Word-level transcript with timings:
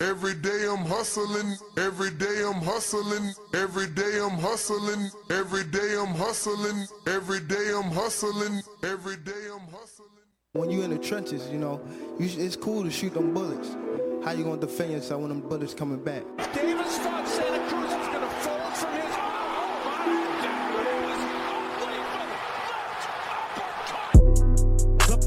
Every 0.00 0.34
day 0.34 0.64
I'm 0.70 0.84
hustling, 0.86 1.56
every 1.76 2.12
day 2.12 2.44
I'm 2.46 2.62
hustling, 2.62 3.34
every 3.52 3.88
day 3.88 4.20
I'm 4.22 4.38
hustling, 4.38 5.10
every 5.28 5.64
day 5.64 5.96
I'm 5.98 6.14
hustling, 6.14 6.86
every 7.08 7.40
day 7.40 7.72
I'm 7.74 7.90
hustling, 7.90 8.62
every 8.84 9.16
day 9.16 9.48
I'm 9.52 9.66
hustling. 9.72 10.08
When 10.52 10.70
you 10.70 10.82
in 10.82 10.90
the 10.90 10.98
trenches, 10.98 11.48
you 11.50 11.58
know, 11.58 11.80
you, 12.16 12.28
it's 12.44 12.54
cool 12.54 12.84
to 12.84 12.92
shoot 12.92 13.12
them 13.12 13.34
bullets. 13.34 13.76
How 14.24 14.30
you 14.30 14.44
gonna 14.44 14.60
defend 14.60 14.92
yourself 14.92 15.20
when 15.20 15.30
them 15.30 15.40
bullets 15.40 15.74
coming 15.74 16.02
back? 16.04 16.22
Davis 16.54 16.96
thought 16.98 17.26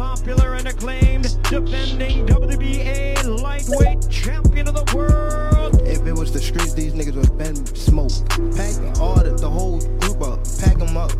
popular 0.01 0.55
and 0.55 0.67
acclaimed 0.67 1.37
defending 1.43 2.25
WBA 2.25 3.23
lightweight 3.39 4.09
champion 4.09 4.67
of 4.67 4.73
the 4.73 4.95
world. 4.97 5.79
If 5.83 6.07
it 6.07 6.13
was 6.13 6.33
the 6.33 6.39
streets, 6.39 6.73
these 6.73 6.93
niggas 6.93 7.13
would 7.13 7.37
been 7.37 7.63
smoked. 7.75 8.27
Pack 8.57 8.99
all 8.99 9.17
the, 9.23 9.37
the 9.39 9.47
whole 9.47 9.79
group 9.99 10.23
up, 10.23 10.39
pack 10.59 10.79
them 10.79 10.97
up, 10.97 11.11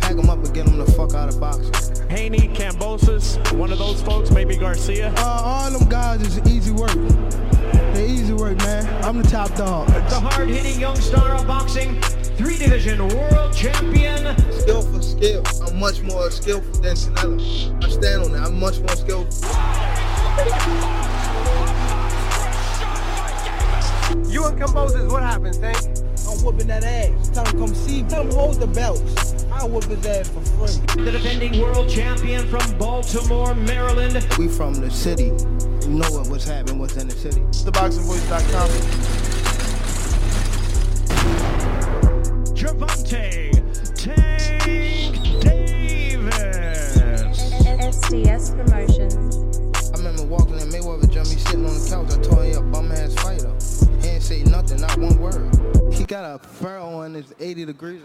pack 0.00 0.14
them 0.14 0.30
up 0.30 0.38
and 0.44 0.54
get 0.54 0.64
them 0.66 0.78
the 0.78 0.86
fuck 0.92 1.12
out 1.14 1.28
of 1.28 1.40
boxing. 1.40 2.06
Haney, 2.08 2.46
Kambosos, 2.54 3.36
one 3.58 3.72
of 3.72 3.78
those 3.78 4.00
folks, 4.00 4.30
maybe 4.30 4.56
Garcia. 4.56 5.12
Uh, 5.16 5.42
all 5.44 5.70
them 5.72 5.88
guys 5.88 6.20
is 6.22 6.38
easy 6.48 6.70
work. 6.70 6.94
They 7.94 8.06
easy 8.06 8.32
work, 8.32 8.58
man. 8.58 8.86
I'm 9.04 9.20
the 9.20 9.28
top 9.28 9.52
dog. 9.56 9.88
The 9.88 10.20
hard 10.20 10.48
hitting 10.48 10.80
young 10.80 10.96
star 10.96 11.34
of 11.34 11.48
boxing, 11.48 12.00
three 12.40 12.56
division 12.56 13.06
world 13.08 13.54
champion. 13.54 14.34
Skill 14.60 14.82
for 14.82 15.02
skill. 15.02 15.42
I'm 15.66 15.78
much 15.78 16.00
more 16.00 16.30
skillful 16.30 16.72
than 16.80 16.96
Canelo. 16.96 17.84
I 17.84 17.88
stand 17.90 18.22
on 18.22 18.32
that. 18.32 18.46
I'm 18.46 18.58
much 18.58 18.78
more 18.80 18.96
skillful. 18.96 19.28
You 24.32 24.46
and 24.46 24.58
Kambosos, 24.58 25.10
what 25.10 25.22
happens, 25.22 25.58
Tank? 25.58 25.76
I'm 26.26 26.42
whooping 26.42 26.68
that 26.68 26.82
ass. 26.82 27.28
Tell 27.28 27.44
him 27.44 27.58
come 27.58 27.74
see 27.74 28.02
me. 28.02 28.08
Tell 28.08 28.22
him 28.22 28.32
hold 28.32 28.56
the 28.56 28.66
belts. 28.66 29.44
I 29.52 29.66
whoop 29.66 29.84
his 29.84 30.06
ass 30.06 30.28
for 30.30 30.40
free. 30.40 31.04
The 31.04 31.10
defending 31.12 31.60
world 31.60 31.90
champion 31.90 32.46
from 32.48 32.78
Baltimore, 32.78 33.54
Maryland. 33.54 34.26
We 34.38 34.48
from 34.48 34.74
the 34.74 34.90
city. 34.90 35.32
You 35.82 35.98
know 35.98 36.10
what 36.10 36.30
was 36.30 36.44
happening, 36.44 36.78
what's 36.78 36.96
in 36.96 37.08
the 37.08 37.14
city. 37.14 37.40
TheBoxingVoice.com. 37.40 39.19
Gervonta 42.70 43.50
Tank 43.96 45.42
Davis. 45.42 46.96
SDS 47.66 48.54
Promotions. 48.54 49.90
I 49.92 49.96
remember 49.96 50.22
walking 50.24 50.60
in 50.60 50.68
Mayweather 50.68 51.10
jumped 51.10 51.30
me 51.30 51.36
sitting 51.36 51.66
on 51.66 51.74
the 51.74 51.90
couch. 51.90 52.12
I 52.16 52.22
told 52.22 52.46
him 52.46 52.58
up 52.58 52.72
bum 52.72 52.92
ass 52.92 53.14
fighter. 53.14 53.52
He 54.00 54.08
ain't 54.08 54.22
say 54.22 54.44
nothing, 54.44 54.80
not 54.80 54.96
one 54.98 55.18
word. 55.18 55.92
He 55.92 56.04
got 56.04 56.24
a 56.24 56.38
fur 56.46 56.78
on 56.78 57.14
his 57.14 57.34
80 57.40 57.64
degrees. 57.64 58.02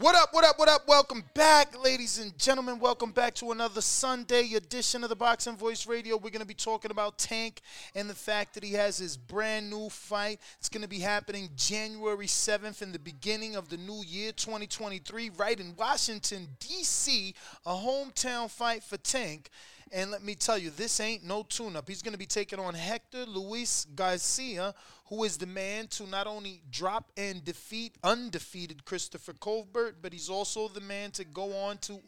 What 0.00 0.14
up, 0.14 0.32
what 0.32 0.46
up, 0.46 0.58
what 0.58 0.68
up? 0.70 0.88
Welcome 0.88 1.24
back, 1.34 1.78
ladies 1.84 2.18
and 2.18 2.36
gentlemen. 2.38 2.78
Welcome 2.78 3.10
back 3.10 3.34
to 3.34 3.52
another 3.52 3.82
Sunday 3.82 4.54
edition 4.54 5.02
of 5.02 5.10
the 5.10 5.14
Boxing 5.14 5.58
Voice 5.58 5.86
Radio. 5.86 6.16
We're 6.16 6.30
going 6.30 6.40
to 6.40 6.46
be 6.46 6.54
talking 6.54 6.90
about 6.90 7.18
Tank 7.18 7.60
and 7.94 8.08
the 8.08 8.14
fact 8.14 8.54
that 8.54 8.64
he 8.64 8.72
has 8.72 8.96
his 8.96 9.18
brand 9.18 9.68
new 9.68 9.90
fight. 9.90 10.40
It's 10.58 10.70
going 10.70 10.80
to 10.80 10.88
be 10.88 11.00
happening 11.00 11.50
January 11.54 12.28
7th 12.28 12.80
in 12.80 12.92
the 12.92 12.98
beginning 12.98 13.56
of 13.56 13.68
the 13.68 13.76
new 13.76 14.02
year, 14.02 14.32
2023, 14.32 15.32
right 15.36 15.60
in 15.60 15.76
Washington, 15.76 16.48
D.C., 16.60 17.34
a 17.66 17.74
hometown 17.74 18.50
fight 18.50 18.82
for 18.82 18.96
Tank. 18.96 19.50
And 19.92 20.10
let 20.10 20.22
me 20.22 20.36
tell 20.36 20.56
you, 20.56 20.70
this 20.70 21.00
ain't 21.00 21.24
no 21.24 21.42
tune 21.42 21.74
up. 21.74 21.88
He's 21.88 22.02
going 22.02 22.12
to 22.12 22.18
be 22.18 22.26
taking 22.26 22.60
on 22.60 22.74
Hector 22.74 23.26
Luis 23.26 23.86
Garcia, 23.96 24.72
who 25.06 25.24
is 25.24 25.36
the 25.36 25.46
man 25.46 25.88
to 25.88 26.06
not 26.06 26.28
only 26.28 26.62
drop 26.70 27.10
and 27.16 27.44
defeat 27.44 27.96
undefeated 28.04 28.84
Christopher 28.84 29.32
Colbert, 29.32 29.96
but 30.00 30.12
he's 30.12 30.30
also 30.30 30.68
the 30.68 30.80
man 30.80 31.10
to 31.12 31.24
go 31.24 31.56
on 31.56 31.78
to 31.78 31.98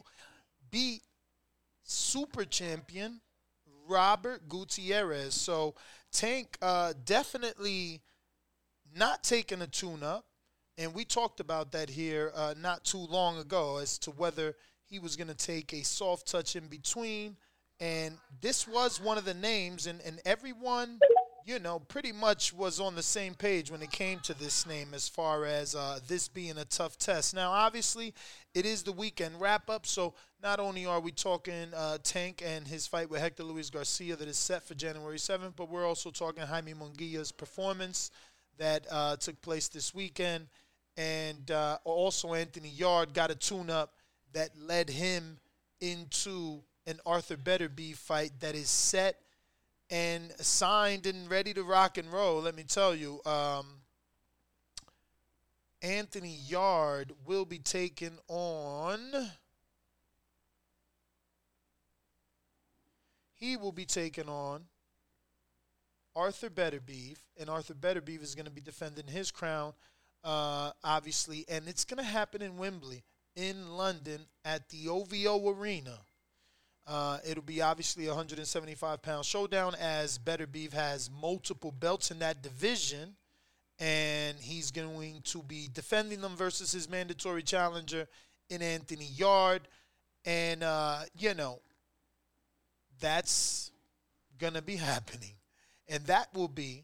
beat 0.71 1.01
super 1.83 2.45
champion 2.45 3.19
Robert 3.87 4.47
Gutierrez. 4.47 5.33
So 5.33 5.75
Tank 6.11 6.57
uh, 6.61 6.93
definitely 7.03 8.01
not 8.95 9.23
taking 9.23 9.61
a 9.61 9.67
tune 9.67 10.03
up. 10.03 10.25
And 10.77 10.93
we 10.93 11.05
talked 11.05 11.39
about 11.39 11.71
that 11.73 11.89
here 11.89 12.31
uh, 12.33 12.55
not 12.59 12.83
too 12.83 13.05
long 13.09 13.37
ago 13.37 13.77
as 13.77 13.97
to 13.99 14.11
whether 14.11 14.55
he 14.85 14.99
was 14.99 15.15
going 15.15 15.27
to 15.27 15.35
take 15.35 15.73
a 15.73 15.83
soft 15.83 16.27
touch 16.27 16.55
in 16.55 16.67
between. 16.67 17.37
And 17.79 18.17
this 18.41 18.67
was 18.67 19.01
one 19.01 19.17
of 19.17 19.25
the 19.25 19.33
names, 19.33 19.87
and, 19.87 19.99
and 20.01 20.21
everyone, 20.25 20.99
you 21.45 21.59
know, 21.59 21.79
pretty 21.79 22.11
much 22.11 22.53
was 22.53 22.79
on 22.79 22.95
the 22.95 23.03
same 23.03 23.33
page 23.33 23.69
when 23.71 23.81
it 23.81 23.91
came 23.91 24.19
to 24.21 24.33
this 24.33 24.65
name 24.65 24.93
as 24.93 25.09
far 25.09 25.45
as 25.45 25.75
uh, 25.75 25.99
this 26.07 26.27
being 26.27 26.57
a 26.57 26.65
tough 26.65 26.97
test. 26.97 27.35
Now, 27.35 27.51
obviously, 27.51 28.13
it 28.53 28.65
is 28.65 28.83
the 28.83 28.91
weekend 28.91 29.41
wrap 29.41 29.69
up, 29.69 29.85
so 29.85 30.13
not 30.41 30.59
only 30.59 30.85
are 30.85 30.99
we 30.99 31.11
talking 31.11 31.73
uh, 31.75 31.97
Tank 32.03 32.41
and 32.45 32.67
his 32.67 32.87
fight 32.87 33.09
with 33.09 33.19
Hector 33.19 33.43
Luis 33.43 33.69
Garcia 33.69 34.15
that 34.15 34.27
is 34.27 34.37
set 34.37 34.63
for 34.63 34.75
January 34.75 35.17
7th, 35.17 35.53
but 35.55 35.69
we're 35.69 35.87
also 35.87 36.11
talking 36.11 36.43
Jaime 36.43 36.73
Munguia's 36.73 37.31
performance 37.31 38.11
that 38.57 38.85
uh, 38.91 39.15
took 39.17 39.41
place 39.41 39.67
this 39.67 39.93
weekend. 39.93 40.47
And 40.95 41.49
uh, 41.49 41.79
also, 41.83 42.33
Anthony 42.33 42.69
Yarde 42.69 43.13
got 43.13 43.31
a 43.31 43.35
tune 43.35 43.69
up 43.69 43.95
that 44.33 44.49
led 44.57 44.89
him 44.89 45.39
into 45.81 46.61
an 46.85 46.99
Artur 47.05 47.37
Beterbiev 47.37 47.95
fight 47.95 48.31
that 48.39 48.55
is 48.55 48.69
set 48.69 49.19
and 49.89 50.31
signed 50.39 51.05
and 51.05 51.29
ready 51.29 51.53
to 51.53 51.63
rock 51.63 51.97
and 51.97 52.11
roll. 52.11 52.41
Let 52.41 52.55
me 52.55 52.63
tell 52.63 52.95
you, 52.95 53.21
um, 53.25 53.65
Anthony 55.81 56.37
Yarde 56.47 57.11
will 57.25 57.45
be 57.45 57.59
taking 57.59 58.17
on. 58.27 58.99
He 63.35 63.57
will 63.57 63.73
be 63.73 63.85
taking 63.85 64.29
on 64.29 64.63
Artur 66.15 66.49
Beterbiev, 66.49 67.17
and 67.37 67.49
Artur 67.49 67.73
Beterbiev 67.73 68.21
is 68.21 68.35
going 68.35 68.45
to 68.45 68.51
be 68.51 68.61
defending 68.61 69.07
his 69.07 69.31
crown, 69.31 69.73
uh, 70.23 70.71
obviously, 70.83 71.45
and 71.49 71.67
it's 71.67 71.83
going 71.83 71.97
to 71.97 72.09
happen 72.09 72.41
in 72.41 72.57
Wembley, 72.57 73.03
in 73.35 73.75
London, 73.75 74.21
at 74.45 74.69
the 74.69 74.87
OVO 74.87 75.49
Arena. 75.49 75.99
Uh, 76.85 77.17
it'll 77.25 77.43
be 77.43 77.61
obviously 77.61 78.05
a 78.05 78.09
175 78.09 79.01
pound 79.01 79.25
showdown 79.25 79.73
as 79.79 80.17
Beterbiev 80.17 80.73
has 80.73 81.09
multiple 81.09 81.71
belts 81.71 82.11
in 82.11 82.19
that 82.19 82.41
division, 82.41 83.15
and 83.79 84.37
he's 84.37 84.69
going 84.69 85.21
to 85.23 85.41
be 85.43 85.69
defending 85.73 86.19
them 86.19 86.35
versus 86.35 86.73
his 86.73 86.89
mandatory 86.89 87.41
challenger 87.41 88.07
in 88.49 88.61
Anthony 88.61 89.07
Yarde, 89.15 89.67
and 90.25 90.61
uh, 90.61 90.99
you 91.17 91.33
know 91.33 91.59
that's 92.99 93.71
gonna 94.37 94.61
be 94.61 94.75
happening, 94.77 95.35
and 95.87 96.05
that 96.07 96.33
will 96.33 96.49
be 96.49 96.83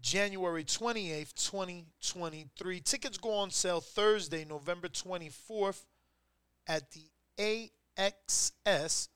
January 0.00 0.64
28th, 0.64 1.34
2023. 1.34 2.80
Tickets 2.80 3.18
go 3.18 3.32
on 3.34 3.50
sale 3.50 3.80
Thursday, 3.80 4.44
November 4.44 4.88
24th 4.88 5.84
at 6.66 6.90
the 6.90 7.02
axs.com 7.38 9.08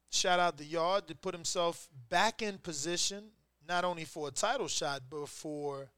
shout 0.10 0.40
out 0.40 0.58
the 0.58 0.66
yard 0.66 1.08
to 1.08 1.16
put 1.16 1.34
himself 1.34 1.88
back 2.10 2.42
in 2.42 2.58
position, 2.58 3.30
not 3.68 3.86
only 3.86 4.06
for 4.06 4.28
a 4.28 4.32
title 4.32 4.68
shot, 4.68 5.04
but 5.10 5.30
for 5.30 5.90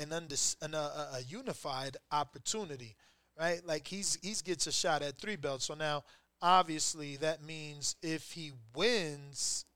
an, 0.00 0.08
undis- 0.08 0.56
an 0.62 0.74
uh, 0.74 1.12
a 1.14 1.22
unified 1.28 1.96
opportunity, 2.10 2.96
right? 3.38 3.60
Like 3.64 3.86
he's 3.86 4.18
he's 4.22 4.42
gets 4.42 4.66
a 4.66 4.72
shot 4.72 5.02
at 5.02 5.18
three 5.18 5.36
belts. 5.36 5.66
So 5.66 5.74
now, 5.74 6.04
obviously, 6.42 7.16
that 7.18 7.42
means 7.42 7.96
if 8.02 8.32
he 8.32 8.52
wins 8.74 9.66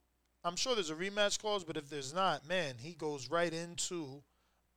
I'm 0.44 0.56
sure 0.56 0.74
there's 0.74 0.90
a 0.90 0.94
rematch 0.94 1.38
clause, 1.38 1.64
but 1.64 1.76
if 1.76 1.88
there's 1.88 2.12
not, 2.12 2.46
man, 2.46 2.74
he 2.78 2.92
goes 2.92 3.30
right 3.30 3.52
into, 3.52 4.22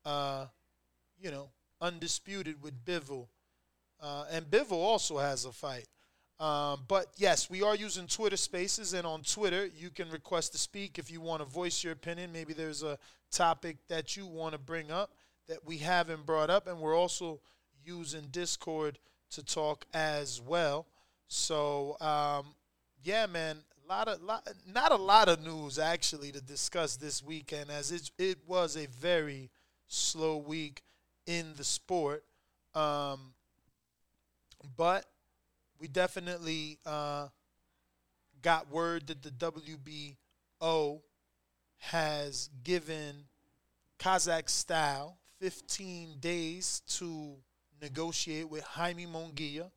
uh, 0.06 0.46
you 1.20 1.30
know, 1.30 1.50
undisputed 1.82 2.62
with 2.64 2.86
Bivol 2.86 3.28
Uh, 4.00 4.26
and 4.32 4.46
Bivol 4.46 4.74
also 4.74 5.18
has 5.18 5.46
a 5.46 5.52
fight. 5.52 5.88
Um, 6.40 6.86
but 6.88 7.08
yes, 7.18 7.50
we 7.50 7.64
are 7.64 7.76
using 7.76 8.08
Twitter 8.08 8.38
Spaces, 8.38 8.94
and 8.94 9.08
on 9.08 9.24
Twitter, 9.24 9.66
you 9.66 9.90
can 9.90 10.10
request 10.12 10.52
to 10.52 10.58
speak 10.60 11.00
if 11.00 11.10
you 11.12 11.20
want 11.20 11.42
to 11.42 11.50
voice 11.50 11.84
your 11.84 11.94
opinion. 11.94 12.32
Maybe 12.32 12.54
there's 12.54 12.84
a 12.84 13.00
topic 13.32 13.78
that 13.88 14.16
you 14.16 14.28
want 14.28 14.54
to 14.54 14.60
bring 14.60 14.92
up 14.92 15.12
that 15.48 15.66
we 15.66 15.80
haven't 15.80 16.26
brought 16.26 16.50
up, 16.50 16.68
and 16.68 16.80
we're 16.80 16.96
also 16.96 17.40
using 17.84 18.28
Discord 18.32 19.00
to 19.32 19.44
talk 19.44 19.86
as 19.94 20.40
well. 20.40 20.86
So, 21.28 21.98
um, 22.00 22.54
yeah, 23.04 23.26
man, 23.26 23.58
lot 23.88 24.08
of 24.08 24.22
lot, 24.22 24.48
not 24.72 24.92
a 24.92 24.96
lot 24.96 25.30
of 25.30 25.44
news 25.44 25.80
actually 25.80 26.32
to 26.32 26.42
discuss 26.42 26.98
this 26.98 27.24
weekend, 27.24 27.70
as 27.72 27.92
it 27.92 28.12
it 28.18 28.40
was 28.46 28.76
a 28.76 28.88
very 28.88 29.50
slow 29.88 30.38
week 30.38 30.82
in 31.26 31.54
the 31.56 31.64
sport. 31.64 32.24
Um, 32.76 33.34
but 34.76 35.06
we 35.80 35.88
definitely 35.88 36.80
uh, 36.86 37.28
got 38.42 38.70
word 38.70 39.08
that 39.08 39.22
the 39.22 39.32
WBO 39.32 41.02
has 41.78 42.50
given 42.64 43.26
Kazakh 44.00 44.50
style 44.50 45.18
15 45.40 46.16
days 46.20 46.82
to 46.88 47.36
negotiate 47.82 48.50
with 48.50 48.64
Jaime 48.64 49.06
Munguia 49.06 49.70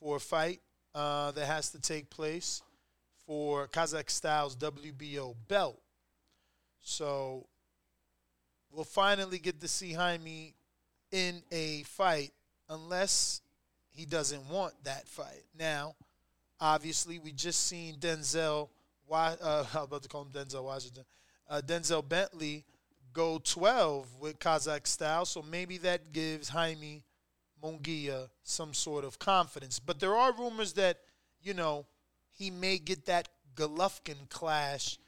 for 0.00 0.16
a 0.16 0.20
fight 0.20 0.60
uh, 0.94 1.30
that 1.32 1.46
has 1.46 1.70
to 1.70 1.80
take 1.80 2.10
place 2.10 2.62
for 3.30 3.68
Kazakh 3.68 4.10
style's 4.10 4.56
WBO 4.56 5.36
belt. 5.46 5.80
So 6.80 7.46
we'll 8.72 8.82
finally 8.82 9.38
get 9.38 9.60
to 9.60 9.68
see 9.68 9.92
Jaime 9.92 10.52
in 11.12 11.40
a 11.52 11.84
fight 11.84 12.32
unless 12.68 13.40
he 13.92 14.04
doesn't 14.04 14.50
want 14.50 14.74
that 14.82 15.06
fight. 15.06 15.44
Now, 15.56 15.94
obviously, 16.58 17.20
we 17.20 17.30
just 17.30 17.68
seen 17.68 17.94
Denzel. 17.98 18.68
Uh, 19.12 19.64
I'm 19.74 19.82
about 19.82 20.04
to 20.04 20.08
call 20.08 20.22
him 20.22 20.30
Denzel 20.30 20.62
Washington. 20.62 21.02
Uh, 21.48 21.60
Denzel 21.66 22.08
Bentley 22.08 22.64
go 23.12 23.40
12 23.42 24.06
with 24.20 24.38
Kazakh 24.38 24.86
style, 24.86 25.24
so 25.24 25.42
maybe 25.42 25.78
that 25.78 26.12
gives 26.12 26.48
Jaime 26.48 27.02
Munguia 27.60 28.28
some 28.44 28.72
sort 28.72 29.04
of 29.04 29.18
confidence. 29.18 29.80
But 29.80 29.98
there 29.98 30.14
are 30.14 30.32
rumors 30.32 30.74
that 30.74 30.98
you 31.42 31.54
know 31.54 31.86
he 32.40 32.50
may 32.50 32.78
get 32.78 33.04
that 33.04 33.28
Golovkin 33.54 34.30
clash 34.30 34.98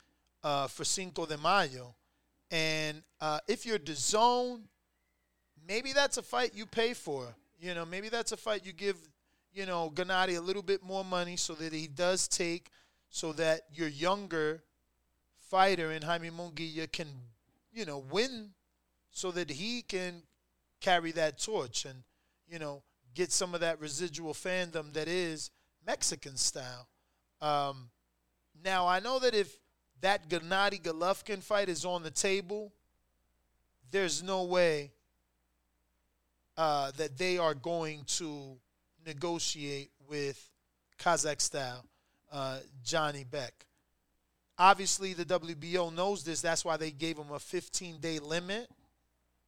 uh, 0.44 0.66
for 0.68 0.84
Cinco 0.84 1.24
de 1.24 1.38
Mayo, 1.38 1.94
and 2.50 3.02
uh, 3.22 3.38
if 3.48 3.64
you're 3.64 3.78
the 3.78 3.94
zone, 3.94 4.64
maybe 5.66 5.94
that's 5.94 6.18
a 6.18 6.22
fight 6.22 6.52
you 6.54 6.66
pay 6.66 6.92
for. 6.92 7.34
You 7.58 7.74
know, 7.74 7.86
maybe 7.86 8.10
that's 8.10 8.32
a 8.32 8.36
fight 8.36 8.66
you 8.66 8.74
give, 8.74 8.98
you 9.54 9.64
know, 9.64 9.90
Gennady 9.94 10.36
a 10.36 10.42
little 10.42 10.62
bit 10.62 10.82
more 10.82 11.06
money 11.06 11.36
so 11.36 11.54
that 11.54 11.72
he 11.72 11.86
does 11.86 12.28
take, 12.28 12.68
so 13.08 13.32
that 13.32 13.62
your 13.72 13.88
younger 13.88 14.62
fighter 15.48 15.90
in 15.92 16.02
Jaime 16.02 16.28
Munguia 16.28 16.92
can, 16.92 17.08
you 17.72 17.86
know, 17.86 18.04
win, 18.10 18.50
so 19.10 19.30
that 19.30 19.48
he 19.48 19.80
can 19.80 20.22
carry 20.82 21.12
that 21.12 21.40
torch 21.40 21.86
and, 21.86 22.02
you 22.46 22.58
know, 22.58 22.82
get 23.14 23.32
some 23.32 23.54
of 23.54 23.60
that 23.60 23.80
residual 23.80 24.34
fandom 24.34 24.92
that 24.92 25.08
is 25.08 25.50
Mexican 25.86 26.36
style. 26.36 26.88
Um, 27.42 27.90
now 28.64 28.86
I 28.86 29.00
know 29.00 29.18
that 29.18 29.34
if 29.34 29.58
that 30.00 30.28
Gennady 30.28 30.80
Golovkin 30.80 31.42
fight 31.42 31.68
is 31.68 31.84
on 31.84 32.02
the 32.02 32.10
table, 32.10 32.72
there's 33.90 34.22
no 34.22 34.44
way 34.44 34.92
uh, 36.56 36.92
that 36.96 37.18
they 37.18 37.36
are 37.36 37.54
going 37.54 38.04
to 38.06 38.56
negotiate 39.04 39.90
with 40.08 40.50
Kazakh 40.98 41.40
style 41.40 41.84
uh, 42.32 42.58
Janibek. 42.84 43.50
Obviously, 44.58 45.12
the 45.12 45.24
WBO 45.24 45.94
knows 45.94 46.24
this. 46.24 46.40
That's 46.40 46.64
why 46.64 46.76
they 46.76 46.90
gave 46.90 47.18
him 47.18 47.30
a 47.32 47.38
15 47.38 47.98
day 47.98 48.18
limit 48.18 48.68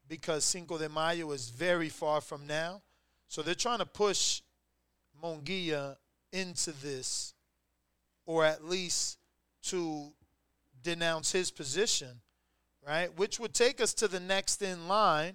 because 0.08 0.44
Cinco 0.44 0.78
de 0.78 0.88
Mayo 0.88 1.30
is 1.32 1.48
very 1.50 1.88
far 1.88 2.20
from 2.20 2.46
now. 2.46 2.82
So 3.28 3.42
they're 3.42 3.54
trying 3.54 3.78
to 3.78 3.86
push 3.86 4.42
Munguia 5.22 5.96
into 6.32 6.72
this, 6.72 7.33
or 8.26 8.44
at 8.44 8.64
least 8.64 9.18
to 9.64 10.12
denounce 10.82 11.32
his 11.32 11.50
position, 11.50 12.20
right? 12.86 13.16
Which 13.16 13.40
would 13.40 13.54
take 13.54 13.80
us 13.80 13.94
to 13.94 14.08
the 14.08 14.20
next 14.20 14.62
in 14.62 14.88
line, 14.88 15.34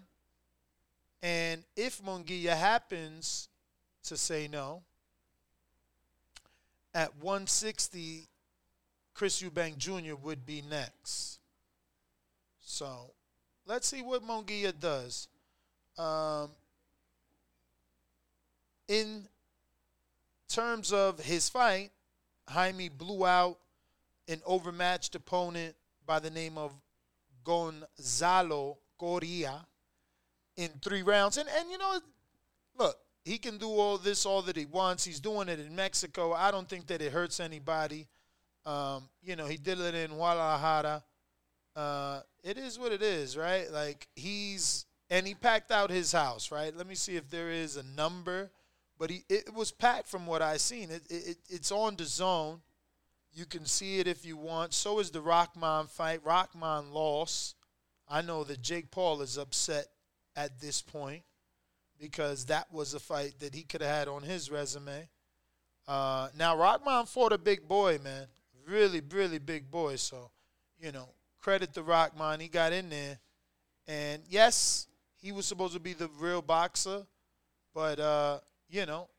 and 1.22 1.64
if 1.76 2.02
Munguia 2.02 2.56
happens 2.56 3.50
to 4.04 4.16
say 4.16 4.48
no, 4.48 4.84
at 6.94 7.16
160, 7.18 8.28
Chris 9.14 9.42
Eubank 9.42 9.78
Jr. 9.78 10.16
would 10.16 10.46
be 10.46 10.64
next. 10.70 11.40
So 12.60 13.12
let's 13.66 13.88
see 13.88 14.02
what 14.02 14.24
Munguia 14.24 14.74
does. 14.78 15.28
Um, 15.98 16.50
in 18.88 19.28
terms 20.48 20.94
of 20.94 21.20
his 21.20 21.50
fight, 21.50 21.92
Jaime 22.50 22.90
blew 22.90 23.26
out 23.26 23.58
an 24.28 24.42
overmatched 24.46 25.16
opponent 25.16 25.76
by 26.06 26.20
the 26.20 26.30
name 26.30 26.58
of 26.58 26.74
Gonzalo 27.44 28.78
Correa 28.98 29.66
in 30.58 30.70
three 30.84 31.02
rounds. 31.02 31.38
And 31.38 31.50
and 31.58 31.70
you 31.72 31.78
know, 31.78 32.00
look, 32.78 32.98
he 33.24 33.38
can 33.38 33.58
do 33.58 33.70
all 33.70 33.98
this 33.98 34.26
all 34.26 34.42
that 34.44 34.56
he 34.56 34.66
wants. 34.66 35.04
He's 35.06 35.20
doing 35.20 35.50
it 35.50 35.60
in 35.60 35.76
Mexico. 35.76 36.34
I 36.34 36.52
don't 36.52 36.68
think 36.68 36.88
that 36.88 37.02
it 37.02 37.12
hurts 37.12 37.40
anybody. 37.40 38.08
Um, 38.66 39.10
you 39.24 39.36
know, 39.36 39.46
he 39.46 39.58
did 39.58 39.80
it 39.80 39.96
in 39.96 40.12
Guadalajara. 40.12 41.04
Uh, 41.76 42.22
it 42.44 42.58
is 42.58 42.78
what 42.78 42.92
it 42.92 43.02
is, 43.02 43.38
right? 43.38 43.72
Like 43.72 44.08
he's 44.16 44.86
and 45.10 45.26
he 45.26 45.34
packed 45.34 45.72
out 45.72 45.90
his 45.90 46.12
house, 46.12 46.52
right? 46.52 46.76
Let 46.76 46.88
me 46.88 46.96
see 46.96 47.16
if 47.16 47.30
there 47.30 47.50
is 47.50 47.78
a 47.78 47.84
number, 47.84 48.52
but 49.00 49.10
he 49.10 49.24
it 49.30 49.54
was 49.54 49.72
packed 49.72 50.08
from 50.08 50.28
what 50.28 50.42
I 50.42 50.58
seen. 50.58 50.92
It, 50.92 51.04
it 51.10 51.38
it's 51.50 51.72
on 51.72 51.96
the 51.96 52.06
zone. 52.06 52.62
You 53.32 53.46
can 53.46 53.66
see 53.66 54.00
it 54.00 54.08
if 54.08 54.26
you 54.26 54.38
want. 54.38 54.74
So 54.74 55.00
is 55.00 55.10
the 55.10 55.22
Rockman 55.22 55.90
fight. 55.90 56.20
Rahman 56.26 56.92
lost. 56.92 57.56
I 58.08 58.22
know 58.22 58.44
that 58.44 58.62
Jake 58.62 58.92
Paul 58.92 59.22
is 59.22 59.38
upset 59.38 59.86
at 60.36 60.60
this 60.60 60.82
point 60.82 61.24
because 62.00 62.46
that 62.46 62.72
was 62.72 62.94
a 62.94 63.00
fight 63.00 63.34
that 63.40 63.54
he 63.54 63.64
could 63.64 63.82
have 63.82 63.96
had 63.96 64.08
on 64.08 64.24
his 64.24 64.50
resume. 64.50 65.08
Uh, 65.88 66.30
now, 66.38 66.56
Rockman 66.56 67.08
fought 67.08 67.34
a 67.34 67.38
big 67.38 67.68
boy, 67.68 68.00
man. 68.04 68.28
Really, 68.68 69.02
really 69.12 69.40
big 69.40 69.70
boy. 69.70 69.96
So, 69.96 70.32
you 70.80 70.92
know, 70.92 71.10
credit 71.42 71.74
to 71.74 71.84
Rockman. 71.84 72.42
He 72.42 72.48
got 72.48 72.74
in 72.74 72.90
there. 72.90 73.18
And 73.88 74.22
yes, 74.30 74.88
he 75.22 75.32
was 75.32 75.46
supposed 75.46 75.74
to 75.74 75.80
be 75.80 75.94
the 75.94 76.10
real 76.20 76.42
boxer. 76.42 77.06
But, 77.74 78.00
uh, 78.00 78.40
you 78.70 78.86
know, 78.86 79.10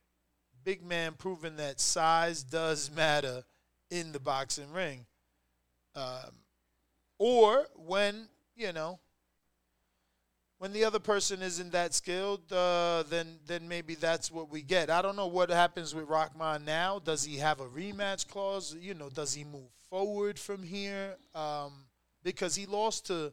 big 0.64 0.82
man 0.84 1.14
proving 1.18 1.56
that 1.56 1.80
size 1.80 2.42
does 2.42 2.90
matter 2.90 3.44
in 3.90 4.12
the 4.12 4.20
boxing 4.20 4.72
ring. 4.72 5.06
Um, 5.94 6.30
or 7.18 7.66
when, 7.74 8.28
you 8.56 8.72
know, 8.72 9.00
when 10.58 10.72
the 10.72 10.84
other 10.84 10.98
person 10.98 11.42
isn't 11.42 11.72
that 11.72 11.94
skilled, 11.94 12.52
uh, 12.52 13.02
then 13.08 13.38
then 13.46 13.66
maybe 13.66 13.94
that's 13.94 14.30
what 14.30 14.50
we 14.50 14.60
get. 14.60 14.90
I 14.90 15.00
don't 15.00 15.16
know 15.16 15.26
what 15.26 15.48
happens 15.48 15.94
with 15.94 16.06
Rahman 16.06 16.66
now. 16.66 16.98
Does 16.98 17.24
he 17.24 17.38
have 17.38 17.60
a 17.60 17.66
rematch 17.66 18.28
clause? 18.28 18.76
You 18.78 18.92
know, 18.92 19.08
does 19.08 19.32
he 19.32 19.42
move 19.42 19.70
forward 19.88 20.38
from 20.38 20.62
here? 20.62 21.16
Um, 21.34 21.72
because 22.22 22.54
he 22.54 22.66
lost 22.66 23.06
to 23.06 23.32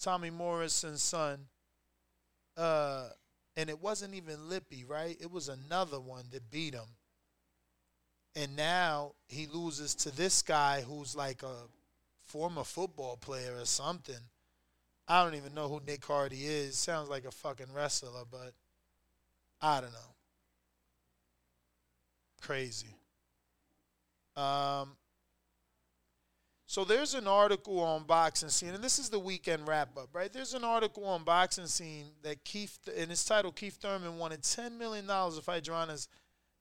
Tommy 0.00 0.30
Morrison's 0.30 1.02
son, 1.02 1.46
uh, 2.56 3.08
and 3.56 3.68
it 3.68 3.80
wasn't 3.80 4.14
even 4.14 4.48
Lippy, 4.48 4.84
right? 4.84 5.16
It 5.20 5.30
was 5.30 5.48
another 5.48 6.00
one 6.00 6.24
that 6.32 6.50
beat 6.50 6.74
him. 6.74 6.96
And 8.34 8.56
now 8.56 9.12
he 9.28 9.46
loses 9.46 9.94
to 9.96 10.10
this 10.10 10.42
guy 10.42 10.80
who's 10.80 11.14
like 11.14 11.42
a 11.42 11.66
former 12.24 12.64
football 12.64 13.16
player 13.16 13.56
or 13.58 13.66
something 13.66 14.16
I 15.08 15.24
don't 15.24 15.34
even 15.34 15.54
know 15.54 15.68
who 15.68 15.80
Nick 15.86 16.04
Hardy 16.04 16.46
is. 16.46 16.76
Sounds 16.76 17.08
like 17.08 17.24
a 17.24 17.30
fucking 17.30 17.72
wrestler, 17.74 18.22
but 18.30 18.52
I 19.60 19.80
don't 19.80 19.92
know. 19.92 20.14
Crazy. 22.40 22.94
Um, 24.36 24.96
so 26.72 26.84
there's 26.84 27.12
an 27.12 27.28
article 27.28 27.80
on 27.80 28.04
Boxing 28.04 28.48
Scene, 28.48 28.70
and 28.70 28.82
this 28.82 28.98
is 28.98 29.10
the 29.10 29.18
weekend 29.18 29.68
wrap 29.68 29.94
up, 29.98 30.08
right? 30.14 30.32
There's 30.32 30.54
an 30.54 30.64
article 30.64 31.04
on 31.04 31.22
Boxing 31.22 31.66
Scene 31.66 32.06
that 32.22 32.44
Keith, 32.44 32.78
and 32.96 33.10
it's 33.10 33.26
titled 33.26 33.56
Keith 33.56 33.74
Thurman 33.74 34.16
wanted 34.16 34.40
$10 34.40 34.78
million 34.78 35.06
to 35.06 35.42
fight 35.42 35.64
Jaron 35.64 35.88
Ennis, 35.88 36.08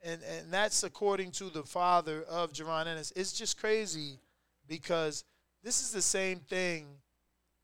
and, 0.03 0.19
and 0.23 0.51
that's 0.51 0.83
according 0.83 1.31
to 1.31 1.45
the 1.45 1.63
father 1.63 2.23
of 2.23 2.51
Jaron 2.51 2.87
Ennis. 2.87 3.13
It's 3.15 3.31
just 3.31 3.57
crazy 3.57 4.19
because 4.67 5.23
this 5.63 5.81
is 5.81 5.91
the 5.91 6.01
same 6.01 6.39
thing 6.39 6.87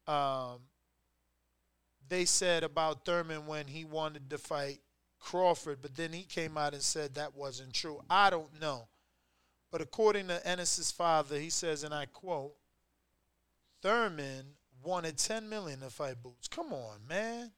um, 0.07 0.59
they 2.07 2.23
said 2.23 2.63
about 2.63 3.03
Thurman 3.03 3.45
when 3.45 3.67
he 3.67 3.83
wanted 3.83 4.29
to 4.29 4.37
fight 4.37 4.79
Crawford, 5.19 5.79
but 5.81 5.97
then 5.97 6.13
he 6.13 6.23
came 6.23 6.57
out 6.57 6.71
and 6.71 6.81
said 6.81 7.15
that 7.15 7.35
wasn't 7.35 7.73
true. 7.73 7.99
I 8.09 8.29
don't 8.29 8.57
know. 8.61 8.87
But 9.71 9.81
according 9.81 10.27
to 10.29 10.47
Ennis's 10.47 10.91
father, 10.91 11.37
he 11.37 11.49
says, 11.49 11.83
and 11.83 11.93
I 11.93 12.05
quote, 12.05 12.53
Thurman 13.81 14.45
wanted 14.83 15.17
10 15.17 15.49
million 15.49 15.79
to 15.81 15.89
fight 15.89 16.21
Boots. 16.23 16.47
Come 16.47 16.71
on, 16.71 16.99
man. 17.07 17.51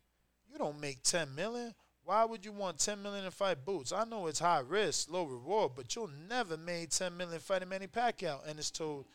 You 0.51 0.57
don't 0.57 0.79
make 0.79 1.03
10 1.03 1.35
million. 1.35 1.73
Why 2.03 2.25
would 2.25 2.43
you 2.43 2.51
want 2.51 2.79
10 2.79 3.03
million 3.03 3.25
to 3.25 3.31
fight 3.31 3.63
Boots? 3.63 3.91
I 3.93 4.03
know 4.03 4.27
it's 4.27 4.39
high 4.39 4.61
risk, 4.67 5.11
low 5.11 5.25
reward, 5.25 5.73
but 5.75 5.95
you'll 5.95 6.09
never 6.27 6.57
made 6.57 6.91
10 6.91 7.15
million 7.15 7.39
fighting 7.39 7.69
Manny 7.69 7.87
Pacquiao. 7.87 8.39
And 8.47 8.57
it's 8.57 8.71
told 8.71 9.05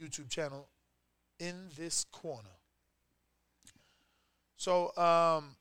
YouTube 0.00 0.30
channel 0.30 0.68
in 1.40 1.68
this 1.76 2.04
corner. 2.04 2.48
So 4.56 4.86
um, 4.96 5.56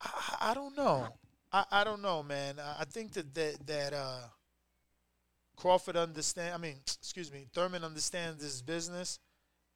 I, 0.00 0.36
I 0.40 0.54
don't 0.54 0.76
know. 0.76 1.08
I, 1.52 1.64
I 1.70 1.84
don't 1.84 2.00
know, 2.00 2.22
man. 2.22 2.58
I, 2.58 2.80
I 2.80 2.84
think 2.84 3.12
that 3.12 3.34
that 3.34 3.66
that 3.66 3.92
uh, 3.92 4.22
Crawford 5.56 5.96
understand. 5.96 6.54
I 6.54 6.58
mean, 6.58 6.76
excuse 7.00 7.32
me, 7.32 7.46
Thurman 7.52 7.84
understands 7.84 8.42
this 8.42 8.62
business, 8.62 9.18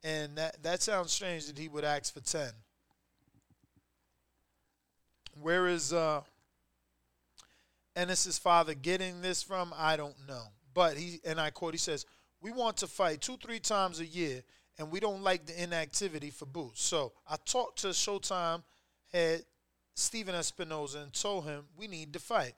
and 0.02 0.36
that 0.36 0.62
that 0.62 0.82
sounds 0.82 1.12
strange 1.12 1.46
that 1.46 1.58
he 1.58 1.68
would 1.68 1.84
ask 1.84 2.12
for 2.12 2.20
ten. 2.20 2.50
Where 5.40 5.68
is 5.68 5.92
uh, 5.92 6.22
Ennis's 7.94 8.38
father 8.38 8.74
getting 8.74 9.20
this 9.20 9.42
from? 9.42 9.72
I 9.76 9.96
don't 9.96 10.16
know. 10.26 10.44
But 10.72 10.96
he 10.96 11.20
and 11.24 11.40
I 11.40 11.50
quote, 11.50 11.74
he 11.74 11.78
says, 11.78 12.06
"We 12.40 12.52
want 12.52 12.78
to 12.78 12.86
fight 12.86 13.20
two, 13.20 13.36
three 13.36 13.60
times 13.60 14.00
a 14.00 14.06
year, 14.06 14.42
and 14.78 14.90
we 14.90 15.00
don't 15.00 15.22
like 15.22 15.46
the 15.46 15.62
inactivity 15.62 16.30
for 16.30 16.46
Boots." 16.46 16.82
So 16.82 17.12
I 17.28 17.36
talked 17.44 17.80
to 17.80 17.88
Showtime 17.88 18.62
head 19.12 19.44
Stephen 19.94 20.34
Espinoza 20.34 21.02
and 21.02 21.12
told 21.12 21.44
him 21.44 21.64
we 21.76 21.86
need 21.86 22.12
to 22.12 22.18
fight. 22.18 22.54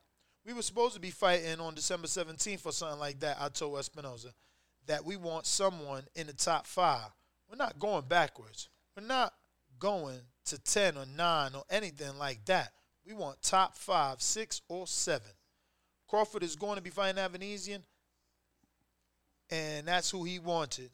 We 0.48 0.54
were 0.54 0.62
supposed 0.62 0.94
to 0.94 1.00
be 1.00 1.10
fighting 1.10 1.60
on 1.60 1.74
December 1.74 2.06
17th 2.06 2.64
or 2.64 2.72
something 2.72 2.98
like 2.98 3.20
that. 3.20 3.36
I 3.38 3.50
told 3.50 3.74
Espinoza 3.74 4.32
that 4.86 5.04
we 5.04 5.14
want 5.14 5.44
someone 5.44 6.04
in 6.14 6.26
the 6.26 6.32
top 6.32 6.66
five. 6.66 7.10
We're 7.50 7.56
not 7.56 7.78
going 7.78 8.06
backwards. 8.08 8.70
We're 8.96 9.06
not 9.06 9.34
going 9.78 10.20
to 10.46 10.58
10 10.58 10.96
or 10.96 11.04
9 11.04 11.50
or 11.54 11.64
anything 11.68 12.16
like 12.16 12.46
that. 12.46 12.72
We 13.06 13.12
want 13.12 13.42
top 13.42 13.76
five, 13.76 14.22
six, 14.22 14.62
or 14.70 14.86
seven. 14.86 15.32
Crawford 16.08 16.42
is 16.42 16.56
going 16.56 16.76
to 16.76 16.82
be 16.82 16.88
fighting 16.88 17.22
Avanesyan, 17.22 17.82
and 19.50 19.86
that's 19.86 20.10
who 20.10 20.24
he 20.24 20.38
wanted. 20.38 20.88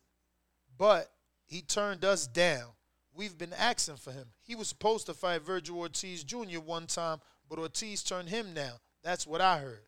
But 0.76 1.12
he 1.46 1.62
turned 1.62 2.04
us 2.04 2.26
down. 2.26 2.70
We've 3.14 3.38
been 3.38 3.52
asking 3.52 3.98
for 3.98 4.10
him. 4.10 4.26
He 4.42 4.56
was 4.56 4.66
supposed 4.66 5.06
to 5.06 5.14
fight 5.14 5.44
Vergil 5.44 5.76
Ortiz 5.76 6.24
Jr. 6.24 6.58
one 6.58 6.88
time, 6.88 7.20
but 7.48 7.60
Ortiz 7.60 8.02
turned 8.02 8.30
him 8.30 8.52
down. 8.52 8.80
That's 9.04 9.26
what 9.26 9.42
I 9.42 9.58
heard. 9.58 9.84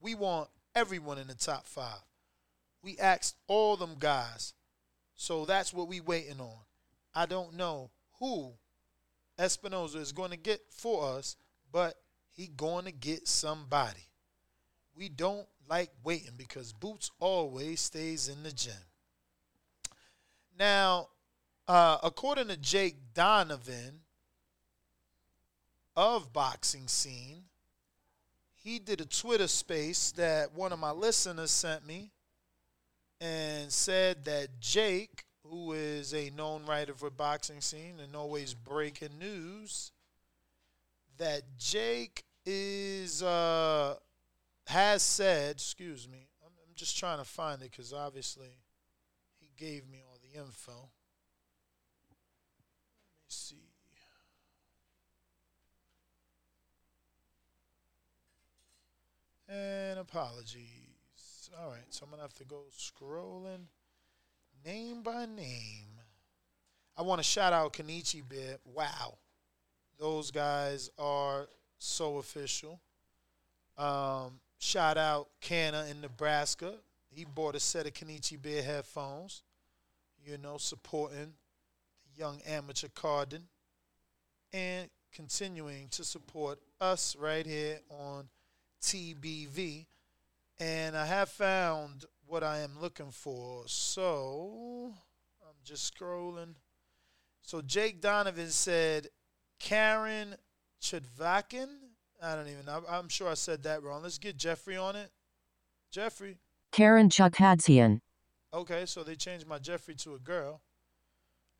We 0.00 0.14
want 0.14 0.50
everyone 0.74 1.18
in 1.18 1.28
the 1.28 1.34
top 1.34 1.66
five. 1.66 2.02
We 2.82 2.98
asked 2.98 3.36
all 3.46 3.76
them 3.76 3.96
guys. 3.98 4.52
So 5.14 5.44
that's 5.44 5.72
what 5.72 5.88
we 5.88 6.00
waiting 6.00 6.40
on. 6.40 6.58
I 7.14 7.26
don't 7.26 7.54
know 7.54 7.90
who 8.20 8.52
Espinoza 9.38 9.96
is 9.96 10.12
going 10.12 10.30
to 10.30 10.36
get 10.36 10.60
for 10.70 11.16
us, 11.16 11.36
but 11.72 11.94
he 12.32 12.48
going 12.48 12.84
to 12.84 12.92
get 12.92 13.26
somebody. 13.26 14.06
We 14.94 15.08
don't 15.08 15.46
like 15.68 15.90
waiting 16.02 16.34
because 16.36 16.72
Boots 16.72 17.10
always 17.20 17.80
stays 17.80 18.28
in 18.28 18.42
the 18.42 18.52
gym. 18.52 18.74
Now, 20.58 21.08
uh, 21.68 21.98
according 22.02 22.48
to 22.48 22.56
Jake 22.56 22.96
Donovan 23.14 24.00
of 25.96 26.32
Boxing 26.32 26.88
Scene, 26.88 27.44
he 28.68 28.78
did 28.78 29.00
a 29.00 29.06
Twitter 29.06 29.48
space 29.48 30.12
that 30.12 30.54
one 30.54 30.72
of 30.72 30.78
my 30.78 30.90
listeners 30.90 31.50
sent 31.50 31.86
me 31.86 32.10
and 33.18 33.72
said 33.72 34.26
that 34.26 34.60
Jake, 34.60 35.24
who 35.42 35.72
is 35.72 36.12
a 36.12 36.30
known 36.36 36.66
writer 36.66 36.92
for 36.92 37.08
Boxing 37.08 37.62
Scene 37.62 37.94
and 38.02 38.14
always 38.14 38.52
breaking 38.52 39.18
news, 39.18 39.90
that 41.16 41.42
Jake 41.56 42.24
is 42.44 43.22
uh, 43.22 43.94
has 44.66 45.02
said, 45.02 45.52
excuse 45.52 46.06
me, 46.06 46.28
I'm, 46.44 46.52
I'm 46.62 46.74
just 46.74 46.98
trying 46.98 47.18
to 47.18 47.24
find 47.24 47.62
it 47.62 47.70
because 47.70 47.94
obviously 47.94 48.58
he 49.40 49.48
gave 49.56 49.88
me 49.88 50.02
all 50.06 50.18
the 50.20 50.38
info. 50.38 50.72
Let 50.72 50.80
me 52.10 53.28
see. 53.28 53.67
And 59.48 59.98
apologies. 59.98 61.50
All 61.58 61.70
right, 61.70 61.80
so 61.88 62.04
I'm 62.04 62.10
gonna 62.10 62.22
have 62.22 62.34
to 62.34 62.44
go 62.44 62.64
scrolling 62.76 63.66
name 64.64 65.02
by 65.02 65.24
name. 65.24 65.86
I 66.96 67.02
want 67.02 67.20
to 67.20 67.24
shout 67.24 67.52
out 67.52 67.72
Kenichi 67.72 68.22
Bear. 68.28 68.56
Wow, 68.74 69.16
those 69.98 70.30
guys 70.30 70.90
are 70.98 71.48
so 71.78 72.18
official. 72.18 72.80
Um, 73.78 74.40
shout 74.58 74.98
out 74.98 75.28
Canna 75.40 75.86
in 75.90 76.00
Nebraska. 76.00 76.74
He 77.08 77.24
bought 77.24 77.54
a 77.54 77.60
set 77.60 77.86
of 77.86 77.94
Kenichi 77.94 78.40
Bear 78.40 78.62
headphones. 78.62 79.42
You 80.24 80.36
know, 80.36 80.58
supporting 80.58 81.32
the 82.04 82.20
young 82.20 82.40
amateur 82.46 82.88
Cardin 82.88 83.42
and 84.52 84.90
continuing 85.12 85.88
to 85.92 86.04
support 86.04 86.58
us 86.80 87.16
right 87.16 87.46
here 87.46 87.78
on 87.88 88.28
TBV. 88.82 89.86
And 90.60 90.96
I 90.96 91.06
have 91.06 91.28
found 91.28 92.04
what 92.26 92.42
I 92.42 92.58
am 92.58 92.72
looking 92.80 93.10
for. 93.10 93.64
So 93.66 94.92
I'm 95.42 95.54
just 95.64 95.94
scrolling. 95.94 96.54
So 97.42 97.62
Jake 97.62 98.00
Donovan 98.00 98.48
said 98.48 99.08
Karen 99.58 100.34
Chudvakin. 100.82 101.68
I 102.22 102.34
don't 102.34 102.48
even 102.48 102.66
know. 102.66 102.82
I'm 102.88 103.08
sure 103.08 103.28
I 103.28 103.34
said 103.34 103.62
that 103.62 103.82
wrong. 103.82 104.02
Let's 104.02 104.18
get 104.18 104.36
Jeffrey 104.36 104.76
on 104.76 104.96
it. 104.96 105.10
Jeffrey. 105.90 106.38
Karen 106.72 107.08
Chukhadzian. 107.08 108.00
Okay, 108.52 108.86
so 108.86 109.02
they 109.02 109.14
changed 109.14 109.46
my 109.46 109.58
Jeffrey 109.58 109.94
to 109.96 110.14
a 110.14 110.18
girl. 110.18 110.60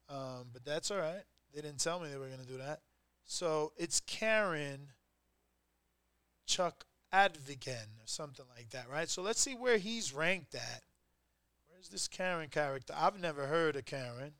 Um, 0.08 0.48
but 0.52 0.64
that's 0.64 0.90
all 0.90 0.98
right. 0.98 1.22
They 1.54 1.60
didn't 1.60 1.80
tell 1.80 2.00
me 2.00 2.08
they 2.08 2.18
were 2.18 2.26
going 2.26 2.40
to 2.40 2.46
do 2.46 2.58
that. 2.58 2.80
So 3.24 3.72
it's 3.76 4.00
Karen 4.00 4.88
Chuck 6.46 6.84
Advigan 7.12 7.86
or 7.98 8.06
something 8.06 8.46
like 8.56 8.70
that, 8.70 8.88
right? 8.90 9.08
So 9.08 9.22
let's 9.22 9.40
see 9.40 9.54
where 9.54 9.78
he's 9.78 10.12
ranked 10.12 10.54
at. 10.54 10.82
Where's 11.68 11.88
this 11.88 12.08
Karen 12.08 12.48
character? 12.48 12.94
I've 12.96 13.20
never 13.20 13.46
heard 13.46 13.76
of 13.76 13.84
Karen. 13.84 14.32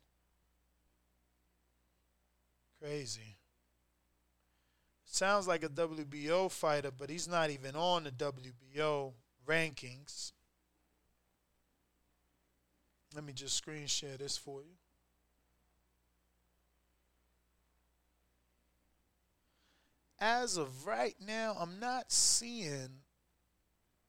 Crazy. 2.81 3.37
Sounds 5.05 5.47
like 5.47 5.63
a 5.63 5.69
WBO 5.69 6.51
fighter, 6.51 6.91
but 6.91 7.09
he's 7.09 7.27
not 7.27 7.49
even 7.49 7.75
on 7.75 8.03
the 8.03 8.11
WBO 8.11 9.13
rankings. 9.47 10.33
Let 13.15 13.23
me 13.23 13.33
just 13.33 13.55
screen 13.55 13.87
share 13.87 14.17
this 14.17 14.37
for 14.37 14.61
you. 14.61 14.78
As 20.21 20.57
of 20.57 20.85
right 20.85 21.15
now, 21.25 21.55
I'm 21.59 21.79
not 21.79 22.11
seeing 22.11 22.89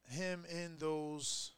him 0.09 0.45
in 0.51 0.77
those. 0.79 1.53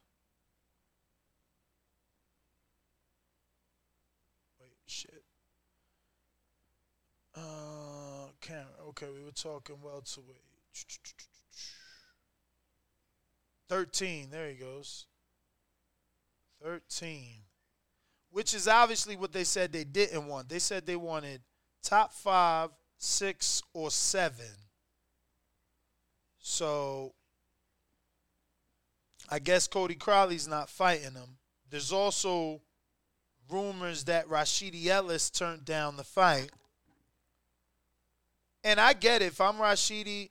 Wait, 4.61 4.77
shit. 4.87 5.25
Uh, 7.35 8.29
camera. 8.43 8.67
Okay, 8.89 9.07
we 9.07 9.25
were 9.25 9.31
talking 9.31 9.77
welterweight. 9.83 10.43
13. 13.71 14.29
There 14.31 14.51
he 14.51 14.55
goes. 14.57 15.07
13. 16.63 17.41
Which 18.31 18.53
is 18.53 18.69
obviously 18.69 19.17
what 19.17 19.33
they 19.33 19.45
said 19.45 19.73
they 19.73 19.85
didn't 19.85 20.27
want. 20.27 20.51
They 20.51 20.59
said 20.59 20.85
they 20.85 20.97
wanted 20.97 21.41
top 21.83 22.13
five, 22.13 22.71
six, 23.03 23.63
or 23.75 23.91
seven. 23.91 24.47
So 26.39 27.13
I 29.29 29.39
guess 29.41 29.67
Cody 29.67 29.95
Crowley's 29.95 30.47
not 30.47 30.71
fighting 30.71 31.15
him. 31.15 31.39
There's 31.69 31.93
also 31.93 32.61
rumors 33.51 34.05
that 34.05 34.29
Rashidi 34.29 34.87
Ellis 34.87 35.31
turned 35.31 35.65
down 35.65 35.97
the 35.97 36.05
fight. 36.05 36.51
And 38.63 38.79
I 38.79 38.93
get 38.93 39.23
it. 39.23 39.27
If 39.27 39.41
I'm 39.41 39.57
Rashidi, 39.57 40.31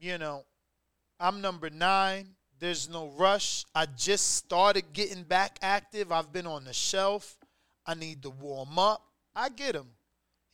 you 0.00 0.18
know, 0.18 0.44
I'm 1.20 1.40
number 1.40 1.70
nine. 1.70 2.30
There's 2.58 2.88
no 2.88 3.08
rush. 3.16 3.64
I 3.74 3.86
just 3.86 4.34
started 4.34 4.92
getting 4.92 5.22
back 5.22 5.58
active. 5.62 6.10
I've 6.10 6.32
been 6.32 6.46
on 6.46 6.64
the 6.64 6.72
shelf. 6.72 7.36
I 7.86 7.94
need 7.94 8.22
to 8.22 8.30
warm 8.30 8.78
up. 8.78 9.02
I 9.34 9.48
get 9.50 9.76
him. 9.76 9.95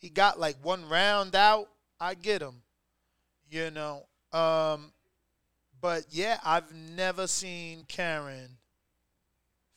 He 0.03 0.09
got 0.09 0.37
like 0.37 0.57
one 0.61 0.89
round 0.89 1.33
out. 1.33 1.69
I 1.97 2.15
get 2.15 2.41
him. 2.41 2.61
You 3.49 3.71
know, 3.71 4.05
Um, 4.33 4.91
but 5.79 6.07
yeah, 6.09 6.39
I've 6.43 6.73
never 6.73 7.25
seen 7.25 7.85
Karen 7.87 8.57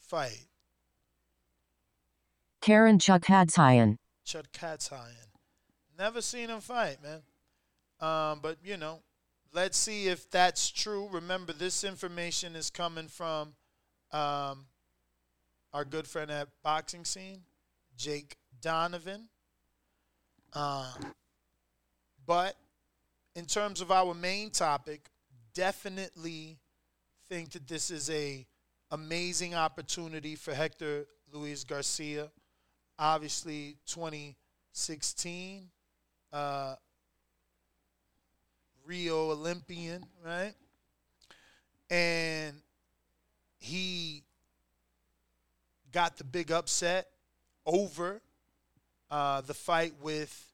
fight. 0.01 0.47
Karen 2.61 2.99
Chukhadzian. 2.99 3.99
Chud 4.27 4.47
Katzhayan. 4.53 5.29
Never 5.97 6.21
seen 6.21 6.49
him 6.49 6.61
fight, 6.61 6.97
man. 7.03 7.23
Um, 8.01 8.41
but 8.43 8.59
you 8.65 8.77
know, 8.77 9.03
let's 9.53 9.79
see 9.79 10.09
if 10.09 10.29
that's 10.29 10.71
true. 10.71 11.09
Remember, 11.13 11.53
this 11.53 11.85
information 11.85 12.57
is 12.57 12.69
coming 12.69 13.07
from 13.07 13.55
um, 14.11 14.67
our 15.73 15.85
good 15.89 16.09
friend 16.09 16.33
at 16.33 16.49
Boxing 16.65 17.05
Scene, 17.05 17.43
Jake 17.97 18.37
Donovan. 18.61 19.29
Um, 20.57 21.13
but 22.27 22.57
in 23.35 23.45
terms 23.45 23.83
of 23.83 23.91
our 23.91 24.15
main 24.15 24.49
topic, 24.49 25.11
definitely 25.53 26.57
think 27.29 27.51
that 27.51 27.69
this 27.69 27.91
is 27.91 28.09
a 28.09 28.47
amazing 28.91 29.55
opportunity 29.55 30.35
for 30.35 30.55
Hector 30.55 31.05
Luis 31.31 31.63
Garcia. 31.63 32.31
Obviously, 32.99 33.77
2016 33.87 35.69
uh, 36.33 36.75
Rio 38.87 39.33
Olympian, 39.33 40.07
right? 40.25 40.55
And 41.91 42.57
he 43.59 44.23
got 45.93 46.17
the 46.17 46.25
big 46.25 46.51
upset 46.51 47.09
over 47.67 48.23
uh, 49.11 49.41
the 49.43 49.55
fight 49.55 49.93
with 50.01 50.46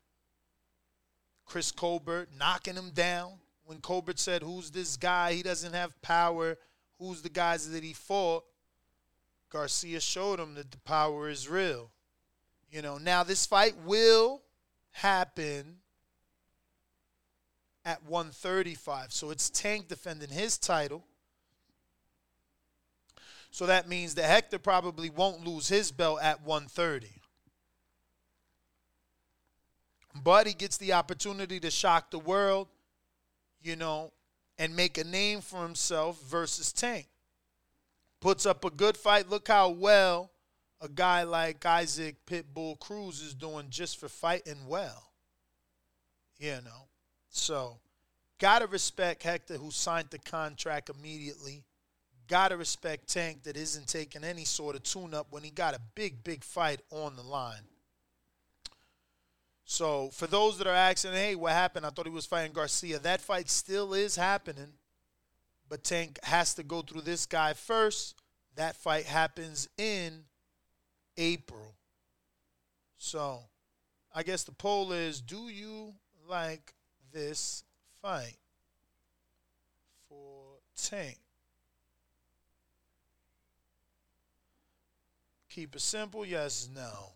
Chris 1.53 1.71
Colbert, 1.71 2.31
knocking 2.39 2.77
him 2.77 2.93
down. 2.95 3.33
When 3.67 3.83
Colbert 3.83 4.19
said, 4.19 4.43
Who's 4.43 4.71
this 4.71 4.97
guy? 4.97 5.35
He 5.35 5.43
doesn't 5.43 5.75
have 5.75 6.01
power. 6.01 6.57
Who's 6.99 7.21
the 7.21 7.29
guys 7.29 7.71
that 7.73 7.85
he 7.85 7.93
fought? 7.93 8.45
Garcia 9.51 10.01
showed 10.01 10.41
him 10.41 10.55
that 10.55 10.71
the 10.71 10.79
power 10.79 11.29
is 11.29 11.51
real. 11.51 11.91
You 12.71 12.81
know, 12.81 12.97
now 12.97 13.23
this 13.23 13.45
fight 13.45 13.75
will 13.85 14.41
happen 14.93 15.77
at 17.85 18.03
135. 18.07 19.13
So 19.13 19.29
it's 19.29 19.51
Tank 19.51 19.89
defending 19.89 20.31
his 20.31 20.57
title. 20.57 21.05
So 23.51 23.67
that 23.67 23.91
means 23.91 24.15
that 24.15 24.25
Hector 24.25 24.59
probably 24.59 25.11
won't 25.11 25.47
lose 25.47 25.69
his 25.69 25.93
belt 25.93 26.21
at 26.23 26.47
130. 26.47 27.22
But 30.15 30.47
he 30.47 30.53
gets 30.53 30.77
the 30.77 30.93
opportunity 30.93 31.59
to 31.61 31.71
shock 31.71 32.11
the 32.11 32.19
world, 32.19 32.69
you 33.63 33.77
know, 33.77 34.13
and 34.59 34.77
make 34.77 34.99
a 34.99 35.05
name 35.05 35.41
for 35.41 35.63
himself 35.63 36.23
versus 36.23 36.73
Tank. 36.73 37.09
Puts 38.21 38.47
up 38.47 38.65
a 38.65 38.71
good 38.71 38.97
fight. 38.97 39.31
Look 39.31 39.49
how 39.49 39.71
well 39.71 40.31
a 40.81 40.89
guy 40.89 41.23
like 41.23 41.65
Isaac 41.65 42.17
Pitbull 42.27 42.79
Cruz 42.79 43.21
is 43.21 43.35
doing 43.35 43.67
just 43.71 43.99
for 43.99 44.09
fighting 44.09 44.67
well. 44.67 45.13
You 46.39 46.59
know. 46.65 46.89
So, 47.31 47.79
gotta 48.39 48.67
respect 48.67 49.23
Hector 49.23 49.57
who 49.57 49.71
signed 49.71 50.09
the 50.11 50.19
contract 50.19 50.91
immediately. 50.91 51.65
Gotta 52.29 52.57
respect 52.57 53.09
Tank 53.09 53.45
that 53.45 53.57
isn't 53.57 53.89
taking 53.89 54.25
any 54.25 54.45
sort 54.45 54.77
of 54.77 54.83
tune 54.83 55.15
up 55.15 55.29
when 55.31 55.43
he 55.43 55.51
got 55.51 55.75
a 55.75 55.81
big, 55.95 56.23
big 56.23 56.45
fight 56.45 56.81
on 56.91 57.17
the 57.17 57.23
line. 57.23 57.63
So, 59.73 60.11
for 60.13 60.27
those 60.27 60.59
that 60.59 60.67
are 60.67 60.75
asking, 60.75 61.13
hey, 61.13 61.35
what 61.35 61.53
happened? 61.53 61.87
I 61.87 61.89
thought 61.89 62.05
he 62.05 62.13
was 62.13 62.27
fighting 62.27 62.53
Garcia. 62.53 62.99
That 62.99 63.23
fight 63.23 63.49
still 63.49 63.95
is 63.95 64.15
happening, 64.15 64.75
but 65.67 65.83
Tank 65.83 66.19
has 66.25 66.53
to 66.57 66.63
go 66.63 66.83
through 66.83 67.01
this 67.01 67.25
guy 67.25 67.55
first. 67.55 68.15
That 68.57 68.77
fight 68.77 69.07
happens 69.07 69.71
in 69.79 70.25
April. 71.17 71.75
So, 72.99 73.45
I 74.15 74.23
guess 74.23 74.45
the 74.45 74.53
poll 74.53 74.93
is 74.93 75.23
do 75.23 75.49
you 75.49 75.95
like 76.29 76.75
this 77.11 77.65
fight 78.03 78.37
for 80.07 80.59
Tank? 80.77 81.17
Keep 85.49 85.77
it 85.77 85.81
simple, 85.81 86.27
yes, 86.27 86.69
no. 86.75 87.15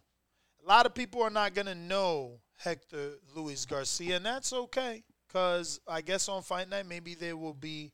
A 0.65 0.67
lot 0.67 0.87
of 0.87 0.95
people 0.95 1.23
are 1.23 1.29
not 1.29 1.53
going 1.53 1.67
to 1.67 1.75
know 1.75 2.41
Hector 2.57 3.13
Luis 3.35 3.67
Garcia, 3.67 4.17
and 4.17 4.27
that's 4.27 4.53
okay 4.53 5.05
because 5.27 5.81
I 5.87 6.01
guess 6.01 6.29
on 6.29 6.43
Fight 6.43 6.69
Night 6.69 6.87
maybe 6.87 7.15
they 7.15 7.33
will 7.33 7.55
be 7.55 7.93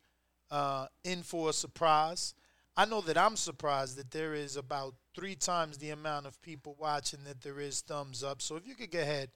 uh, 0.51 0.87
in 1.05 1.22
for 1.22 1.51
a 1.51 1.53
surprise. 1.53 2.35
I 2.77 2.87
know 2.87 3.01
that 3.03 3.18
I'm 3.18 3.37
surprised 3.37 3.98
that 3.98 4.11
there 4.11 4.35
is 4.35 4.57
about 4.57 4.94
three 5.14 5.35
times 5.35 5.79
the 5.79 5.90
amount 5.90 6.27
of 6.27 6.40
people 6.40 6.75
watching 6.79 7.25
that 7.25 7.42
there 7.42 7.61
is 7.61 7.83
thumbs 7.83 8.25
up. 8.25 8.40
So 8.40 8.57
if 8.57 8.66
you 8.66 8.75
could 8.75 8.90
go 8.90 9.01
ahead 9.01 9.29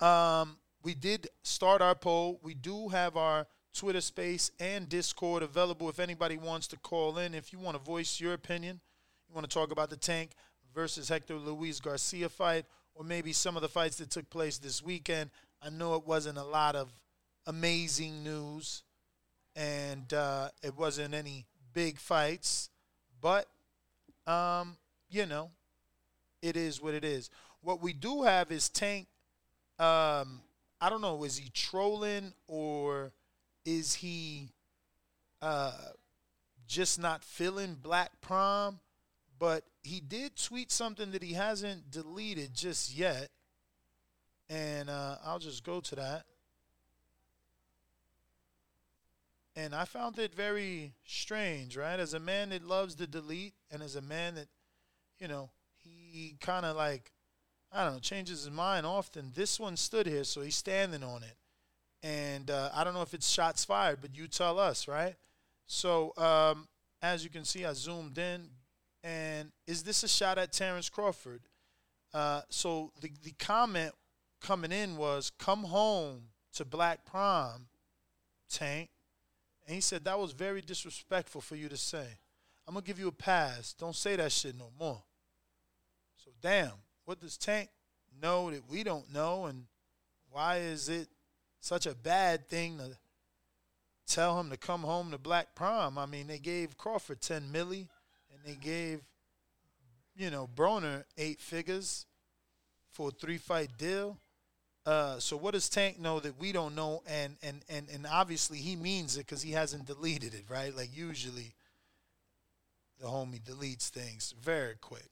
um, 0.00 0.56
we 0.82 0.94
did 0.94 1.28
start 1.42 1.80
our 1.80 1.94
poll. 1.94 2.40
We 2.42 2.54
do 2.54 2.88
have 2.88 3.16
our 3.16 3.46
Twitter 3.72 4.00
space 4.00 4.50
and 4.60 4.88
Discord 4.88 5.42
available 5.42 5.88
if 5.88 5.98
anybody 5.98 6.36
wants 6.36 6.66
to 6.68 6.76
call 6.76 7.18
in. 7.18 7.34
If 7.34 7.52
you 7.52 7.58
want 7.58 7.76
to 7.76 7.82
voice 7.82 8.20
your 8.20 8.34
opinion, 8.34 8.80
you 9.28 9.34
want 9.34 9.48
to 9.48 9.52
talk 9.52 9.72
about 9.72 9.90
the 9.90 9.96
Tank 9.96 10.30
versus 10.74 11.08
Hector 11.08 11.36
Luis 11.36 11.80
Garcia 11.80 12.28
fight, 12.28 12.66
or 12.94 13.04
maybe 13.04 13.32
some 13.32 13.56
of 13.56 13.62
the 13.62 13.68
fights 13.68 13.96
that 13.96 14.10
took 14.10 14.28
place 14.30 14.58
this 14.58 14.82
weekend. 14.82 15.30
I 15.62 15.70
know 15.70 15.94
it 15.94 16.06
wasn't 16.06 16.38
a 16.38 16.44
lot 16.44 16.76
of 16.76 16.92
amazing 17.46 18.22
news, 18.22 18.82
and 19.56 20.12
uh, 20.12 20.50
it 20.62 20.76
wasn't 20.76 21.14
any 21.14 21.46
big 21.72 21.98
fights, 21.98 22.70
but 23.20 23.48
um, 24.26 24.76
you 25.08 25.26
know, 25.26 25.50
it 26.42 26.56
is 26.56 26.82
what 26.82 26.94
it 26.94 27.04
is. 27.04 27.30
What 27.62 27.80
we 27.82 27.92
do 27.92 28.22
have 28.22 28.50
is 28.52 28.68
Tank. 28.68 29.06
Um, 29.78 30.42
I 30.80 30.90
don't 30.90 31.00
know, 31.00 31.24
is 31.24 31.38
he 31.38 31.50
trolling 31.50 32.34
or 32.46 33.12
is 33.64 33.94
he 33.94 34.50
uh, 35.40 35.72
just 36.66 37.00
not 37.00 37.24
feeling 37.24 37.76
Black 37.80 38.20
Prime? 38.20 38.80
But 39.38 39.64
he 39.82 40.00
did 40.00 40.36
tweet 40.36 40.70
something 40.70 41.10
that 41.12 41.22
he 41.22 41.32
hasn't 41.32 41.90
deleted 41.90 42.54
just 42.54 42.94
yet. 42.94 43.30
And 44.48 44.90
uh, 44.90 45.16
I'll 45.24 45.38
just 45.38 45.64
go 45.64 45.80
to 45.80 45.96
that. 45.96 46.24
And 49.56 49.74
I 49.74 49.84
found 49.84 50.18
it 50.18 50.34
very 50.34 50.94
strange, 51.04 51.76
right? 51.76 52.00
As 52.00 52.14
a 52.14 52.20
man 52.20 52.50
that 52.50 52.66
loves 52.66 52.96
to 52.96 53.06
delete, 53.06 53.54
and 53.70 53.82
as 53.82 53.94
a 53.94 54.02
man 54.02 54.34
that, 54.34 54.48
you 55.18 55.28
know, 55.28 55.50
he 55.82 56.36
kind 56.40 56.66
of 56.66 56.76
like, 56.76 57.12
I 57.70 57.84
don't 57.84 57.94
know, 57.94 58.00
changes 58.00 58.44
his 58.44 58.50
mind 58.50 58.84
often. 58.86 59.32
This 59.34 59.60
one 59.60 59.76
stood 59.76 60.06
here, 60.06 60.24
so 60.24 60.40
he's 60.40 60.56
standing 60.56 61.04
on 61.04 61.22
it. 61.22 61.36
And 62.02 62.50
uh, 62.50 62.70
I 62.74 62.84
don't 62.84 62.94
know 62.94 63.02
if 63.02 63.14
it's 63.14 63.28
shots 63.28 63.64
fired, 63.64 64.00
but 64.00 64.16
you 64.16 64.26
tell 64.26 64.58
us, 64.58 64.88
right? 64.88 65.14
So 65.66 66.12
um, 66.16 66.68
as 67.00 67.22
you 67.22 67.30
can 67.30 67.44
see, 67.44 67.64
I 67.64 67.72
zoomed 67.74 68.18
in. 68.18 68.48
And 69.02 69.52
is 69.66 69.82
this 69.82 70.02
a 70.02 70.08
shot 70.08 70.38
at 70.38 70.52
Terrence 70.52 70.88
Crawford? 70.88 71.42
Uh, 72.12 72.42
so 72.48 72.92
the, 73.00 73.10
the 73.22 73.32
comment 73.32 73.92
coming 74.40 74.72
in 74.72 74.96
was, 74.96 75.30
come 75.38 75.64
home 75.64 76.28
to 76.54 76.64
Black 76.64 77.04
Prime, 77.04 77.66
Tank. 78.48 78.88
And 79.66 79.74
he 79.74 79.80
said, 79.80 80.04
that 80.04 80.18
was 80.18 80.32
very 80.32 80.60
disrespectful 80.60 81.40
for 81.40 81.56
you 81.56 81.68
to 81.68 81.76
say. 81.76 82.06
I'm 82.66 82.74
going 82.74 82.82
to 82.82 82.86
give 82.86 82.98
you 82.98 83.08
a 83.08 83.12
pass. 83.12 83.74
Don't 83.74 83.96
say 83.96 84.16
that 84.16 84.32
shit 84.32 84.56
no 84.56 84.70
more. 84.78 85.02
So, 86.22 86.30
damn, 86.42 86.72
what 87.04 87.20
does 87.20 87.36
Tank 87.36 87.68
know 88.20 88.50
that 88.50 88.70
we 88.70 88.82
don't 88.82 89.12
know? 89.12 89.46
And 89.46 89.64
why 90.30 90.58
is 90.58 90.88
it 90.88 91.08
such 91.60 91.86
a 91.86 91.94
bad 91.94 92.48
thing 92.48 92.78
to 92.78 92.96
tell 94.06 94.38
him 94.38 94.50
to 94.50 94.56
come 94.56 94.82
home 94.82 95.10
to 95.10 95.18
Black 95.18 95.54
Prime. 95.54 95.98
I 95.98 96.06
mean, 96.06 96.26
they 96.26 96.38
gave 96.38 96.76
Crawford 96.76 97.20
10 97.20 97.48
milli 97.52 97.88
and 98.32 98.40
they 98.44 98.54
gave, 98.54 99.00
you 100.16 100.30
know, 100.30 100.48
Broner 100.54 101.04
eight 101.16 101.40
figures 101.40 102.06
for 102.90 103.08
a 103.08 103.12
three 103.12 103.38
fight 103.38 103.70
deal. 103.78 104.18
Uh, 104.86 105.18
so 105.18 105.36
what 105.36 105.52
does 105.54 105.68
Tank 105.68 105.98
know 105.98 106.20
that 106.20 106.38
we 106.38 106.52
don't 106.52 106.74
know? 106.74 107.02
And 107.06 107.36
and 107.42 107.64
and 107.68 107.88
and 107.92 108.06
obviously 108.06 108.58
he 108.58 108.76
means 108.76 109.16
it 109.16 109.20
because 109.26 109.42
he 109.42 109.52
hasn't 109.52 109.86
deleted 109.86 110.34
it, 110.34 110.44
right? 110.48 110.76
Like 110.76 110.94
usually, 110.94 111.54
the 113.00 113.06
homie 113.06 113.42
deletes 113.42 113.88
things 113.88 114.34
very 114.40 114.74
quick. 114.80 115.08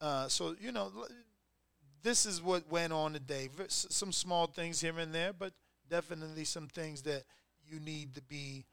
Uh, 0.00 0.28
so 0.28 0.54
you 0.60 0.72
know, 0.72 0.90
this 2.02 2.24
is 2.26 2.40
what 2.42 2.70
went 2.70 2.92
on 2.92 3.12
today. 3.12 3.48
Some 3.68 4.12
small 4.12 4.46
things 4.46 4.80
here 4.80 4.98
and 4.98 5.14
there, 5.14 5.32
but 5.32 5.52
definitely 5.88 6.44
some 6.44 6.68
things 6.68 7.02
that 7.02 7.24
you 7.66 7.80
need 7.80 8.14
to 8.14 8.22
be 8.22 8.64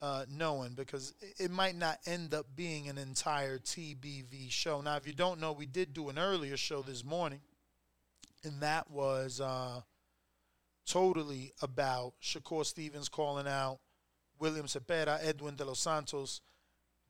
uh, 0.00 0.24
knowing 0.30 0.72
because 0.72 1.12
it- 1.20 1.34
it 1.44 1.50
might 1.50 1.76
not 1.76 1.98
end 2.06 2.32
up 2.32 2.46
being 2.56 2.88
an 2.88 2.96
entire 2.96 3.58
TBV 3.58 4.48
show. 4.48 4.80
Now, 4.80 4.96
if 4.96 5.06
you 5.06 5.12
don't 5.12 5.40
know, 5.40 5.52
we 5.52 5.66
did 5.66 5.92
do 5.92 6.08
an 6.08 6.18
earlier 6.18 6.56
show 6.56 6.80
this 6.80 7.04
morning, 7.04 7.42
and 8.44 8.60
that 8.60 8.90
was 8.90 9.40
uh, 9.40 9.80
totally 10.86 11.52
about 11.62 12.14
Shakur 12.22 12.64
Stevens 12.64 13.08
calling 13.08 13.46
out 13.46 13.78
William 14.38 14.66
Zepeda, 14.66 15.18
Edwin 15.22 15.56
De 15.56 15.64
Los 15.64 15.80
Santos, 15.80 16.40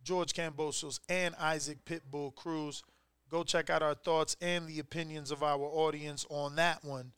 George 0.02 0.32
Kambosos, 0.32 1.00
and 1.08 1.34
Isaac 1.36 1.78
Pitbull 1.84 2.34
Cruz. 2.34 2.82
Go 3.30 3.44
check 3.44 3.70
out 3.70 3.82
our 3.82 3.94
thoughts 3.94 4.36
and 4.40 4.66
the 4.66 4.80
opinions 4.80 5.30
of 5.30 5.42
our 5.42 5.60
audience 5.60 6.26
on 6.28 6.56
that 6.56 6.84
one 6.84 7.12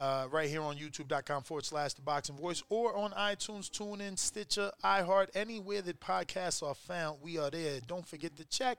uh, 0.00 0.26
right 0.30 0.48
here 0.48 0.62
on 0.62 0.76
youtube.com 0.76 1.42
forward 1.42 1.64
slash 1.64 1.92
the 1.92 2.00
boxing 2.00 2.36
voice 2.36 2.62
or 2.70 2.96
on 2.96 3.10
iTunes, 3.12 3.68
TuneIn, 3.68 4.18
Stitcher, 4.18 4.72
iHeart, 4.82 5.28
anywhere 5.34 5.82
that 5.82 6.00
podcasts 6.00 6.66
are 6.66 6.74
found. 6.74 7.18
We 7.22 7.38
are 7.38 7.50
there. 7.50 7.80
Don't 7.86 8.06
forget 8.06 8.34
to 8.36 8.44
check 8.46 8.78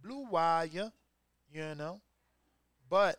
Blue 0.00 0.26
Wire, 0.30 0.92
you 1.52 1.74
know. 1.76 2.00
But 2.88 3.16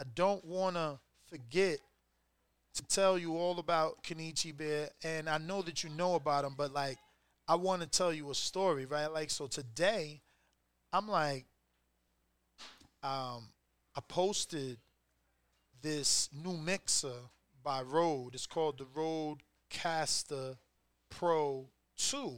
I 0.00 0.04
don't 0.14 0.42
want 0.46 0.76
to 0.76 0.98
forget 1.26 1.78
to 2.74 2.82
tell 2.84 3.18
you 3.18 3.36
all 3.36 3.58
about 3.58 4.02
Kenichi 4.02 4.56
Bear, 4.56 4.88
and 5.04 5.28
I 5.28 5.36
know 5.36 5.60
that 5.62 5.84
you 5.84 5.90
know 5.90 6.14
about 6.14 6.44
him, 6.44 6.54
but 6.56 6.72
like, 6.72 6.96
I 7.46 7.56
want 7.56 7.82
to 7.82 7.88
tell 7.88 8.12
you 8.12 8.30
a 8.30 8.34
story, 8.34 8.86
right? 8.86 9.12
Like, 9.12 9.28
so 9.28 9.46
today, 9.46 10.22
I'm 10.92 11.06
like, 11.06 11.44
um, 13.02 13.48
I 13.94 14.00
posted 14.08 14.78
this 15.82 16.30
new 16.32 16.56
mixer 16.56 17.12
by 17.62 17.82
Rode. 17.82 18.34
It's 18.34 18.46
called 18.46 18.78
the 18.78 18.84
Rodecaster 18.84 20.56
Pro 21.10 21.66
2. 21.96 22.32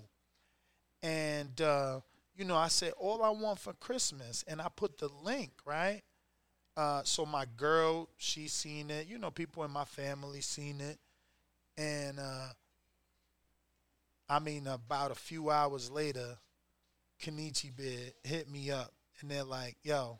And, 1.03 1.61
uh, 1.61 2.01
you 2.35 2.45
know, 2.45 2.57
I 2.57 2.69
said, 2.69 2.93
all 2.99 3.23
I 3.23 3.31
want 3.31 3.59
for 3.59 3.73
Christmas. 3.75 4.45
And 4.49 4.61
I 4.61 4.69
put 4.75 4.99
the 4.99 5.09
link, 5.23 5.53
right? 5.65 6.03
Uh, 6.77 7.03
so 7.05 7.27
my 7.27 7.45
girl, 7.57 8.09
she 8.17 8.49
seen 8.49 8.91
it. 8.91 9.07
You 9.07 9.19
know, 9.19 9.31
people 9.31 9.65
in 9.65 9.71
my 9.71 9.85
family 9.85 10.41
seen 10.41 10.81
it. 10.81 10.99
And, 11.77 12.19
uh, 12.19 12.49
I 14.29 14.39
mean, 14.39 14.67
about 14.67 15.11
a 15.11 15.15
few 15.15 15.51
hours 15.51 15.91
later, 15.91 16.39
Kenichi 17.21 17.75
Bid 17.75 18.15
hit 18.25 18.51
me 18.51 18.71
up. 18.71 18.93
And 19.21 19.31
they're 19.31 19.45
like, 19.45 19.77
yo, 19.83 20.19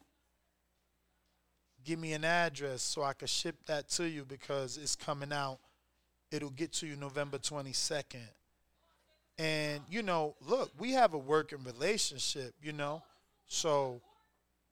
give 1.85 1.99
me 1.99 2.13
an 2.13 2.25
address 2.25 2.83
so 2.83 3.03
I 3.03 3.15
can 3.15 3.27
ship 3.27 3.57
that 3.67 3.89
to 3.91 4.09
you 4.09 4.25
because 4.25 4.77
it's 4.77 4.95
coming 4.95 5.33
out. 5.33 5.59
It'll 6.31 6.51
get 6.51 6.73
to 6.75 6.87
you 6.87 6.97
November 6.97 7.39
22nd. 7.39 8.29
And, 9.39 9.81
you 9.91 10.03
know, 10.03 10.37
look, 10.41 10.71
we 10.79 10.93
have 10.93 11.15
a 11.15 11.19
working 11.19 11.65
relationship, 11.65 12.55
you 12.63 12.73
know. 12.73 13.03
So, 13.47 14.01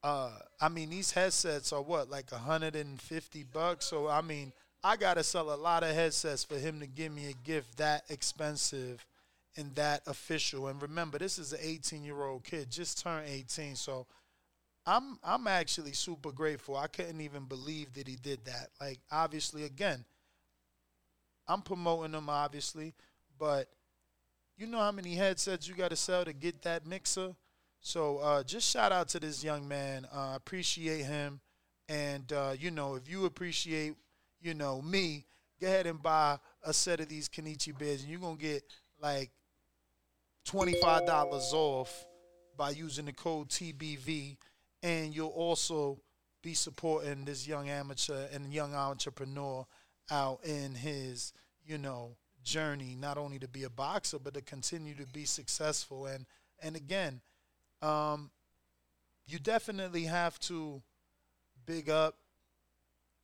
uh, 0.03 0.31
I 0.61 0.69
mean, 0.69 0.91
these 0.91 1.11
headsets 1.13 1.73
are 1.73 1.83
what, 1.83 2.11
like 2.11 2.31
150 2.33 3.45
bucks? 3.53 3.87
So, 3.87 4.09
I 4.09 4.23
mean, 4.23 4.53
I 4.83 4.97
got 4.97 5.15
to 5.15 5.25
sell 5.25 5.53
a 5.53 5.57
lot 5.57 5.83
of 5.83 5.95
headsets 5.95 6.45
for 6.45 6.59
him 6.59 6.81
to 6.81 6.87
give 6.87 7.13
me 7.13 7.27
a 7.29 7.47
gift 7.47 7.77
that 7.79 8.05
expensive 8.09 9.05
and 9.57 9.75
that 9.75 10.03
official. 10.07 10.69
And 10.69 10.81
remember, 10.81 11.19
this 11.19 11.39
is 11.39 11.53
an 11.53 11.61
18 11.63 12.05
year 12.05 12.23
old 12.23 12.45
kid, 12.45 12.71
just 12.71 13.03
turned 13.03 13.29
18. 13.29 13.77
So, 13.77 14.07
I'm 14.87 15.19
I'm 15.23 15.47
actually 15.47 15.93
super 15.93 16.33
grateful. 16.33 16.77
I 16.77 16.87
couldn't 16.87 17.21
even 17.21 17.45
believe 17.45 17.93
that 17.95 18.09
he 18.09 18.17
did 18.17 18.45
that. 18.47 18.71
Like 18.81 18.99
obviously 19.11 19.65
again, 19.65 20.05
I'm 21.47 21.63
promoting 21.63 22.15
him 22.15 22.29
obviously, 22.29 22.95
but 23.39 23.69
you 24.57 24.67
know 24.67 24.79
how 24.79 24.93
many 24.93 25.15
headsets 25.15 25.69
you 25.69 25.75
got 25.75 25.91
to 25.91 25.97
sell 25.97 26.25
to 26.25 26.33
get 26.33 26.63
that 26.63 26.87
mixer? 26.87 27.35
So 27.81 28.19
uh, 28.19 28.43
just 28.43 28.71
shout 28.71 28.93
out 28.93 29.09
to 29.09 29.21
this 29.21 29.43
young 29.43 29.66
man. 29.66 30.07
Uh, 30.12 30.33
appreciate 30.37 31.05
him, 31.05 31.40
and 31.88 32.31
uh, 32.33 32.55
you 32.59 32.71
know 32.71 32.95
if 32.95 33.09
you 33.09 33.25
appreciate, 33.25 33.95
you 34.40 34.55
know 34.55 34.83
me, 34.83 35.25
go 35.61 35.66
ahead 35.66 35.87
and 35.87 36.03
buy 36.03 36.38
a 36.62 36.73
set 36.73 37.01
of 37.01 37.09
these 37.09 37.29
Kenichi 37.29 37.77
beds 37.77 38.03
and 38.03 38.11
you're 38.11 38.21
gonna 38.21 38.37
get 38.37 38.62
like 39.01 39.31
twenty 40.45 40.75
five 40.81 41.07
dollars 41.07 41.53
off 41.55 42.05
by 42.57 42.71
using 42.71 43.07
the 43.07 43.12
code 43.12 43.49
TBV 43.49 44.37
and 44.83 45.14
you'll 45.14 45.29
also 45.29 45.99
be 46.43 46.55
supporting 46.55 47.25
this 47.25 47.47
young 47.47 47.69
amateur 47.69 48.27
and 48.33 48.53
young 48.53 48.75
entrepreneur 48.75 49.66
out 50.11 50.45
in 50.45 50.75
his, 50.75 51.33
you 51.64 51.79
know, 51.79 52.16
journey, 52.43 52.97
not 52.99 53.19
only 53.19 53.38
to 53.38 53.49
be 53.49 53.64
a 53.64 53.71
boxer, 53.71 54.19
but 54.19 54.35
to 54.35 54.40
continue 54.40 54.95
to 54.95 55.07
be 55.07 55.25
successful. 55.25 56.07
And 56.07 56.27
and 56.62 56.77
again, 56.77 57.21
um, 57.83 58.31
you 59.27 59.38
definitely 59.38 60.05
have 60.05 60.38
to 60.40 60.83
big 61.66 61.88
up 61.88 62.16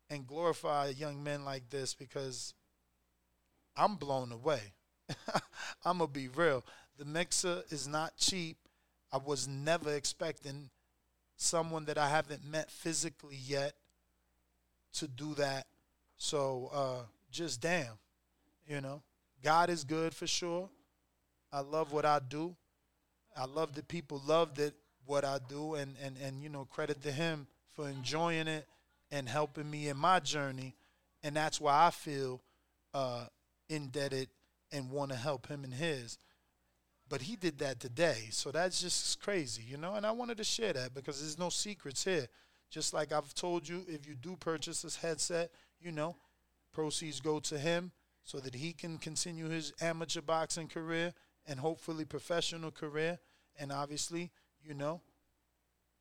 and 0.09 0.27
glorify 0.27 0.89
young 0.89 1.23
men 1.23 1.45
like 1.45 1.69
this 1.71 1.95
because 1.95 2.55
I'm 3.77 3.97
blown 3.97 4.33
away. 4.33 4.61
I'm 5.85 5.99
gonna 5.99 6.07
be 6.07 6.29
real. 6.29 6.65
The 6.99 7.05
mixer 7.05 7.63
is 7.71 7.87
not 7.87 8.17
cheap. 8.17 8.57
I 9.13 9.19
was 9.19 9.47
never 9.47 9.95
expecting 9.95 10.71
someone 11.37 11.85
that 11.87 11.99
I 11.99 12.09
haven't 12.09 12.45
met 12.45 12.71
physically 12.71 13.37
yet 13.37 13.75
to 14.95 15.07
do 15.09 15.35
that. 15.35 15.67
So 16.17 16.71
uh, 16.73 17.03
just 17.31 17.61
damn, 17.61 17.99
you 18.67 18.81
know, 18.81 19.03
God 19.43 19.71
is 19.71 19.85
good 19.85 20.15
for 20.15 20.27
sure. 20.27 20.69
I 21.53 21.61
love 21.61 21.93
what 21.93 22.05
I 22.05 22.21
do. 22.27 22.57
I 23.37 23.45
love 23.45 23.75
that 23.75 23.89
people 23.89 24.23
love 24.27 24.55
that 24.57 24.75
what 25.05 25.25
I 25.25 25.39
do, 25.49 25.75
and 25.75 25.95
and 26.03 26.17
and 26.17 26.43
you 26.43 26.49
know, 26.49 26.65
credit 26.65 27.03
to 27.03 27.13
Him 27.13 27.47
for 27.73 27.89
enjoying 27.89 28.49
it 28.49 28.67
and 29.11 29.29
helping 29.29 29.71
me 29.71 29.89
in 29.89 29.97
my 29.97 30.21
journey, 30.21 30.75
and 31.23 31.37
that's 31.37 31.61
why 31.61 31.87
I 31.87 31.91
feel 31.91 32.43
uh, 32.95 33.27
indebted 33.69 34.29
and 34.73 34.91
want 34.91 35.11
to 35.13 35.17
help 35.17 35.49
Him 35.49 35.65
in 35.65 35.73
His. 35.73 36.19
But 37.09 37.23
he 37.23 37.37
did 37.37 37.59
that 37.59 37.79
today. 37.79 38.29
So 38.31 38.51
that's 38.51 38.81
just 38.81 39.21
crazy 39.23 39.63
you 39.63 39.77
know? 39.77 39.95
And 39.95 40.05
i 40.05 40.11
wanted 40.11 40.39
to 40.39 40.45
share 40.45 40.73
that 40.73 40.93
because 40.93 41.21
there's 41.21 41.39
no 41.39 41.51
secrets 41.51 42.05
here. 42.05 42.27
Just 42.69 42.93
like 42.93 43.13
i've 43.13 43.33
told 43.33 43.69
you 43.69 43.85
if 43.89 44.09
you 44.09 44.15
do 44.15 44.35
purchase 44.35 44.83
this 44.83 44.97
headset 44.97 45.51
you 45.81 45.93
know 45.93 46.17
proceeds 46.73 47.21
go 47.21 47.39
to 47.41 47.59
him 47.59 47.93
so 48.25 48.39
that 48.41 48.55
he 48.55 48.73
can 48.73 48.99
continue 48.99 49.49
his 49.49 49.73
amateur 49.81 50.21
boxing 50.21 50.67
career 50.67 51.15
and 51.47 51.59
hopefully 51.59 52.05
professional 52.05 52.71
career. 52.71 53.19
And 53.59 53.73
obviously 53.73 54.31
you 54.65 54.75
know 54.75 55.01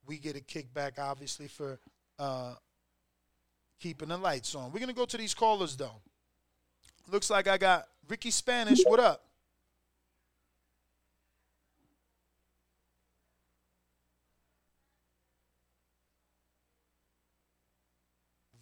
we 0.06 0.18
get 0.18 0.36
a 0.36 0.40
kickback 0.40 0.98
obviously 0.98 1.48
for 1.48 1.78
uh, 2.18 2.54
keeping 3.80 4.08
the 4.08 4.16
lights 4.16 4.54
on. 4.54 4.72
We're 4.72 4.80
going 4.80 4.88
to 4.88 4.94
go 4.94 5.04
to 5.06 5.16
these 5.16 5.34
callers 5.34 5.76
though. 5.76 6.00
Looks 7.10 7.30
like 7.30 7.46
i 7.46 7.56
got 7.56 7.86
ricky 8.08 8.30
spanish. 8.30 8.82
What 8.84 9.00
up? 9.00 9.22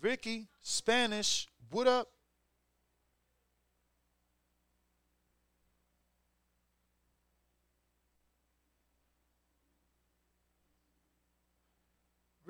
Ricky, 0.05 0.49
Spanish, 0.61 1.49
what 1.71 1.87
up? 1.87 2.14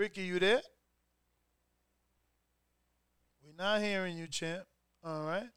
Ricky, 0.04 0.24
you 0.24 0.38
there? 0.38 0.60
We're 3.42 3.56
not 3.56 3.80
hearing 3.80 4.18
you, 4.18 4.26
champ. 4.26 4.64
All 5.02 5.24
right. 5.24 5.48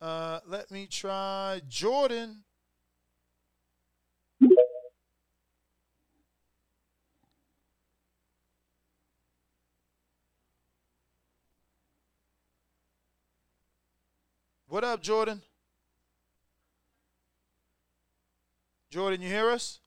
Uh, 0.00 0.40
let 0.46 0.70
me 0.70 0.86
try 0.86 1.60
Jordan. 1.68 2.42
What 14.68 14.84
up, 14.84 15.02
Jordan? 15.02 15.42
Jordan, 18.90 19.20
you 19.20 19.28
hear 19.28 19.50
us? 19.50 19.80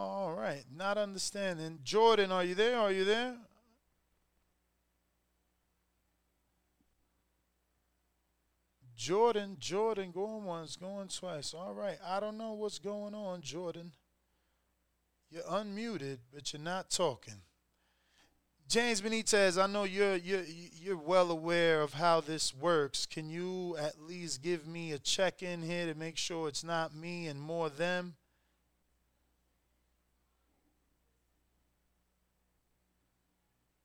All 0.00 0.32
right, 0.32 0.62
not 0.72 0.96
understanding. 0.96 1.80
Jordan, 1.82 2.30
are 2.30 2.44
you 2.44 2.54
there? 2.54 2.78
Are 2.78 2.92
you 2.92 3.04
there? 3.04 3.34
Jordan, 8.94 9.56
Jordan, 9.58 10.12
going 10.12 10.44
once, 10.44 10.76
going 10.76 11.08
twice. 11.08 11.52
All 11.52 11.74
right, 11.74 11.98
I 12.06 12.20
don't 12.20 12.38
know 12.38 12.52
what's 12.52 12.78
going 12.78 13.12
on, 13.12 13.40
Jordan. 13.42 13.90
You're 15.32 15.42
unmuted, 15.42 16.18
but 16.32 16.52
you're 16.52 16.62
not 16.62 16.90
talking. 16.90 17.42
James 18.68 19.00
Benitez, 19.00 19.60
I 19.60 19.66
know 19.66 19.82
you're 19.82 20.14
you're 20.14 20.44
you're 20.44 20.96
well 20.96 21.32
aware 21.32 21.82
of 21.82 21.94
how 21.94 22.20
this 22.20 22.54
works. 22.54 23.04
Can 23.04 23.30
you 23.30 23.76
at 23.76 24.00
least 24.00 24.42
give 24.42 24.64
me 24.64 24.92
a 24.92 24.98
check 25.00 25.42
in 25.42 25.60
here 25.60 25.92
to 25.92 25.98
make 25.98 26.16
sure 26.16 26.46
it's 26.46 26.62
not 26.62 26.94
me 26.94 27.26
and 27.26 27.40
more 27.40 27.68
them? 27.68 28.14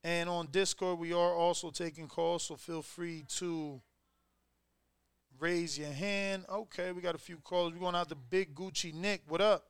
And 0.04 0.30
on 0.30 0.48
Discord, 0.52 1.00
we 1.00 1.14
are 1.14 1.34
also 1.34 1.70
taking 1.70 2.08
calls, 2.08 2.44
so 2.44 2.58
feel 2.58 2.82
free 2.82 3.24
to 3.38 3.82
raise 5.40 5.78
your 5.80 5.92
hand. 5.92 6.46
Okay, 6.50 6.92
we 6.92 7.02
got 7.02 7.16
a 7.16 7.20
few 7.20 7.38
calls. 7.38 7.74
We're 7.74 7.80
going 7.80 7.96
out 7.96 8.10
to 8.10 8.16
Big 8.16 8.54
Gucci 8.54 8.94
Nick. 8.94 9.22
What 9.28 9.40
up? 9.40 9.66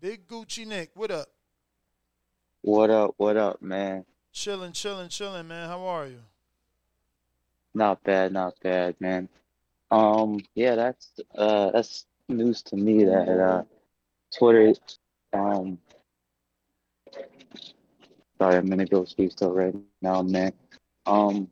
Big 0.00 0.26
Gucci 0.28 0.64
Nick, 0.64 0.90
what 0.94 1.10
up? 1.10 1.28
What 2.62 2.88
up? 2.88 3.14
What 3.16 3.36
up, 3.36 3.60
man? 3.60 4.04
Chilling, 4.32 4.72
chilling, 4.72 5.08
chilling, 5.08 5.48
man. 5.48 5.68
How 5.68 5.84
are 5.86 6.06
you? 6.06 6.20
Not 7.74 8.02
bad, 8.04 8.32
not 8.32 8.54
bad, 8.62 8.94
man. 9.00 9.28
Um, 9.90 10.40
yeah, 10.54 10.74
that's 10.74 11.08
uh 11.36 11.70
that's 11.70 12.06
news 12.28 12.62
to 12.62 12.76
me 12.76 13.04
that 13.04 13.28
uh 13.28 13.62
Twitter 14.36 14.74
um 15.32 15.78
sorry, 18.38 18.56
I'm 18.56 18.68
gonna 18.68 18.86
go 18.86 19.04
speak 19.04 19.32
still 19.32 19.52
right 19.52 19.74
now, 20.02 20.22
man. 20.22 20.52
Um 21.06 21.48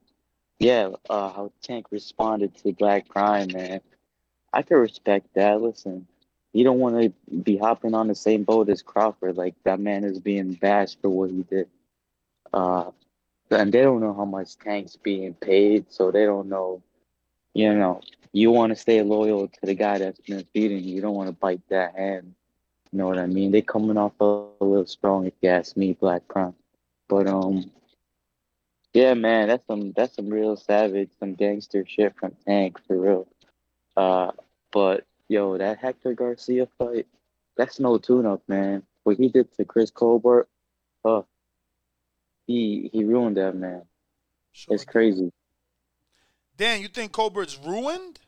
yeah, 0.58 0.90
uh 1.08 1.30
how 1.30 1.52
Tank 1.62 1.86
responded 1.90 2.56
to 2.58 2.72
Black 2.72 3.08
Prime, 3.08 3.48
man. 3.52 3.80
I 4.52 4.62
can 4.62 4.78
respect 4.78 5.28
that. 5.34 5.60
Listen, 5.60 6.06
you 6.52 6.64
don't 6.64 6.78
want 6.78 7.00
to 7.00 7.36
be 7.36 7.58
hopping 7.58 7.94
on 7.94 8.08
the 8.08 8.14
same 8.14 8.44
boat 8.44 8.68
as 8.70 8.82
Crawford. 8.82 9.36
Like 9.36 9.54
that 9.64 9.80
man 9.80 10.04
is 10.04 10.18
being 10.18 10.54
bashed 10.54 10.98
for 11.02 11.10
what 11.10 11.30
he 11.30 11.42
did. 11.42 11.68
Uh, 12.52 12.90
and 13.50 13.72
they 13.72 13.82
don't 13.82 14.00
know 14.00 14.14
how 14.14 14.24
much 14.24 14.56
Tank's 14.56 14.96
being 14.96 15.34
paid, 15.34 15.86
so 15.92 16.10
they 16.10 16.24
don't 16.24 16.48
know. 16.48 16.82
You 17.56 17.72
know, 17.72 18.02
you 18.32 18.50
want 18.50 18.72
to 18.72 18.76
stay 18.76 19.00
loyal 19.00 19.48
to 19.48 19.60
the 19.62 19.72
guy 19.72 19.96
that's 19.96 20.20
been 20.20 20.44
feeding 20.52 20.84
you. 20.84 20.96
You 20.96 21.00
don't 21.00 21.14
want 21.14 21.30
to 21.30 21.32
bite 21.32 21.62
that 21.70 21.94
hand. 21.96 22.34
You 22.92 22.98
know 22.98 23.06
what 23.06 23.16
I 23.16 23.24
mean? 23.24 23.50
They 23.50 23.62
coming 23.62 23.96
off 23.96 24.12
a, 24.20 24.24
a 24.60 24.64
little 24.64 24.84
strong, 24.84 25.24
if 25.24 25.32
you 25.40 25.48
ask 25.48 25.74
me, 25.74 25.94
Black 25.94 26.28
Prime. 26.28 26.54
But 27.08 27.26
um, 27.26 27.70
yeah, 28.92 29.14
man, 29.14 29.48
that's 29.48 29.66
some 29.66 29.92
that's 29.92 30.16
some 30.16 30.28
real 30.28 30.58
savage, 30.58 31.08
some 31.18 31.32
gangster 31.32 31.86
shit 31.88 32.14
from 32.20 32.36
Tank 32.46 32.78
for 32.86 32.98
real. 32.98 33.26
Uh, 33.96 34.32
but 34.70 35.06
yo, 35.28 35.56
that 35.56 35.78
Hector 35.78 36.12
Garcia 36.12 36.68
fight, 36.76 37.06
that's 37.56 37.80
no 37.80 37.96
tune-up, 37.96 38.42
man. 38.48 38.82
What 39.04 39.16
he 39.16 39.30
did 39.30 39.50
to 39.56 39.64
Chris 39.64 39.90
Colbert, 39.90 40.46
oh, 41.06 41.24
he 42.46 42.90
he 42.92 43.04
ruined 43.04 43.38
that 43.38 43.56
man. 43.56 43.84
Sure 44.52 44.74
It's 44.74 44.84
crazy. 44.84 45.32
Dan, 46.56 46.80
you 46.80 46.88
think 46.88 47.12
Colbert's 47.12 47.58
ruined? 47.58 48.18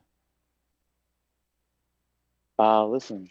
Uh, 2.58 2.86
listen, 2.86 3.30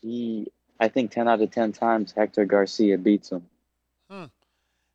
he, 0.00 0.46
I 0.78 0.88
think 0.88 1.10
10 1.10 1.28
out 1.28 1.40
of 1.40 1.50
10 1.50 1.72
times 1.72 2.12
Hector 2.12 2.44
Garcia 2.44 2.96
beats 2.96 3.30
him. 3.30 3.44
Hmm. 4.10 4.24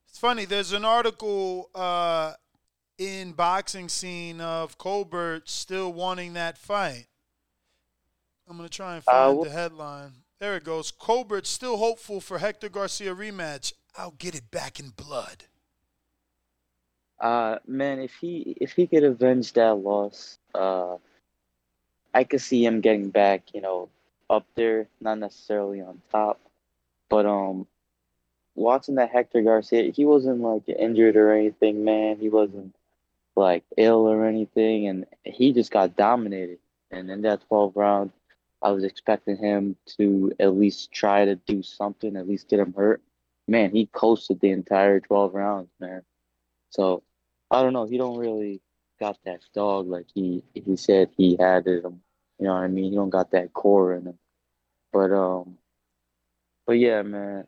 It's 0.08 0.18
funny. 0.18 0.46
There's 0.46 0.72
an 0.72 0.86
article 0.86 1.70
uh, 1.76 2.34
in 2.98 3.34
boxing 3.34 3.90
scene 3.90 4.40
of 4.42 4.78
Colbert 4.78 5.50
still 5.50 5.92
wanting 5.92 6.34
that 6.34 6.58
fight. 6.58 7.08
I'm 8.48 8.58
gonna 8.58 8.70
try 8.70 8.96
and 8.96 9.04
Uh, 9.08 9.12
find 9.34 9.40
wh- 9.40 9.44
the 9.44 9.50
headline. 9.54 10.12
There 10.40 10.56
it 10.58 10.64
goes. 10.64 10.92
Colbert 10.92 11.46
still 11.48 11.78
hopeful 11.78 12.20
for 12.22 12.40
Hector 12.40 12.70
Garcia 12.70 13.16
rematch. 13.16 13.74
I'll 13.96 14.12
get 14.12 14.36
it 14.36 14.52
back 14.52 14.80
in 14.80 14.90
blood. 14.90 15.46
Uh, 17.24 17.58
man, 17.66 18.00
if 18.00 18.14
he 18.16 18.58
if 18.60 18.74
he 18.74 18.86
could 18.86 19.06
avenge 19.06 19.54
that 19.54 19.76
loss, 19.76 20.38
uh, 20.54 20.98
I 22.14 22.26
could 22.26 22.42
see 22.42 22.66
him 22.66 22.82
getting 22.82 23.12
back, 23.12 23.54
you 23.54 23.62
know, 23.62 23.88
up 24.30 24.46
there, 24.56 24.90
not 25.00 25.20
necessarily 25.20 25.80
on 25.80 26.02
top, 26.12 26.42
but 27.08 27.26
um, 27.26 27.66
watching 28.56 28.96
that 28.96 29.12
Hector 29.12 29.42
Garcia, 29.42 29.94
he 29.94 30.04
wasn't 30.04 30.42
like 30.42 30.68
injured 30.68 31.16
or 31.16 31.32
anything, 31.32 31.86
man. 31.86 32.18
He 32.20 32.28
wasn't 32.28 32.76
like 33.38 33.64
ill 33.78 34.06
or 34.06 34.26
anything, 34.26 34.88
and 34.88 35.06
he 35.24 35.54
just 35.54 35.72
got 35.72 35.96
dominated. 35.96 36.60
And 36.92 37.10
in 37.10 37.22
that 37.22 37.48
12 37.48 37.78
round, 37.78 38.12
I 38.62 38.72
was 38.72 38.84
expecting 38.84 39.38
him 39.38 39.78
to 39.98 40.34
at 40.42 40.58
least 40.58 40.92
try 40.92 41.24
to 41.24 41.36
do 41.36 41.64
something, 41.64 42.18
at 42.18 42.28
least 42.28 42.50
get 42.50 42.60
him 42.60 42.74
hurt. 42.74 43.02
Man, 43.48 43.72
he 43.72 43.86
coasted 43.86 44.42
the 44.42 44.50
entire 44.50 45.00
12 45.00 45.34
rounds, 45.34 45.70
man. 45.80 46.02
So 46.70 47.02
I 47.54 47.62
don't 47.62 47.74
know. 47.74 47.86
He 47.86 47.98
don't 47.98 48.18
really 48.18 48.62
got 49.00 49.18
that 49.26 49.42
dog 49.54 49.88
like 49.88 50.08
he 50.14 50.44
he 50.54 50.76
said 50.76 51.10
he 51.16 51.38
had 51.40 51.68
it. 51.68 51.86
him. 51.86 52.02
You 52.40 52.48
know 52.48 52.56
what 52.56 52.64
I 52.64 52.68
mean? 52.68 52.90
He 52.92 52.96
don't 52.96 53.12
got 53.12 53.32
that 53.32 53.54
core 53.54 53.94
in 53.94 54.08
him. 54.08 54.18
But 54.92 55.12
um, 55.12 55.58
but 56.66 56.74
yeah, 56.74 57.04
man, 57.04 57.46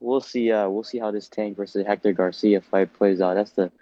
we'll 0.00 0.20
see. 0.20 0.52
Uh, 0.52 0.68
we'll 0.68 0.84
see 0.84 0.98
how 0.98 1.10
this 1.10 1.28
Tank 1.28 1.56
versus 1.56 1.86
Hector 1.86 2.12
Garcia 2.12 2.60
fight 2.60 2.92
plays 2.92 3.22
out. 3.22 3.34
That's 3.34 3.52
the 3.52 3.72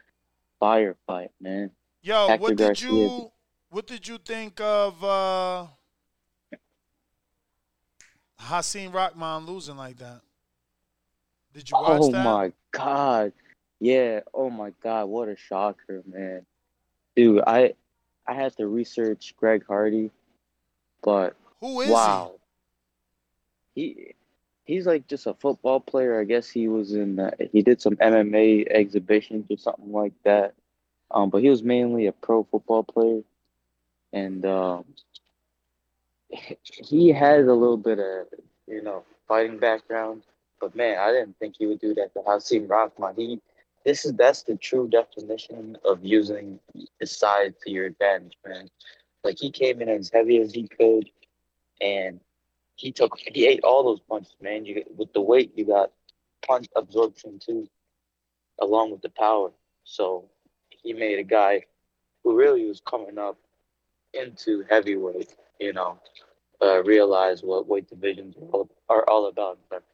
fire 0.61 0.97
fight, 1.07 1.33
man. 1.41 1.73
Yo, 2.03 2.29
Hector 2.29 2.43
what 2.43 2.57
did 2.57 2.67
Garcia. 2.67 2.89
you 2.89 3.31
what 3.71 3.87
did 3.89 4.07
you 4.07 4.19
think 4.19 4.61
of 4.61 5.03
uh 5.03 5.67
Hassan 8.39 8.93
Rockman 8.93 9.47
losing 9.47 9.77
like 9.77 9.97
that? 9.99 10.21
Did 11.53 11.69
you 11.71 11.77
watch 11.77 12.03
Oh 12.03 12.13
that? 12.13 12.21
Oh 12.21 12.31
my 12.31 12.53
god, 12.71 13.33
yeah. 13.81 14.21
Oh 14.33 14.51
my 14.51 14.73
god, 14.83 15.07
what 15.07 15.29
a 15.29 15.37
shocker, 15.37 16.03
man. 16.07 16.47
Dude, 17.15 17.43
I 17.47 17.75
I 18.27 18.35
had 18.35 18.57
to 18.57 18.67
research 18.67 19.35
Greg 19.37 19.65
Hardy, 19.67 20.11
but 21.03 21.37
Who 21.61 21.81
is 21.81 21.91
wow. 21.91 22.33
He 23.75 24.15
he's 24.65 24.87
like 24.87 25.07
just 25.07 25.27
a 25.27 25.35
football 25.35 25.81
player. 25.81 26.21
I 26.21 26.25
guess 26.25 26.51
he 26.51 26.69
was 26.69 26.93
in 26.93 27.19
uh, 27.19 27.31
he 27.53 27.63
did 27.63 27.81
some 27.81 27.97
MMA 27.97 28.67
exhibitions 28.69 29.47
or 29.51 29.57
something 29.57 29.93
like 29.93 30.15
that. 30.25 30.55
Um, 31.11 31.31
but 31.31 31.43
he 31.43 31.51
was 31.51 31.63
mainly 31.63 32.07
a 32.07 32.13
pro 32.13 32.45
football 32.45 32.83
player, 32.83 33.23
and 34.13 34.45
um, 34.45 34.85
he 36.63 37.13
has 37.13 37.47
a 37.47 37.55
little 37.55 37.77
bit 37.77 37.99
of 37.99 38.27
you 38.67 38.83
know 38.83 39.05
fighting 39.29 39.59
background. 39.59 40.23
But 40.61 40.75
man, 40.75 40.99
I 40.99 41.13
didn't 41.13 41.39
think 41.39 41.57
he 41.59 41.67
would 41.67 41.81
do 41.81 41.95
that 41.95 42.13
to 42.15 42.21
Hasim 42.21 42.69
Rahman. 42.69 43.15
He 43.17 43.41
this 43.87 44.05
is 44.05 44.15
that's 44.15 44.43
the 44.43 44.57
true 44.57 44.89
definition 44.89 45.79
of 45.85 46.05
using 46.05 46.59
his 46.99 47.17
size 47.17 47.53
to 47.63 47.71
your 47.71 47.87
advantage, 47.87 48.37
man. 48.45 48.69
Like 49.23 49.39
he 49.39 49.51
came 49.53 49.81
in 49.81 49.89
as 49.89 50.11
heavy 50.13 50.39
as 50.39 50.53
he 50.53 50.67
could, 50.67 51.09
and 51.81 52.19
he 52.75 52.91
took 52.91 53.17
he 53.17 53.47
ate 53.47 53.61
all 53.63 53.85
those 53.85 54.01
punches, 54.01 54.35
man. 54.43 54.67
You 54.67 54.83
with 54.97 55.13
the 55.13 55.21
weight, 55.21 55.53
you 55.55 55.65
got 55.65 55.93
punch 56.45 56.67
absorption 56.75 57.39
too, 57.39 57.69
along 58.61 58.91
with 58.91 59.03
the 59.03 59.11
power. 59.11 59.53
So 59.85 60.25
he 60.69 60.93
made 60.93 61.21
a 61.21 61.25
guy 61.25 61.63
who 62.25 62.37
really 62.37 62.67
was 62.67 62.81
coming 62.81 63.19
up 63.19 63.39
into 64.15 64.65
heavyweight, 64.69 65.37
you 65.61 65.73
know, 65.73 66.01
uh, 66.61 66.83
realize 66.83 67.45
what 67.45 67.69
weight 67.69 67.89
divisions 67.89 68.35
are 68.37 68.49
all, 68.49 68.71
are 68.89 69.09
all 69.09 69.27
about. 69.27 69.61
But, 69.71 69.85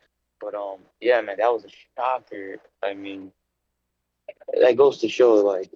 but 0.40 0.54
um, 0.54 0.78
yeah, 0.98 1.20
man, 1.20 1.36
that 1.38 1.52
was 1.52 1.66
a 1.66 1.68
shocker. 1.94 2.56
I 2.82 2.94
mean, 2.94 3.32
that 4.60 4.76
goes 4.76 4.98
to 4.98 5.08
show 5.08 5.34
like, 5.36 5.70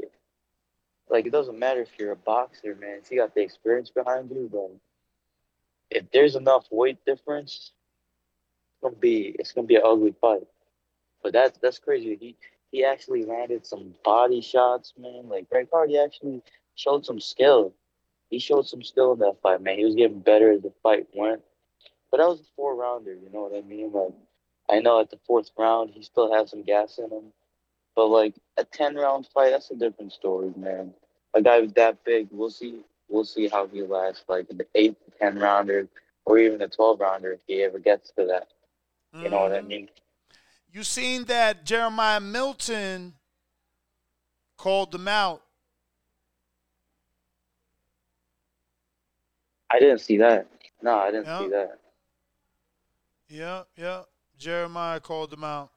like 1.08 1.26
it 1.26 1.32
doesn't 1.32 1.58
matter 1.58 1.82
if 1.82 1.90
you're 1.98 2.12
a 2.12 2.16
boxer, 2.16 2.74
man. 2.76 3.00
If 3.02 3.10
you 3.10 3.18
got 3.18 3.34
the 3.34 3.42
experience 3.42 3.90
behind 3.90 4.30
you, 4.30 4.48
but 4.52 4.70
if 5.90 6.10
there's 6.12 6.36
enough 6.36 6.66
weight 6.70 7.04
difference, 7.06 7.72
it's 8.72 8.82
gonna 8.82 8.96
be 8.96 9.36
it's 9.38 9.52
gonna 9.52 9.66
be 9.66 9.76
an 9.76 9.82
ugly 9.84 10.14
fight. 10.20 10.46
But 11.22 11.32
that's 11.32 11.58
that's 11.58 11.78
crazy. 11.78 12.16
He 12.20 12.36
he 12.72 12.84
actually 12.84 13.24
landed 13.24 13.66
some 13.66 13.94
body 14.04 14.40
shots, 14.40 14.94
man. 14.98 15.28
Like 15.28 15.48
Greg 15.50 15.68
Hardy 15.72 15.98
actually 15.98 16.42
showed 16.74 17.06
some 17.06 17.20
skill. 17.20 17.72
he 18.30 18.38
showed 18.38 18.66
some 18.68 18.82
skill 18.82 19.12
in 19.12 19.20
that 19.20 19.40
fight, 19.42 19.62
man. 19.62 19.78
He 19.78 19.84
was 19.84 19.94
getting 19.94 20.20
better 20.20 20.52
as 20.52 20.62
the 20.62 20.72
fight 20.82 21.06
went. 21.14 21.42
But 22.10 22.18
that 22.18 22.28
was 22.28 22.40
a 22.40 22.44
four 22.56 22.74
rounder, 22.76 23.14
you 23.14 23.30
know 23.32 23.42
what 23.42 23.56
I 23.56 23.62
mean? 23.66 23.92
Like 23.92 24.14
I 24.68 24.80
know 24.80 25.00
at 25.00 25.10
the 25.10 25.18
fourth 25.26 25.50
round 25.58 25.90
he 25.90 26.02
still 26.02 26.32
had 26.32 26.48
some 26.48 26.62
gas 26.62 26.98
in 26.98 27.10
him. 27.10 27.32
But 27.96 28.08
like 28.08 28.34
a 28.58 28.64
ten 28.64 28.94
round 28.94 29.26
fight, 29.34 29.50
that's 29.50 29.70
a 29.70 29.74
different 29.74 30.12
story, 30.12 30.52
man. 30.54 30.92
A 31.34 31.42
guy 31.42 31.66
that 31.66 32.04
big, 32.04 32.28
we'll 32.30 32.50
see 32.50 32.80
we'll 33.08 33.24
see 33.24 33.48
how 33.48 33.66
he 33.66 33.82
lasts 33.82 34.24
like 34.28 34.50
in 34.50 34.58
the 34.58 34.66
eight 34.74 34.96
to 35.04 35.18
ten 35.18 35.38
rounder 35.38 35.88
or 36.26 36.38
even 36.38 36.58
the 36.58 36.68
twelve 36.68 37.00
rounder 37.00 37.32
if 37.32 37.40
he 37.46 37.62
ever 37.62 37.78
gets 37.78 38.10
to 38.12 38.26
that. 38.26 38.48
You 39.18 39.30
know 39.30 39.40
what 39.40 39.52
I 39.52 39.58
mm-hmm. 39.58 39.68
mean? 39.68 39.88
You 40.70 40.82
seen 40.84 41.24
that 41.24 41.64
Jeremiah 41.64 42.20
Milton 42.20 43.14
called 44.58 44.92
them 44.92 45.08
out. 45.08 45.42
I 49.70 49.78
didn't 49.80 50.00
see 50.00 50.18
that. 50.18 50.48
No, 50.82 50.98
I 50.98 51.10
didn't 51.10 51.26
Yeah. 51.26 51.38
see 51.38 51.48
that. 51.48 51.78
Yeah, 53.28 53.62
yeah. 53.76 54.02
Jeremiah 54.38 55.00
called 55.00 55.30
them 55.30 55.44
out. 55.44 55.70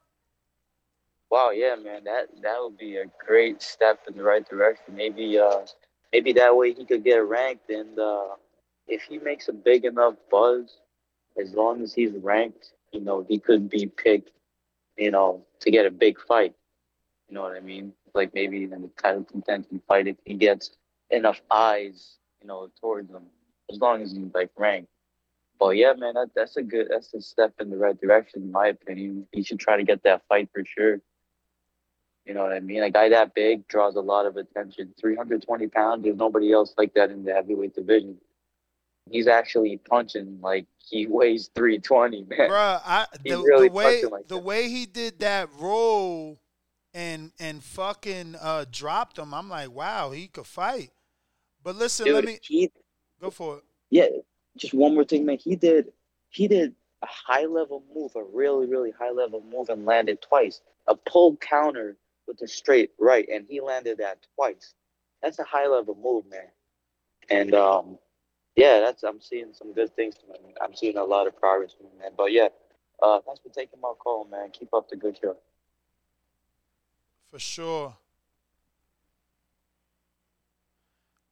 Wow, 1.31 1.51
yeah, 1.51 1.75
man, 1.75 2.05
that 2.05 2.29
that 2.41 2.57
would 2.59 2.77
be 2.77 2.97
a 2.97 3.05
great 3.25 3.61
step 3.61 3.99
in 4.07 4.17
the 4.17 4.23
right 4.23 4.47
direction. 4.47 4.95
Maybe, 4.95 5.37
uh, 5.37 5.61
maybe 6.11 6.33
that 6.33 6.55
way 6.55 6.73
he 6.73 6.85
could 6.85 7.03
get 7.03 7.23
ranked, 7.23 7.69
and 7.69 7.99
uh, 7.99 8.29
if 8.87 9.03
he 9.03 9.19
makes 9.19 9.47
a 9.47 9.53
big 9.53 9.85
enough 9.85 10.15
buzz, 10.31 10.79
as 11.39 11.53
long 11.53 11.83
as 11.83 11.93
he's 11.93 12.13
ranked, 12.13 12.73
you 12.91 13.01
know, 13.01 13.25
he 13.27 13.39
could 13.39 13.69
be 13.69 13.85
picked, 13.85 14.31
you 14.97 15.11
know, 15.11 15.45
to 15.59 15.71
get 15.71 15.85
a 15.85 15.91
big 15.91 16.19
fight. 16.19 16.55
You 17.27 17.35
know 17.35 17.43
what 17.43 17.55
I 17.55 17.59
mean? 17.59 17.93
Like 18.15 18.33
maybe 18.33 18.63
in 18.63 18.71
the 18.71 18.89
title 19.01 19.23
contention 19.23 19.81
fight, 19.87 20.07
if 20.07 20.17
he 20.25 20.33
gets 20.33 20.71
enough 21.11 21.41
eyes, 21.51 22.17
you 22.41 22.47
know, 22.47 22.69
towards 22.81 23.11
him, 23.11 23.23
as 23.71 23.79
long 23.79 24.01
as 24.01 24.11
he's 24.13 24.33
like 24.33 24.49
ranked. 24.57 24.89
But 25.59 25.77
yeah, 25.77 25.93
man, 25.93 26.15
that, 26.15 26.29
that's 26.35 26.57
a 26.57 26.63
good, 26.63 26.87
that's 26.89 27.13
a 27.13 27.21
step 27.21 27.53
in 27.59 27.69
the 27.69 27.77
right 27.77 27.99
direction, 27.99 28.43
in 28.43 28.51
my 28.51 28.67
opinion. 28.69 29.27
He 29.31 29.43
should 29.43 29.59
try 29.59 29.77
to 29.77 29.83
get 29.83 30.03
that 30.03 30.23
fight 30.27 30.49
for 30.53 30.63
sure. 30.65 30.99
You 32.29 32.35
know 32.35 32.43
what 32.43 32.53
I 32.53 32.59
mean? 32.59 32.83
A 32.83 32.91
guy 32.91 33.09
that 33.09 33.33
big 33.33 33.67
draws 33.67 33.95
a 33.95 34.01
lot 34.01 34.27
of 34.27 34.37
attention. 34.37 34.93
320 35.01 35.65
pounds, 35.69 36.03
there's 36.03 36.15
nobody 36.15 36.53
else 36.53 36.75
like 36.77 36.93
that 36.93 37.09
in 37.09 37.23
the 37.25 37.33
heavyweight 37.33 37.73
division. 37.73 38.17
He's 39.09 39.25
actually 39.25 39.77
punching 39.77 40.37
like 40.39 40.67
he 40.77 41.07
weighs 41.09 41.49
320, 41.55 42.25
man. 42.29 42.51
Bruh, 42.51 42.81
I 42.85 43.07
the, 43.23 43.31
really 43.31 43.67
the 43.69 43.73
way 43.73 44.03
like 44.03 44.27
the 44.27 44.35
that. 44.35 44.43
way 44.43 44.69
he 44.69 44.85
did 44.85 45.17
that 45.21 45.49
roll 45.57 46.39
and 46.93 47.31
and 47.39 47.63
fucking 47.63 48.35
uh 48.39 48.65
dropped 48.71 49.17
him, 49.17 49.33
I'm 49.33 49.49
like, 49.49 49.71
wow, 49.71 50.11
he 50.11 50.27
could 50.27 50.45
fight. 50.45 50.91
But 51.63 51.77
listen, 51.77 52.13
let 52.13 52.21
Dude, 52.21 52.25
me 52.25 52.39
he, 52.43 52.71
go 53.19 53.31
for 53.31 53.57
it. 53.57 53.63
yeah, 53.89 54.05
just 54.55 54.75
one 54.75 54.93
more 54.93 55.03
thing, 55.03 55.25
man. 55.25 55.39
He 55.39 55.55
did, 55.55 55.91
he 56.29 56.47
did 56.47 56.75
a 57.01 57.07
high 57.07 57.45
level 57.45 57.83
move, 57.95 58.11
a 58.15 58.23
really, 58.23 58.67
really 58.67 58.91
high 58.91 59.09
level 59.09 59.43
move, 59.51 59.69
and 59.69 59.83
landed 59.83 60.21
twice. 60.21 60.61
A 60.87 60.95
pull 60.95 61.35
counter 61.37 61.97
with 62.29 62.41
a 62.41 62.47
straight 62.47 62.91
right, 62.97 63.27
and 63.27 63.45
he 63.49 63.59
landed 63.59 63.97
that 63.97 64.25
twice. 64.35 64.73
That's 65.21 65.39
a 65.39 65.43
high 65.43 65.67
level 65.67 65.97
move, 66.01 66.23
man. 66.29 66.47
And 67.29 67.53
um, 67.53 67.97
yeah, 68.55 68.79
that's 68.79 69.03
I'm 69.03 69.19
seeing 69.19 69.51
some 69.51 69.73
good 69.73 69.93
things. 69.95 70.15
I'm 70.63 70.73
seeing 70.73 70.95
a 70.95 71.03
lot 71.03 71.27
of 71.27 71.35
progress 71.35 71.75
man. 71.99 72.11
But 72.15 72.31
yeah, 72.31 72.47
uh, 73.03 73.19
thanks 73.25 73.41
for 73.41 73.49
taking 73.49 73.81
my 73.81 73.91
call, 73.99 74.25
man. 74.31 74.51
Keep 74.51 74.73
up 74.73 74.87
the 74.89 74.95
good 74.95 75.17
show. 75.21 75.35
For 77.29 77.39
sure. 77.39 77.95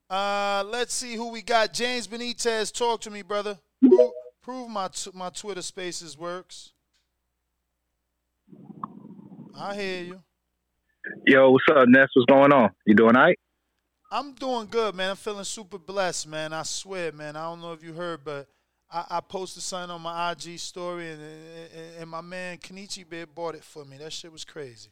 Uh, 0.09 0.63
let's 0.67 0.93
see 0.93 1.15
who 1.15 1.31
we 1.31 1.41
got. 1.41 1.73
James 1.73 2.07
Benitez, 2.07 2.73
talk 2.73 3.01
to 3.01 3.09
me, 3.09 3.21
brother. 3.21 3.59
Prove, 3.81 4.11
prove 4.41 4.69
my 4.69 4.87
t- 4.87 5.11
my 5.13 5.29
Twitter 5.29 5.61
Spaces 5.61 6.17
works. 6.17 6.71
I 9.55 9.75
hear 9.75 10.03
you. 10.03 10.23
Yo, 11.25 11.51
what's 11.51 11.65
up, 11.69 11.87
Ness? 11.87 12.09
What's 12.13 12.25
going 12.31 12.53
on? 12.53 12.69
You 12.85 12.95
doing 12.95 13.15
all 13.15 13.23
right? 13.23 13.39
I'm 14.11 14.33
doing 14.33 14.67
good, 14.67 14.95
man. 14.95 15.11
I'm 15.11 15.15
feeling 15.15 15.43
super 15.43 15.77
blessed, 15.77 16.27
man. 16.27 16.53
I 16.53 16.63
swear, 16.63 17.11
man. 17.11 17.35
I 17.35 17.43
don't 17.43 17.61
know 17.61 17.73
if 17.73 17.83
you 17.83 17.93
heard, 17.93 18.23
but 18.23 18.47
I, 18.91 19.05
I 19.09 19.19
posted 19.21 19.63
something 19.63 19.91
on 19.91 20.01
my 20.01 20.31
IG 20.31 20.59
story, 20.59 21.11
and, 21.11 21.21
and, 21.21 22.01
and 22.01 22.09
my 22.09 22.21
man 22.21 22.57
Kenichi 22.57 23.07
Bear 23.07 23.25
bought 23.25 23.55
it 23.55 23.63
for 23.63 23.83
me. 23.83 23.97
That 23.97 24.13
shit 24.13 24.31
was 24.31 24.45
crazy. 24.45 24.89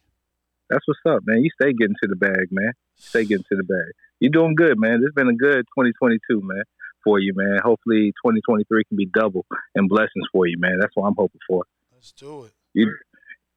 That's 0.70 0.86
what's 0.88 1.00
up, 1.06 1.24
man. 1.26 1.44
You 1.44 1.50
stay 1.62 1.74
getting 1.74 1.96
to 2.02 2.10
the 2.10 2.16
bag, 2.16 2.48
man. 2.52 2.74
Stay 2.96 3.24
getting 3.24 3.46
to 3.50 3.56
the 3.56 3.64
bag. 3.64 3.94
You're 4.20 4.32
doing 4.32 4.56
good, 4.56 4.80
man. 4.80 5.02
It's 5.04 5.14
been 5.14 5.30
a 5.30 5.36
good 5.36 5.66
2022, 5.78 6.42
man, 6.42 6.64
for 7.04 7.20
you, 7.20 7.34
man. 7.36 7.60
Hopefully 7.64 8.14
2023 8.26 8.84
can 8.86 8.98
be 8.98 9.06
double 9.06 9.46
and 9.76 9.88
blessings 9.88 10.26
for 10.32 10.48
you, 10.48 10.58
man. 10.58 10.78
That's 10.80 10.96
what 10.96 11.08
I'm 11.08 11.16
hoping 11.18 11.42
for. 11.48 11.64
Let's 11.94 12.12
do 12.12 12.46
it. 12.46 12.52
You 12.74 12.94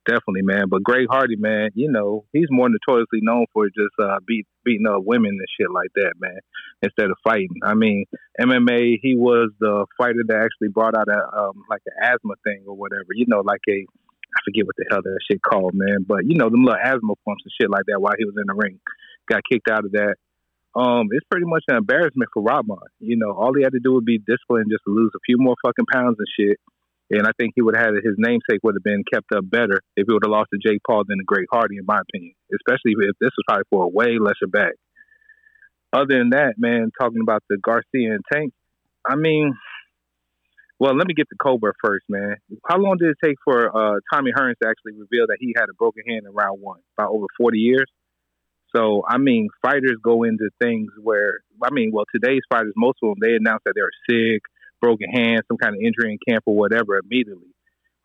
definitely, 0.08 0.42
man. 0.42 0.68
But 0.68 0.82
Greg 0.82 1.06
Hardy, 1.10 1.36
man, 1.36 1.70
you 1.74 1.92
know, 1.92 2.24
he's 2.32 2.48
more 2.50 2.68
notoriously 2.68 3.20
known 3.20 3.44
for 3.52 3.66
just 3.66 3.92
uh, 4.00 4.16
beat, 4.26 4.46
beating 4.64 4.86
up 4.88 5.04
women 5.04 5.36
and 5.36 5.54
shit 5.60 5.70
like 5.70 5.92
that, 5.96 6.14
man, 6.18 6.40
instead 6.82 7.10
of 7.10 7.16
fighting. 7.22 7.60
I 7.62 7.74
mean, 7.74 8.06
MMA, 8.40 8.98
he 9.02 9.14
was 9.14 9.50
the 9.60 9.86
fighter 9.98 10.24
that 10.26 10.36
actually 10.36 10.68
brought 10.72 10.96
out 10.96 11.08
a 11.08 11.20
um, 11.36 11.62
like 11.68 11.82
an 11.86 12.00
asthma 12.02 12.34
thing 12.42 12.64
or 12.66 12.74
whatever. 12.74 13.12
You 13.14 13.26
know, 13.28 13.42
like 13.44 13.60
a 13.68 13.84
I 13.84 14.40
forget 14.44 14.66
what 14.66 14.76
the 14.76 14.86
hell 14.90 15.02
that 15.02 15.20
shit 15.30 15.42
called, 15.42 15.72
man. 15.74 16.04
But 16.06 16.24
you 16.24 16.36
know, 16.36 16.48
them 16.48 16.64
little 16.64 16.80
asthma 16.80 17.14
pumps 17.24 17.44
and 17.44 17.52
shit 17.60 17.70
like 17.70 17.84
that 17.88 18.00
while 18.00 18.14
he 18.16 18.24
was 18.24 18.36
in 18.36 18.48
the 18.48 18.54
ring. 18.54 18.80
Got 19.28 19.42
kicked 19.50 19.68
out 19.68 19.84
of 19.84 19.92
that. 19.92 20.16
Um, 20.74 21.08
it's 21.10 21.26
pretty 21.30 21.46
much 21.46 21.64
an 21.68 21.76
embarrassment 21.76 22.30
for 22.32 22.42
Rahman. 22.42 22.78
You 23.00 23.16
know, 23.16 23.32
all 23.32 23.52
he 23.54 23.62
had 23.62 23.72
to 23.72 23.80
do 23.82 23.94
would 23.94 24.04
be 24.04 24.18
disciplined 24.18 24.70
just 24.70 24.84
to 24.86 24.94
lose 24.94 25.12
a 25.14 25.24
few 25.26 25.36
more 25.38 25.56
fucking 25.64 25.86
pounds 25.92 26.16
and 26.18 26.28
shit. 26.38 26.58
And 27.10 27.26
I 27.26 27.30
think 27.38 27.52
he 27.54 27.62
would 27.62 27.74
have 27.74 27.94
had 27.94 28.04
his 28.04 28.16
namesake 28.18 28.60
would 28.62 28.74
have 28.76 28.84
been 28.84 29.02
kept 29.10 29.32
up 29.32 29.48
better 29.48 29.80
if 29.96 30.06
he 30.06 30.12
would 30.12 30.24
have 30.24 30.30
lost 30.30 30.50
to 30.52 30.58
Jake 30.60 30.80
Paul 30.86 31.04
than 31.08 31.18
to 31.18 31.24
Greg 31.24 31.46
Hardy, 31.50 31.78
in 31.78 31.86
my 31.86 32.00
opinion. 32.00 32.34
Especially 32.52 32.92
if 32.92 33.16
this 33.18 33.30
was 33.36 33.44
probably 33.48 33.64
for 33.70 33.84
a 33.84 33.88
way 33.88 34.18
lesser 34.20 34.46
back. 34.46 34.74
Other 35.92 36.18
than 36.18 36.30
that, 36.30 36.54
man, 36.58 36.90
talking 37.00 37.22
about 37.22 37.42
the 37.48 37.56
Garcia 37.56 38.12
and 38.12 38.24
Tank, 38.30 38.52
I 39.08 39.16
mean, 39.16 39.54
well, 40.78 40.94
let 40.94 41.06
me 41.06 41.14
get 41.14 41.28
to 41.30 41.36
Cobra 41.42 41.72
first, 41.82 42.04
man. 42.08 42.36
How 42.68 42.78
long 42.78 42.98
did 42.98 43.08
it 43.08 43.16
take 43.24 43.36
for 43.42 43.66
uh, 43.66 44.00
Tommy 44.12 44.30
Hearns 44.36 44.54
to 44.62 44.68
actually 44.68 44.92
reveal 44.92 45.26
that 45.28 45.38
he 45.40 45.54
had 45.56 45.70
a 45.70 45.74
broken 45.74 46.02
hand 46.06 46.26
in 46.26 46.32
round 46.32 46.60
one? 46.60 46.80
About 46.96 47.10
over 47.10 47.26
40 47.38 47.58
years? 47.58 47.86
So, 48.76 49.02
I 49.08 49.16
mean, 49.16 49.48
fighters 49.62 49.96
go 50.02 50.24
into 50.24 50.50
things 50.62 50.90
where, 51.02 51.40
I 51.62 51.70
mean, 51.72 51.90
well, 51.92 52.04
today's 52.14 52.42
fighters, 52.50 52.74
most 52.76 52.98
of 53.02 53.08
them, 53.08 53.18
they 53.20 53.34
announce 53.34 53.62
that 53.64 53.72
they're 53.74 53.90
sick, 54.08 54.42
broken 54.80 55.08
hand, 55.10 55.42
some 55.48 55.58
kind 55.58 55.74
of 55.74 55.80
injury 55.80 56.12
in 56.12 56.18
camp 56.26 56.44
or 56.46 56.56
whatever 56.56 56.98
immediately. 56.98 57.52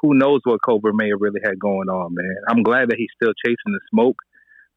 Who 0.01 0.13
knows 0.13 0.41
what 0.43 0.59
Cobra 0.65 0.93
may 0.93 1.09
have 1.09 1.21
really 1.21 1.39
had 1.43 1.57
going 1.59 1.87
on, 1.89 2.13
man. 2.13 2.35
I'm 2.49 2.63
glad 2.63 2.89
that 2.89 2.97
he's 2.97 3.11
still 3.15 3.33
chasing 3.45 3.71
the 3.71 3.79
smoke. 3.89 4.17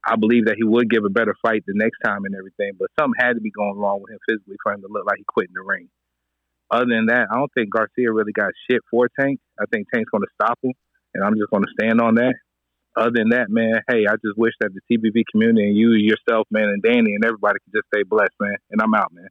I 0.06 0.14
believe 0.14 0.46
that 0.46 0.54
he 0.56 0.62
would 0.62 0.88
give 0.88 1.04
a 1.04 1.10
better 1.10 1.34
fight 1.42 1.64
the 1.66 1.74
next 1.74 1.98
time 2.04 2.24
and 2.24 2.34
everything, 2.36 2.78
but 2.78 2.88
something 2.98 3.18
had 3.18 3.34
to 3.34 3.40
be 3.40 3.50
going 3.50 3.76
wrong 3.76 4.00
with 4.00 4.12
him 4.12 4.20
physically 4.28 4.56
for 4.62 4.72
him 4.72 4.82
to 4.82 4.88
look 4.88 5.04
like 5.04 5.18
he 5.18 5.24
quit 5.26 5.48
in 5.48 5.54
the 5.54 5.66
ring. 5.66 5.88
Other 6.70 6.86
than 6.86 7.06
that, 7.06 7.26
I 7.30 7.36
don't 7.36 7.50
think 7.54 7.70
Garcia 7.70 8.12
really 8.12 8.32
got 8.32 8.50
shit 8.70 8.82
for 8.90 9.08
Tank. 9.18 9.40
I 9.58 9.64
think 9.72 9.86
Tank's 9.92 10.10
going 10.10 10.22
to 10.22 10.34
stop 10.40 10.58
him, 10.62 10.74
and 11.14 11.24
I'm 11.24 11.34
just 11.34 11.50
going 11.50 11.64
to 11.64 11.74
stand 11.78 12.00
on 12.00 12.16
that. 12.16 12.34
Other 12.96 13.12
than 13.14 13.30
that, 13.30 13.50
man, 13.50 13.82
hey, 13.88 14.06
I 14.08 14.14
just 14.24 14.38
wish 14.38 14.54
that 14.60 14.70
the 14.72 14.80
TBV 14.88 15.24
community 15.30 15.68
and 15.68 15.76
you 15.76 15.92
yourself, 15.92 16.46
man, 16.50 16.64
and 16.64 16.82
Danny 16.82 17.14
and 17.14 17.24
everybody 17.24 17.58
could 17.64 17.74
just 17.74 17.88
stay 17.92 18.02
blessed, 18.02 18.32
man. 18.40 18.56
And 18.70 18.80
I'm 18.80 18.94
out, 18.94 19.12
man. 19.12 19.28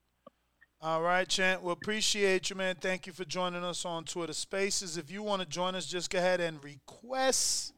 All 0.85 1.01
right, 1.01 1.27
Chant. 1.27 1.63
We 1.63 1.71
appreciate 1.71 2.51
you, 2.51 2.55
man. 2.55 2.75
Thank 2.79 3.07
you 3.07 3.13
for 3.13 3.25
joining 3.25 3.63
us 3.63 3.85
on 3.85 4.03
Twitter 4.03 4.33
Spaces. 4.33 4.97
If 4.97 5.09
you 5.09 5.23
want 5.23 5.41
to 5.41 5.47
join 5.47 5.73
us, 5.73 5.87
just 5.87 6.11
go 6.11 6.19
ahead 6.19 6.39
and 6.39 6.63
request 6.63 7.73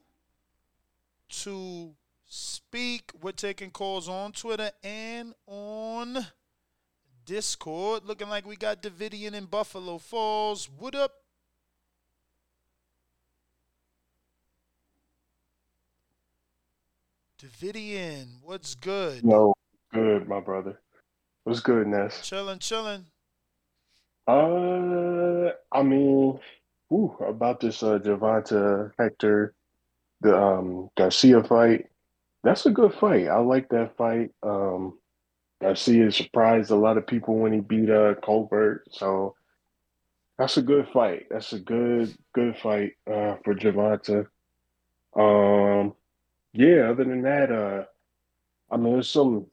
to 1.30 1.94
speak. 2.26 3.10
We're 3.22 3.32
taking 3.32 3.70
calls 3.70 4.10
on 4.10 4.32
Twitter 4.32 4.70
and 4.84 5.32
on 5.46 6.18
Discord. 7.24 8.04
Looking 8.04 8.28
like 8.28 8.46
we 8.46 8.56
got 8.56 8.82
Davidian 8.82 9.32
in 9.32 9.46
Buffalo 9.46 9.96
Falls. 9.96 10.68
What 10.78 10.94
up? 10.94 11.12
Davidian, 17.42 18.42
what's 18.42 18.74
good? 18.74 19.24
No, 19.24 19.54
good, 19.94 20.28
my 20.28 20.40
brother. 20.40 20.78
What's 21.44 21.60
good, 21.60 21.86
Ness? 21.86 22.28
Chilling, 22.28 22.58
chilling. 22.58 23.06
Uh, 24.26 25.52
I 25.72 25.82
mean, 25.82 26.38
ooh, 26.92 27.16
about 27.26 27.60
this 27.60 27.82
uh 27.82 27.98
Gervonta 27.98 28.92
Hector, 28.98 29.54
the 30.20 30.36
um 30.36 30.90
Garcia 30.96 31.42
fight. 31.42 31.86
That's 32.44 32.66
a 32.66 32.70
good 32.70 32.94
fight. 32.94 33.28
I 33.28 33.38
like 33.38 33.68
that 33.70 33.96
fight. 33.96 34.30
Um, 34.42 34.98
Garcia 35.60 36.12
surprised 36.12 36.70
a 36.70 36.76
lot 36.76 36.98
of 36.98 37.06
people 37.06 37.36
when 37.38 37.52
he 37.52 37.60
beat 37.60 37.90
uh 37.90 38.14
Colbert, 38.22 38.84
so 38.90 39.34
that's 40.36 40.56
a 40.58 40.62
good 40.62 40.86
fight. 40.92 41.26
That's 41.30 41.52
a 41.54 41.58
good 41.58 42.14
good 42.34 42.56
fight 42.58 42.92
uh 43.06 43.36
for 43.44 43.54
Gervonta. 43.54 44.26
Um, 45.16 45.94
yeah. 46.52 46.90
Other 46.90 47.04
than 47.04 47.22
that, 47.22 47.50
uh, 47.50 47.84
I 48.70 48.76
mean, 48.76 48.92
there's 48.92 49.08
some 49.10 49.46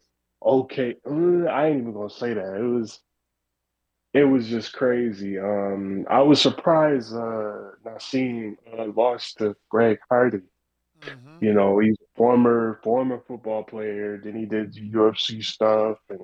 okay. 0.46 0.96
uh, 1.06 1.46
I 1.50 1.68
ain't 1.68 1.82
even 1.82 1.93
gonna 1.93 2.10
say 2.10 2.34
that. 2.34 2.56
It 2.58 2.64
was 2.68 3.02
it 4.14 4.24
was 4.24 4.48
just 4.48 4.74
crazy. 4.74 5.38
Um, 5.39 6.06
I 6.10 6.22
was 6.22 6.41
surprised 6.41 7.14
uh, 7.16 7.72
Nassim 7.86 8.56
uh, 8.78 8.86
lost 8.96 9.38
to 9.39 9.56
Greg 9.70 10.00
Hardy. 10.10 10.41
You 11.39 11.54
know, 11.54 11.80
he's 11.80 11.98
a 12.02 12.18
former 12.18 12.80
former 12.84 13.20
football 13.28 13.64
player. 13.64 14.20
Then 14.24 14.36
he 14.36 14.46
did 14.46 14.76
UFC 14.76 15.41
stuff, 15.41 15.98
and 16.10 16.22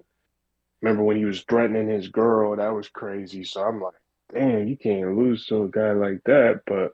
remember 0.82 1.03
when 1.03 1.17
he 1.17 1.26
was 1.26 1.43
threatening 1.43 1.89
his 1.89 2.07
girl? 2.09 2.55
That 2.55 2.74
was 2.74 2.89
crazy. 2.89 3.43
So 3.43 3.61
I'm 3.63 3.82
like, 3.82 3.93
damn, 4.34 4.67
you 4.67 4.78
can't 4.78 5.17
lose 5.17 5.45
to 5.47 5.63
a 5.63 5.69
guy 5.69 5.91
like 5.93 6.24
that. 6.26 6.61
But 6.65 6.93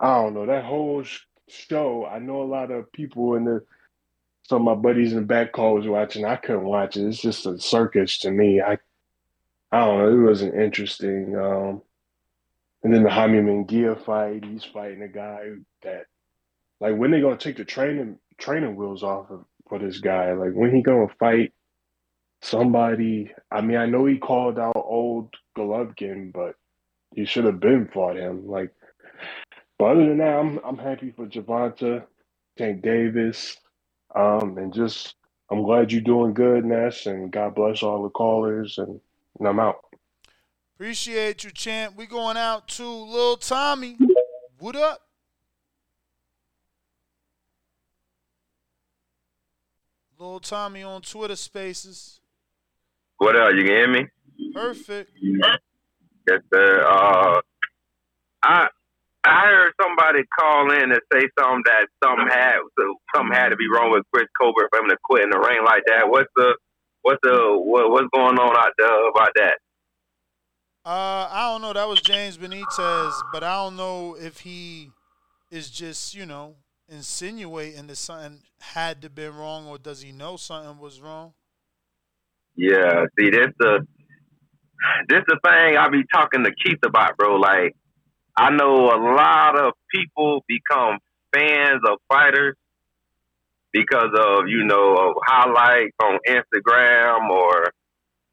I 0.00 0.14
don't 0.22 0.34
know 0.34 0.46
that 0.46 0.64
whole 0.64 1.02
sh- 1.02 1.26
show. 1.48 2.04
I 2.06 2.18
know 2.18 2.42
a 2.42 2.44
lot 2.44 2.70
of 2.70 2.92
people 2.92 3.34
in 3.34 3.44
the 3.44 3.64
of 4.56 4.62
my 4.62 4.74
buddies 4.74 5.12
in 5.12 5.20
the 5.20 5.24
back 5.26 5.52
call 5.52 5.74
was 5.74 5.86
watching. 5.86 6.24
I 6.24 6.36
couldn't 6.36 6.64
watch 6.64 6.96
it. 6.96 7.06
It's 7.06 7.20
just 7.20 7.46
a 7.46 7.58
circus 7.58 8.18
to 8.18 8.30
me. 8.30 8.60
I 8.60 8.78
I 9.70 9.84
don't 9.84 9.98
know. 9.98 10.08
It 10.08 10.28
wasn't 10.28 10.54
interesting. 10.54 11.36
Um, 11.36 11.82
and 12.82 12.94
then 12.94 13.02
the 13.02 13.10
Jaime 13.10 13.40
Munguia 13.40 14.02
fight. 14.02 14.44
He's 14.44 14.64
fighting 14.64 15.02
a 15.02 15.08
guy 15.08 15.50
that, 15.82 16.06
like, 16.80 16.96
when 16.96 17.10
they 17.10 17.20
gonna 17.20 17.36
take 17.36 17.56
the 17.56 17.64
training 17.64 18.18
training 18.38 18.76
wheels 18.76 19.02
off 19.02 19.30
of 19.30 19.44
for 19.68 19.78
this 19.78 20.00
guy? 20.00 20.32
Like, 20.32 20.52
when 20.52 20.74
he 20.74 20.82
gonna 20.82 21.08
fight 21.18 21.52
somebody? 22.42 23.32
I 23.50 23.60
mean, 23.60 23.76
I 23.76 23.86
know 23.86 24.06
he 24.06 24.18
called 24.18 24.58
out 24.58 24.76
old 24.76 25.34
Golovkin, 25.56 26.32
but 26.32 26.56
he 27.14 27.24
should 27.24 27.44
have 27.44 27.60
been 27.60 27.88
fought 27.92 28.16
him. 28.16 28.46
Like, 28.46 28.72
but 29.78 29.92
other 29.92 30.06
than 30.06 30.18
that, 30.18 30.38
I'm 30.38 30.58
I'm 30.64 30.78
happy 30.78 31.12
for 31.14 31.26
Gervonta, 31.26 32.04
Tank 32.56 32.82
Davis, 32.82 33.56
um, 34.14 34.58
and 34.58 34.72
just 34.72 35.14
I'm 35.50 35.62
glad 35.62 35.90
you're 35.90 36.00
doing 36.00 36.34
good, 36.34 36.64
Ness, 36.64 37.06
and 37.06 37.30
God 37.30 37.54
bless 37.54 37.82
all 37.82 38.02
the 38.02 38.10
callers, 38.10 38.78
and, 38.78 39.00
and 39.38 39.48
I'm 39.48 39.58
out. 39.58 39.80
Appreciate 40.76 41.42
you, 41.42 41.50
champ. 41.50 41.96
We 41.96 42.06
going 42.06 42.36
out 42.36 42.68
to 42.68 42.86
Lil 42.86 43.36
Tommy. 43.36 43.98
What 44.58 44.76
up? 44.76 45.00
Lil 50.18 50.40
Tommy 50.40 50.82
on 50.82 51.02
Twitter 51.02 51.36
Spaces. 51.36 52.20
What 53.18 53.36
up? 53.36 53.52
You 53.54 53.64
can 53.64 53.72
hear 53.72 53.88
me? 53.88 54.06
Perfect. 54.52 55.10
Yes, 55.20 56.40
sir. 56.52 56.84
Uh, 56.86 57.40
I 58.42 58.68
I 59.28 59.46
heard 59.46 59.72
somebody 59.80 60.24
call 60.38 60.72
in 60.72 60.92
and 60.92 61.00
say 61.12 61.28
something 61.38 61.62
that 61.66 61.86
something 62.02 62.28
had 62.28 62.56
so 62.78 62.94
something 63.14 63.34
had 63.36 63.50
to 63.50 63.56
be 63.56 63.68
wrong 63.68 63.90
with 63.92 64.04
Chris 64.12 64.26
Colbert 64.40 64.68
for 64.70 64.80
him 64.80 64.88
to 64.88 64.96
quit 65.04 65.24
in 65.24 65.30
the 65.30 65.38
rain 65.38 65.64
like 65.64 65.82
that. 65.86 66.08
What's 66.08 66.30
the 66.34 66.56
what's 67.02 67.20
the 67.22 67.56
what, 67.56 67.90
what's 67.90 68.08
going 68.14 68.38
on 68.38 68.56
out 68.56 68.72
there 68.78 69.08
about 69.10 69.32
that? 69.36 69.58
Uh, 70.84 71.28
I 71.30 71.50
don't 71.52 71.60
know. 71.60 71.72
That 71.72 71.88
was 71.88 72.00
James 72.00 72.38
Benitez, 72.38 73.12
but 73.32 73.44
I 73.44 73.54
don't 73.56 73.76
know 73.76 74.16
if 74.18 74.40
he 74.40 74.90
is 75.50 75.70
just 75.70 76.14
you 76.14 76.24
know 76.24 76.54
insinuating 76.88 77.86
that 77.88 77.96
something 77.96 78.38
had 78.60 79.02
to 79.02 79.10
been 79.10 79.36
wrong, 79.36 79.66
or 79.66 79.78
does 79.78 80.00
he 80.00 80.12
know 80.12 80.36
something 80.36 80.78
was 80.78 81.00
wrong? 81.00 81.34
Yeah, 82.56 83.04
see, 83.18 83.30
this 83.30 83.50
the 83.58 83.86
this 85.08 85.22
the 85.26 85.38
thing 85.44 85.76
I 85.76 85.88
be 85.90 86.02
talking 86.12 86.44
to 86.44 86.50
Keith 86.64 86.80
about, 86.84 87.16
bro. 87.16 87.36
Like, 87.36 87.76
I 88.38 88.50
know 88.50 88.86
a 88.86 89.00
lot 89.16 89.58
of 89.58 89.72
people 89.92 90.44
become 90.46 90.98
fans 91.34 91.80
of 91.84 91.98
fighters 92.08 92.54
because 93.72 94.10
of 94.16 94.46
you 94.46 94.64
know 94.64 95.14
highlights 95.26 95.96
on 96.00 96.18
Instagram 96.24 97.30
or 97.30 97.72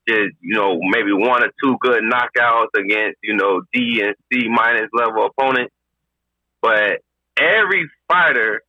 just 0.07 0.35
you 0.41 0.55
know 0.55 0.77
maybe 0.79 1.11
one 1.11 1.43
or 1.43 1.49
two 1.63 1.75
good 1.81 2.03
knockouts 2.03 2.67
against 2.77 3.17
you 3.23 3.35
know 3.35 3.61
D 3.73 4.03
and 4.03 4.15
C 4.31 4.47
minus 4.47 4.89
level 4.93 5.25
opponents. 5.25 5.73
But 6.61 7.01
every 7.35 7.89
fighter 8.07 8.61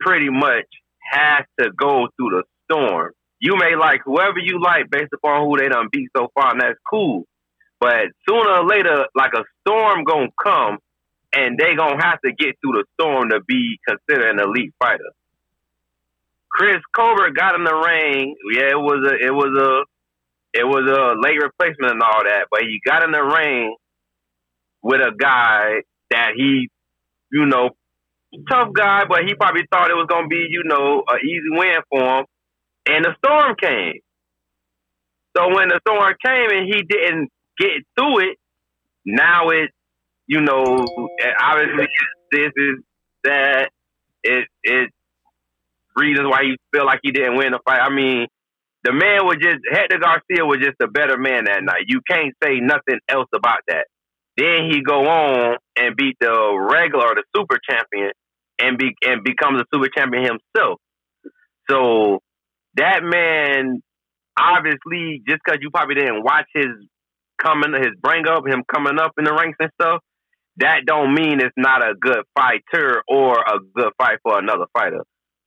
pretty 0.00 0.30
much 0.30 0.66
has 1.12 1.44
to 1.60 1.70
go 1.70 2.08
through 2.16 2.30
the 2.30 2.42
storm. 2.64 3.12
You 3.38 3.54
may 3.56 3.76
like 3.76 4.00
whoever 4.04 4.40
you 4.40 4.60
like 4.60 4.90
based 4.90 5.12
upon 5.14 5.46
who 5.46 5.58
they 5.58 5.68
done 5.68 5.88
beat 5.92 6.08
so 6.16 6.26
far, 6.34 6.50
and 6.50 6.60
that's 6.60 6.78
cool. 6.90 7.24
But 7.80 8.08
sooner 8.28 8.50
or 8.50 8.66
later, 8.66 9.06
like 9.14 9.32
a 9.34 9.44
storm 9.62 10.04
gonna 10.04 10.28
come, 10.42 10.78
and 11.32 11.58
they 11.58 11.74
gonna 11.74 12.02
have 12.02 12.20
to 12.22 12.32
get 12.32 12.56
through 12.60 12.82
the 12.82 12.84
storm 12.94 13.30
to 13.30 13.40
be 13.46 13.78
considered 13.88 14.30
an 14.30 14.40
elite 14.40 14.74
fighter. 14.78 15.10
Chris 16.50 16.78
Colbert 16.94 17.34
got 17.34 17.54
in 17.54 17.64
the 17.64 17.74
ring. 17.74 18.36
Yeah, 18.52 18.70
it 18.70 18.78
was 18.78 19.06
a 19.10 19.26
it 19.26 19.32
was 19.32 19.56
a 19.56 20.58
it 20.58 20.64
was 20.64 20.84
a 20.88 21.18
late 21.20 21.40
replacement 21.40 21.92
and 21.92 22.02
all 22.02 22.24
that, 22.24 22.46
but 22.50 22.62
he 22.62 22.80
got 22.84 23.02
in 23.04 23.12
the 23.12 23.22
ring 23.22 23.74
with 24.82 25.00
a 25.00 25.12
guy 25.16 25.82
that 26.10 26.32
he, 26.36 26.68
you 27.32 27.46
know, 27.46 27.70
tough 28.50 28.70
guy, 28.74 29.04
but 29.08 29.24
he 29.26 29.34
probably 29.34 29.64
thought 29.70 29.90
it 29.90 29.94
was 29.94 30.06
gonna 30.08 30.28
be, 30.28 30.46
you 30.50 30.64
know, 30.64 31.04
an 31.08 31.20
easy 31.24 31.50
win 31.50 31.80
for 31.88 32.18
him. 32.18 32.24
And 32.86 33.04
the 33.04 33.14
storm 33.24 33.54
came. 33.60 34.00
So 35.36 35.54
when 35.54 35.68
the 35.68 35.80
storm 35.86 36.14
came 36.24 36.50
and 36.50 36.66
he 36.66 36.82
didn't 36.82 37.30
get 37.60 37.84
through 37.96 38.30
it, 38.30 38.38
now 39.04 39.50
it, 39.50 39.70
you 40.26 40.40
know, 40.40 40.86
obviously 41.40 41.86
this 42.32 42.52
is 42.56 42.76
that 43.24 43.70
it 44.22 44.48
it 44.62 44.90
reasons 45.96 46.28
why 46.28 46.42
he 46.42 46.56
feel 46.72 46.86
like 46.86 47.00
he 47.02 47.12
didn't 47.12 47.36
win 47.36 47.52
the 47.52 47.60
fight. 47.64 47.80
I 47.80 47.90
mean, 47.90 48.26
the 48.84 48.92
man 48.92 49.26
was 49.26 49.36
just 49.40 49.58
Hector 49.70 49.98
Garcia 49.98 50.46
was 50.46 50.58
just 50.58 50.76
a 50.82 50.88
better 50.88 51.18
man 51.18 51.44
that 51.44 51.62
night. 51.62 51.84
You 51.86 52.00
can't 52.08 52.34
say 52.42 52.60
nothing 52.60 52.98
else 53.08 53.28
about 53.34 53.60
that. 53.68 53.86
Then 54.36 54.70
he 54.70 54.82
go 54.82 55.06
on 55.06 55.56
and 55.76 55.96
beat 55.96 56.16
the 56.20 56.32
regular 56.72 57.14
the 57.14 57.24
super 57.36 57.58
champion 57.68 58.12
and 58.58 58.78
be 58.78 58.94
and 59.06 59.22
becomes 59.22 59.60
a 59.60 59.64
super 59.74 59.88
champion 59.94 60.24
himself. 60.24 60.80
So 61.68 62.20
that 62.76 63.02
man 63.02 63.82
obviously 64.38 65.22
just 65.28 65.40
because 65.44 65.58
you 65.60 65.70
probably 65.70 65.96
didn't 65.96 66.22
watch 66.22 66.46
his 66.54 66.68
coming 67.42 67.74
his 67.74 67.92
bring 68.00 68.26
up, 68.26 68.46
him 68.46 68.62
coming 68.72 68.98
up 68.98 69.12
in 69.18 69.24
the 69.24 69.32
ranks 69.32 69.56
and 69.60 69.70
stuff, 69.80 70.00
that 70.58 70.80
don't 70.86 71.14
mean 71.14 71.40
it's 71.40 71.54
not 71.56 71.82
a 71.82 71.94
good 71.94 72.22
fighter 72.34 73.02
or 73.08 73.38
a 73.38 73.58
good 73.74 73.92
fight 73.98 74.18
for 74.22 74.38
another 74.38 74.66
fighter. 74.72 75.04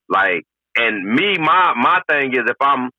Like 0.08 0.44
and 0.76 1.04
me, 1.04 1.38
my 1.38 1.74
my 1.76 2.00
thing 2.08 2.32
is 2.32 2.42
if 2.46 2.56
I'm 2.60 2.90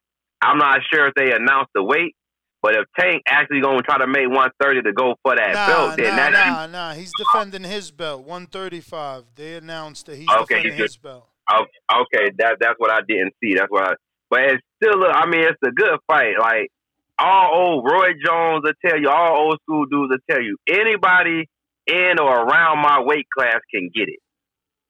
I'm 0.41 0.57
not 0.57 0.79
sure 0.91 1.07
if 1.07 1.13
they 1.15 1.31
announced 1.33 1.71
the 1.73 1.83
weight, 1.83 2.15
but 2.61 2.75
if 2.75 2.85
Tank 2.97 3.23
actually 3.27 3.61
gonna 3.61 3.81
try 3.81 3.97
to 3.97 4.07
make 4.07 4.27
130 4.27 4.83
to 4.83 4.93
go 4.93 5.15
for 5.23 5.35
that 5.35 5.53
Nah, 5.53 5.67
belt, 5.67 5.97
then 5.97 6.15
nah, 6.15 6.31
that's 6.31 6.47
nah, 6.47 6.67
nah. 6.67 6.93
He's 6.93 7.13
defending 7.13 7.63
his 7.63 7.91
belt, 7.91 8.21
135. 8.21 9.25
They 9.35 9.55
announced 9.55 10.05
that 10.05 10.15
he's 10.17 10.27
Okay, 10.27 10.55
defending 10.55 10.71
he's 10.73 10.81
his 10.81 10.97
belt. 10.97 11.27
Oh, 11.51 11.65
okay, 11.93 12.31
that 12.39 12.57
that's 12.59 12.79
what 12.79 12.91
I 12.91 13.01
didn't 13.07 13.33
see. 13.43 13.53
That's 13.55 13.69
what. 13.69 13.83
I, 13.83 13.93
but 14.29 14.39
it's 14.41 14.63
still, 14.81 15.03
a, 15.03 15.09
I 15.09 15.27
mean, 15.27 15.41
it's 15.41 15.59
a 15.63 15.71
good 15.71 15.99
fight. 16.07 16.39
Like 16.39 16.69
all 17.17 17.51
old 17.53 17.85
Roy 17.89 18.13
Jones 18.23 18.63
will 18.63 18.73
tell 18.85 18.99
you, 18.99 19.09
all 19.09 19.47
old 19.47 19.59
school 19.63 19.85
dudes 19.85 20.11
will 20.11 20.35
tell 20.35 20.41
you, 20.41 20.57
anybody 20.67 21.49
in 21.87 22.19
or 22.19 22.45
around 22.45 22.79
my 22.79 23.01
weight 23.01 23.27
class 23.35 23.59
can 23.73 23.89
get 23.93 24.07
it. 24.09 24.19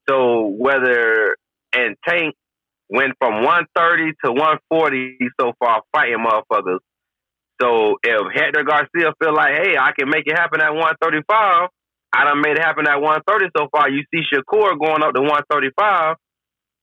So 0.08 0.46
whether 0.46 1.36
and 1.72 1.96
Tank 2.06 2.34
went 2.88 3.14
from 3.18 3.44
130 3.44 4.12
to 4.24 4.32
140 4.32 5.18
so 5.40 5.52
far 5.58 5.82
fighting 5.92 6.24
motherfuckers. 6.24 6.78
So 7.60 7.96
if 8.02 8.34
Hector 8.34 8.64
Garcia 8.64 9.12
feel 9.20 9.34
like, 9.34 9.54
hey, 9.54 9.76
I 9.78 9.92
can 9.98 10.08
make 10.08 10.24
it 10.26 10.36
happen 10.36 10.60
at 10.60 10.70
135, 10.70 11.68
I 12.12 12.24
done 12.24 12.40
made 12.40 12.56
it 12.56 12.62
happen 12.62 12.86
at 12.86 13.00
130 13.00 13.50
so 13.56 13.68
far. 13.72 13.90
You 13.90 14.02
see 14.12 14.22
Shakur 14.32 14.78
going 14.78 15.02
up 15.02 15.14
to 15.14 15.20
135. 15.20 16.16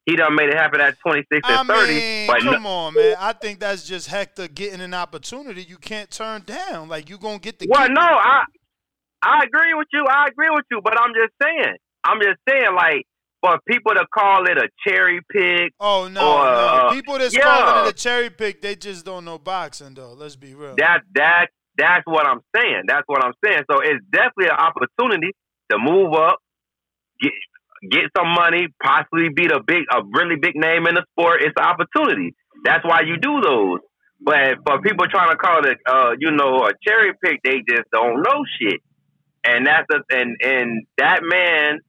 He 0.05 0.17
done 0.17 0.35
made 0.35 0.49
it 0.49 0.55
happen 0.55 0.81
at 0.81 0.97
26 0.99 1.47
and 1.47 1.67
30. 1.67 1.93
mean, 1.93 2.27
but 2.27 2.43
no- 2.43 2.51
come 2.53 2.65
on, 2.65 2.93
man. 2.93 3.15
I 3.17 3.31
think 3.31 3.59
that's 3.59 3.87
just 3.87 4.07
Hector 4.07 4.49
getting 4.49 4.81
an 4.81 4.93
opportunity 4.93 5.63
you 5.63 5.77
can't 5.77 6.11
turn 6.11 6.43
down. 6.45 6.89
Like 6.89 7.09
you 7.09 7.17
gonna 7.17 7.39
get 7.39 7.59
the. 7.59 7.67
Well, 7.69 7.87
no, 7.89 8.01
I 8.01 8.43
I 9.23 9.43
agree 9.45 9.73
with 9.73 9.87
you. 9.93 10.05
I 10.09 10.27
agree 10.27 10.49
with 10.49 10.65
you, 10.69 10.81
but 10.83 10.99
I'm 10.99 11.13
just 11.13 11.33
saying. 11.41 11.75
I'm 12.03 12.19
just 12.19 12.39
saying, 12.47 12.75
like, 12.75 13.05
for 13.41 13.57
people 13.67 13.93
to 13.93 14.05
call 14.13 14.43
it 14.45 14.57
a 14.57 14.67
cherry 14.85 15.21
pick. 15.31 15.71
Oh 15.79 16.09
no, 16.09 16.19
or, 16.21 16.45
no. 16.45 16.51
uh, 16.51 16.91
People 16.91 17.17
that's 17.17 17.33
yeah, 17.33 17.43
calling 17.43 17.87
it 17.87 17.91
a 17.91 17.93
cherry 17.93 18.29
pick, 18.29 18.61
they 18.61 18.75
just 18.75 19.05
don't 19.05 19.23
know 19.23 19.37
boxing, 19.37 19.93
though. 19.93 20.13
Let's 20.13 20.35
be 20.35 20.53
real. 20.53 20.75
That 20.75 21.01
that 21.15 21.47
that's 21.77 22.03
what 22.05 22.27
I'm 22.27 22.41
saying. 22.55 22.83
That's 22.87 23.03
what 23.07 23.23
I'm 23.23 23.33
saying. 23.43 23.63
So 23.71 23.79
it's 23.79 24.03
definitely 24.11 24.47
an 24.47 24.59
opportunity 24.59 25.31
to 25.71 25.77
move 25.77 26.13
up, 26.13 26.39
get 27.21 27.31
get 27.91 28.11
some 28.17 28.29
money, 28.29 28.67
possibly 28.83 29.29
beat 29.35 29.51
a 29.51 29.61
big 29.65 29.83
a 29.91 30.01
really 30.13 30.35
big 30.41 30.55
name 30.55 30.87
in 30.87 30.95
the 30.95 31.05
sport. 31.11 31.41
It's 31.43 31.55
an 31.57 31.65
opportunity. 31.65 32.35
That's 32.65 32.83
why 32.85 33.01
you 33.05 33.17
do 33.17 33.41
those. 33.41 33.79
But 34.21 34.59
for 34.65 34.81
people 34.81 35.07
trying 35.09 35.31
to 35.31 35.37
call 35.37 35.65
it, 35.65 35.77
uh, 35.87 36.11
you 36.19 36.31
know, 36.31 36.65
a 36.65 36.71
cherry 36.87 37.13
pick, 37.23 37.41
they 37.43 37.63
just 37.67 37.89
don't 37.91 38.21
know 38.23 38.45
shit. 38.59 38.81
And 39.45 39.67
that's 39.67 39.87
a, 39.93 39.99
and 40.15 40.37
and 40.43 40.83
that 40.97 41.21
man, 41.23 41.79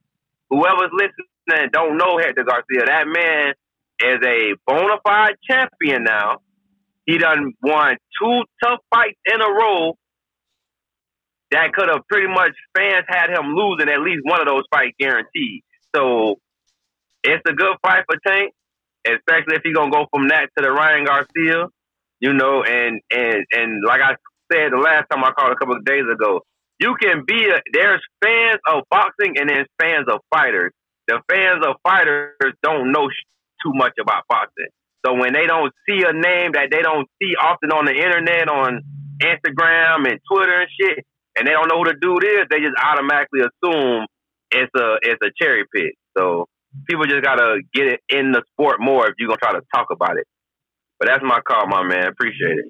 whoever's 0.49 0.91
listening 0.93 1.69
don't 1.73 1.97
know 1.97 2.17
Hector 2.19 2.43
Garcia, 2.45 2.85
that 2.87 3.05
man 3.07 3.53
is 4.01 4.19
a 4.25 4.55
bona 4.67 4.97
fide 5.05 5.35
champion 5.49 6.03
now. 6.03 6.37
he 7.05 7.17
done 7.17 7.53
won 7.63 7.97
two 8.21 8.43
tough 8.63 8.79
fights 8.93 9.19
in 9.27 9.41
a 9.41 9.49
row 9.49 9.93
that 11.51 11.73
could 11.73 11.89
have 11.89 12.01
pretty 12.09 12.27
much 12.27 12.51
fans 12.77 13.05
had 13.07 13.29
him 13.29 13.55
losing 13.55 13.89
at 13.89 14.01
least 14.01 14.21
one 14.23 14.41
of 14.41 14.47
those 14.47 14.63
fights 14.73 14.95
guaranteed. 14.99 15.63
So 15.95 16.35
it's 17.23 17.43
a 17.47 17.53
good 17.53 17.77
fight 17.81 18.03
for 18.07 18.17
Tank, 18.27 18.53
especially 19.07 19.55
if 19.55 19.61
he's 19.63 19.75
gonna 19.75 19.91
go 19.91 20.05
from 20.13 20.27
that 20.29 20.49
to 20.57 20.63
the 20.63 20.71
Ryan 20.71 21.05
Garcia, 21.05 21.67
you 22.19 22.33
know, 22.33 22.63
and 22.63 23.01
and 23.11 23.45
and 23.51 23.83
like 23.85 24.01
I 24.01 24.15
said 24.51 24.71
the 24.71 24.77
last 24.77 25.07
time 25.09 25.23
I 25.23 25.31
called 25.31 25.53
a 25.53 25.55
couple 25.55 25.75
of 25.75 25.85
days 25.85 26.03
ago, 26.11 26.41
you 26.79 26.95
can 27.01 27.23
be 27.25 27.47
a 27.49 27.61
there's 27.73 28.01
fans 28.23 28.59
of 28.67 28.83
boxing 28.89 29.37
and 29.39 29.49
there's 29.49 29.67
fans 29.81 30.07
of 30.09 30.19
fighters. 30.33 30.71
The 31.07 31.21
fans 31.31 31.63
of 31.65 31.75
fighters 31.83 32.33
don't 32.63 32.91
know 32.91 33.09
sh- 33.09 33.25
too 33.63 33.71
much 33.73 33.93
about 34.01 34.23
boxing. 34.27 34.69
So 35.05 35.13
when 35.13 35.33
they 35.33 35.45
don't 35.45 35.71
see 35.87 36.01
a 36.01 36.13
name 36.13 36.53
that 36.53 36.69
they 36.71 36.81
don't 36.81 37.07
see 37.21 37.35
often 37.39 37.71
on 37.71 37.85
the 37.85 37.93
internet, 37.93 38.49
on 38.49 38.81
Instagram 39.21 40.09
and 40.09 40.19
Twitter 40.29 40.61
and 40.61 40.69
shit, 40.81 41.05
and 41.37 41.47
they 41.47 41.51
don't 41.51 41.69
know 41.69 41.77
who 41.77 41.85
the 41.85 41.97
dude 42.01 42.23
is, 42.23 42.47
they 42.49 42.59
just 42.59 42.75
automatically 42.75 43.41
assume 43.41 44.07
it's 44.55 44.71
a 44.75 44.97
it's 45.01 45.21
a 45.23 45.31
cherry 45.41 45.65
pick. 45.73 45.93
So 46.17 46.47
people 46.89 47.05
just 47.05 47.23
gotta 47.23 47.61
get 47.73 47.87
it 47.87 47.99
in 48.09 48.31
the 48.31 48.43
sport 48.51 48.77
more 48.79 49.07
if 49.07 49.13
you're 49.17 49.27
gonna 49.27 49.37
try 49.37 49.53
to 49.53 49.61
talk 49.73 49.87
about 49.91 50.17
it. 50.17 50.27
But 50.99 51.09
that's 51.09 51.23
my 51.23 51.39
call, 51.41 51.67
my 51.67 51.83
man. 51.83 52.07
Appreciate 52.07 52.57
it. 52.57 52.65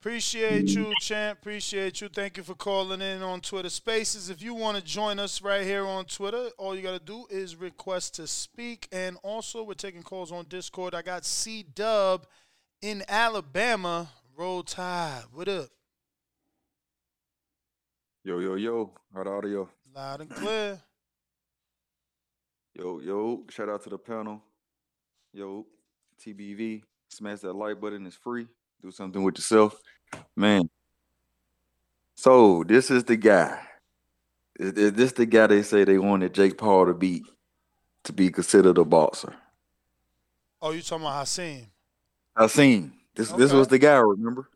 Appreciate 0.00 0.68
you, 0.68 0.92
champ. 1.00 1.40
Appreciate 1.40 2.00
you. 2.00 2.08
Thank 2.08 2.36
you 2.36 2.44
for 2.44 2.54
calling 2.54 3.00
in 3.00 3.22
on 3.22 3.40
Twitter 3.40 3.70
Spaces. 3.70 4.30
If 4.30 4.40
you 4.40 4.54
want 4.54 4.76
to 4.76 4.84
join 4.84 5.18
us 5.18 5.42
right 5.42 5.64
here 5.64 5.84
on 5.84 6.04
Twitter, 6.04 6.50
all 6.58 6.76
you 6.76 6.82
got 6.82 6.92
to 6.92 7.04
do 7.04 7.26
is 7.28 7.56
request 7.56 8.14
to 8.16 8.28
speak. 8.28 8.86
And 8.92 9.16
also, 9.24 9.64
we're 9.64 9.74
taking 9.74 10.04
calls 10.04 10.30
on 10.30 10.44
Discord. 10.48 10.94
I 10.94 11.02
got 11.02 11.24
C 11.24 11.64
Dub 11.64 12.26
in 12.82 13.02
Alabama. 13.08 14.10
Roll 14.36 14.62
Tide. 14.62 15.24
What 15.32 15.48
up? 15.48 15.70
Yo, 18.22 18.38
yo, 18.38 18.54
yo. 18.54 18.92
Hot 19.14 19.26
audio. 19.26 19.68
Loud 19.94 20.20
and 20.20 20.30
clear. 20.30 20.78
Yo, 22.78 23.00
yo. 23.00 23.42
Shout 23.48 23.70
out 23.70 23.82
to 23.84 23.90
the 23.90 23.98
panel. 23.98 24.42
Yo, 25.32 25.64
TBV. 26.20 26.82
Smash 27.08 27.40
that 27.40 27.54
like 27.54 27.80
button. 27.80 28.06
It's 28.06 28.16
free. 28.16 28.46
Do 28.82 28.90
something 28.90 29.22
with 29.22 29.38
yourself. 29.38 29.80
Man. 30.34 30.68
So, 32.16 32.64
this 32.64 32.90
is 32.90 33.04
the 33.04 33.16
guy. 33.16 33.58
Is, 34.58 34.72
is 34.72 34.92
this 34.92 35.12
the 35.12 35.24
guy 35.24 35.46
they 35.46 35.62
say 35.62 35.84
they 35.84 35.98
wanted 35.98 36.34
Jake 36.34 36.58
Paul 36.58 36.86
to 36.86 36.94
be 36.94 37.24
to 38.04 38.12
be 38.12 38.30
considered 38.30 38.78
a 38.78 38.84
boxer? 38.84 39.34
Oh, 40.60 40.72
you 40.72 40.82
talking 40.82 41.06
about 41.06 41.24
Hasim? 41.24 41.66
Seen. 42.48 42.92
This 43.14 43.30
this 43.32 43.52
was 43.52 43.68
the 43.68 43.78
guy, 43.78 43.96
remember? 43.96 44.50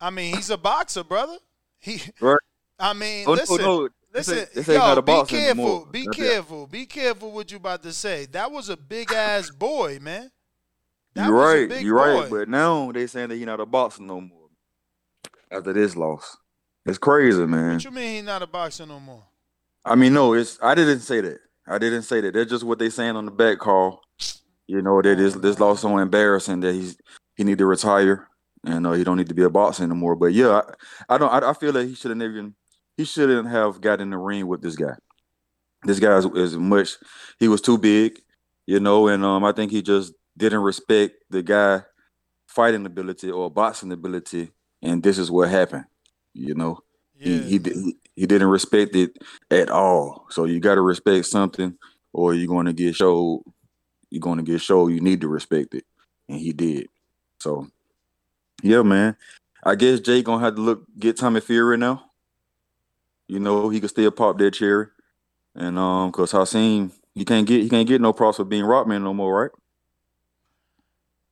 I 0.00 0.10
mean, 0.10 0.34
he's 0.34 0.50
a 0.50 0.56
boxer, 0.56 1.04
brother. 1.04 1.36
He. 1.78 2.00
Right. 2.20 2.38
I 2.78 2.92
mean, 2.94 3.26
Oh, 3.26 3.34
no, 3.34 3.40
listen, 3.40 3.56
no, 3.58 3.82
this 3.84 3.92
listen, 4.14 4.46
this 4.54 4.68
ain't 4.68 4.82
yo, 4.82 5.02
be 5.02 5.12
careful, 5.12 5.36
anymore. 5.36 5.86
be 5.90 6.04
That's 6.04 6.18
it. 6.18 6.20
careful, 6.20 6.66
be 6.66 6.86
careful 6.86 7.32
what 7.32 7.50
you 7.50 7.56
about 7.56 7.82
to 7.82 7.92
say. 7.92 8.26
That 8.26 8.50
was 8.50 8.68
a 8.68 8.76
big 8.76 9.12
ass 9.12 9.50
boy, 9.50 9.98
man. 10.00 10.30
That 11.14 11.26
You're 11.26 11.36
was 11.36 11.44
a 11.44 11.58
right. 11.58 11.68
big 11.68 11.84
You're 11.84 11.96
right. 11.96 12.30
But 12.30 12.48
now 12.48 12.90
they 12.92 13.06
saying 13.06 13.28
that 13.28 13.36
he 13.36 13.44
not 13.44 13.60
a 13.60 13.66
boxer 13.66 14.02
no 14.02 14.20
more 14.20 14.48
after 15.50 15.72
this 15.72 15.96
loss. 15.96 16.36
It's 16.86 16.98
crazy, 16.98 17.46
man. 17.46 17.74
What 17.74 17.84
you 17.84 17.90
mean 17.90 18.16
he's 18.16 18.24
not 18.24 18.42
a 18.42 18.46
boxer 18.46 18.86
no 18.86 19.00
more? 19.00 19.24
I 19.84 19.94
mean, 19.94 20.12
no, 20.14 20.34
it's 20.34 20.58
I 20.62 20.74
didn't 20.74 21.00
say 21.00 21.20
that. 21.20 21.38
I 21.66 21.78
didn't 21.78 22.02
say 22.02 22.20
that. 22.20 22.34
That's 22.34 22.50
just 22.50 22.64
what 22.64 22.78
they 22.78 22.90
saying 22.90 23.16
on 23.16 23.24
the 23.24 23.30
back 23.30 23.58
call. 23.58 24.00
You 24.66 24.82
know 24.82 25.00
that 25.02 25.16
this 25.16 25.34
this 25.34 25.58
loss 25.60 25.80
so 25.80 25.98
embarrassing 25.98 26.60
that 26.60 26.74
he's 26.74 26.96
he 27.36 27.44
need 27.44 27.58
to 27.58 27.66
retire 27.66 28.28
and 28.64 28.86
uh, 28.86 28.92
he 28.92 29.04
don't 29.04 29.16
need 29.16 29.28
to 29.28 29.34
be 29.34 29.42
a 29.42 29.50
boxer 29.50 29.84
anymore. 29.84 30.16
But 30.16 30.32
yeah, 30.32 30.62
I, 31.08 31.14
I 31.14 31.18
don't. 31.18 31.30
I, 31.30 31.50
I 31.50 31.52
feel 31.54 31.72
that 31.72 31.86
he 31.86 31.94
should 31.94 32.10
have 32.10 32.18
never 32.18 32.32
even 32.32 32.54
he 32.96 33.04
shouldn't 33.04 33.48
have 33.48 33.80
got 33.80 34.00
in 34.00 34.10
the 34.10 34.18
ring 34.18 34.46
with 34.46 34.62
this 34.62 34.76
guy. 34.76 34.94
This 35.84 36.00
guy 36.00 36.16
is, 36.16 36.26
is 36.26 36.56
much. 36.56 36.96
He 37.38 37.48
was 37.48 37.60
too 37.60 37.78
big, 37.78 38.20
you 38.66 38.80
know, 38.80 39.08
and 39.08 39.24
um, 39.24 39.44
I 39.44 39.52
think 39.52 39.70
he 39.70 39.82
just 39.82 40.14
didn't 40.36 40.60
respect 40.60 41.14
the 41.30 41.42
guy 41.42 41.82
fighting 42.46 42.86
ability 42.86 43.30
or 43.30 43.50
boxing 43.50 43.92
ability, 43.92 44.50
and 44.82 45.02
this 45.02 45.18
is 45.18 45.30
what 45.30 45.50
happened. 45.50 45.84
You 46.32 46.54
know, 46.54 46.80
he 47.18 47.38
he, 47.42 47.58
he 47.58 47.96
he 48.16 48.26
didn't 48.26 48.48
respect 48.48 48.94
it 48.94 49.18
at 49.50 49.70
all. 49.70 50.26
So 50.30 50.44
you 50.44 50.60
got 50.60 50.76
to 50.76 50.80
respect 50.80 51.26
something, 51.26 51.76
or 52.12 52.34
you're 52.34 52.48
going 52.48 52.66
to 52.66 52.72
get 52.72 52.94
showed. 52.94 53.42
You're 54.10 54.20
going 54.20 54.38
to 54.38 54.44
get 54.44 54.60
showed. 54.60 54.88
You 54.88 55.00
need 55.00 55.20
to 55.20 55.28
respect 55.28 55.74
it, 55.74 55.84
and 56.28 56.38
he 56.38 56.52
did. 56.52 56.88
So, 57.40 57.68
yeah, 58.62 58.82
man. 58.82 59.16
I 59.66 59.74
guess 59.76 60.00
Jay 60.00 60.22
gonna 60.22 60.44
have 60.44 60.56
to 60.56 60.60
look 60.60 60.84
get 60.98 61.16
Tommy 61.16 61.40
Fury 61.40 61.70
right 61.70 61.78
now. 61.78 62.10
You 63.28 63.40
know 63.40 63.68
he 63.68 63.80
could 63.80 63.90
still 63.90 64.10
pop 64.10 64.38
that 64.38 64.52
cherry, 64.52 64.86
and 65.54 65.78
um, 65.78 66.12
cause 66.12 66.32
Hasim 66.32 66.90
he 67.14 67.24
can't 67.24 67.46
get 67.46 67.62
he 67.62 67.68
can't 67.68 67.88
get 67.88 68.00
no 68.00 68.12
props 68.12 68.36
for 68.38 68.44
being 68.44 68.64
Rahman 68.64 69.02
no 69.04 69.14
more, 69.14 69.42
right? 69.42 69.50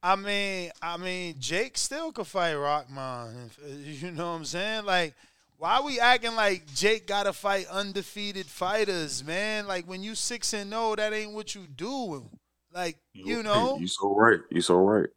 I 0.02 0.16
mean, 0.16 0.70
I 0.82 0.96
mean, 0.96 1.36
Jake 1.38 1.78
still 1.78 2.10
could 2.12 2.26
fight 2.26 2.54
Rahman. 2.54 3.50
You 3.84 4.10
know 4.10 4.30
what 4.32 4.38
I'm 4.38 4.44
saying? 4.44 4.84
Like, 4.84 5.14
why 5.58 5.80
we 5.80 6.00
acting 6.00 6.34
like 6.34 6.66
Jake 6.74 7.06
got 7.06 7.24
to 7.24 7.32
fight 7.32 7.66
undefeated 7.70 8.46
fighters, 8.46 9.22
man? 9.24 9.68
Like 9.68 9.86
when 9.86 10.02
you 10.02 10.14
six 10.16 10.52
and 10.54 10.70
no, 10.70 10.96
that 10.96 11.12
ain't 11.12 11.32
what 11.32 11.54
you 11.54 11.66
do. 11.68 12.28
Like, 12.74 12.96
you 13.12 13.42
know, 13.42 13.78
You 13.78 13.86
so 13.86 14.14
right. 14.14 14.40
You 14.50 14.60
so 14.60 14.76
right. 14.76 15.08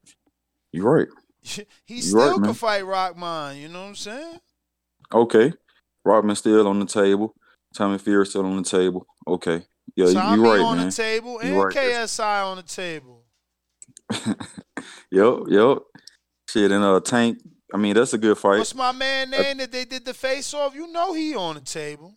You 0.72 0.84
right. 0.84 1.08
he 1.42 1.66
you 1.88 2.02
still 2.02 2.20
right, 2.20 2.36
could 2.36 2.42
man. 2.42 2.54
fight 2.54 2.86
Rahman. 2.86 3.58
You 3.58 3.70
know 3.70 3.82
what 3.82 3.90
I'm 3.90 3.96
saying? 3.96 4.40
Okay. 5.14 5.54
Rahman 6.06 6.36
still 6.36 6.68
on 6.68 6.80
the 6.80 6.86
table. 6.86 7.34
Tommy 7.76 7.98
Fury 7.98 8.26
still 8.26 8.46
on 8.46 8.58
the 8.58 8.64
table. 8.64 9.06
Okay. 9.28 9.64
Yeah, 9.96 10.14
Tommy 10.14 10.38
you 10.38 10.50
right, 10.50 10.60
on 10.62 10.78
man. 10.78 10.86
the 10.88 10.92
table 10.92 11.40
and 11.40 11.58
right. 11.58 11.74
KSI 11.76 12.46
on 12.46 12.58
the 12.58 12.64
table. 12.64 13.24
Yep, 15.12 15.34
yep. 15.48 15.78
Shit, 16.50 16.72
and 16.72 16.84
uh, 16.84 17.00
Tank. 17.00 17.40
I 17.74 17.78
mean, 17.78 17.94
that's 17.96 18.14
a 18.14 18.18
good 18.18 18.38
fight. 18.38 18.58
What's 18.58 18.76
my 18.76 18.92
man 18.92 19.30
name 19.30 19.58
that 19.58 19.72
they 19.72 19.86
did 19.86 20.06
the 20.06 20.14
face 20.14 20.54
off? 20.54 20.76
You 20.76 20.92
know 20.92 21.14
he 21.14 21.36
on 21.36 21.56
the 21.56 21.62
table. 21.62 22.16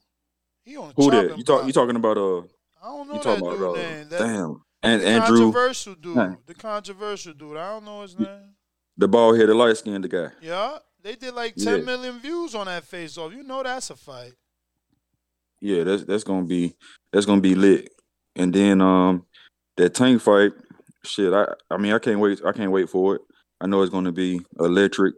He 0.64 0.76
on 0.76 0.88
the 0.88 0.94
Who 0.96 1.10
that? 1.10 1.38
You 1.38 1.44
talk? 1.44 1.66
You 1.66 1.72
talking 1.72 1.96
about? 1.96 2.18
Uh, 2.18 2.38
I 2.40 2.42
don't 2.84 3.08
know 3.08 3.14
you 3.14 3.22
that 3.22 3.38
talking 3.38 3.46
about? 3.46 3.76
Uh, 3.76 3.80
name. 3.80 4.08
That- 4.08 4.18
damn. 4.18 4.62
And 4.82 5.02
the 5.02 5.06
Andrew, 5.08 5.38
controversial 5.38 5.94
dude. 5.94 6.36
The 6.46 6.54
controversial 6.54 7.32
dude. 7.34 7.56
I 7.56 7.70
don't 7.70 7.84
know 7.84 8.02
his 8.02 8.18
name. 8.18 8.54
the 8.96 9.08
bald 9.08 9.38
headed, 9.38 9.56
light 9.56 9.76
skinned 9.76 10.08
guy. 10.08 10.28
Yeah, 10.40 10.78
they 11.08 11.16
did 11.16 11.32
like 11.32 11.54
Yeah. 11.56 11.76
10 11.76 11.86
million 11.86 12.20
views 12.20 12.54
on 12.54 12.66
that 12.66 12.84
face 12.84 13.16
off. 13.16 13.32
You 13.32 13.42
know 13.42 13.62
that's 13.62 13.88
a 13.88 13.96
fight. 13.96 14.34
Yeah, 15.58 15.84
that's 15.84 16.04
that's 16.04 16.22
gonna 16.22 16.44
be 16.46 16.74
that's 17.12 17.24
gonna 17.24 17.40
be 17.40 17.54
lit. 17.54 17.90
And 18.36 18.52
then 18.52 18.82
um, 18.82 19.24
that 19.78 19.94
Tank 19.94 20.20
fight. 20.20 20.52
Shit, 21.04 21.32
I 21.32 21.46
I 21.70 21.78
mean, 21.78 21.92
I 21.94 21.98
can't 21.98 22.20
wait. 22.20 22.40
I 22.44 22.52
can't 22.52 22.70
wait 22.70 22.90
for 22.90 23.16
it. 23.16 23.22
I 23.58 23.66
know 23.66 23.80
it's 23.80 23.90
gonna 23.90 24.12
be 24.12 24.42
electric. 24.60 25.14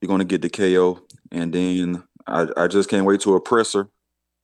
You're 0.00 0.08
gonna 0.08 0.24
get 0.24 0.42
the 0.42 0.48
KO, 0.48 1.00
and 1.32 1.52
then 1.52 2.04
I 2.26 2.46
I 2.56 2.68
just 2.68 2.88
can't 2.88 3.04
wait 3.04 3.20
to 3.22 3.34
oppress 3.34 3.72
her 3.72 3.88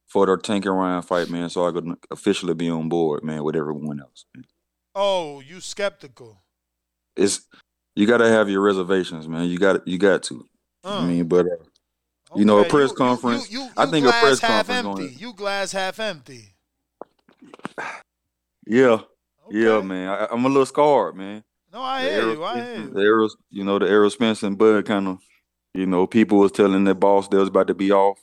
for 0.09 0.27
the 0.27 0.37
Tank 0.37 0.67
and 0.67 0.77
Ryan 0.77 1.03
fight, 1.03 1.31
man. 1.31 1.49
So 1.49 1.67
I 1.67 1.71
could 1.71 1.95
officially 2.11 2.55
be 2.55 2.69
on 2.69 2.89
board, 2.89 3.23
man, 3.23 3.45
with 3.45 3.55
everyone 3.55 4.01
else. 4.01 4.25
Oh, 4.97 5.41
you 5.41 5.61
skeptical. 5.61 6.43
It's 7.17 7.47
you 7.95 8.07
got 8.07 8.19
to 8.19 8.29
have 8.29 8.51
your 8.51 8.63
reservations, 8.63 9.29
man. 9.29 9.49
You 9.49 9.59
got 9.59 9.87
you 9.87 9.97
got 9.99 10.25
to. 10.25 10.45
I 10.87 11.07
mean, 11.07 11.25
but 11.27 11.47
uh, 11.47 11.57
you 12.35 12.45
know, 12.45 12.59
a 12.59 12.65
press 12.65 12.91
you- 12.91 12.97
conference. 12.97 13.51
You, 13.51 13.61
you, 13.63 13.69
I 13.77 13.87
think 13.87 14.07
a 14.07 14.11
press 14.11 14.41
conference. 14.41 14.87
empty. 15.01 15.15
You 15.19 15.33
glass 15.33 15.73
half 15.73 15.99
empty. 16.01 16.55
yeah, 18.67 18.99
yeah, 19.51 19.81
man. 19.81 20.09
I, 20.09 20.27
I'm 20.31 20.45
a 20.45 20.49
little 20.49 20.67
scarred, 20.67 21.17
man. 21.17 21.45
No, 21.73 21.83
I 21.83 22.03
The 22.05 22.11
hear 22.11 22.21
Errol 22.21 22.33
you. 22.35 22.45
I 22.45 22.55
hear 22.65 22.77
you. 22.77 22.91
The 22.91 23.01
Errol, 23.01 23.31
you 23.51 23.65
know, 23.65 23.79
the 23.79 23.89
Errol 23.89 24.11
Spence 24.11 24.43
and 24.43 24.57
Bud 24.57 24.87
kind 24.87 25.09
of, 25.09 25.19
you 25.75 25.87
know, 25.87 26.07
people 26.07 26.39
was 26.39 26.53
telling 26.53 26.85
their 26.85 26.95
boss 26.95 27.29
they 27.29 27.37
was 27.37 27.49
about 27.49 27.67
to 27.69 27.75
be 27.75 27.93
off, 27.93 28.19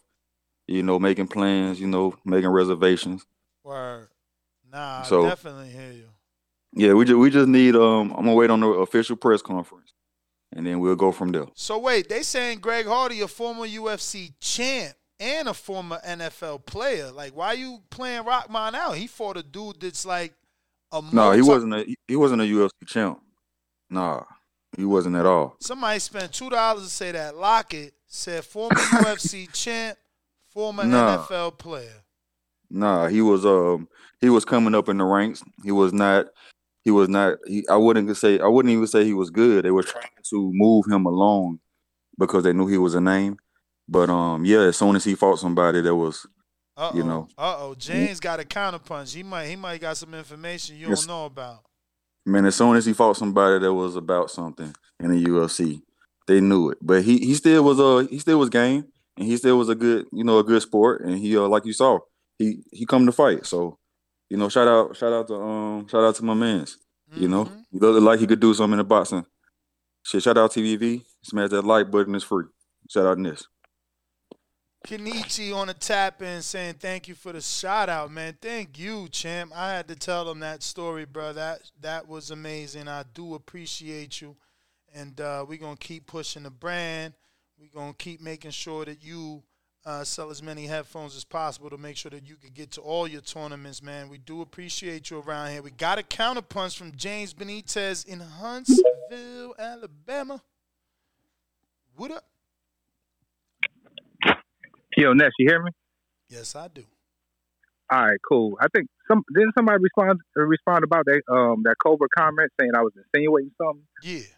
you 0.68 0.82
know, 0.84 1.00
making 1.00 1.28
plans, 1.28 1.80
you 1.80 1.88
know, 1.88 2.16
making 2.26 2.50
reservations. 2.50 3.26
Word. 3.64 4.10
Nah, 4.72 5.02
I 5.02 5.04
So- 5.04 5.24
definitely 5.28 5.70
hear 5.70 5.92
you. 5.92 6.06
Yeah, 6.76 6.94
we 6.94 7.06
just 7.06 7.20
we 7.20 7.30
just 7.30 7.48
need 7.48 7.76
um 7.76 8.10
I'm 8.12 8.24
gonna 8.26 8.34
wait 8.34 8.50
on 8.50 8.60
the 8.62 8.68
official 8.68 9.16
press 9.16 9.44
conference, 9.44 9.94
and 10.56 10.66
then 10.66 10.80
we'll 10.80 10.96
go 10.96 11.12
from 11.12 11.32
there. 11.32 11.46
So 11.56 11.78
wait, 11.80 12.10
they 12.10 12.24
saying 12.24 12.60
Greg 12.60 12.86
Hardy, 12.86 13.22
a 13.22 13.28
former 13.28 13.66
UFC 13.68 14.34
champ 14.40 14.96
and 15.20 15.48
a 15.48 15.54
former 15.54 16.00
NFL 16.06 16.66
player. 16.66 17.12
Like, 17.12 17.36
why 17.36 17.54
you 17.54 17.80
playing 17.90 18.24
Rahman 18.26 18.76
out? 18.76 18.96
He 18.98 19.08
fought 19.08 19.38
a 19.38 19.44
dude 19.44 19.80
that's 19.80 20.06
like 20.06 20.34
a 20.92 21.02
No, 21.12 21.32
he 21.32 21.42
wasn't 21.42 21.74
a 21.74 21.96
he 22.08 22.16
wasn't 22.16 22.42
a 22.42 22.46
UFC 22.46 22.70
champ. 22.88 23.20
Nah, 23.90 24.24
he 24.78 24.86
wasn't 24.86 25.16
at 25.16 25.26
all. 25.26 25.56
Somebody 25.60 26.00
spent 26.00 26.34
two 26.34 26.50
dollars 26.50 26.84
to 26.84 26.90
say 26.90 27.12
that 27.12 27.36
Lockett 27.36 27.94
said 28.08 28.44
former 28.44 28.76
UFC 28.76 29.52
champ, 29.54 29.98
former 30.50 30.84
Nah. 30.86 31.26
NFL 31.28 31.58
player. 31.58 32.04
Nah, 32.70 33.08
he 33.08 33.22
was 33.22 33.46
um 33.46 33.88
he 34.20 34.30
was 34.30 34.46
coming 34.46 34.74
up 34.74 34.90
in 34.90 34.98
the 34.98 35.04
ranks. 35.04 35.44
He 35.64 35.72
was 35.72 35.94
not 35.94 36.28
he 36.84 36.92
was 36.92 37.10
not. 37.10 37.38
He, 37.48 37.66
I 37.70 37.76
wouldn't 37.78 38.16
say. 38.18 38.40
I 38.40 38.48
wouldn't 38.48 38.72
even 38.72 38.88
say 38.88 39.06
he 39.06 39.14
was 39.14 39.30
good. 39.30 39.66
They 39.66 39.72
were 39.72 39.84
trying 39.84 40.10
to 40.30 40.52
move 40.54 40.86
him 40.90 41.06
along 41.06 41.60
because 42.20 42.44
they 42.44 42.54
knew 42.54 42.68
he 42.68 42.78
was 42.78 42.96
a 42.96 43.02
name. 43.02 43.38
But 43.88 44.10
um, 44.10 44.46
yeah, 44.46 44.62
as 44.62 44.78
soon 44.78 44.96
as 44.96 45.04
he 45.04 45.16
fought 45.16 45.40
somebody 45.40 45.82
that 45.82 45.96
was, 45.96 46.26
Uh-oh. 46.78 46.96
you 46.98 47.04
know, 47.04 47.28
Uh 47.38 47.56
oh. 47.60 47.76
James 47.76 48.20
got 48.20 48.40
a 48.40 48.44
counterpunch. 48.44 49.14
He 49.14 49.24
might 49.24 49.48
he 49.48 49.56
might 49.56 49.82
got 49.82 49.98
some 49.98 50.14
information 50.14 50.78
you 50.78 50.88
Yes. 50.90 51.06
don't 51.06 51.08
know 51.16 51.26
about. 51.26 51.64
man, 52.26 52.46
as 52.46 52.56
soon 52.56 52.76
as 52.78 52.86
he 52.86 52.94
fought 52.94 53.18
somebody 53.18 53.60
that 53.60 53.74
was 53.74 53.96
about 53.96 54.32
something 54.32 54.74
in 55.02 55.12
the 55.12 55.24
UFC, 55.26 55.82
they 56.28 56.40
knew 56.40 56.70
it. 56.70 56.78
But 56.82 57.04
he 57.04 57.18
he 57.20 57.34
still 57.36 57.64
was 57.64 57.80
uh 57.80 58.08
he 58.10 58.20
still 58.20 58.40
was 58.40 58.50
game, 58.50 58.86
and 59.18 59.28
he 59.28 59.36
still 59.38 59.58
was 59.58 59.68
a 59.70 59.76
good 59.76 60.06
you 60.14 60.24
know 60.24 60.40
a 60.40 60.44
good 60.44 60.62
sport, 60.62 61.02
and 61.06 61.18
he 61.20 61.36
uh 61.38 61.42
like 61.48 61.66
you 61.66 61.74
saw 61.74 62.00
he 62.40 62.64
he 62.72 62.86
come 62.86 63.06
to 63.06 63.12
fight. 63.12 63.46
So 63.46 63.78
you 64.34 64.40
know 64.40 64.50
shout 64.50 64.68
out 64.68 64.98
shout 64.98 65.14
out 65.14 65.28
to 65.28 65.36
um 65.36 65.88
shout 65.88 66.04
out 66.04 66.16
to 66.16 66.24
my 66.24 66.34
man's. 66.34 66.80
You 67.16 67.28
know 67.28 67.44
he 67.72 67.78
looked 67.78 68.02
like 68.02 68.20
he 68.20 68.26
could 68.26 68.40
do 68.40 68.52
something 68.56 68.74
in 68.74 68.78
the 68.80 68.84
boxing. 68.84 69.24
Shit, 70.02 70.24
shout 70.24 70.40
out 70.40 70.52
TBV. 70.52 71.04
Smash 71.22 71.52
that 71.52 71.62
like 71.62 71.92
button. 71.92 72.16
It's 72.16 72.24
free. 72.24 72.46
Shout 72.90 73.06
out 73.06 73.22
this. 73.22 73.48
Kenichi 74.88 75.56
on 75.56 75.68
the 75.68 75.76
tap 75.76 76.24
in 76.24 76.42
saying 76.42 76.78
thank 76.80 77.08
you 77.08 77.14
for 77.14 77.32
the 77.32 77.42
shout 77.42 77.90
out, 77.90 78.12
man. 78.12 78.36
Thank 78.42 78.80
you, 78.80 79.08
champ. 79.10 79.52
I 79.56 79.70
had 79.70 79.88
to 79.90 79.96
tell 79.96 80.30
him 80.32 80.40
that 80.40 80.64
story, 80.64 81.06
bro. 81.06 81.34
That 81.34 81.62
that 81.82 82.08
was 82.08 82.32
amazing. 82.32 82.88
I 82.88 83.04
do 83.14 83.36
appreciate 83.36 84.20
you. 84.20 84.36
And 84.96 85.22
uh, 85.22 85.46
we're 85.48 85.60
gonna 85.60 85.78
keep 85.78 86.08
pushing 86.08 86.42
the 86.42 86.50
brand. 86.50 87.14
We're 87.60 87.80
gonna 87.80 87.94
keep 87.94 88.20
making 88.20 88.50
sure 88.50 88.84
that 88.84 89.04
you 89.04 89.44
uh, 89.86 90.04
sell 90.04 90.30
as 90.30 90.42
many 90.42 90.66
headphones 90.66 91.16
as 91.16 91.24
possible 91.24 91.70
to 91.70 91.78
make 91.78 91.98
sure 91.98 92.12
that 92.12 92.28
you 92.28 92.36
can 92.36 92.52
get 92.54 92.72
to 92.72 92.82
all 92.82 93.08
your 93.08 93.22
tournaments, 93.22 93.82
man. 93.82 94.10
We 94.10 94.18
do 94.18 94.42
appreciate 94.42 95.10
you 95.10 95.20
around 95.20 95.52
here. 95.52 95.62
We 95.62 95.72
got 95.72 96.00
a 96.00 96.04
counterpunch 96.04 96.78
from 96.78 96.94
James 96.96 97.34
Benitez 97.34 98.06
in 98.06 98.20
Huntsville, 98.20 99.56
Alabama. 99.60 100.42
What 101.96 102.12
up? 102.12 102.24
Yo, 104.96 105.14
Ness, 105.14 105.32
you 105.40 105.50
hear 105.50 105.62
me? 105.62 105.72
Yes, 106.30 106.56
I 106.56 106.68
do. 106.68 106.84
All 107.92 108.06
right, 108.06 108.18
cool. 108.28 108.58
I 108.60 108.68
think 108.74 108.88
some 109.08 109.24
didn't 109.36 109.54
somebody 109.56 109.78
respond 109.82 110.20
respond 110.36 110.84
about 110.84 111.06
that 111.06 111.22
um 111.32 111.64
that 111.64 111.76
Cobra 111.84 112.08
comment 112.18 112.50
saying 112.60 112.72
I 112.76 112.82
was 112.82 112.94
insinuating 112.96 113.52
something. 113.58 113.84
Yeah. 114.02 114.33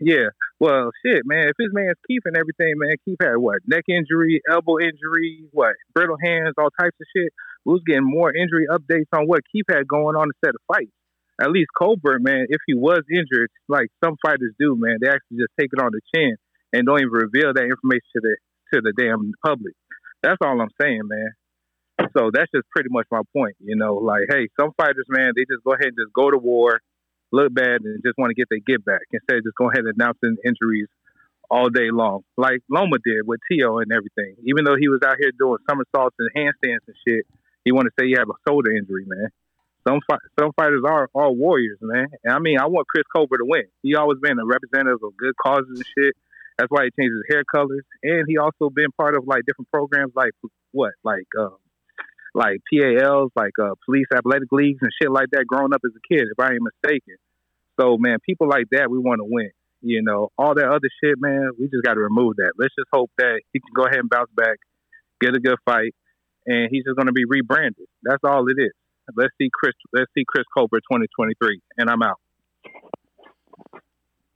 Yeah. 0.00 0.30
Well, 0.58 0.90
shit, 1.04 1.22
man. 1.24 1.48
If 1.48 1.56
his 1.58 1.72
man's 1.72 1.98
Keith 2.06 2.22
and 2.24 2.36
everything, 2.36 2.74
man, 2.76 2.96
Keith 3.04 3.18
had 3.20 3.36
what 3.36 3.58
neck 3.66 3.84
injury, 3.88 4.40
elbow 4.50 4.78
injury, 4.78 5.44
what 5.52 5.74
brittle 5.94 6.16
hands, 6.22 6.54
all 6.58 6.70
types 6.78 6.96
of 7.00 7.06
shit. 7.14 7.32
We 7.64 7.74
was 7.74 7.82
getting 7.86 8.04
more 8.04 8.34
injury 8.34 8.66
updates 8.70 9.10
on 9.12 9.26
what 9.26 9.42
Keith 9.50 9.66
had 9.68 9.86
going 9.86 10.16
on 10.16 10.28
instead 10.34 10.54
of 10.54 10.62
fights. 10.66 10.92
At 11.40 11.50
least 11.50 11.70
Colbert, 11.76 12.20
man, 12.20 12.46
if 12.48 12.60
he 12.66 12.74
was 12.74 13.02
injured, 13.10 13.50
like 13.68 13.88
some 14.04 14.16
fighters 14.24 14.54
do, 14.58 14.76
man, 14.76 14.98
they 15.00 15.08
actually 15.08 15.38
just 15.38 15.54
take 15.58 15.70
it 15.72 15.82
on 15.82 15.90
the 15.92 16.00
chin 16.14 16.36
and 16.72 16.86
don't 16.86 17.00
even 17.00 17.12
reveal 17.12 17.52
that 17.54 17.64
information 17.64 18.06
to 18.16 18.20
the 18.20 18.36
to 18.74 18.80
the 18.80 18.92
damn 18.96 19.32
public. 19.44 19.74
That's 20.22 20.38
all 20.42 20.60
I'm 20.60 20.70
saying, 20.80 21.02
man. 21.04 21.30
So 22.16 22.30
that's 22.32 22.50
just 22.54 22.66
pretty 22.74 22.88
much 22.90 23.06
my 23.10 23.20
point. 23.32 23.56
You 23.60 23.76
know, 23.76 23.94
like, 23.94 24.22
hey, 24.30 24.48
some 24.58 24.72
fighters, 24.76 25.06
man, 25.08 25.32
they 25.36 25.42
just 25.42 25.64
go 25.64 25.72
ahead 25.72 25.92
and 25.92 25.98
just 25.98 26.12
go 26.14 26.30
to 26.30 26.38
war, 26.38 26.80
look 27.32 27.52
bad, 27.52 27.82
and 27.82 28.02
just 28.04 28.18
want 28.18 28.30
to 28.30 28.34
get 28.34 28.48
their 28.50 28.60
get 28.60 28.84
back 28.84 29.02
instead 29.12 29.38
of 29.38 29.44
just 29.44 29.56
go 29.56 29.70
ahead 29.70 29.84
and 29.84 29.94
announcing 29.96 30.36
injuries 30.44 30.88
all 31.50 31.68
day 31.68 31.90
long, 31.92 32.24
like 32.36 32.60
Loma 32.70 32.96
did 33.04 33.26
with 33.26 33.40
Tio 33.50 33.78
and 33.78 33.92
everything. 33.92 34.36
Even 34.44 34.64
though 34.64 34.76
he 34.78 34.88
was 34.88 35.00
out 35.04 35.16
here 35.20 35.32
doing 35.36 35.58
somersaults 35.68 36.16
and 36.18 36.30
handstands 36.32 36.80
and 36.88 36.96
shit, 37.06 37.26
he 37.64 37.72
wanted 37.72 37.90
to 37.90 37.94
say 38.00 38.06
he 38.06 38.12
had 38.16 38.24
a 38.24 38.38
shoulder 38.48 38.72
injury, 38.72 39.04
man. 39.06 39.28
Some 39.86 40.00
fi- 40.08 40.24
some 40.38 40.52
fighters 40.56 40.82
are 40.86 41.08
are 41.14 41.30
warriors, 41.30 41.78
man. 41.82 42.06
And 42.24 42.34
I 42.34 42.38
mean, 42.38 42.58
I 42.58 42.66
want 42.66 42.86
Chris 42.88 43.04
Colbert 43.14 43.38
to 43.38 43.44
win. 43.44 43.64
He 43.82 43.94
always 43.96 44.18
been 44.20 44.38
a 44.38 44.46
representative 44.46 45.02
of 45.02 45.16
good 45.16 45.34
causes 45.36 45.68
and 45.68 45.84
shit. 45.98 46.14
That's 46.56 46.70
why 46.70 46.84
he 46.84 46.90
changed 46.96 47.12
his 47.12 47.34
hair 47.34 47.44
colors, 47.44 47.84
and 48.02 48.24
he 48.28 48.38
also 48.38 48.70
been 48.70 48.92
part 48.96 49.16
of 49.16 49.26
like 49.26 49.44
different 49.44 49.70
programs, 49.70 50.12
like 50.14 50.32
what, 50.70 50.92
like 51.02 51.26
um, 51.38 51.56
like 52.34 52.60
PALs, 52.72 53.30
like 53.36 53.52
uh, 53.62 53.74
police 53.84 54.06
athletic 54.14 54.50
leagues 54.52 54.78
and 54.82 54.90
shit 55.00 55.10
like 55.10 55.28
that. 55.32 55.46
Growing 55.46 55.72
up 55.72 55.82
as 55.84 55.92
a 55.96 56.14
kid, 56.14 56.26
if 56.30 56.38
I 56.38 56.52
ain't 56.52 56.62
mistaken. 56.62 57.16
So 57.80 57.96
man, 57.98 58.18
people 58.24 58.48
like 58.48 58.66
that, 58.72 58.90
we 58.90 58.98
want 58.98 59.20
to 59.20 59.26
win. 59.28 59.50
You 59.80 60.02
know, 60.02 60.28
all 60.38 60.54
that 60.54 60.68
other 60.68 60.88
shit, 61.02 61.16
man, 61.18 61.50
we 61.58 61.66
just 61.66 61.82
got 61.84 61.94
to 61.94 62.00
remove 62.00 62.36
that. 62.36 62.52
Let's 62.56 62.74
just 62.78 62.88
hope 62.92 63.10
that 63.18 63.40
he 63.52 63.58
can 63.58 63.72
go 63.74 63.84
ahead 63.84 63.98
and 63.98 64.08
bounce 64.08 64.30
back, 64.36 64.58
get 65.20 65.34
a 65.34 65.40
good 65.40 65.58
fight, 65.64 65.92
and 66.46 66.68
he's 66.70 66.84
just 66.84 66.96
going 66.96 67.08
to 67.08 67.12
be 67.12 67.24
rebranded. 67.24 67.86
That's 68.02 68.22
all 68.24 68.46
it 68.48 68.62
is. 68.62 68.72
Let's 69.16 69.32
see 69.38 69.50
Chris. 69.52 69.74
Let's 69.92 70.10
see 70.16 70.24
Chris 70.26 70.44
Colbert 70.56 70.82
2023, 70.90 71.60
and 71.78 71.90
I'm 71.90 72.02
out. 72.02 72.20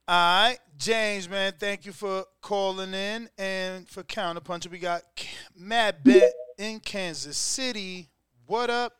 All 0.09 0.43
right, 0.43 0.57
James, 0.77 1.29
man, 1.29 1.53
thank 1.59 1.85
you 1.85 1.91
for 1.91 2.25
calling 2.41 2.93
in 2.93 3.29
and 3.37 3.87
for 3.87 4.03
counterpunching. 4.03 4.71
We 4.71 4.79
got 4.79 5.01
Matt 5.57 6.01
Bet 6.03 6.33
in 6.57 6.79
Kansas 6.79 7.37
City. 7.37 8.09
What 8.45 8.69
up? 8.69 8.93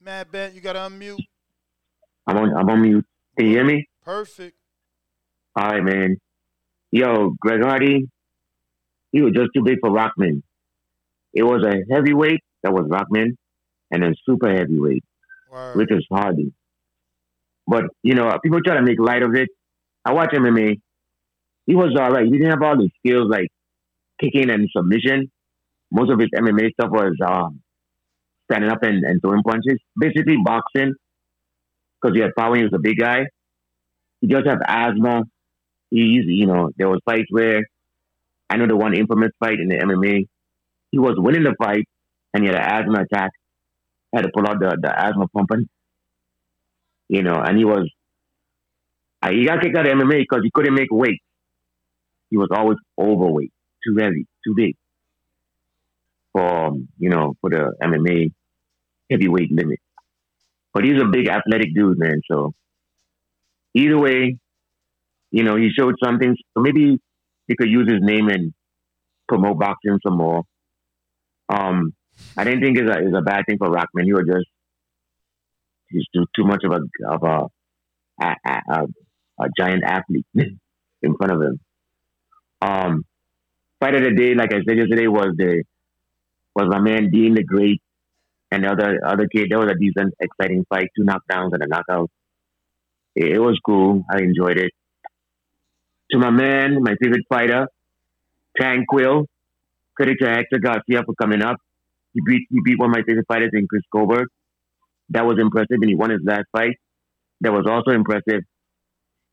Matt 0.00 0.30
Bet, 0.30 0.54
you 0.54 0.60
got 0.60 0.74
to 0.74 0.80
unmute. 0.80 1.18
I'm 2.26 2.36
on. 2.36 2.56
I'm 2.56 2.68
on 2.68 2.82
mute. 2.82 3.06
Can 3.36 3.46
you 3.46 3.52
hear 3.52 3.64
me? 3.64 3.88
Perfect. 4.04 4.56
All 5.56 5.66
right, 5.66 5.82
man. 5.82 6.18
Yo, 6.90 7.34
Greg 7.40 7.62
Hardy, 7.62 8.08
he 9.12 9.22
was 9.22 9.32
just 9.32 9.50
too 9.54 9.62
big 9.62 9.78
for 9.80 9.90
Rahman. 9.90 10.42
It 11.32 11.42
was 11.42 11.64
a 11.64 11.82
heavyweight 11.92 12.40
that 12.62 12.72
was 12.72 12.86
Rahman, 12.88 13.36
and 13.90 14.02
then 14.02 14.14
super 14.24 14.54
heavyweight, 14.54 15.02
which 15.74 15.90
is 15.90 16.06
Hardy. 16.12 16.52
But 17.66 17.84
you 18.02 18.14
know, 18.14 18.38
people 18.42 18.60
try 18.60 18.76
to 18.76 18.82
make 18.82 19.00
light 19.00 19.22
of 19.22 19.34
it. 19.34 19.48
I 20.04 20.12
watch 20.12 20.30
MMA. 20.30 20.80
He 21.66 21.74
was 21.74 21.94
all 21.98 22.10
right. 22.10 22.24
He 22.26 22.32
didn't 22.32 22.50
have 22.50 22.62
all 22.62 22.76
the 22.76 22.90
skills 22.98 23.28
like 23.30 23.48
kicking 24.20 24.50
and 24.50 24.68
submission. 24.76 25.30
Most 25.92 26.10
of 26.12 26.20
his 26.20 26.30
MMA 26.36 26.70
stuff 26.72 26.90
was 26.90 27.16
um, 27.26 27.62
standing 28.50 28.70
up 28.70 28.82
and, 28.82 29.04
and 29.04 29.20
throwing 29.22 29.42
punches. 29.42 29.80
Basically 29.98 30.36
boxing, 30.44 30.94
because 32.00 32.14
he 32.16 32.22
had 32.22 32.34
power. 32.36 32.56
He 32.56 32.62
was 32.64 32.72
a 32.74 32.78
big 32.78 32.98
guy. 32.98 33.26
He 34.20 34.28
just 34.28 34.46
had 34.46 34.58
asthma. 34.66 35.24
He, 35.90 35.98
used- 36.00 36.28
you 36.30 36.46
know, 36.46 36.70
there 36.78 36.88
was 36.90 37.00
fights 37.06 37.28
where 37.30 37.62
I 38.50 38.58
know 38.58 38.68
the 38.68 38.76
one 38.76 38.94
infamous 38.94 39.32
fight 39.40 39.60
in 39.60 39.68
the 39.68 39.80
MMA. 39.82 40.28
He 40.92 40.98
was 41.00 41.16
winning 41.18 41.44
the 41.44 41.56
fight, 41.62 41.86
and 42.34 42.44
he 42.44 42.48
had 42.50 42.56
an 42.56 42.62
asthma 42.62 43.02
attack. 43.04 43.32
Had 44.14 44.22
to 44.24 44.30
pull 44.34 44.48
out 44.48 44.60
the, 44.60 44.78
the 44.80 44.98
asthma 44.98 45.28
pumping. 45.28 45.68
You 47.08 47.22
know, 47.22 47.34
and 47.36 47.56
he 47.58 47.64
was. 47.64 47.88
He 49.28 49.44
got 49.46 49.60
kicked 49.60 49.76
out 49.76 49.86
of 49.86 49.92
MMA 49.92 50.20
because 50.20 50.42
he 50.44 50.50
couldn't 50.54 50.74
make 50.74 50.90
weight. 50.92 51.20
He 52.34 52.36
was 52.36 52.48
always 52.50 52.78
overweight, 52.98 53.52
too 53.86 53.94
heavy, 53.96 54.26
too 54.44 54.54
big. 54.56 54.74
For 56.32 56.66
um, 56.66 56.88
you 56.98 57.08
know, 57.08 57.34
for 57.40 57.48
the 57.48 57.74
MMA 57.80 58.32
heavyweight 59.08 59.52
limit. 59.52 59.78
But 60.72 60.82
he's 60.84 61.00
a 61.00 61.06
big 61.06 61.28
athletic 61.28 61.72
dude, 61.76 61.96
man. 61.96 62.22
So 62.28 62.52
either 63.72 63.96
way, 63.96 64.36
you 65.30 65.44
know, 65.44 65.54
he 65.54 65.70
showed 65.78 65.94
something. 66.02 66.34
So 66.54 66.60
maybe 66.60 66.98
he 67.46 67.54
could 67.54 67.70
use 67.70 67.88
his 67.88 68.00
name 68.02 68.26
and 68.28 68.52
promote 69.28 69.60
boxing 69.60 70.00
some 70.04 70.18
more. 70.18 70.42
Um, 71.48 71.92
I 72.36 72.42
didn't 72.42 72.62
think 72.64 72.78
it's 72.78 72.90
a, 72.90 72.98
it's 72.98 73.16
a 73.16 73.22
bad 73.22 73.44
thing 73.46 73.58
for 73.58 73.68
Rahman. 73.68 74.06
He 74.06 74.12
was 74.12 74.26
just 74.26 74.46
he's 75.88 76.06
too 76.12 76.26
too 76.34 76.44
much 76.48 76.64
of 76.64 76.72
a 76.72 76.80
of 77.08 77.22
a 77.22 78.24
a, 78.24 78.34
a, 78.44 78.60
a, 78.70 78.86
a 79.38 79.46
giant 79.56 79.84
athlete 79.84 80.26
in 80.34 81.16
front 81.16 81.32
of 81.32 81.40
him. 81.40 81.60
Um, 82.64 83.04
fight 83.80 83.94
of 83.94 84.02
the 84.02 84.14
day, 84.14 84.34
like 84.34 84.52
I 84.52 84.60
said 84.66 84.78
yesterday, 84.78 85.06
was 85.06 85.34
the 85.36 85.64
was 86.56 86.68
my 86.68 86.80
man 86.80 87.10
Dean 87.10 87.34
the 87.34 87.44
Great 87.44 87.82
and 88.50 88.64
the 88.64 88.68
other 88.70 89.00
other 89.06 89.28
kid. 89.28 89.48
That 89.50 89.58
was 89.58 89.70
a 89.70 89.78
decent, 89.78 90.14
exciting 90.20 90.64
fight. 90.68 90.88
Two 90.96 91.04
knockdowns 91.04 91.52
and 91.52 91.62
a 91.62 91.66
knockout. 91.66 92.10
It, 93.16 93.32
it 93.32 93.40
was 93.40 93.58
cool. 93.64 94.04
I 94.10 94.18
enjoyed 94.18 94.58
it. 94.58 94.72
To 96.12 96.18
my 96.18 96.30
man, 96.30 96.82
my 96.82 96.94
favorite 97.02 97.26
fighter, 97.28 97.66
Tranquil. 98.56 99.26
Credit 99.96 100.16
to 100.22 100.28
Hector 100.28 100.58
Garcia 100.58 101.02
for 101.04 101.14
coming 101.14 101.42
up. 101.42 101.56
He 102.14 102.20
beat 102.26 102.46
he 102.50 102.60
beat 102.64 102.78
one 102.78 102.90
of 102.90 102.96
my 102.96 103.02
favorite 103.02 103.26
fighters 103.28 103.50
in 103.52 103.66
Chris 103.68 103.82
Colbert. 103.92 104.28
That 105.10 105.26
was 105.26 105.38
impressive, 105.40 105.78
and 105.82 105.88
he 105.88 105.94
won 105.94 106.10
his 106.10 106.20
last 106.24 106.46
fight. 106.52 106.76
That 107.42 107.52
was 107.52 107.66
also 107.68 107.90
impressive. 107.92 108.42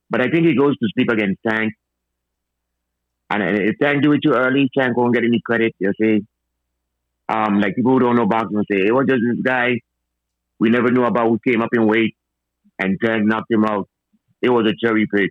But 0.09 0.21
I 0.21 0.29
think 0.29 0.45
he 0.45 0.55
goes 0.55 0.77
to 0.77 0.87
sleep 0.95 1.09
against 1.09 1.39
Tank. 1.47 1.73
And 3.31 3.57
if 3.59 3.77
Tank 3.81 4.03
do 4.03 4.11
it 4.11 4.19
too 4.23 4.33
early, 4.33 4.69
Tank 4.77 4.97
won't 4.97 5.13
get 5.13 5.23
any 5.23 5.41
credit. 5.45 5.73
You 5.79 5.93
see, 5.99 6.25
um, 7.29 7.61
like 7.61 7.75
people 7.75 7.93
who 7.93 7.99
don't 7.99 8.17
know 8.17 8.25
boxing 8.25 8.57
will 8.57 8.65
say 8.69 8.79
it 8.85 8.93
was 8.93 9.05
just 9.07 9.21
this 9.25 9.41
guy 9.41 9.79
we 10.59 10.69
never 10.69 10.91
knew 10.91 11.05
about 11.05 11.29
who 11.29 11.39
came 11.47 11.61
up 11.61 11.69
in 11.73 11.87
weight 11.87 12.15
and 12.77 12.97
Tank 13.03 13.23
knocked 13.25 13.51
him 13.51 13.63
out. 13.63 13.87
It 14.41 14.49
was 14.49 14.67
a 14.67 14.73
cherry 14.85 15.07
pick. 15.13 15.29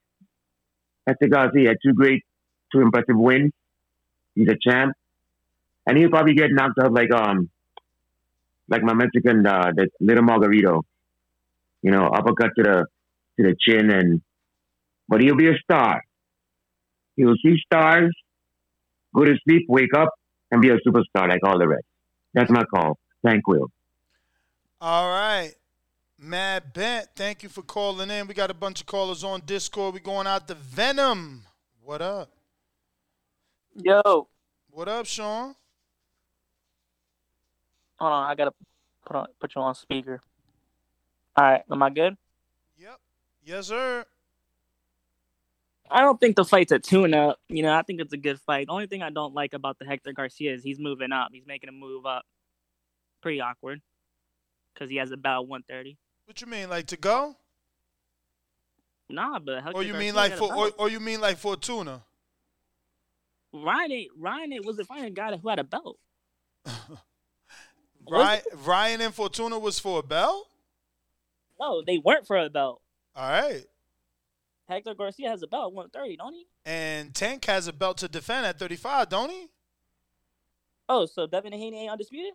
Hector 1.07 1.29
Garcia 1.29 1.69
had 1.69 1.77
two 1.85 1.93
great, 1.93 2.23
two 2.73 2.81
impressive 2.81 3.17
wins. 3.17 3.53
He's 4.35 4.49
a 4.49 4.57
champ, 4.57 4.95
and 5.87 5.99
he'll 5.99 6.09
probably 6.11 6.35
get 6.35 6.51
knocked 6.53 6.79
out 6.83 6.93
like 6.93 7.13
um 7.13 7.51
like 8.69 8.83
my 8.83 8.95
Mexican, 8.95 9.47
uh, 9.47 9.73
the 9.75 9.89
little 10.01 10.23
margarito. 10.23 10.83
You 11.83 11.91
know, 11.91 12.07
uppercut 12.07 12.51
to 12.57 12.63
the 12.63 12.87
to 13.39 13.43
the 13.49 13.57
chin, 13.61 13.91
and 13.91 14.23
but 15.09 15.21
he'll 15.21 15.37
be 15.37 15.49
a 15.49 15.59
star. 15.63 16.03
He'll 17.21 17.37
see 17.45 17.55
stars, 17.67 18.17
go 19.15 19.27
to 19.27 19.35
sleep, 19.45 19.67
wake 19.69 19.93
up, 19.95 20.09
and 20.51 20.63
be 20.63 20.71
a 20.71 20.77
superstar 20.77 21.29
like 21.29 21.41
all 21.45 21.59
the 21.59 21.69
rest. 21.69 21.85
That's 22.33 22.51
my 22.51 22.65
call. 22.65 22.99
Thank 23.23 23.43
you. 23.47 23.69
All 24.81 25.11
right. 25.11 25.53
Mad 26.19 26.73
Bent, 26.73 27.09
thank 27.15 27.43
you 27.43 27.51
for 27.51 27.61
calling 27.61 28.11
in. 28.11 28.27
We 28.27 28.33
got 28.33 28.51
a 28.51 28.55
bunch 28.55 28.81
of 28.81 28.87
callers 28.87 29.23
on 29.23 29.43
Discord. 29.45 29.93
we 29.93 30.01
going 30.01 30.27
out 30.27 30.49
to 30.49 30.55
Venom. 30.55 31.43
What 31.83 32.01
up? 32.01 32.31
Yo. 33.75 34.29
What 34.71 34.89
up, 34.89 35.05
Sean? 35.05 35.55
Hold 37.99 38.13
on, 38.13 38.31
I 38.31 38.35
gotta 38.35 38.53
put 39.05 39.17
on 39.17 39.27
put 39.39 39.53
you 39.55 39.61
on 39.61 39.75
speaker. 39.75 40.23
All 41.37 41.45
right, 41.45 41.63
am 41.71 41.83
I 41.83 41.91
good? 41.91 42.17
Yep. 42.79 42.99
Yes, 43.45 43.67
sir. 43.67 44.07
I 45.91 46.03
don't 46.03 46.21
think 46.21 46.37
the 46.37 46.45
fight's 46.45 46.73
a 46.73 46.79
tune-up. 46.79 47.41
You 47.49 47.63
know, 47.63 47.73
I 47.73 47.83
think 47.83 48.01
it's 48.01 48.13
a 48.13 48.17
good 48.17 48.41
fight. 48.41 48.69
The 48.69 48.73
only 48.73 48.87
thing 48.87 49.03
I 49.03 49.11
don't 49.11 49.35
like 49.35 49.55
about 49.55 49.79
the 49.79 49.85
Hector 49.85 50.13
Garcia 50.13 50.55
is 50.55 50.63
he's 50.63 50.79
moving 50.79 51.13
up. 51.13 51.31
He's 51.33 51.47
making 51.47 51.69
a 51.69 51.73
move 51.73 52.07
up. 52.07 52.25
Pretty 53.23 53.41
awkward 53.41 53.81
because 54.73 54.89
he 54.89 54.97
has 54.97 55.11
about 55.11 55.49
130. 55.49 55.99
What 56.27 56.41
you 56.41 56.47
mean, 56.47 56.71
like 56.71 56.87
to 56.87 56.97
go? 56.97 57.37
Nah, 59.09 59.41
but 59.41 59.63
Hector 59.63 59.79
Or 59.79 59.83
you 59.83 59.93
Garcia 59.93 60.07
mean 60.07 60.15
like 60.15 60.33
for, 60.35 60.55
or, 60.55 60.71
or 60.79 60.89
you 60.89 61.01
mean 61.01 61.21
like 61.21 61.39
Fortuna? 61.39 62.03
Ryan? 63.53 64.07
Ryan 64.17 64.61
wasn't 64.65 64.87
fighting 64.87 65.07
a 65.07 65.11
guy 65.11 65.37
who 65.37 65.49
had 65.49 65.59
a 65.59 65.65
belt. 65.65 65.99
Ryan, 68.09 68.43
Ryan 68.65 69.01
and 69.01 69.15
Fortuna 69.15 69.59
was 69.59 69.79
for 69.79 69.99
a 69.99 70.03
belt. 70.03 70.47
No, 71.59 71.83
they 71.85 71.99
weren't 71.99 72.27
for 72.27 72.39
a 72.39 72.49
belt. 72.49 72.81
All 73.15 73.29
right. 73.29 73.65
Hector 74.71 74.95
Garcia 74.95 75.29
has 75.29 75.43
a 75.43 75.47
belt 75.47 75.73
at 75.73 75.75
130, 75.75 76.17
don't 76.17 76.35
he? 76.35 76.47
And 76.65 77.15
Tank 77.15 77.45
has 77.47 77.67
a 77.67 77.73
belt 77.73 77.99
to 77.99 78.09
defend 78.09 78.47
at 78.47 78.59
35, 78.59 79.09
don't 79.09 79.31
he? 79.31 79.49
Oh, 80.89 81.07
so 81.07 81.27
Devin 81.27 81.53
Haney 81.53 81.83
ain't 81.83 81.93
undisputed? 81.93 82.33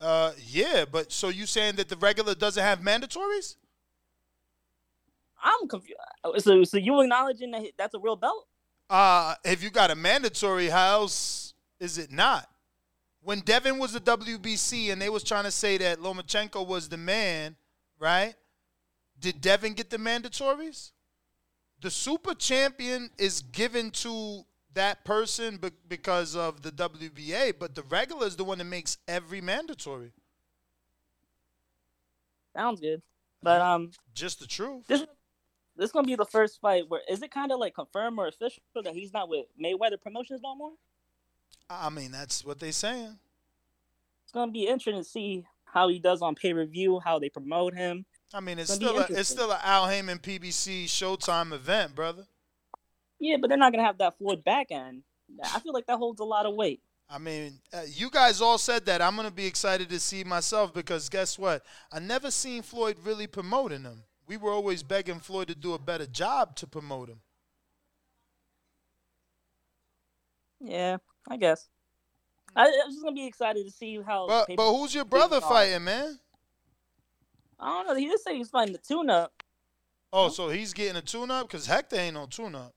Uh, 0.00 0.32
yeah, 0.46 0.84
but 0.90 1.12
so 1.12 1.28
you 1.28 1.46
saying 1.46 1.76
that 1.76 1.88
the 1.88 1.96
regular 1.96 2.34
doesn't 2.34 2.62
have 2.62 2.80
mandatories? 2.80 3.56
I'm 5.42 5.68
confused. 5.68 5.98
So, 6.38 6.64
so 6.64 6.78
you 6.78 7.00
acknowledging 7.00 7.50
that 7.52 7.62
that's 7.76 7.94
a 7.94 7.98
real 7.98 8.16
belt? 8.16 8.46
Uh, 8.88 9.34
if 9.44 9.62
you 9.62 9.70
got 9.70 9.90
a 9.90 9.94
mandatory, 9.94 10.68
how 10.68 11.00
else 11.00 11.54
is 11.80 11.98
it 11.98 12.10
not? 12.10 12.48
When 13.22 13.40
Devin 13.40 13.78
was 13.78 13.92
the 13.92 14.00
WBC 14.00 14.92
and 14.92 15.00
they 15.00 15.08
was 15.08 15.24
trying 15.24 15.44
to 15.44 15.50
say 15.50 15.78
that 15.78 15.98
Lomachenko 15.98 16.66
was 16.66 16.88
the 16.88 16.98
man, 16.98 17.56
right? 17.98 18.34
Did 19.18 19.40
Devin 19.40 19.72
get 19.72 19.88
the 19.88 19.96
mandatories? 19.96 20.90
The 21.84 21.90
super 21.90 22.32
champion 22.32 23.10
is 23.18 23.42
given 23.42 23.90
to 23.90 24.46
that 24.72 25.04
person 25.04 25.58
be- 25.58 25.68
because 25.86 26.34
of 26.34 26.62
the 26.62 26.72
WBA, 26.72 27.58
but 27.58 27.74
the 27.74 27.82
regular 27.82 28.26
is 28.26 28.36
the 28.36 28.44
one 28.44 28.56
that 28.56 28.64
makes 28.64 28.96
every 29.06 29.42
mandatory. 29.42 30.12
Sounds 32.56 32.80
good. 32.80 33.02
But 33.42 33.60
um, 33.60 33.90
Just 34.14 34.40
the 34.40 34.46
truth. 34.46 34.86
this 34.86 35.04
this 35.76 35.92
gonna 35.92 36.06
be 36.06 36.16
the 36.16 36.24
first 36.24 36.58
fight 36.58 36.88
where 36.88 37.02
is 37.06 37.22
it 37.22 37.30
kind 37.30 37.52
of 37.52 37.58
like 37.58 37.74
confirmed 37.74 38.18
or 38.18 38.28
official 38.28 38.62
that 38.82 38.94
he's 38.94 39.12
not 39.12 39.28
with 39.28 39.44
Mayweather 39.62 40.00
Promotions 40.00 40.40
no 40.42 40.56
more? 40.56 40.72
I 41.68 41.90
mean, 41.90 42.12
that's 42.12 42.46
what 42.46 42.60
they 42.60 42.70
saying. 42.70 43.18
It's 44.22 44.32
gonna 44.32 44.50
be 44.50 44.68
interesting 44.68 45.02
to 45.02 45.04
see 45.04 45.44
how 45.66 45.88
he 45.88 45.98
does 45.98 46.22
on 46.22 46.34
pay 46.34 46.54
per 46.54 46.64
view, 46.64 46.98
how 47.04 47.18
they 47.18 47.28
promote 47.28 47.74
him. 47.74 48.06
I 48.34 48.40
mean, 48.40 48.58
it's 48.58 48.74
still 48.74 48.98
a, 48.98 49.06
it's 49.08 49.28
still 49.28 49.52
an 49.52 49.60
Al 49.62 49.86
Haymon 49.86 50.18
PBC 50.18 50.86
Showtime 50.86 51.52
event, 51.52 51.94
brother. 51.94 52.26
Yeah, 53.20 53.36
but 53.40 53.48
they're 53.48 53.56
not 53.56 53.72
gonna 53.72 53.84
have 53.84 53.98
that 53.98 54.18
Floyd 54.18 54.42
back 54.44 54.72
end. 54.72 55.04
I 55.42 55.60
feel 55.60 55.72
like 55.72 55.86
that 55.86 55.98
holds 55.98 56.18
a 56.18 56.24
lot 56.24 56.44
of 56.44 56.56
weight. 56.56 56.80
I 57.08 57.18
mean, 57.18 57.60
uh, 57.72 57.82
you 57.86 58.10
guys 58.10 58.40
all 58.40 58.58
said 58.58 58.86
that. 58.86 59.00
I'm 59.00 59.14
gonna 59.14 59.30
be 59.30 59.46
excited 59.46 59.88
to 59.90 60.00
see 60.00 60.24
myself 60.24 60.74
because 60.74 61.08
guess 61.08 61.38
what? 61.38 61.62
I 61.92 62.00
never 62.00 62.32
seen 62.32 62.62
Floyd 62.62 62.96
really 63.04 63.28
promoting 63.28 63.84
him. 63.84 64.02
We 64.26 64.36
were 64.36 64.50
always 64.50 64.82
begging 64.82 65.20
Floyd 65.20 65.48
to 65.48 65.54
do 65.54 65.74
a 65.74 65.78
better 65.78 66.06
job 66.06 66.56
to 66.56 66.66
promote 66.66 67.10
him. 67.10 67.20
Yeah, 70.60 70.96
I 71.28 71.36
guess. 71.36 71.68
I, 72.56 72.64
I'm 72.64 72.90
just 72.90 73.02
gonna 73.02 73.14
be 73.14 73.26
excited 73.26 73.64
to 73.64 73.70
see 73.70 74.00
how. 74.04 74.26
But 74.26 74.48
but 74.56 74.72
who's 74.74 74.92
your 74.92 75.04
brother 75.04 75.40
fighting, 75.40 75.84
man? 75.84 76.18
I 77.58 77.68
don't 77.68 77.86
know. 77.86 77.96
He 77.96 78.06
just 78.06 78.24
said 78.24 78.34
he's 78.34 78.50
fighting 78.50 78.72
the 78.72 78.78
tune-up. 78.78 79.32
Oh, 80.12 80.28
so 80.28 80.48
he's 80.48 80.72
getting 80.72 80.96
a 80.96 81.02
tune-up 81.02 81.48
because 81.48 81.66
Hector 81.66 81.96
ain't 81.96 82.14
no 82.14 82.26
tune-up. 82.26 82.72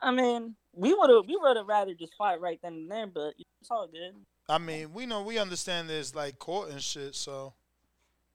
I 0.00 0.10
mean, 0.10 0.56
we 0.72 0.92
would 0.94 1.10
have 1.10 1.26
we 1.26 1.36
would 1.36 1.56
have 1.56 1.66
rather 1.66 1.94
just 1.94 2.14
fight 2.16 2.40
right 2.40 2.58
then 2.62 2.72
and 2.72 2.90
there, 2.90 3.06
but 3.06 3.34
it's 3.60 3.70
all 3.70 3.86
good. 3.86 4.14
I 4.48 4.58
mean, 4.58 4.92
we 4.92 5.06
know 5.06 5.22
we 5.22 5.38
understand 5.38 5.88
there's 5.88 6.14
like 6.14 6.38
court 6.38 6.70
and 6.70 6.82
shit, 6.82 7.14
so 7.14 7.54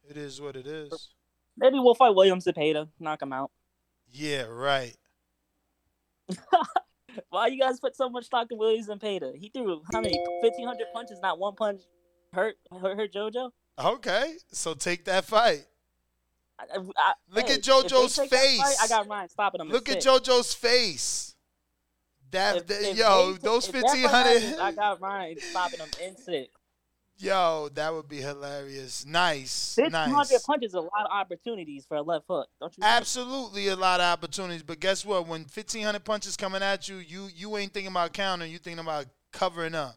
it 0.09 0.15
is 0.15 0.39
what 0.39 0.55
it 0.55 0.65
is. 0.65 1.09
Maybe 1.57 1.79
we'll 1.79 1.95
fight 1.95 2.15
William 2.15 2.39
Zepeda, 2.39 2.87
knock 2.99 3.21
him 3.21 3.33
out. 3.33 3.51
Yeah, 4.09 4.43
right. 4.43 4.95
Why 7.29 7.47
you 7.47 7.59
guys 7.59 7.79
put 7.79 7.95
so 7.95 8.09
much 8.09 8.25
stock 8.25 8.47
in 8.51 8.57
William 8.57 8.85
Zepeda? 8.85 9.35
He 9.35 9.49
threw 9.49 9.81
how 9.91 10.01
many? 10.01 10.17
Fifteen 10.41 10.67
hundred 10.67 10.87
punches, 10.93 11.19
not 11.21 11.39
one 11.39 11.55
punch 11.55 11.81
hurt 12.33 12.55
hurt, 12.71 12.97
hurt 12.97 13.13
JoJo. 13.13 13.51
Okay, 13.79 14.35
so 14.51 14.73
take 14.73 15.05
that 15.05 15.25
fight. 15.25 15.65
I, 16.59 16.63
I, 16.77 17.13
Look 17.29 17.47
hey, 17.47 17.55
at 17.55 17.61
JoJo's 17.61 18.15
that 18.15 18.29
fight, 18.29 18.39
face. 18.39 18.79
I 18.81 18.87
got 18.87 19.07
Ryan 19.07 19.29
stopping 19.29 19.61
him. 19.61 19.69
Look 19.69 19.87
at 19.89 20.01
six. 20.01 20.05
JoJo's 20.05 20.53
face. 20.55 21.35
That, 22.31 22.57
If- 22.57 22.67
that- 22.67 22.81
if 22.91 22.97
yo, 22.97 23.33
they- 23.33 23.37
those 23.37 23.67
if 23.67 23.73
that 23.73 23.81
fight 23.83 23.91
fifteen 23.91 24.09
hundred. 24.09 24.59
I 24.59 24.71
got 24.73 24.99
Ryan 24.99 25.39
stopping 25.39 25.79
him 25.79 25.89
in 26.03 26.17
six. 26.17 26.49
Yo, 27.19 27.69
that 27.73 27.91
would 27.93 28.07
be 28.07 28.17
hilarious. 28.17 29.03
Nice, 29.05 29.73
Fifteen 29.75 29.91
nice. 29.91 30.11
hundred 30.11 30.39
punches 30.45 30.69
is 30.71 30.73
a 30.75 30.81
lot 30.81 31.05
of 31.05 31.11
opportunities 31.11 31.83
for 31.87 31.97
a 31.97 32.01
left 32.03 32.25
hook, 32.29 32.47
don't 32.59 32.71
you? 32.77 32.81
think? 32.81 32.91
Absolutely, 32.91 33.67
a 33.69 33.75
lot 33.75 33.99
of 33.99 34.05
opportunities. 34.05 34.61
But 34.61 34.79
guess 34.79 35.03
what? 35.03 35.27
When 35.27 35.45
fifteen 35.45 35.83
hundred 35.83 36.05
punches 36.05 36.35
coming 36.37 36.61
at 36.61 36.87
you, 36.89 36.97
you 36.97 37.27
you 37.35 37.57
ain't 37.57 37.73
thinking 37.73 37.91
about 37.91 38.13
countering. 38.13 38.51
You 38.51 38.57
thinking 38.59 38.83
about 38.83 39.05
covering 39.31 39.73
up. 39.73 39.95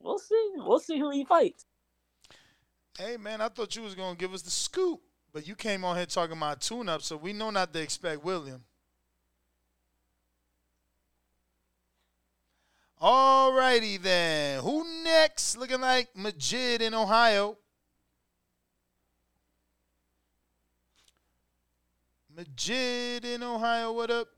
We'll 0.00 0.18
see. 0.18 0.52
We'll 0.56 0.78
see 0.78 0.98
who 0.98 1.10
he 1.10 1.24
fights. 1.26 1.66
Hey 2.98 3.16
man, 3.16 3.40
I 3.40 3.48
thought 3.48 3.74
you 3.76 3.82
was 3.82 3.94
gonna 3.94 4.16
give 4.16 4.34
us 4.34 4.42
the 4.42 4.50
scoop, 4.50 5.00
but 5.32 5.46
you 5.46 5.54
came 5.54 5.84
on 5.84 5.96
here 5.96 6.06
talking 6.06 6.36
about 6.36 6.60
tune-up, 6.60 7.02
so 7.02 7.16
we 7.16 7.32
know 7.32 7.50
not 7.50 7.72
to 7.72 7.80
expect 7.80 8.22
William. 8.22 8.62
Alrighty 13.00 14.00
then. 14.00 14.60
Who 14.62 14.84
next? 15.02 15.56
Looking 15.56 15.80
like 15.80 16.08
Majid 16.14 16.82
in 16.82 16.92
Ohio. 16.92 17.56
Majid 22.36 23.24
in 23.24 23.42
Ohio, 23.42 23.92
what 23.92 24.10
up? 24.10 24.28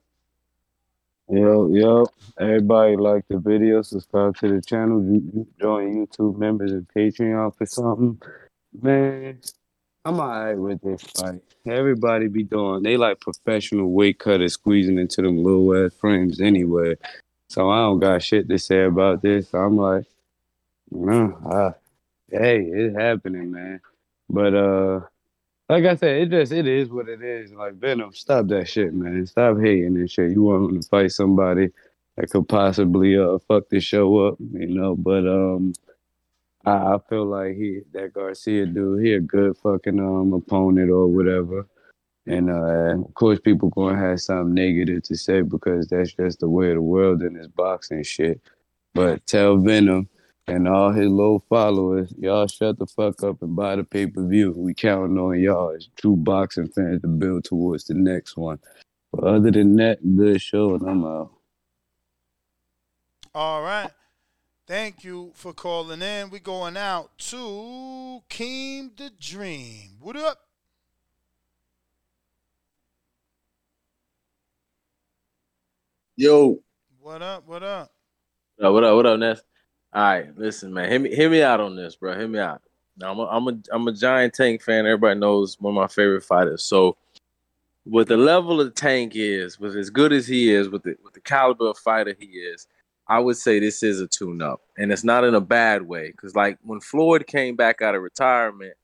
Yo, 1.32 1.66
yo, 1.68 2.06
everybody 2.38 2.94
like 2.94 3.24
the 3.28 3.38
video, 3.38 3.80
subscribe 3.80 4.36
to 4.36 4.48
the 4.48 4.60
channel, 4.60 5.02
you, 5.02 5.22
you 5.32 5.46
join 5.58 6.06
YouTube 6.06 6.36
members 6.36 6.72
and 6.72 6.86
Patreon 6.94 7.56
for 7.56 7.64
something. 7.64 8.20
Man, 8.82 9.40
I'm 10.04 10.20
alright 10.20 10.58
with 10.58 10.82
this 10.82 11.00
fight. 11.00 11.40
Everybody 11.66 12.28
be 12.28 12.42
doing, 12.42 12.82
they 12.82 12.98
like 12.98 13.20
professional 13.20 13.90
weight 13.90 14.18
cutters 14.18 14.52
squeezing 14.52 14.98
into 14.98 15.22
them 15.22 15.42
little 15.42 15.86
ass 15.86 15.94
frames 15.98 16.38
anyway. 16.38 16.96
So 17.48 17.70
I 17.70 17.78
don't 17.78 17.98
got 17.98 18.22
shit 18.22 18.46
to 18.50 18.58
say 18.58 18.84
about 18.84 19.22
this. 19.22 19.54
I'm 19.54 19.78
like, 19.78 20.04
no, 20.90 21.38
ah, 21.46 21.72
hey, 22.30 22.60
it's 22.60 22.94
happening, 22.94 23.52
man. 23.52 23.80
But 24.28 24.54
uh, 24.54 25.00
like 25.72 25.86
I 25.86 25.96
said, 25.96 26.16
it 26.20 26.30
just 26.30 26.52
it 26.52 26.68
is 26.68 26.90
what 26.90 27.08
it 27.08 27.22
is. 27.22 27.50
Like 27.54 27.76
Venom, 27.76 28.12
stop 28.12 28.46
that 28.48 28.68
shit, 28.68 28.92
man. 28.92 29.26
Stop 29.26 29.58
hating 29.58 29.96
and 29.96 30.10
shit. 30.10 30.32
You 30.32 30.42
want 30.42 30.82
to 30.82 30.86
fight 30.86 31.12
somebody 31.12 31.70
that 32.16 32.28
could 32.28 32.46
possibly 32.46 33.16
uh 33.16 33.38
fuck 33.48 33.70
the 33.70 33.80
show 33.80 34.18
up, 34.28 34.36
you 34.38 34.66
know. 34.68 34.94
But 34.94 35.26
um, 35.26 35.72
I, 36.66 36.72
I 36.72 36.98
feel 37.08 37.24
like 37.24 37.56
he 37.56 37.80
that 37.94 38.12
Garcia 38.12 38.66
dude, 38.66 39.02
he 39.02 39.14
a 39.14 39.20
good 39.20 39.56
fucking 39.62 39.98
um 39.98 40.34
opponent 40.34 40.90
or 40.90 41.06
whatever. 41.06 41.66
And 42.26 42.50
uh, 42.50 43.02
of 43.06 43.14
course, 43.14 43.40
people 43.40 43.70
gonna 43.70 43.96
have 43.98 44.20
something 44.20 44.52
negative 44.52 45.04
to 45.04 45.16
say 45.16 45.40
because 45.40 45.88
that's 45.88 46.12
just 46.12 46.40
the 46.40 46.50
way 46.50 46.68
of 46.68 46.74
the 46.74 46.82
world 46.82 47.22
in 47.22 47.32
this 47.32 47.46
boxing 47.48 48.02
shit. 48.02 48.42
But 48.92 49.26
tell 49.26 49.56
Venom 49.56 50.06
and 50.48 50.68
all 50.68 50.90
his 50.92 51.08
little 51.08 51.44
followers, 51.48 52.12
y'all 52.18 52.46
shut 52.46 52.78
the 52.78 52.86
fuck 52.86 53.22
up 53.22 53.42
and 53.42 53.54
buy 53.54 53.76
the 53.76 53.84
pay 53.84 54.06
per 54.06 54.26
view. 54.26 54.52
We 54.56 54.74
counting 54.74 55.18
on 55.18 55.40
y'all 55.40 55.70
as 55.70 55.88
true 55.96 56.16
boxing 56.16 56.68
fans 56.68 57.02
to 57.02 57.08
build 57.08 57.44
towards 57.44 57.84
the 57.84 57.94
next 57.94 58.36
one. 58.36 58.58
But 59.12 59.24
other 59.24 59.50
than 59.50 59.76
that, 59.76 59.98
good 60.16 60.40
show, 60.40 60.74
and 60.74 60.88
I'm 60.88 61.04
out. 61.04 61.32
All 63.34 63.62
right. 63.62 63.90
Thank 64.66 65.04
you 65.04 65.32
for 65.34 65.52
calling 65.52 66.02
in. 66.02 66.30
We 66.30 66.38
going 66.38 66.76
out 66.76 67.16
to 67.18 68.22
Keem 68.30 68.96
the 68.96 69.10
Dream. 69.18 69.96
What 70.00 70.16
up? 70.16 70.38
Yo, 76.16 76.58
What 77.00 77.22
up? 77.22 77.46
What 77.46 77.62
up? 77.62 77.90
uh, 78.62 78.70
what 78.72 78.84
up? 78.84 78.94
What 78.94 79.06
up, 79.06 79.18
Ness? 79.18 79.42
All 79.94 80.02
right, 80.02 80.38
listen, 80.38 80.72
man. 80.72 80.90
Hear 80.90 80.98
me, 81.00 81.14
hear 81.14 81.28
me 81.28 81.42
out 81.42 81.60
on 81.60 81.76
this, 81.76 81.96
bro. 81.96 82.16
Hear 82.16 82.26
me 82.26 82.38
out. 82.38 82.62
Now, 82.96 83.12
I'm 83.12 83.18
a, 83.18 83.26
I'm 83.26 83.48
a, 83.48 83.58
I'm 83.72 83.88
a 83.88 83.92
giant 83.92 84.32
Tank 84.32 84.62
fan. 84.62 84.86
Everybody 84.86 85.20
knows 85.20 85.60
one 85.60 85.72
of 85.72 85.80
my 85.80 85.86
favorite 85.86 86.24
fighters. 86.24 86.62
So, 86.62 86.96
with 87.84 88.08
the 88.08 88.16
level 88.16 88.60
of 88.60 88.74
Tank 88.74 89.12
is, 89.14 89.58
with 89.60 89.76
as 89.76 89.90
good 89.90 90.12
as 90.12 90.26
he 90.26 90.50
is, 90.50 90.70
with 90.70 90.82
the 90.82 90.96
with 91.04 91.12
the 91.12 91.20
caliber 91.20 91.66
of 91.66 91.76
fighter 91.78 92.16
he 92.18 92.26
is, 92.26 92.66
I 93.06 93.18
would 93.18 93.36
say 93.36 93.58
this 93.58 93.82
is 93.82 94.00
a 94.00 94.06
tune-up, 94.06 94.62
and 94.78 94.90
it's 94.90 95.04
not 95.04 95.24
in 95.24 95.34
a 95.34 95.40
bad 95.40 95.82
way. 95.82 96.10
Because 96.12 96.34
like 96.34 96.58
when 96.62 96.80
Floyd 96.80 97.26
came 97.26 97.54
back 97.54 97.82
out 97.82 97.94
of 97.94 98.02
retirement, 98.02 98.74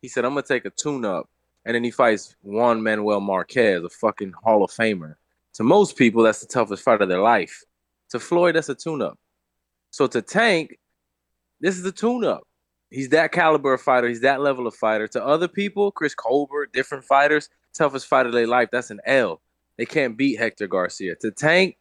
he 0.00 0.08
said, 0.08 0.24
"I'm 0.24 0.32
gonna 0.32 0.42
take 0.46 0.64
a 0.64 0.70
tune-up," 0.70 1.28
and 1.66 1.74
then 1.74 1.84
he 1.84 1.90
fights 1.90 2.36
Juan 2.42 2.82
Manuel 2.82 3.20
Marquez, 3.20 3.84
a 3.84 3.90
fucking 3.90 4.32
Hall 4.42 4.64
of 4.64 4.70
Famer. 4.70 5.16
To 5.54 5.62
most 5.62 5.96
people, 5.98 6.22
that's 6.22 6.40
the 6.40 6.46
toughest 6.46 6.82
fight 6.82 7.02
of 7.02 7.10
their 7.10 7.20
life. 7.20 7.64
To 8.10 8.18
Floyd, 8.18 8.56
that's 8.56 8.70
a 8.70 8.74
tune-up. 8.74 9.18
So 9.94 10.08
to 10.08 10.20
Tank, 10.20 10.80
this 11.60 11.78
is 11.78 11.86
a 11.86 11.92
tune-up. 11.92 12.42
He's 12.90 13.10
that 13.10 13.30
caliber 13.30 13.74
of 13.74 13.80
fighter. 13.80 14.08
He's 14.08 14.22
that 14.22 14.40
level 14.40 14.66
of 14.66 14.74
fighter. 14.74 15.06
To 15.06 15.24
other 15.24 15.46
people, 15.46 15.92
Chris 15.92 16.16
Colbert, 16.16 16.72
different 16.72 17.04
fighters, 17.04 17.48
toughest 17.74 18.08
fight 18.08 18.26
of 18.26 18.32
their 18.32 18.48
life. 18.48 18.70
That's 18.72 18.90
an 18.90 18.98
L. 19.06 19.40
They 19.76 19.86
can't 19.86 20.16
beat 20.16 20.40
Hector 20.40 20.66
Garcia. 20.66 21.14
To 21.20 21.30
Tank, 21.30 21.76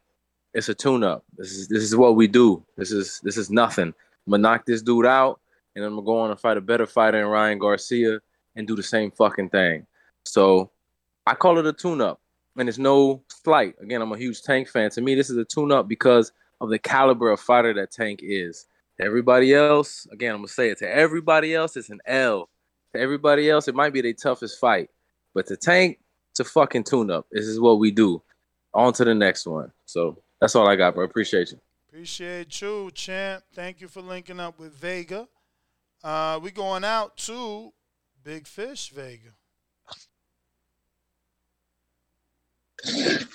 it's 0.53 0.69
a 0.69 0.75
tune-up. 0.75 1.23
This 1.35 1.53
is 1.53 1.67
this 1.69 1.81
is 1.81 1.95
what 1.95 2.15
we 2.15 2.27
do. 2.27 2.63
This 2.77 2.91
is 2.91 3.19
this 3.23 3.35
is 3.35 3.49
nothing. 3.49 3.87
I'm 4.27 4.29
gonna 4.29 4.43
knock 4.43 4.67
this 4.67 4.83
dude 4.83 5.07
out, 5.07 5.39
and 5.75 5.83
I'm 5.83 5.95
gonna 5.95 6.05
go 6.05 6.19
on 6.19 6.29
and 6.29 6.39
fight 6.39 6.57
a 6.57 6.61
better 6.61 6.85
fighter 6.85 7.19
in 7.19 7.25
Ryan 7.25 7.57
Garcia 7.57 8.19
and 8.55 8.67
do 8.67 8.75
the 8.75 8.83
same 8.83 9.09
fucking 9.09 9.49
thing. 9.49 9.87
So 10.23 10.69
I 11.25 11.33
call 11.33 11.57
it 11.57 11.65
a 11.65 11.73
tune-up, 11.73 12.21
and 12.57 12.69
it's 12.69 12.77
no 12.77 13.23
slight. 13.43 13.73
Again, 13.81 14.03
I'm 14.03 14.11
a 14.11 14.17
huge 14.19 14.43
Tank 14.43 14.69
fan. 14.69 14.91
To 14.91 15.01
me, 15.01 15.15
this 15.15 15.31
is 15.31 15.37
a 15.37 15.45
tune-up 15.45 15.87
because 15.87 16.31
of 16.63 16.69
the 16.69 16.79
caliber 16.79 17.29
of 17.29 17.39
fighter 17.39 17.73
that 17.73 17.91
Tank 17.91 18.21
is. 18.23 18.67
To 18.99 19.05
everybody 19.05 19.53
else, 19.53 20.07
again, 20.11 20.31
I'm 20.31 20.37
gonna 20.37 20.47
say 20.47 20.69
it. 20.69 20.79
To 20.79 20.89
everybody 20.89 21.53
else, 21.53 21.75
it's 21.77 21.89
an 21.89 21.99
L. 22.05 22.49
To 22.93 22.99
everybody 22.99 23.49
else, 23.49 23.67
it 23.67 23.75
might 23.75 23.93
be 23.93 24.01
their 24.01 24.13
toughest 24.13 24.59
fight, 24.59 24.89
but 25.33 25.47
to 25.47 25.57
Tank, 25.57 25.99
it's 26.31 26.39
a 26.39 26.43
fucking 26.43 26.83
tune-up. 26.83 27.27
This 27.31 27.45
is 27.45 27.59
what 27.59 27.79
we 27.79 27.91
do. 27.91 28.21
On 28.73 28.93
to 28.93 29.03
the 29.03 29.13
next 29.13 29.45
one. 29.45 29.71
So 29.85 30.17
that's 30.39 30.55
all 30.55 30.67
I 30.67 30.75
got, 30.75 30.95
bro. 30.95 31.05
Appreciate 31.05 31.51
you. 31.51 31.59
Appreciate 31.89 32.59
you, 32.61 32.89
champ. 32.91 33.43
Thank 33.53 33.81
you 33.81 33.87
for 33.87 34.01
linking 34.01 34.39
up 34.39 34.57
with 34.57 34.73
Vega. 34.73 35.27
Uh, 36.03 36.39
we 36.41 36.49
going 36.51 36.83
out 36.83 37.17
to 37.17 37.71
Big 38.23 38.47
Fish 38.47 38.89
Vega. 38.89 39.29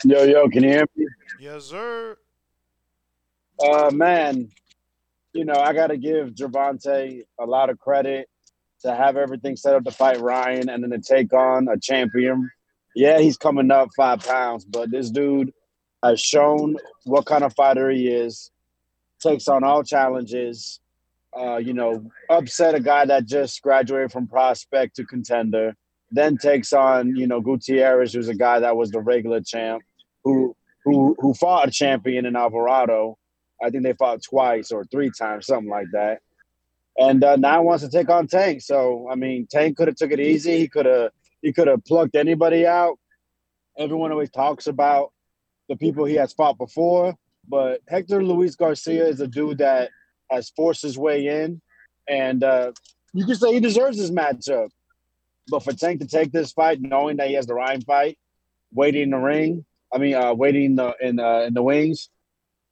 Yo, 0.04 0.24
yo, 0.24 0.48
can 0.48 0.64
you 0.64 0.70
hear 0.70 0.86
me? 0.96 1.06
Yes, 1.40 1.64
sir. 1.64 2.16
Uh, 3.60 3.90
man, 3.92 4.50
you 5.32 5.44
know, 5.44 5.54
I 5.54 5.72
got 5.72 5.88
to 5.88 5.96
give 5.96 6.30
Gervonta 6.30 7.24
a 7.38 7.44
lot 7.44 7.70
of 7.70 7.78
credit 7.78 8.28
to 8.82 8.94
have 8.94 9.16
everything 9.16 9.56
set 9.56 9.74
up 9.74 9.84
to 9.84 9.90
fight 9.90 10.20
Ryan 10.20 10.68
and 10.68 10.82
then 10.82 10.90
to 10.90 11.00
take 11.00 11.32
on 11.32 11.68
a 11.68 11.78
champion. 11.78 12.50
Yeah, 12.94 13.18
he's 13.18 13.36
coming 13.36 13.70
up 13.70 13.90
five 13.96 14.20
pounds, 14.20 14.64
but 14.64 14.90
this 14.90 15.10
dude 15.10 15.52
has 16.02 16.20
shown 16.20 16.76
what 17.04 17.26
kind 17.26 17.44
of 17.44 17.54
fighter 17.54 17.90
he 17.90 18.08
is, 18.08 18.50
takes 19.20 19.48
on 19.48 19.64
all 19.64 19.82
challenges, 19.82 20.80
uh, 21.38 21.56
you 21.56 21.74
know, 21.74 22.10
upset 22.30 22.74
a 22.74 22.80
guy 22.80 23.04
that 23.04 23.26
just 23.26 23.60
graduated 23.62 24.12
from 24.12 24.26
prospect 24.26 24.96
to 24.96 25.04
contender, 25.04 25.74
then 26.10 26.36
takes 26.36 26.72
on, 26.72 27.16
you 27.16 27.26
know, 27.26 27.40
Gutierrez, 27.40 28.12
who's 28.12 28.28
a 28.28 28.34
guy 28.34 28.60
that 28.60 28.76
was 28.76 28.90
the 28.90 29.00
regular 29.00 29.40
champ, 29.40 29.82
who 30.24 30.56
who 30.84 31.16
who 31.18 31.34
fought 31.34 31.68
a 31.68 31.70
champion 31.70 32.24
in 32.24 32.36
Alvarado. 32.36 33.18
I 33.62 33.70
think 33.70 33.82
they 33.82 33.92
fought 33.92 34.22
twice 34.22 34.70
or 34.70 34.84
three 34.84 35.10
times, 35.10 35.46
something 35.46 35.70
like 35.70 35.88
that. 35.92 36.20
And 36.98 37.22
uh, 37.22 37.36
now 37.36 37.62
wants 37.62 37.84
to 37.84 37.90
take 37.90 38.10
on 38.10 38.26
Tank. 38.26 38.62
So 38.62 39.08
I 39.10 39.14
mean, 39.14 39.46
Tank 39.50 39.76
could 39.76 39.88
have 39.88 39.96
took 39.96 40.10
it 40.10 40.20
easy. 40.20 40.58
He 40.58 40.68
could 40.68 40.86
have 40.86 41.10
he 41.42 41.52
could 41.52 41.68
have 41.68 41.84
plucked 41.84 42.16
anybody 42.16 42.66
out. 42.66 42.98
Everyone 43.78 44.10
always 44.10 44.30
talks 44.30 44.66
about 44.66 45.12
the 45.68 45.76
people 45.76 46.04
he 46.04 46.14
has 46.14 46.32
fought 46.32 46.58
before, 46.58 47.14
but 47.48 47.80
Hector 47.88 48.22
Luis 48.22 48.56
Garcia 48.56 49.06
is 49.06 49.20
a 49.20 49.28
dude 49.28 49.58
that 49.58 49.90
has 50.30 50.50
forced 50.50 50.82
his 50.82 50.98
way 50.98 51.26
in, 51.26 51.60
and 52.08 52.42
uh, 52.42 52.72
you 53.12 53.24
can 53.24 53.36
say 53.36 53.52
he 53.52 53.60
deserves 53.60 53.98
this 53.98 54.10
matchup. 54.10 54.70
But 55.48 55.62
for 55.62 55.72
Tank 55.72 56.00
to 56.00 56.06
take 56.06 56.32
this 56.32 56.52
fight, 56.52 56.80
knowing 56.80 57.16
that 57.18 57.28
he 57.28 57.34
has 57.34 57.46
the 57.46 57.54
Ryan 57.54 57.80
fight, 57.82 58.18
waiting 58.72 59.02
in 59.02 59.10
the 59.10 59.18
ring, 59.18 59.64
I 59.92 59.98
mean, 59.98 60.14
uh, 60.14 60.34
waiting 60.34 60.64
in 60.64 60.76
the 60.76 60.94
in, 61.00 61.20
uh, 61.20 61.40
in 61.40 61.54
the 61.54 61.62
wings, 61.62 62.10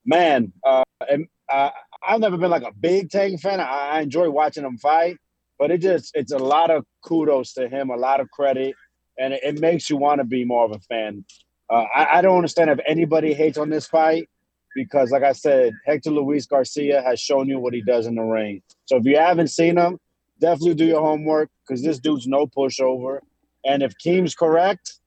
man. 0.07 0.53
Uh, 0.65 0.85
and, 1.11 1.27
uh, 1.51 1.71
I've 2.07 2.21
never 2.21 2.37
been 2.37 2.51
like 2.51 2.63
a 2.63 2.73
big 2.73 3.11
Tank 3.11 3.41
fan. 3.41 3.61
I, 3.61 3.65
I 3.65 4.01
enjoy 4.01 4.31
watching 4.31 4.65
him 4.65 4.79
fight, 4.79 5.17
but 5.59 5.71
it 5.71 5.79
just 5.79 6.13
it's 6.15 6.33
a 6.33 6.39
lot 6.39 6.71
of 6.71 6.85
kudos 7.05 7.53
to 7.55 7.69
him, 7.69 7.91
a 7.91 7.97
lot 7.97 8.21
of 8.21 8.31
credit, 8.31 8.75
and 9.19 9.35
it, 9.35 9.41
it 9.43 9.61
makes 9.61 9.91
you 9.91 9.97
want 9.97 10.21
to 10.21 10.25
be 10.25 10.45
more 10.45 10.65
of 10.65 10.73
a 10.73 10.81
fan. 10.81 11.25
Uh, 11.69 11.85
I, 11.95 12.19
I 12.19 12.23
don't 12.23 12.37
understand 12.37 12.71
if 12.71 12.79
anybody 12.87 13.35
hates 13.35 13.59
on 13.59 13.71
this 13.71 13.87
fight 13.87 14.29
because, 14.75 15.11
like 15.11 15.23
I 15.23 15.33
said, 15.33 15.73
Hector 15.85 16.11
Luis 16.11 16.47
Garcia 16.47 17.03
has 17.03 17.19
shown 17.19 17.49
you 17.49 17.59
what 17.59 17.75
he 17.75 17.83
does 17.83 18.07
in 18.07 18.15
the 18.15 18.23
ring. 18.23 18.63
So 18.85 18.97
if 18.99 19.05
you 19.05 19.19
haven't 19.19 19.49
seen 19.49 19.77
him, 19.77 19.99
definitely 20.41 20.75
do 20.75 20.85
your 20.85 21.01
homework 21.01 21.51
because 21.67 21.83
this 21.83 21.99
dude's 21.99 22.27
no 22.27 22.47
pushover. 22.47 23.21
And 23.65 23.83
if 23.83 23.97
Keem's 23.99 24.35
correct, 24.35 25.01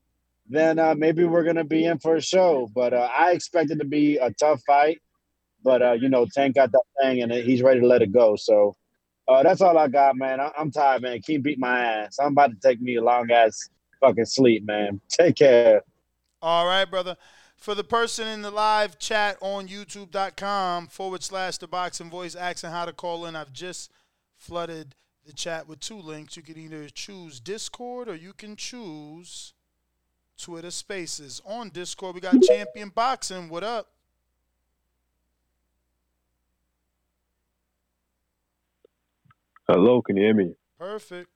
then 0.50 0.80
uh, 0.80 0.96
maybe 0.96 1.24
we're 1.24 1.44
gonna 1.44 1.64
be 1.64 1.86
in 1.86 2.00
for 2.00 2.16
a 2.16 2.22
show. 2.22 2.70
But 2.74 2.94
uh, 2.94 3.08
I 3.16 3.32
expect 3.32 3.72
it 3.72 3.80
to 3.80 3.86
be 3.86 4.18
a 4.18 4.32
tough 4.34 4.62
fight. 4.66 5.00
But 5.64 5.82
uh, 5.82 5.92
you 5.94 6.10
know, 6.10 6.26
Tank 6.26 6.56
got 6.56 6.72
that 6.72 6.84
thing, 7.02 7.22
and 7.22 7.32
he's 7.32 7.62
ready 7.62 7.80
to 7.80 7.88
let 7.88 8.02
it 8.02 8.12
go. 8.12 8.36
So 8.36 8.76
uh, 9.28 9.44
that's 9.44 9.62
all 9.62 9.78
I 9.78 9.88
got, 9.88 10.16
man. 10.16 10.40
I- 10.40 10.52
I'm 10.58 10.72
tired, 10.72 11.04
man. 11.04 11.20
Keem 11.20 11.44
beat 11.44 11.60
my 11.60 11.80
ass. 11.80 12.18
I'm 12.20 12.32
about 12.32 12.52
to 12.52 12.58
take 12.68 12.82
me 12.82 12.96
a 12.96 13.04
long 13.04 13.30
ass 13.32 13.70
fucking 14.02 14.26
sleep, 14.26 14.66
man. 14.66 15.00
Take 15.10 15.36
care. 15.36 15.84
All 16.42 16.66
right, 16.66 16.86
brother. 16.86 17.16
For 17.58 17.76
the 17.76 17.84
person 17.84 18.26
in 18.28 18.42
the 18.42 18.52
live 18.52 18.98
chat 18.98 19.38
on 19.42 19.68
youtube.com 19.68 20.88
forward 20.88 21.22
slash 21.24 21.58
the 21.58 21.68
boxing 21.68 22.10
voice 22.10 22.34
asking 22.34 22.70
how 22.70 22.86
to 22.86 22.94
call 22.94 23.26
in, 23.26 23.36
I've 23.36 23.52
just 23.52 23.92
flooded 24.38 24.96
the 25.26 25.34
chat 25.34 25.68
with 25.68 25.82
two 25.82 26.00
links. 26.00 26.38
You 26.38 26.44
can 26.44 26.58
either 26.58 26.88
choose 26.88 27.42
Discord 27.42 28.08
or 28.08 28.16
you 28.16 28.32
can 28.32 28.56
choose 28.56 29.54
Twitter 30.40 30.72
Spaces. 30.72 31.42
On 31.46 31.70
Discord, 31.70 32.16
we 32.16 32.22
got 32.22 32.42
Champion 32.42 32.90
Boxing. 32.90 33.50
What 33.50 33.64
up? 33.64 33.88
Hello, 39.68 40.02
can 40.02 40.18
you 40.18 40.24
hear 40.24 40.34
me? 40.34 40.56
Perfect. 40.80 41.30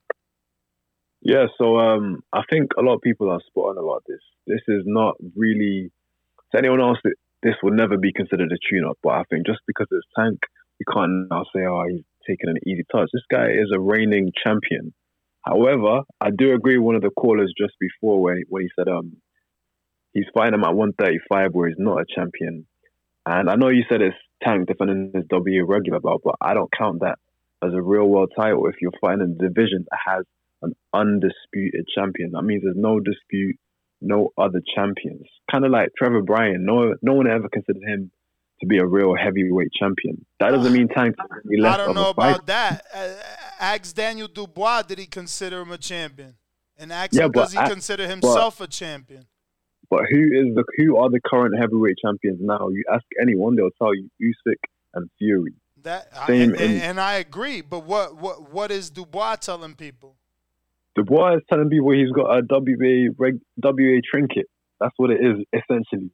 Yeah, 1.21 1.45
so 1.57 1.77
um, 1.77 2.23
I 2.33 2.41
think 2.49 2.71
a 2.77 2.81
lot 2.81 2.95
of 2.95 3.01
people 3.01 3.29
are 3.29 3.39
spot 3.47 3.77
on 3.77 3.77
about 3.77 4.03
this. 4.07 4.19
This 4.47 4.61
is 4.67 4.83
not 4.85 5.15
really 5.35 5.91
to 6.51 6.57
anyone 6.57 6.81
else. 6.81 6.97
This 7.43 7.55
would 7.61 7.73
never 7.73 7.97
be 7.97 8.11
considered 8.11 8.51
a 8.51 8.57
tune-up, 8.69 8.97
but 9.03 9.09
I 9.09 9.23
think 9.29 9.45
just 9.45 9.59
because 9.67 9.87
it's 9.91 10.07
Tank, 10.17 10.39
you 10.79 10.85
can't 10.91 11.27
now 11.29 11.43
say, 11.55 11.61
"Oh, 11.65 11.83
he's 11.87 12.03
taking 12.27 12.49
an 12.49 12.57
easy 12.65 12.83
touch." 12.91 13.09
This 13.13 13.23
guy 13.29 13.51
is 13.51 13.71
a 13.73 13.79
reigning 13.79 14.31
champion. 14.43 14.93
However, 15.45 16.01
I 16.21 16.29
do 16.31 16.53
agree 16.53 16.77
with 16.77 16.85
one 16.85 16.95
of 16.95 17.01
the 17.01 17.09
callers 17.09 17.53
just 17.57 17.73
before 17.79 18.21
where 18.21 18.37
when 18.49 18.63
he 18.63 18.69
said 18.77 18.87
um 18.87 19.17
he's 20.13 20.25
fighting 20.33 20.53
him 20.53 20.63
at 20.63 20.75
135 20.75 21.53
where 21.53 21.67
he's 21.67 21.77
not 21.77 22.01
a 22.01 22.05
champion. 22.13 22.65
And 23.25 23.49
I 23.49 23.55
know 23.55 23.69
you 23.69 23.83
said 23.89 24.01
it's 24.01 24.15
Tank 24.43 24.67
defending 24.67 25.11
his 25.13 25.25
W 25.29 25.65
regular 25.65 25.99
belt, 25.99 26.21
but 26.23 26.35
I 26.41 26.53
don't 26.53 26.71
count 26.77 27.01
that 27.01 27.19
as 27.63 27.73
a 27.73 27.81
real 27.81 28.07
world 28.07 28.31
title 28.35 28.67
if 28.67 28.75
you're 28.81 28.91
fighting 28.99 29.21
a 29.39 29.43
division 29.43 29.85
that 29.89 29.99
has 30.05 30.25
an 30.61 30.73
undisputed 30.93 31.85
champion. 31.95 32.31
That 32.31 32.43
means 32.43 32.63
there's 32.63 32.75
no 32.77 32.99
dispute, 32.99 33.57
no 34.01 34.31
other 34.37 34.61
champions. 34.75 35.27
Kind 35.51 35.65
of 35.65 35.71
like 35.71 35.89
Trevor 35.97 36.21
Bryan. 36.21 36.65
No, 36.65 36.93
no 37.01 37.13
one 37.13 37.27
ever 37.27 37.49
considered 37.49 37.83
him 37.87 38.11
to 38.63 38.67
be 38.67 38.77
a 38.77 38.85
real 38.85 39.15
heavyweight 39.15 39.71
champion. 39.77 40.25
That 40.39 40.51
doesn't 40.51 40.71
mean 40.73 40.87
Tank 40.87 41.15
is 41.19 41.41
any 41.51 41.61
less 41.61 41.75
I 41.75 41.77
don't 41.77 41.95
know 41.95 42.09
about 42.09 42.45
that. 42.47 42.85
Ask 43.59 43.93
Daniel 43.95 44.27
Dubois, 44.27 44.83
did 44.83 44.97
he 44.99 45.05
consider 45.05 45.61
him 45.61 45.71
a 45.71 45.77
champion? 45.77 46.35
And 46.77 46.91
ask 46.91 47.13
Yeah, 47.13 47.25
him, 47.25 47.31
does 47.31 47.51
he 47.53 47.59
I- 47.59 47.69
consider 47.69 48.03
but- 48.03 48.09
himself 48.09 48.61
a 48.61 48.67
champion? 48.67 49.25
But 49.89 50.05
who 50.09 50.17
is 50.21 50.55
the 50.55 50.63
who 50.77 50.97
are 50.97 51.09
the 51.09 51.19
current 51.23 51.55
heavyweight 51.59 51.97
champions 52.03 52.39
now? 52.41 52.69
You 52.69 52.83
ask 52.91 53.03
anyone, 53.21 53.55
they'll 53.55 53.69
tell 53.77 53.93
you 53.93 54.09
Usyk 54.19 54.55
and 54.95 55.07
Fury. 55.19 55.53
That 55.83 56.07
I- 56.15 56.25
Same 56.27 56.51
and, 56.53 56.61
in- 56.61 56.81
and, 56.81 56.99
I 56.99 57.15
agree. 57.15 57.61
But 57.61 57.83
what 57.85 58.15
what 58.17 58.51
what 58.51 58.71
is 58.71 58.89
Dubois 58.89 59.35
telling 59.35 59.75
people? 59.75 60.15
Dubois 60.95 61.35
is 61.35 61.41
telling 61.51 61.69
people 61.69 61.91
he's 61.91 62.11
got 62.11 62.25
a 62.37 62.41
WA 62.49 63.09
reg, 63.19 63.39
WA 63.61 63.99
trinket. 64.09 64.47
That's 64.79 64.93
what 64.97 65.11
it 65.11 65.19
is 65.23 65.45
essentially. 65.53 66.09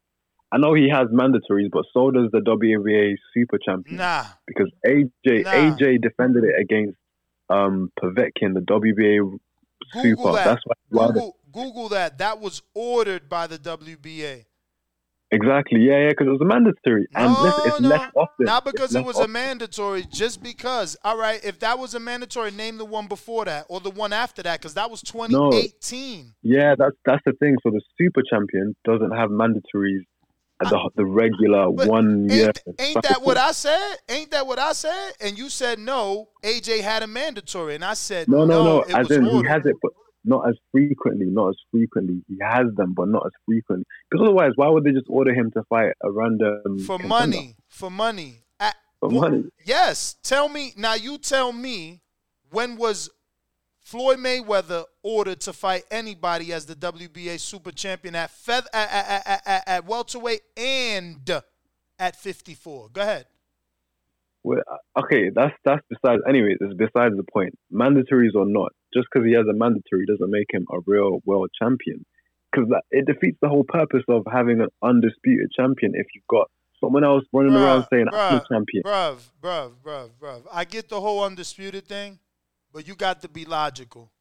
I 0.52 0.58
know 0.58 0.74
he 0.74 0.90
has 0.90 1.08
mandatories, 1.10 1.70
but 1.72 1.86
so 1.94 2.10
does 2.12 2.30
the 2.32 2.40
WNBA 2.40 3.16
Super 3.34 3.58
Champion. 3.64 3.98
Nah. 3.98 4.26
Because 4.48 4.72
AJ 4.86 5.44
Nah. 5.46 5.52
AJ 5.52 6.02
defended 6.02 6.44
it 6.44 6.60
against 6.60 6.98
um 7.50 7.92
Povetkin, 8.02 8.54
the 8.56 8.62
WBA 8.62 9.40
Super. 9.94 10.02
Google 10.16 10.34
that. 10.34 10.46
That's 10.46 10.62
why. 10.66 11.08
Google, 11.08 11.36
Google 11.52 11.90
that. 11.90 12.18
That 12.18 12.40
was 12.40 12.62
ordered 12.76 13.30
by 13.30 13.48
the 13.48 13.58
WBA. 13.58 14.46
exactly. 15.32 15.80
Yeah, 15.82 16.00
yeah. 16.04 16.10
Because 16.10 16.28
it 16.28 16.32
was 16.32 16.42
a 16.42 16.46
mandatory, 16.46 17.08
and 17.16 17.32
listen, 17.34 17.62
it's 17.66 17.80
less 17.82 18.12
often. 18.16 18.46
Not 18.46 18.66
because 18.66 18.94
it 18.96 19.00
less 19.06 19.16
was 19.16 19.20
a 19.20 19.28
mandatory, 19.28 20.06
just 20.12 20.42
because. 20.44 20.98
All 21.04 21.18
right, 21.18 21.40
if 21.44 21.60
that 21.60 21.78
was 21.80 21.94
a 21.96 22.00
mandatory, 22.00 22.52
name 22.52 22.78
the 22.78 22.86
one 22.86 23.08
before 23.08 23.46
that 23.46 23.66
or 23.70 23.80
the 23.80 23.90
one 23.92 24.14
after 24.14 24.44
that, 24.44 24.60
because 24.60 24.74
that 24.74 24.90
was 24.92 25.02
2018. 25.02 26.34
Yeah, 26.44 26.76
that's 26.78 26.96
that's 27.06 27.22
the 27.26 27.34
thing. 27.34 27.56
So 27.64 27.70
the 27.70 27.82
Super 27.98 28.22
Champion 28.30 28.76
doesn't 28.84 29.12
have 29.12 29.30
mandatories 29.30 30.02
the 30.60 30.90
the 30.96 31.06
regular 31.06 31.70
one 31.70 32.30
year. 32.30 32.52
Ain't 32.80 33.02
that 33.04 33.22
what 33.22 33.38
I 33.38 33.52
said? 33.52 33.96
Ain't 34.10 34.32
that 34.32 34.46
what 34.46 34.60
I 34.60 34.74
said? 34.74 35.14
And 35.22 35.38
you 35.38 35.50
said 35.50 35.80
no. 35.80 36.30
AJ 36.44 36.82
had 36.82 37.04
a 37.04 37.08
mandatory, 37.08 37.76
and 37.76 37.86
I 37.86 37.94
said 37.94 38.28
No, 38.28 38.46
no, 38.46 38.64
no. 38.64 38.82
It 38.82 38.96
As 38.96 39.12
in, 39.12 39.26
he 39.26 39.48
has 39.48 39.66
it, 39.66 39.76
but 39.82 39.92
not 40.26 40.48
as 40.50 40.56
frequently. 40.72 41.28
Not 41.28 41.50
as 41.50 41.56
frequently. 41.72 42.22
He 42.28 42.38
has 42.42 42.66
them, 42.76 42.94
but 42.94 43.08
not 43.08 43.26
as 43.26 43.32
frequently. 43.46 43.86
Because 44.10 44.26
otherwise, 44.26 44.52
why 44.56 44.68
would 44.68 44.84
they 44.84 44.92
just 44.92 45.08
order 45.10 45.34
him 45.34 45.52
to 45.52 45.64
fight 45.70 45.94
a 46.04 46.12
random 46.12 46.80
for 46.86 46.98
contender? 46.98 47.08
money. 47.08 47.56
For 47.68 47.90
money. 47.90 48.44
At- 48.60 48.76
For 49.00 49.10
money. 49.10 49.46
Yes. 49.64 50.18
Tell 50.24 50.50
me 50.50 50.74
now. 50.76 50.96
You 50.96 51.18
tell 51.18 51.54
me 51.54 52.02
when 52.52 52.76
was 52.76 53.10
Floyd 53.90 54.20
Mayweather 54.20 54.84
ordered 55.02 55.42
to 55.42 55.52
fight 55.52 55.82
anybody 55.90 56.54
as 56.54 56.68
the 56.68 56.76
WBA 56.76 57.40
Super 57.40 57.72
Champion 57.72 58.14
at 58.14 58.30
feather 58.30 58.70
at, 58.72 59.24
at, 59.26 59.42
at, 59.48 59.64
at, 59.68 59.86
welterweight 59.88 60.42
and 60.56 61.28
at 61.98 62.16
54? 62.16 62.90
Go 62.94 63.02
ahead. 63.02 63.26
Well, 64.44 64.60
uh, 64.72 65.00
okay, 65.00 65.32
that's 65.34 65.56
that's 65.66 65.82
besides. 65.90 66.22
Anyway, 66.30 66.56
it's 66.60 66.76
besides 66.76 67.18
the 67.18 67.24
point. 67.34 67.58
Mandatories 67.74 68.36
or 68.36 68.46
not, 68.46 68.74
just 68.94 69.08
because 69.12 69.26
he 69.28 69.34
has 69.34 69.48
a 69.50 69.58
mandatory 69.58 70.06
doesn't 70.06 70.30
make 70.30 70.54
him 70.54 70.68
a 70.72 70.82
real 70.86 71.22
world 71.26 71.50
champion. 71.60 72.06
Because 72.52 72.70
it 72.92 73.08
defeats 73.08 73.40
the 73.42 73.50
whole 73.50 73.66
purpose 73.68 74.04
of 74.08 74.22
having 74.32 74.62
an 74.62 74.70
undisputed 74.84 75.50
champion 75.58 75.94
if 75.96 76.06
you've 76.14 76.28
got 76.30 76.52
someone 76.80 77.04
else 77.04 77.24
running 77.34 77.56
around 77.56 77.88
saying 77.92 78.06
I'm 78.14 78.36
a 78.36 78.40
bruh, 78.40 78.48
champion. 78.48 78.84
Bruv, 78.84 79.18
bruv, 79.42 79.72
bruv, 79.84 80.10
bruv. 80.22 80.42
I 80.54 80.66
get 80.66 80.90
the 80.90 81.02
whole 81.02 81.24
undisputed 81.24 81.88
thing, 81.88 82.20
but 82.74 82.88
you 82.88 82.96
got 82.96 83.22
to 83.22 83.30
be 83.30 83.46
logical. 83.46 84.12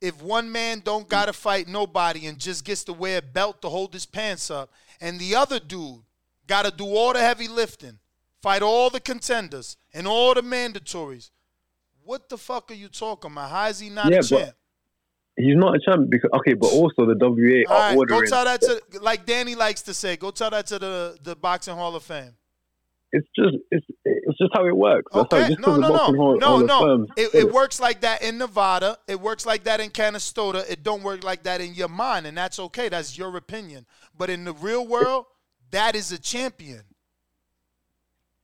If 0.00 0.22
one 0.22 0.50
man 0.52 0.80
don't 0.84 1.08
gotta 1.08 1.32
fight 1.32 1.66
nobody 1.66 2.26
and 2.26 2.38
just 2.38 2.64
gets 2.64 2.84
to 2.84 2.92
wear 2.92 3.18
a 3.18 3.22
belt 3.22 3.60
to 3.62 3.68
hold 3.68 3.92
his 3.92 4.06
pants 4.06 4.50
up, 4.50 4.72
and 5.00 5.18
the 5.18 5.34
other 5.34 5.58
dude 5.58 6.02
gotta 6.46 6.70
do 6.70 6.84
all 6.84 7.12
the 7.12 7.20
heavy 7.20 7.48
lifting, 7.48 7.98
fight 8.40 8.62
all 8.62 8.90
the 8.90 9.00
contenders 9.00 9.76
and 9.92 10.06
all 10.06 10.34
the 10.34 10.42
mandatories, 10.42 11.30
what 12.04 12.28
the 12.28 12.38
fuck 12.38 12.70
are 12.70 12.74
you 12.74 12.88
talking 12.88 13.32
about? 13.32 13.50
How 13.50 13.66
is 13.66 13.80
he 13.80 13.90
not 13.90 14.10
yeah, 14.10 14.18
a 14.18 14.22
champ? 14.22 14.54
he's 15.38 15.56
not 15.56 15.74
a 15.76 15.78
champion 15.78 16.10
because 16.10 16.30
okay, 16.34 16.54
but 16.54 16.68
also 16.68 17.06
the 17.06 17.16
WA 17.18 17.72
All 17.72 17.80
are 17.80 17.96
right, 17.96 18.08
go 18.08 18.24
tell 18.24 18.44
that 18.44 18.60
to 18.62 18.82
like 19.00 19.24
Danny 19.24 19.54
likes 19.54 19.82
to 19.82 19.94
say. 19.94 20.16
Go 20.16 20.30
tell 20.30 20.50
that 20.50 20.66
to 20.66 20.78
the 20.78 21.18
the 21.22 21.36
boxing 21.36 21.74
Hall 21.74 21.94
of 21.94 22.02
Fame. 22.02 22.34
It's 23.10 23.26
just 23.34 23.56
it's 23.70 23.86
it's 24.04 24.38
just 24.38 24.50
how 24.52 24.66
it 24.66 24.76
works. 24.76 25.10
That's 25.14 25.28
how, 25.30 25.38
Okay, 25.38 25.48
just 25.48 25.60
no, 25.60 25.76
no, 25.76 25.88
no, 26.10 26.34
no, 26.34 26.58
no. 26.58 27.06
It, 27.16 27.34
it 27.34 27.52
works 27.52 27.80
like 27.80 28.02
that 28.02 28.22
in 28.22 28.36
Nevada. 28.36 28.98
It 29.06 29.20
works 29.20 29.46
like 29.46 29.64
that 29.64 29.80
in 29.80 29.90
Canastota. 29.90 30.68
It 30.70 30.82
don't 30.82 31.02
work 31.02 31.24
like 31.24 31.44
that 31.44 31.62
in 31.62 31.74
your 31.74 31.88
mind, 31.88 32.26
and 32.26 32.36
that's 32.36 32.58
okay. 32.58 32.90
That's 32.90 33.16
your 33.16 33.34
opinion. 33.36 33.86
But 34.16 34.28
in 34.28 34.44
the 34.44 34.52
real 34.52 34.86
world, 34.86 35.24
that 35.70 35.94
is 35.96 36.12
a 36.12 36.18
champion. 36.18 36.82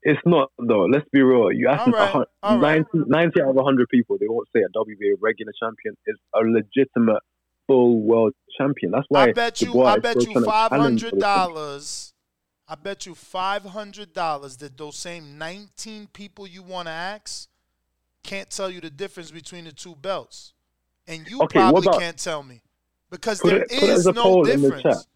It's 0.03 0.21
not 0.25 0.51
though. 0.59 0.87
Let's 0.87 1.09
be 1.13 1.21
real. 1.21 1.53
You 1.53 1.69
ask 1.69 1.87
right, 1.87 2.09
a 2.09 2.13
hun- 2.13 2.27
all 2.43 2.59
right. 2.59 2.85
90, 2.95 3.11
90 3.11 3.43
out 3.43 3.51
of 3.51 3.57
100 3.57 3.89
people, 3.91 4.17
they 4.19 4.29
won't 4.29 4.49
say 4.55 4.63
a 4.63 4.79
WBA 4.79 5.17
regular 5.21 5.53
champion 5.61 5.95
is 6.07 6.17
a 6.35 6.41
legitimate 6.41 7.23
full 7.67 8.01
world 8.01 8.33
champion. 8.59 8.93
That's 8.93 9.07
why 9.09 9.25
I 9.25 9.33
bet 9.33 9.61
you. 9.61 9.83
I 9.83 9.99
bet 9.99 10.27
you 10.27 10.43
five 10.43 10.71
hundred 10.71 11.19
dollars. 11.19 12.14
I 12.67 12.75
bet 12.77 13.05
you 13.07 13.15
five 13.15 13.63
hundred 13.65 14.13
dollars 14.15 14.57
that 14.59 14.77
those 14.79 14.97
same 14.97 15.37
nineteen 15.39 16.07
people 16.13 16.47
you 16.47 16.63
want 16.63 16.87
to 16.89 16.93
ask 16.93 17.49
can't 18.23 18.49
tell 18.49 18.71
you 18.71 18.81
the 18.81 18.91
difference 18.91 19.31
between 19.31 19.65
the 19.65 19.73
two 19.73 19.95
belts, 19.95 20.55
and 21.07 21.29
you 21.29 21.43
Okay, 21.43 21.59
probably 21.59 21.87
about- 21.89 22.01
can't 22.01 22.19
tell 22.19 22.43
me 22.43 22.63
because 23.11 23.41
there 23.41 23.63
it, 23.65 23.73
is 23.73 24.07
no 24.07 24.13
poll 24.15 24.49
in 24.49 24.63
the 24.63 24.71
difference. 24.71 24.83
chat. 24.97 25.07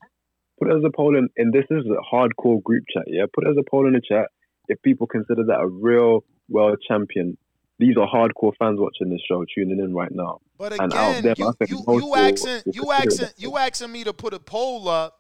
Put 0.59 0.69
it 0.71 0.77
as 0.77 0.85
a 0.85 0.91
poll 0.91 1.17
in, 1.17 1.29
and 1.37 1.53
this 1.53 1.65
is 1.71 1.87
a 1.87 2.15
hardcore 2.15 2.63
group 2.63 2.85
chat. 2.93 3.05
Yeah, 3.07 3.25
put 3.33 3.47
it 3.47 3.51
as 3.51 3.57
a 3.57 3.63
poll 3.71 3.87
in 3.87 3.95
the 3.95 4.03
chat 4.07 4.27
if 4.69 4.83
people 4.83 5.07
consider 5.07 5.45
that 5.45 5.61
a 5.61 5.67
real 5.67 6.25
world 6.51 6.79
champion. 6.87 7.39
These 7.79 7.97
are 7.97 8.09
hardcore 8.09 8.53
fans 8.59 8.79
watching 8.81 9.09
this 9.09 9.21
show, 9.27 9.45
tuning 9.55 9.79
in 9.79 9.95
right 9.95 10.11
now. 10.11 10.41
But 10.59 10.73
and 10.73 10.93
out 10.93 11.11
again, 11.19 11.23
there, 11.23 11.35
you 11.39 11.85
you 11.87 12.01
you 12.01 12.15
asking 12.15 12.73
you 12.75 12.91
asking 12.93 13.29
you 13.39 13.57
asking 13.57 13.93
me 13.93 14.03
to 14.05 14.13
put 14.13 14.35
a 14.35 14.41
poll 14.41 14.89
up 14.89 15.15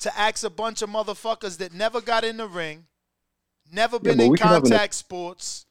to 0.00 0.18
ask 0.18 0.44
a 0.44 0.50
bunch 0.50 0.82
of 0.82 0.90
motherfuckers 0.90 1.58
that 1.58 1.72
never 1.72 2.00
got 2.00 2.24
in 2.24 2.36
the 2.38 2.46
ring, 2.48 2.86
never 3.72 3.98
been 3.98 4.20
in 4.20 4.34
have 4.36 4.52
an- 4.56 4.62
contact 4.62 4.94
sports. 4.94 5.66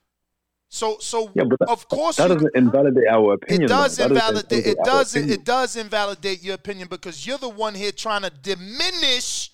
So 0.72 0.98
so 1.00 1.32
Yeah, 1.34 1.46
that, 1.60 1.68
of 1.68 1.88
course 1.90 2.18
that 2.18 2.30
you, 2.30 2.36
doesn't 2.36 2.56
invalidate 2.56 3.08
our 3.10 3.34
opinion. 3.34 3.64
it 3.64 3.68
does 3.70 3.98
though. 3.98 4.06
Invalidate 4.06 4.68
it 4.68 4.78
does 4.84 5.16
opinion. 5.16 5.40
it 5.40 5.46
does 5.46 5.76
invalidate 5.76 6.44
your 6.44 6.54
opinion 6.56 6.88
because 6.88 7.26
you're 7.26 7.40
the 7.40 7.50
one 7.50 7.74
here 7.74 7.92
trying 7.92 8.22
to 8.22 8.30
diminish 8.30 9.52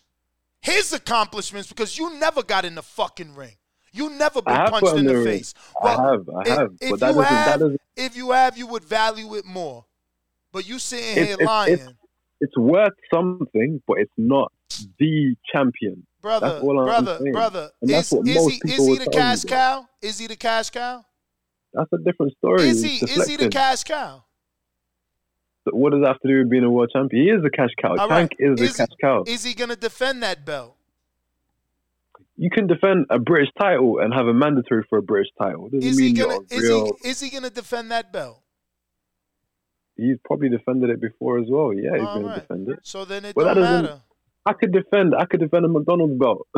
his 0.62 0.92
accomplishments 0.92 1.70
because 1.70 1.98
you 1.98 2.14
never 2.20 2.44
got 2.44 2.66
in 2.66 2.76
the 2.76 2.82
fucking 2.82 3.34
ring. 3.34 3.54
You 3.94 4.10
never 4.10 4.42
been 4.42 4.56
punched 4.68 4.98
in 4.98 5.06
the 5.06 5.16
ring. 5.16 5.26
face. 5.26 5.54
I 5.82 5.92
have, 5.92 6.28
I 6.28 6.42
if- 6.42 6.48
have, 6.48 6.72
if 6.82 6.90
but 6.90 7.00
that 7.00 7.16
you 7.16 7.22
have, 7.22 7.46
that 7.46 7.60
doesn't. 7.60 7.82
if 7.96 8.18
you 8.18 8.32
have, 8.32 8.58
you 8.58 8.68
would 8.68 8.84
value 8.84 9.36
it 9.36 9.46
more. 9.46 9.86
But 10.52 10.68
you 10.68 10.80
sitting 10.80 11.24
here 11.24 11.36
it's, 11.40 11.44
lying, 11.44 11.74
it's, 11.76 11.88
it's 12.42 12.58
worth 12.58 12.92
something, 13.14 13.82
but 13.88 14.00
it's 14.00 14.12
not 14.18 14.52
the 15.00 15.36
champion. 15.52 16.06
brother, 16.22 16.50
That's 16.50 16.64
all 16.64 16.80
I'm 16.80 16.86
brother, 16.86 17.18
saying. 17.22 17.32
brother. 17.34 17.70
And 17.82 17.92
Is, 17.92 18.12
what 18.12 18.28
is 18.28 18.36
most 18.36 18.52
he 18.66 18.74
is 18.74 18.88
he 18.88 18.98
the 18.98 19.12
cash 19.12 19.44
cow? 19.44 19.88
Is 20.02 20.20
he 20.20 20.28
the 20.28 20.36
cash 20.36 20.70
cow? 20.70 21.06
That's 21.74 21.92
a 21.94 21.98
different 21.98 22.34
story. 22.38 22.70
Is 22.70 22.82
he 22.84 22.96
is 22.98 23.28
he 23.28 23.36
the 23.36 23.50
cash 23.50 23.84
cow? 23.84 24.24
So 25.66 25.76
What 25.76 25.92
does 25.92 26.02
that 26.02 26.08
have 26.10 26.22
to 26.22 26.28
do 26.28 26.38
with 26.40 26.50
being 26.50 26.64
a 26.64 26.70
world 26.70 26.92
champion? 26.94 27.24
He 27.24 27.30
is 27.30 27.44
a 27.46 27.50
cash 27.50 27.72
cow. 27.82 27.96
All 27.98 28.08
Tank 28.08 28.32
right. 28.40 28.52
is 28.54 28.62
a 28.62 28.64
Is 28.64 28.72
he- 28.72 28.78
cash 28.78 28.96
cow. 29.02 29.24
Is 29.28 29.44
he 29.44 29.54
gonna 29.54 29.76
defend 29.76 30.22
that 30.24 30.46
belt? 30.46 30.76
You 32.38 32.50
can 32.50 32.68
defend 32.68 33.06
a 33.10 33.18
British 33.20 33.50
title 33.60 34.00
and 34.00 34.14
have 34.14 34.28
a 34.28 34.34
mandatory 34.34 34.84
for 34.90 34.98
a 35.00 35.02
British 35.02 35.32
title. 35.40 35.70
Doesn't 35.70 35.84
Is 35.90 35.98
he 35.98 36.12
gonna 36.14 36.40
is 36.50 36.68
he 36.68 37.10
is 37.10 37.20
he 37.22 37.30
gonna 37.30 37.50
defend 37.50 37.92
that 37.92 38.12
belt? 38.12 38.42
He's 39.98 40.18
probably 40.26 40.50
defended 40.50 40.90
it 40.90 41.00
before 41.00 41.40
as 41.40 41.46
well. 41.50 41.72
Yeah, 41.74 41.92
he's 41.94 42.02
going 42.04 42.26
right. 42.26 42.36
to 42.36 42.42
defend 42.42 42.68
it. 42.70 42.80
So 42.84 43.06
then 43.06 43.24
it 43.24 43.34
don't 43.36 43.46
doesn't- 43.56 43.62
matter. 43.86 44.02
I 44.46 44.54
could 44.54 44.72
defend. 44.72 45.14
I 45.18 45.26
could 45.26 45.40
defend 45.40 45.66
a 45.66 45.68
McDonald's 45.68 46.20
belt. 46.20 46.48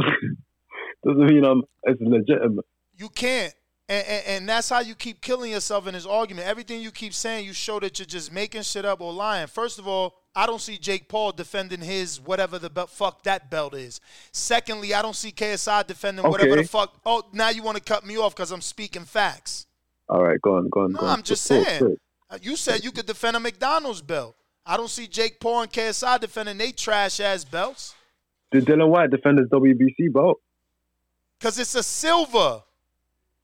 doesn't 1.05 1.25
mean 1.25 1.45
I'm 1.45 1.63
it's 1.83 2.01
legitimate. 2.01 2.65
You 2.95 3.09
can't. 3.09 3.53
And, 3.89 4.05
and, 4.05 4.25
and 4.27 4.49
that's 4.49 4.69
how 4.69 4.81
you 4.81 4.95
keep 4.95 5.21
killing 5.21 5.51
yourself 5.51 5.87
in 5.87 5.93
this 5.93 6.05
argument. 6.05 6.47
Everything 6.47 6.81
you 6.81 6.91
keep 6.91 7.13
saying, 7.13 7.45
you 7.45 7.53
show 7.53 7.79
that 7.79 7.99
you're 7.99 8.05
just 8.05 8.33
making 8.33 8.63
shit 8.63 8.83
up 8.83 8.99
or 8.99 9.13
lying. 9.13 9.47
First 9.47 9.79
of 9.79 9.87
all, 9.87 10.15
I 10.35 10.45
don't 10.45 10.59
see 10.59 10.77
Jake 10.77 11.07
Paul 11.07 11.31
defending 11.31 11.79
his 11.79 12.19
whatever 12.19 12.59
the 12.59 12.69
belt, 12.69 12.89
fuck 12.89 13.23
that 13.23 13.49
belt 13.49 13.73
is. 13.73 14.01
Secondly, 14.33 14.93
I 14.93 15.01
don't 15.01 15.15
see 15.15 15.31
KSI 15.31 15.87
defending 15.87 16.29
whatever 16.29 16.57
the 16.57 16.63
fuck. 16.65 16.99
Oh, 17.05 17.23
now 17.31 17.49
you 17.49 17.63
want 17.63 17.77
to 17.77 17.83
cut 17.83 18.05
me 18.05 18.17
off 18.17 18.35
because 18.35 18.51
I'm 18.51 18.61
speaking 18.61 19.05
facts. 19.05 19.65
All 20.09 20.21
right, 20.21 20.39
go 20.41 20.57
on, 20.57 20.69
go 20.69 20.81
on, 20.81 20.91
No, 20.91 20.99
go 20.99 21.05
on. 21.05 21.17
I'm 21.17 21.23
just 21.23 21.43
saying. 21.43 21.97
You 22.41 22.57
said 22.57 22.83
you 22.83 22.91
could 22.91 23.05
defend 23.05 23.37
a 23.37 23.39
McDonald's 23.39 24.01
belt. 24.01 24.35
I 24.67 24.77
don't 24.77 24.89
see 24.89 25.07
Jake 25.07 25.39
Paul 25.39 25.61
and 25.63 25.71
KSI 25.71 26.19
defending 26.19 26.57
they 26.57 26.71
trash 26.71 27.19
ass 27.19 27.45
belts 27.45 27.95
Did 28.51 28.65
Dillian 28.65 28.89
Whyte 28.89 29.11
defend 29.11 29.39
his 29.39 29.47
WBC 29.49 30.11
belt? 30.13 30.39
because 31.39 31.59
it's 31.59 31.75
a 31.75 31.83
silver. 31.83 32.63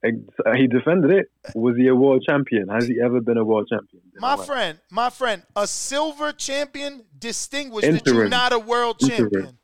Uh, 0.04 0.52
He 0.54 0.66
defended 0.66 1.10
it. 1.12 1.26
Was 1.54 1.76
he 1.76 1.86
a 1.88 1.94
world 1.94 2.22
champion? 2.28 2.68
Has 2.68 2.86
he 2.86 3.00
ever 3.02 3.20
been 3.22 3.38
a 3.38 3.44
world 3.44 3.68
champion? 3.68 4.02
Dylan 4.14 4.20
My 4.20 4.34
White? 4.34 4.46
friend, 4.46 4.78
my 4.90 5.10
friend, 5.10 5.42
a 5.56 5.66
silver 5.66 6.32
champion 6.32 7.04
distinguished 7.18 7.90
that 7.90 8.06
you're 8.06 8.28
not 8.28 8.52
a 8.52 8.58
world 8.58 8.96
Interim. 9.02 9.30
champion. 9.30 9.58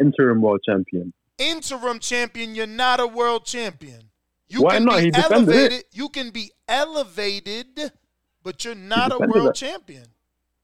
Interim 0.00 0.40
world 0.40 0.60
champion. 0.64 1.12
Interim 1.38 1.98
champion, 1.98 2.54
you're 2.54 2.66
not 2.66 3.00
a 3.00 3.06
world 3.06 3.44
champion. 3.44 4.00
You 4.48 4.62
Why 4.62 4.76
can 4.76 4.84
not? 4.84 4.98
be 4.98 5.04
He 5.06 5.10
defended 5.10 5.48
it. 5.48 5.56
elevated. 5.58 5.84
You 5.92 6.08
can 6.08 6.30
be 6.30 6.52
elevated, 6.68 7.92
but 8.42 8.64
you're 8.64 8.74
not 8.74 9.12
a 9.12 9.18
world 9.18 9.48
it. 9.48 9.54
champion. 9.56 10.04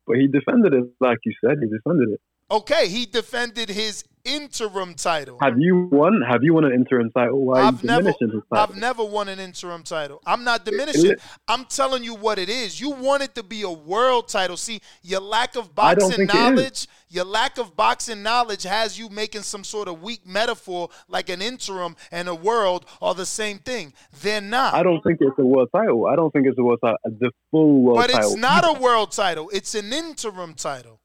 But 0.09 0.17
he 0.17 0.27
defended 0.27 0.73
it, 0.73 0.85
like 1.01 1.19
you 1.25 1.35
said. 1.45 1.59
He 1.61 1.69
defended 1.69 2.09
it. 2.15 2.21
Okay, 2.51 2.89
he 2.89 3.05
defended 3.05 3.69
his 3.69 4.05
interim 4.29 4.95
title. 4.95 5.39
Have 5.41 5.59
you 5.59 5.89
won? 5.91 6.23
Have 6.29 6.43
you 6.43 6.55
won 6.55 6.65
an 6.65 6.73
interim 6.73 7.11
title? 7.11 7.45
Why 7.45 7.63
I've 7.63 7.83
never, 7.83 8.13
title? 8.13 8.43
I've 8.53 8.77
never 8.77 9.05
won 9.05 9.29
an 9.29 9.39
interim 9.39 9.83
title. 9.83 10.21
I'm 10.27 10.45
not 10.45 10.65
diminishing. 10.65 11.17
I'm 11.47 11.65
telling 11.65 12.05
you 12.05 12.15
what 12.15 12.39
it 12.39 12.49
is. 12.49 12.81
You 12.81 12.91
want 12.91 13.23
it 13.23 13.35
to 13.37 13.43
be 13.43 13.63
a 13.63 13.71
world 13.71 14.29
title. 14.29 14.57
See, 14.57 14.81
your 15.03 15.21
lack 15.21 15.57
of 15.57 15.75
boxing 15.75 16.11
think 16.11 16.21
it 16.21 16.35
is. 16.35 16.35
knowledge, 16.35 16.89
your 17.09 17.25
lack 17.25 17.59
of 17.59 17.77
boxing 17.77 18.23
knowledge 18.23 18.65
has 18.65 18.99
you 18.99 19.09
making 19.09 19.43
some 19.43 19.65
sort 19.65 19.89
of 19.89 20.03
weak 20.03 20.27
metaphor 20.27 20.91
like 21.09 21.29
an 21.29 21.41
interim 21.41 21.97
and 22.11 22.29
a 22.29 22.35
world 22.35 22.85
are 23.01 23.15
the 23.15 23.27
same 23.27 23.59
thing. 23.59 23.93
They're 24.23 24.41
not. 24.41 24.75
I 24.75 24.83
don't 24.83 25.03
think 25.03 25.19
it's 25.21 25.39
a 25.39 25.45
world 25.45 25.69
title. 25.75 26.07
I 26.07 26.17
don't 26.17 26.31
think 26.33 26.47
it's 26.47 26.59
a 26.59 26.63
world 26.63 26.81
title. 26.83 26.99
The 27.05 27.31
full 27.51 27.83
world 27.83 27.99
but 27.99 28.11
title. 28.11 28.33
it's 28.33 28.41
not 28.41 28.65
a 28.65 28.79
world 28.81 29.13
title. 29.13 29.51
It's 29.53 29.75
an 29.75 29.93
interim 29.93 30.55
title. 30.55 30.98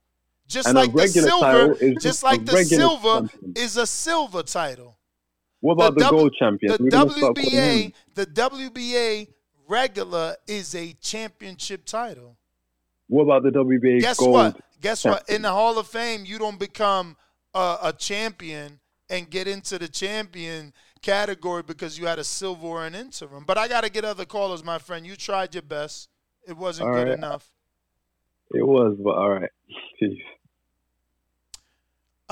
Just 0.54 0.68
And 0.68 0.76
like 0.76 0.94
the 0.94 1.08
silver, 1.08 1.74
is 1.82 2.04
just 2.04 2.24
like 2.24 2.46
the 2.46 2.64
silver 2.64 3.28
champion. 3.28 3.54
is 3.56 3.76
a 3.78 3.88
silver 3.88 4.44
title. 4.44 4.98
What 5.62 5.74
about 5.74 5.96
the, 5.96 6.02
W- 6.02 6.24
gold 6.24 6.36
champion? 6.38 6.74
The 6.78 6.84
We're 6.84 6.90
gonna 6.92 7.10
start 7.12 7.36
putting 7.36 7.52
WBA, 7.52 7.94
the 8.14 8.26
WBA 8.28 9.28
regular 9.68 10.36
is 10.48 10.76
a 10.76 10.94
championship 11.02 11.86
title. 11.86 12.38
What 13.08 13.24
about 13.24 13.44
the 13.44 13.50
WBA 13.52 14.02
Guess 14.02 14.20
gold? 14.20 14.32
what? 14.32 14.62
Guess 14.82 15.06
what? 15.06 15.28
In 15.30 15.42
the 15.42 15.52
Hall 15.52 15.80
of 15.80 15.88
Fame, 15.88 16.24
you 16.26 16.38
don't 16.38 16.60
become 16.60 17.16
a, 17.56 17.78
a 17.84 17.94
champion 17.94 18.80
and 19.10 19.30
get 19.30 19.48
into 19.48 19.80
the 19.80 19.88
champion 19.88 20.74
category 21.02 21.64
because 21.64 21.98
you 21.98 22.06
had 22.06 22.20
a 22.20 22.24
silver 22.24 22.68
or 22.68 22.86
an 22.86 22.94
interim. 22.96 23.44
But 23.46 23.58
I 23.58 23.68
got 23.68 23.84
to 23.86 23.90
get 23.90 24.06
other 24.06 24.26
callers, 24.26 24.64
my 24.64 24.78
friend. 24.78 25.06
You 25.06 25.16
tried 25.16 25.56
your 25.56 25.62
best. 25.64 26.10
It 26.48 26.58
wasn't 26.58 26.90
All 26.90 26.96
good 26.96 27.08
right. 27.10 27.18
enough. 27.18 27.50
It 28.52 28.66
was, 28.68 28.98
but 29.04 29.12
all 29.16 29.30
right. 29.32 29.50
Peace. 30.00 30.20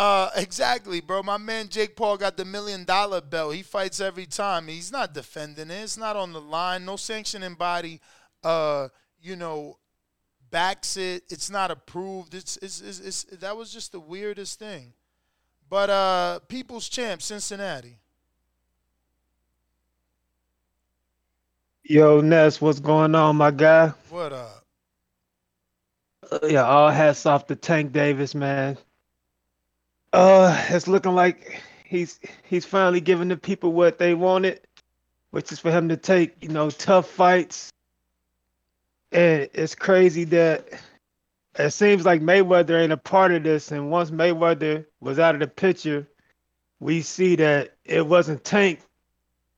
Uh, 0.02 0.32
exactly, 0.36 1.00
bro. 1.00 1.22
My 1.22 1.38
man 1.38 1.68
Jake 1.68 1.96
Paul 1.96 2.18
got 2.18 2.36
the 2.36 2.44
million 2.44 2.86
dollar 2.86 3.22
belt. 3.22 3.54
He 3.54 3.62
fights 3.62 4.00
every 4.00 4.26
time. 4.26 4.68
He's 4.68 4.92
not 4.92 5.14
defending 5.14 5.70
it. 5.70 5.76
It's 5.76 5.96
not 5.96 6.16
on 6.16 6.34
the 6.34 6.42
line. 6.42 6.86
No 6.86 6.96
sanctioning 6.96 7.54
body, 7.54 8.02
uh, 8.44 8.88
you 9.22 9.36
know, 9.36 9.78
backs 10.50 10.98
it. 10.98 11.22
It's 11.30 11.52
not 11.52 11.70
approved. 11.70 12.34
It's, 12.34 12.58
it's, 12.64 12.82
it's, 12.82 13.00
it's 13.00 13.24
that 13.42 13.56
was 13.56 13.72
just 13.72 13.92
the 13.92 14.00
weirdest 14.00 14.58
thing. 14.58 14.94
But 15.70 15.92
uh, 15.92 16.40
People's 16.48 16.90
Champ, 16.90 17.22
Cincinnati. 17.22 18.00
Yo, 21.84 22.22
Ness, 22.22 22.60
what's 22.60 22.80
going 22.80 23.14
on, 23.14 23.36
my 23.36 23.52
guy? 23.52 23.94
What 24.10 24.34
up? 24.34 24.66
Uh, 26.32 26.40
yeah, 26.48 26.66
all 26.66 26.90
hats 26.90 27.28
off 27.28 27.46
to 27.46 27.56
Tank 27.56 27.92
Davis, 27.92 28.34
man. 28.34 28.80
Uh, 30.14 30.66
it's 30.70 30.88
looking 30.88 31.16
like 31.16 31.62
he's 31.86 32.20
he's 32.44 32.66
finally 32.66 33.02
giving 33.02 33.30
the 33.30 33.38
people 33.38 33.72
what 33.72 33.98
they 33.98 34.14
wanted, 34.14 34.62
which 35.32 35.52
is 35.52 35.60
for 35.60 35.72
him 35.72 35.90
to 35.90 35.98
take, 35.98 36.36
you 36.42 36.50
know, 36.50 36.70
tough 36.70 37.10
fights. 37.10 37.72
And 39.12 39.50
it's 39.54 39.76
crazy 39.76 40.24
that 40.26 40.68
it 41.58 41.72
seems 41.72 42.06
like 42.06 42.22
Mayweather 42.22 42.82
ain't 42.82 42.92
a 42.94 42.98
part 42.98 43.32
of 43.32 43.44
this. 43.44 43.72
And 43.72 43.92
once 43.92 44.12
Mayweather 44.12 44.86
was 45.00 45.20
out 45.20 45.36
of 45.36 45.42
the 45.42 45.48
picture, 45.48 46.08
we 46.80 47.02
see 47.02 47.36
that 47.38 47.76
it 47.86 48.06
wasn't 48.06 48.44
Tank 48.44 48.80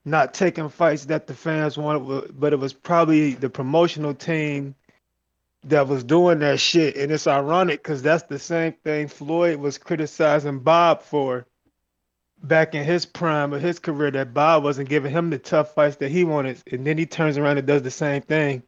not 0.04 0.34
taking 0.34 0.68
fights 0.68 1.06
that 1.06 1.26
the 1.26 1.34
fans 1.34 1.78
wanted, 1.78 2.38
but 2.38 2.52
it 2.52 2.58
was 2.58 2.72
probably 2.72 3.34
the 3.34 3.48
promotional 3.48 4.14
team 4.14 4.74
that 5.64 5.88
was 5.88 6.04
doing 6.04 6.40
that 6.40 6.60
shit. 6.60 6.96
And 6.96 7.10
it's 7.10 7.26
ironic 7.26 7.82
because 7.82 8.02
that's 8.02 8.24
the 8.24 8.38
same 8.38 8.74
thing 8.84 9.08
Floyd 9.08 9.58
was 9.58 9.78
criticizing 9.78 10.60
Bob 10.60 11.02
for 11.02 11.46
back 12.42 12.74
in 12.74 12.84
his 12.84 13.06
prime 13.06 13.52
of 13.52 13.62
his 13.62 13.78
career, 13.78 14.10
that 14.10 14.34
Bob 14.34 14.62
wasn't 14.62 14.88
giving 14.88 15.10
him 15.10 15.30
the 15.30 15.38
tough 15.38 15.74
fights 15.74 15.96
that 15.96 16.10
he 16.10 16.24
wanted. 16.24 16.62
And 16.70 16.86
then 16.86 16.98
he 16.98 17.06
turns 17.06 17.38
around 17.38 17.58
and 17.58 17.66
does 17.66 17.82
the 17.82 17.90
same 17.90 18.22
thing. 18.22 18.62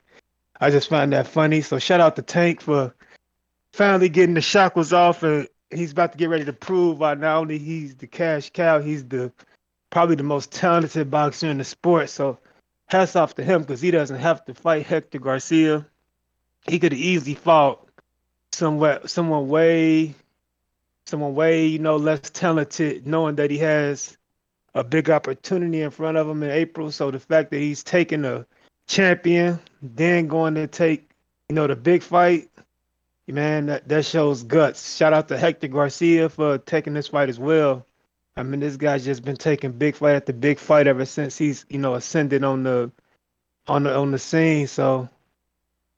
I 0.61 0.71
just 0.71 0.89
find 0.89 1.13
that 1.13 1.27
funny. 1.27 1.61
So 1.61 1.79
shout 1.79 2.01
out 2.01 2.17
to 2.17 2.23
Tank 2.23 2.63
for 2.63 2.95
finally 3.73 4.09
getting 4.09 4.35
the 4.35 4.41
shackles 4.41 4.93
off 4.93 5.23
and 5.23 5.47
he's 5.71 5.93
about 5.93 6.13
to 6.13 6.19
get 6.19 6.31
ready 6.31 6.45
to 6.45 6.53
prove 6.53 6.99
why 6.99 7.15
not 7.15 7.37
only 7.37 7.59
he's 7.59 7.95
the 7.95 8.07
cash 8.07 8.51
cow, 8.51 8.81
he's 8.81 9.05
the 9.05 9.31
probably 9.91 10.17
the 10.17 10.23
most 10.23 10.51
talented 10.51 11.11
boxer 11.11 11.49
in 11.49 11.59
the 11.59 11.65
sport. 11.65 12.09
So 12.09 12.39
hats 12.89 13.17
off 13.17 13.35
to 13.35 13.45
him 13.45 13.63
because 13.63 13.81
he 13.81 13.91
doesn't 13.91 14.19
have 14.19 14.45
to 14.47 14.55
fight 14.55 14.87
Hector 14.87 15.19
Garcia. 15.19 15.87
He 16.69 16.79
could 16.79 16.93
easily 16.93 17.35
fought 17.35 17.87
somewhat 18.53 19.11
someone 19.11 19.49
way 19.49 20.15
someone 21.07 21.35
way, 21.35 21.67
you 21.67 21.79
know, 21.79 21.97
less 21.97 22.31
talented, 22.31 23.07
knowing 23.07 23.37
that 23.37 23.51
he 23.51 23.59
has 23.59 24.17
a 24.75 24.85
big 24.85 25.09
opportunity 25.09 25.81
in 25.81 25.91
front 25.91 26.17
of 26.17 26.29
him 26.29 26.43
in 26.43 26.51
April. 26.51 26.91
So 26.91 27.11
the 27.11 27.21
fact 27.21 27.51
that 27.53 27.59
he's 27.59 27.83
taking 27.83 28.25
a 28.25 28.45
champion, 28.89 29.59
then 29.81 30.27
going 30.27 30.55
to 30.57 30.67
take, 30.67 31.11
you 31.49 31.55
know, 31.55 31.67
the 31.67 31.77
big 31.77 32.03
fight, 32.03 32.51
man, 33.29 33.67
that, 33.67 33.89
that 33.89 34.05
shows 34.05 34.43
guts. 34.43 34.97
Shout 34.97 35.13
out 35.13 35.29
to 35.29 35.39
Hector 35.39 35.69
Garcia 35.69 36.29
for 36.29 36.59
taking 36.59 36.95
this 36.95 37.09
fight 37.09 37.29
as 37.29 37.39
well. 37.39 37.87
I 38.37 38.43
mean, 38.43 38.61
this 38.61 38.77
guy's 38.77 39.05
just 39.05 39.25
been 39.25 39.37
taking 39.37 39.73
big 39.73 39.97
fight 39.97 40.17
after 40.17 40.33
big 40.33 40.59
fight 40.59 40.87
ever 40.87 41.07
since 41.07 41.39
he's, 41.39 41.65
you 41.71 41.79
know, 41.79 41.95
ascended 41.95 42.45
on 42.45 42.65
the 42.65 42.91
on 43.67 43.85
the 43.85 43.97
on 43.97 44.11
the 44.11 44.19
scene. 44.19 44.67
So 44.67 45.09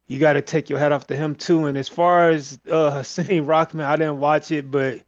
you 0.09 0.19
got 0.19 0.33
to 0.33 0.43
take 0.43 0.71
your 0.71 0.79
hat 0.79 0.91
off 0.93 1.07
to 1.09 1.17
him 1.17 1.35
too. 1.35 1.67
And 1.67 1.79
as 1.79 1.89
far 1.89 2.31
as 2.31 2.59
uh, 2.69 2.91
Hasim 3.01 3.47
Rahman, 3.47 3.87
I 3.87 3.97
didn't 3.97 4.19
watch 4.19 4.51
it, 4.51 4.71
but 4.71 5.03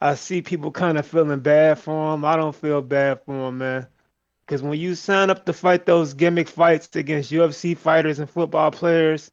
I 0.00 0.14
see 0.14 0.42
people 0.42 0.72
kind 0.72 0.98
of 0.98 1.06
feeling 1.06 1.40
bad 1.40 1.78
for 1.78 2.14
him. 2.14 2.24
I 2.24 2.36
don't 2.36 2.56
feel 2.56 2.82
bad 2.82 3.22
for 3.24 3.48
him, 3.48 3.58
man. 3.58 3.86
Because 4.44 4.62
when 4.62 4.78
you 4.78 4.94
sign 4.94 5.30
up 5.30 5.46
to 5.46 5.52
fight 5.52 5.86
those 5.86 6.14
gimmick 6.14 6.48
fights 6.48 6.96
against 6.96 7.30
UFC 7.30 7.76
fighters 7.76 8.18
and 8.18 8.28
football 8.28 8.70
players, 8.70 9.30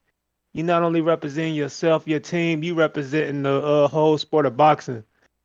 you 0.54 0.64
not 0.64 0.84
only 0.84 1.02
representing 1.02 1.56
yourself, 1.56 2.08
your 2.08 2.20
team, 2.20 2.62
you 2.62 2.76
representing 2.76 3.44
the 3.44 3.62
uh, 3.62 3.88
whole 3.88 4.18
sport 4.18 4.46
of 4.46 4.58
boxing. 4.58 5.04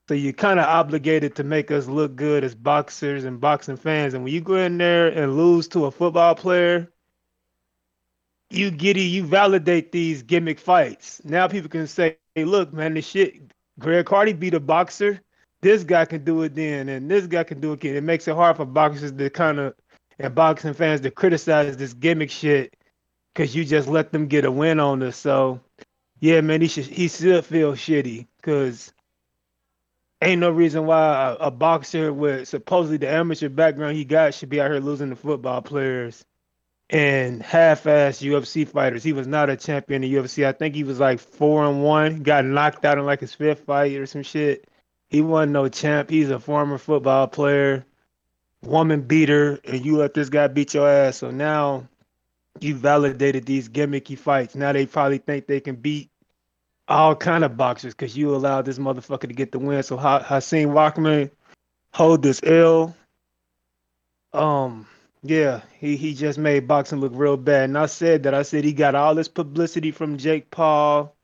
So 0.09 0.15
you're 0.15 0.35
kind 0.35 0.61
of 0.61 0.67
obligated 0.67 1.35
to 1.37 1.45
make 1.45 1.71
us 1.71 1.87
look 1.87 2.15
good 2.15 2.45
as 2.45 2.55
boxers 2.55 3.25
and 3.25 3.41
boxing 3.41 3.77
fans. 3.77 4.13
And 4.13 4.23
when 4.23 4.35
you 4.35 4.41
go 4.41 4.57
in 4.57 4.77
there 4.77 5.09
and 5.09 5.37
lose 5.37 5.69
to 5.69 5.87
a 5.87 5.91
football 5.91 6.35
player, 6.35 6.91
you 8.55 8.71
giddy, 8.71 9.03
you 9.03 9.25
validate 9.25 9.93
these 9.93 10.23
gimmick 10.23 10.59
fights. 10.59 11.21
Now 11.25 11.49
people 11.49 11.69
can 11.69 11.87
say, 11.87 12.17
hey, 12.35 12.45
look, 12.45 12.73
man, 12.73 12.95
this 12.95 13.07
shit, 13.07 13.41
Greg 13.79 14.09
Hardy 14.09 14.33
beat 14.33 14.55
a 14.55 14.61
boxer. 14.61 15.21
This 15.61 15.83
guy 15.83 16.05
can 16.05 16.25
do 16.25 16.43
it 16.43 16.55
then, 16.55 16.89
and 16.89 17.11
this 17.11 17.27
guy 17.27 17.45
can 17.45 17.61
do 17.61 17.73
it 17.73 17.75
again. 17.75 17.97
It 17.97 18.03
makes 18.03 18.29
it 18.29 18.35
hard 18.35 18.57
for 18.57 18.67
boxers 18.67 19.13
to 19.13 19.31
kind 19.31 19.59
of, 19.59 19.75
and 20.19 20.35
boxing 20.35 20.75
fans 20.75 21.01
to 21.01 21.11
criticize 21.11 21.77
this 21.77 21.95
gimmick 21.95 22.31
shit 22.31 22.77
because 23.33 23.55
you 23.55 23.65
just 23.65 23.89
let 23.89 24.13
them 24.13 24.27
get 24.27 24.45
a 24.45 24.51
win 24.51 24.79
on 24.79 25.03
us. 25.03 25.17
So, 25.17 25.61
yeah, 26.21 26.41
man, 26.41 26.61
he 26.61 26.69
should, 26.69 26.85
he 26.87 27.09
should 27.09 27.45
feel 27.45 27.73
shitty 27.73 28.27
because 28.37 28.93
ain't 30.23 30.41
no 30.41 30.51
reason 30.51 30.87
why 30.87 31.37
a, 31.41 31.47
a 31.47 31.51
boxer 31.51 32.13
with 32.13 32.49
supposedly 32.49 32.99
the 32.99 33.09
amateur 33.09 33.49
background 33.49 33.97
he 33.97 34.05
got 34.05 34.35
should 34.35 34.49
be 34.49 34.61
out 34.61 34.71
here 34.71 34.81
losing 34.81 35.11
to 35.11 35.17
football 35.17 35.63
players 35.63 36.25
and 36.91 37.43
half-ass 37.43 38.21
UFC 38.21 38.69
fighters. 38.69 39.03
He 39.03 39.13
was 39.13 39.27
not 39.27 39.51
a 39.51 39.57
champion 39.57 40.05
in 40.05 40.11
UFC. 40.11 40.47
I 40.47 40.53
think 40.53 40.75
he 40.75 40.85
was 40.85 41.01
like 41.01 41.19
four 41.19 41.65
and 41.65 41.83
one. 41.83 42.23
Got 42.23 42.45
knocked 42.45 42.85
out 42.85 42.99
in 42.99 43.07
like 43.07 43.21
his 43.21 43.35
fifth 43.35 43.65
fight 43.65 43.97
or 43.97 44.07
some 44.07 44.23
shit. 44.23 44.69
He 45.09 45.21
wasn't 45.21 45.53
no 45.53 45.69
champ. 45.69 46.11
He's 46.11 46.31
a 46.31 46.41
former 46.41 46.79
football 46.79 47.27
player, 47.27 47.85
woman 48.63 49.03
beater, 49.03 49.61
and 49.65 49.85
you 49.85 49.97
let 49.97 50.15
this 50.15 50.29
guy 50.29 50.49
beat 50.49 50.75
your 50.75 50.89
ass. 50.89 51.19
So 51.19 51.31
now 51.31 51.89
you 52.61 52.75
validated 52.75 53.47
these 53.47 53.69
gimmicky 53.69 54.19
fights. 54.19 54.55
Now 54.55 54.73
they 54.73 54.87
probably 54.87 55.19
think 55.19 55.47
they 55.47 55.61
can 55.61 55.77
beat 55.77 56.11
all 56.89 57.17
kind 57.17 57.45
of 57.45 57.57
boxers 57.57 57.95
because 57.95 58.17
you 58.17 58.35
allowed 58.35 58.67
this 58.67 58.79
motherfucker 58.79 59.29
to 59.29 59.35
get 59.35 59.53
the 59.53 59.59
win. 59.59 59.83
So 59.83 59.97
Ha- 59.97 60.23
Hasim 60.23 60.75
Rahman 60.75 61.31
hold 61.93 62.23
this 62.23 62.41
L. 62.45 62.95
Um, 64.33 64.87
yeah, 65.27 65.63
he, 65.81 65.97
he 65.97 66.13
just 66.13 66.39
made 66.39 66.69
boxing 66.69 67.01
look 67.01 67.13
real 67.15 67.39
bad. 67.39 67.65
And 67.65 67.79
I 67.79 67.87
said 67.87 68.25
that. 68.25 68.35
I 68.35 68.43
said 68.43 68.63
he 68.63 68.75
got 68.75 68.95
all 68.95 69.15
this 69.15 69.27
publicity 69.27 69.91
from 69.91 70.19
Jake 70.19 70.51
Paul. 70.51 71.17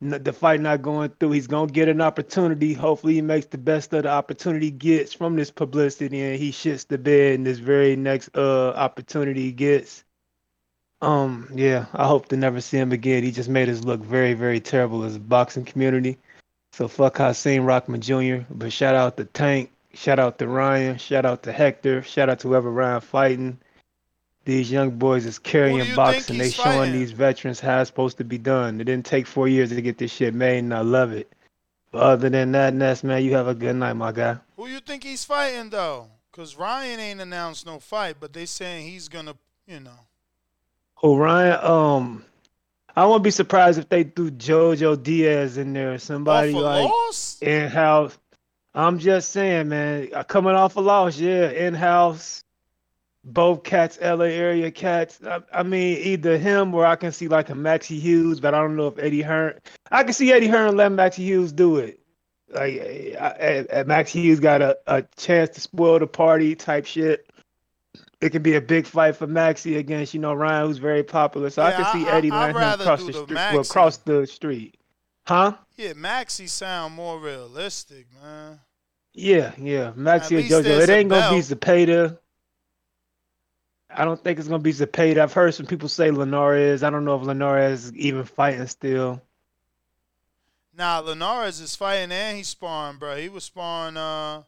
The 0.00 0.32
fight 0.32 0.60
not 0.60 0.82
going 0.82 1.10
through. 1.10 1.32
He's 1.32 1.46
gonna 1.46 1.70
get 1.70 1.88
an 1.88 2.00
opportunity. 2.00 2.72
Hopefully, 2.72 3.14
he 3.14 3.22
makes 3.22 3.46
the 3.46 3.58
best 3.58 3.92
of 3.92 4.02
the 4.04 4.08
opportunity 4.08 4.70
gets 4.70 5.12
from 5.12 5.36
this 5.36 5.50
publicity, 5.50 6.20
and 6.22 6.40
he 6.40 6.50
shits 6.50 6.88
the 6.88 6.96
bed 6.96 7.34
in 7.34 7.44
this 7.44 7.58
very 7.58 7.96
next 7.96 8.30
uh 8.34 8.70
opportunity 8.70 9.42
he 9.42 9.52
gets. 9.52 10.04
Um, 11.02 11.50
yeah, 11.54 11.86
I 11.92 12.06
hope 12.06 12.28
to 12.28 12.36
never 12.36 12.60
see 12.60 12.78
him 12.78 12.92
again. 12.92 13.22
He 13.22 13.30
just 13.30 13.50
made 13.50 13.68
us 13.68 13.84
look 13.84 14.00
very, 14.00 14.32
very 14.34 14.58
terrible 14.58 15.04
as 15.04 15.16
a 15.16 15.20
boxing 15.20 15.66
community. 15.66 16.18
So 16.72 16.88
fuck 16.88 17.16
Hasim 17.16 17.66
Rahman 17.66 18.00
Jr. 18.00 18.46
But 18.50 18.72
shout 18.72 18.94
out 18.94 19.18
to 19.18 19.24
Tank, 19.26 19.70
shout 19.94 20.18
out 20.18 20.38
to 20.38 20.48
Ryan, 20.48 20.98
shout 20.98 21.24
out 21.24 21.42
to 21.44 21.52
Hector, 21.52 22.02
shout 22.02 22.28
out 22.28 22.40
to 22.40 22.48
whoever 22.48 22.70
Ryan 22.70 23.00
fighting. 23.00 23.58
These 24.44 24.70
young 24.70 24.92
boys 24.92 25.26
is 25.26 25.38
carrying 25.38 25.94
boxing. 25.94 26.38
They 26.38 26.50
showing 26.50 26.92
these 26.92 27.12
veterans 27.12 27.60
how 27.60 27.80
it's 27.80 27.88
supposed 27.88 28.16
to 28.18 28.24
be 28.24 28.38
done. 28.38 28.80
It 28.80 28.84
didn't 28.84 29.06
take 29.06 29.26
four 29.26 29.48
years 29.48 29.68
to 29.70 29.82
get 29.82 29.98
this 29.98 30.10
shit 30.10 30.34
made, 30.34 30.58
and 30.58 30.72
I 30.74 30.80
love 30.80 31.12
it. 31.12 31.30
But 31.92 32.02
other 32.02 32.30
than 32.30 32.52
that, 32.52 32.72
Ness, 32.72 33.04
man, 33.04 33.22
you 33.22 33.34
have 33.34 33.48
a 33.48 33.54
good 33.54 33.76
night, 33.76 33.94
my 33.94 34.12
guy. 34.12 34.38
Who 34.56 34.66
you 34.66 34.80
think 34.80 35.04
he's 35.04 35.24
fighting 35.24 35.70
though? 35.70 36.08
Cause 36.32 36.56
Ryan 36.56 37.00
ain't 37.00 37.20
announced 37.20 37.66
no 37.66 37.80
fight, 37.80 38.16
but 38.20 38.32
they 38.32 38.46
saying 38.46 38.88
he's 38.88 39.08
gonna, 39.08 39.34
you 39.66 39.80
know. 39.80 39.98
Who 41.00 41.16
Ryan? 41.16 41.64
Um, 41.64 42.24
I 42.94 43.04
won't 43.06 43.24
be 43.24 43.30
surprised 43.30 43.78
if 43.78 43.88
they 43.88 44.04
threw 44.04 44.30
JoJo 44.30 45.02
Diaz 45.02 45.58
in 45.58 45.72
there, 45.72 45.98
somebody 45.98 46.52
a 46.52 46.58
like 46.58 46.90
in 47.40 47.68
house. 47.68 48.18
I'm 48.74 48.98
just 48.98 49.30
saying, 49.30 49.68
man, 49.68 50.08
uh, 50.14 50.22
coming 50.24 50.54
off 50.54 50.76
a 50.76 50.80
loss, 50.80 51.18
yeah, 51.18 51.50
in 51.50 51.74
house. 51.74 52.44
Both 53.22 53.64
cats, 53.64 53.98
LA 54.00 54.24
area 54.26 54.70
cats. 54.70 55.20
I, 55.22 55.40
I 55.52 55.62
mean, 55.62 55.98
either 55.98 56.38
him 56.38 56.74
or 56.74 56.86
I 56.86 56.96
can 56.96 57.12
see 57.12 57.28
like 57.28 57.50
a 57.50 57.54
Maxie 57.54 57.98
Hughes, 58.00 58.40
but 58.40 58.54
I 58.54 58.62
don't 58.62 58.76
know 58.76 58.86
if 58.86 58.98
Eddie 58.98 59.20
Hearn. 59.20 59.58
I 59.90 60.04
can 60.04 60.14
see 60.14 60.32
Eddie 60.32 60.48
Hearn 60.48 60.74
let 60.76 60.90
Maxie 60.90 61.24
Hughes 61.24 61.52
do 61.52 61.76
it. 61.76 62.00
Like, 62.48 62.80
I, 63.20 63.66
I, 63.74 63.82
Maxie 63.82 64.22
Hughes 64.22 64.40
got 64.40 64.62
a, 64.62 64.78
a 64.86 65.02
chance 65.18 65.50
to 65.50 65.60
spoil 65.60 65.98
the 65.98 66.06
party 66.06 66.54
type 66.54 66.86
shit. 66.86 67.30
It 68.22 68.30
could 68.30 68.42
be 68.42 68.54
a 68.54 68.60
big 68.60 68.86
fight 68.86 69.16
for 69.16 69.26
Maxie 69.26 69.76
against, 69.76 70.14
you 70.14 70.20
know, 70.20 70.32
Ryan, 70.32 70.68
who's 70.68 70.78
very 70.78 71.02
popular. 71.02 71.50
So 71.50 71.62
I 71.62 71.72
can 71.72 71.84
see 71.92 72.08
I- 72.08 72.12
I- 72.14 72.16
Eddie 72.16 72.28
him 72.28 72.56
rather 72.56 72.84
the 72.84 72.96
the 72.96 73.12
street, 73.12 73.34
well, 73.36 73.56
Maxie. 73.58 73.70
cross 73.70 73.96
the 73.98 74.26
street. 74.26 74.79
Huh? 75.26 75.56
Yeah, 75.76 75.92
Maxie 75.94 76.46
sound 76.46 76.94
more 76.94 77.18
realistic, 77.18 78.06
man. 78.22 78.60
Yeah, 79.12 79.52
yeah. 79.58 79.92
Maxie 79.94 80.36
and 80.36 80.44
JoJo. 80.50 80.82
It 80.82 80.90
ain't 80.90 81.10
gonna 81.10 81.30
be. 81.30 81.42
Zepeda. 81.42 82.18
I 83.94 84.04
don't 84.04 84.22
think 84.22 84.38
it's 84.38 84.48
gonna 84.48 84.62
be 84.62 84.72
Zepeda. 84.72 85.18
I've 85.18 85.32
heard 85.32 85.54
some 85.54 85.66
people 85.66 85.88
say 85.88 86.10
Linares. 86.10 86.82
I 86.82 86.90
don't 86.90 87.04
know 87.04 87.16
if 87.16 87.22
Linares 87.22 87.86
is 87.86 87.94
even 87.94 88.24
fighting 88.24 88.66
still. 88.66 89.20
Nah, 90.76 91.00
Linares 91.00 91.60
is 91.60 91.74
fighting 91.74 92.12
and 92.12 92.36
he's 92.36 92.48
sparring, 92.48 92.98
bro. 92.98 93.16
He 93.16 93.28
was 93.28 93.44
sparring 93.44 93.96
uh 93.96 94.42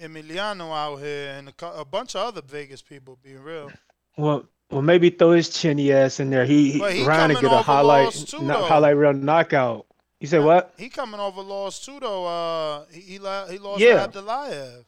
Emiliano 0.00 0.72
out 0.72 0.96
here 0.96 1.34
and 1.36 1.48
a, 1.48 1.80
a 1.80 1.84
bunch 1.84 2.14
of 2.14 2.22
other 2.22 2.42
Vegas 2.42 2.82
people. 2.82 3.18
Being 3.22 3.42
real, 3.42 3.70
Well, 4.16 4.44
well, 4.72 4.82
maybe 4.82 5.10
throw 5.10 5.32
his 5.32 5.48
chinny 5.50 5.92
ass 5.92 6.18
in 6.20 6.30
there. 6.30 6.44
He, 6.44 6.78
But 6.78 6.94
he 6.94 7.04
Ryan 7.04 7.34
to 7.34 7.40
get 7.40 7.52
a 7.52 7.58
highlight, 7.58 8.12
too, 8.12 8.40
no- 8.42 8.64
highlight 8.64 8.96
reel 8.96 9.12
knockout. 9.12 9.86
You 10.20 10.28
say 10.28 10.38
what? 10.38 10.72
he 10.78 10.88
coming 10.88 11.18
off 11.18 11.36
a 11.36 11.40
loss 11.40 11.84
too, 11.84 11.98
though. 12.00 12.26
Uh, 12.26 12.84
he 12.92 13.00
he, 13.00 13.12
he 13.14 13.18
lost 13.58 13.80
Yeah. 13.80 14.06
to. 14.06 14.84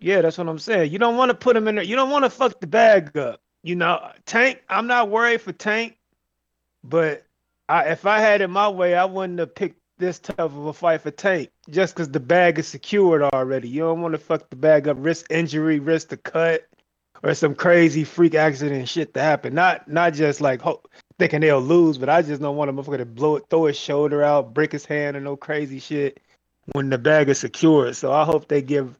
Yeah, 0.00 0.20
that's 0.22 0.38
what 0.38 0.48
I'm 0.48 0.60
saying. 0.60 0.92
You 0.92 0.98
don't 1.00 1.16
want 1.16 1.30
to 1.30 1.34
put 1.34 1.56
him 1.56 1.66
in 1.66 1.74
there. 1.74 1.84
You 1.84 1.96
don't 1.96 2.10
want 2.10 2.24
to 2.24 2.30
fuck 2.30 2.60
the 2.60 2.68
bag 2.68 3.16
up. 3.16 3.40
You 3.64 3.74
know, 3.74 4.00
Tank. 4.26 4.62
I'm 4.68 4.86
not 4.86 5.10
worried 5.10 5.40
for 5.40 5.52
Tank, 5.52 5.98
but 6.84 7.26
I, 7.68 7.86
if 7.88 8.06
I 8.06 8.20
had 8.20 8.40
it 8.40 8.48
my 8.48 8.68
way, 8.68 8.94
I 8.94 9.04
wouldn't 9.04 9.40
have 9.40 9.54
picked 9.54 9.80
this 9.98 10.20
tough 10.20 10.38
of 10.38 10.66
a 10.66 10.72
fight 10.72 11.00
for 11.02 11.10
Tank 11.10 11.50
just 11.68 11.94
because 11.94 12.08
the 12.08 12.20
bag 12.20 12.60
is 12.60 12.68
secured 12.68 13.22
already. 13.22 13.68
You 13.68 13.80
don't 13.80 14.00
want 14.00 14.12
to 14.14 14.18
fuck 14.18 14.48
the 14.50 14.56
bag 14.56 14.86
up, 14.86 14.96
risk 15.00 15.26
injury, 15.30 15.80
risk 15.80 16.08
the 16.10 16.16
cut, 16.16 16.64
or 17.22 17.34
some 17.34 17.54
crazy 17.54 18.04
freak 18.04 18.34
accident 18.34 18.88
shit 18.88 19.14
to 19.14 19.20
happen. 19.20 19.54
Not 19.54 19.88
not 19.88 20.14
just 20.14 20.40
like 20.40 20.60
ho- 20.60 20.82
thinking 21.18 21.40
they'll 21.40 21.60
lose, 21.60 21.98
but 21.98 22.08
I 22.08 22.22
just 22.22 22.40
don't 22.40 22.56
want 22.56 22.70
a 22.70 22.72
motherfucker 22.72 22.98
to 22.98 23.04
blow 23.06 23.36
it, 23.36 23.44
throw 23.50 23.66
his 23.66 23.78
shoulder 23.78 24.22
out, 24.22 24.54
break 24.54 24.72
his 24.72 24.84
hand, 24.84 25.16
or 25.16 25.20
no 25.20 25.36
crazy 25.36 25.78
shit 25.80 26.20
when 26.72 26.90
the 26.90 26.98
bag 26.98 27.28
is 27.28 27.38
secured. 27.38 27.96
So 27.96 28.12
I 28.12 28.24
hope 28.24 28.48
they 28.48 28.62
give 28.62 28.96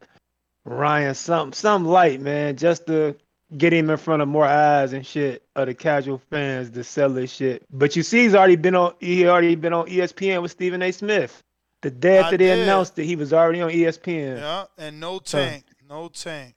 Ryan 0.64 1.14
some 1.14 1.52
some 1.52 1.84
light, 1.86 2.20
man, 2.20 2.56
just 2.56 2.86
to 2.86 3.16
get 3.56 3.72
him 3.72 3.88
in 3.88 3.96
front 3.96 4.20
of 4.20 4.28
more 4.28 4.44
eyes 4.44 4.92
and 4.92 5.06
shit 5.06 5.42
of 5.56 5.66
the 5.66 5.74
casual 5.74 6.20
fans 6.30 6.70
to 6.70 6.84
sell 6.84 7.08
this 7.08 7.32
shit. 7.32 7.64
But 7.70 7.96
you 7.96 8.02
see, 8.02 8.24
he's 8.24 8.34
already 8.34 8.56
been 8.56 8.74
on. 8.74 8.94
He 9.00 9.26
already 9.26 9.54
been 9.54 9.72
on 9.72 9.86
ESPN 9.86 10.42
with 10.42 10.50
Stephen 10.50 10.82
A. 10.82 10.92
Smith. 10.92 11.42
The 11.80 11.90
day 11.92 12.18
after 12.18 12.36
they 12.36 12.46
did. 12.46 12.58
announced 12.60 12.98
it, 12.98 13.04
he 13.04 13.14
was 13.14 13.32
already 13.32 13.60
on 13.62 13.70
ESPN. 13.70 14.38
Yeah, 14.38 14.64
and 14.76 14.98
no 14.98 15.20
So- 15.24 15.38
tank, 15.38 15.64
no 15.88 16.08
tank. 16.08 16.54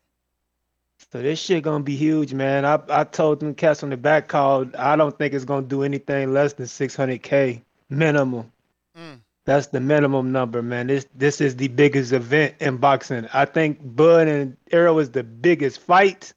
So 1.11 1.21
this 1.21 1.39
shit 1.39 1.63
gonna 1.63 1.83
be 1.83 1.95
huge, 1.95 2.33
man. 2.33 2.63
I 2.65 2.79
I 2.89 3.03
told 3.03 3.41
them 3.41 3.53
cats 3.53 3.83
on 3.83 3.89
the 3.89 3.97
back 3.97 4.29
call. 4.29 4.65
I 4.77 4.95
don't 4.95 5.17
think 5.17 5.33
it's 5.33 5.45
gonna 5.45 5.67
do 5.67 5.83
anything 5.83 6.33
less 6.33 6.53
than 6.53 6.67
600k 6.67 7.61
minimum. 7.89 8.51
Mm. 8.97 9.19
That's 9.45 9.67
the 9.67 9.81
minimum 9.81 10.31
number, 10.31 10.61
man. 10.61 10.87
This 10.87 11.07
this 11.13 11.41
is 11.41 11.57
the 11.57 11.67
biggest 11.67 12.13
event 12.13 12.55
in 12.61 12.77
boxing. 12.77 13.27
I 13.33 13.43
think 13.45 13.79
Bud 13.95 14.27
and 14.27 14.55
Errol 14.71 14.99
is 14.99 15.11
the 15.11 15.23
biggest 15.23 15.81
fight, 15.81 16.33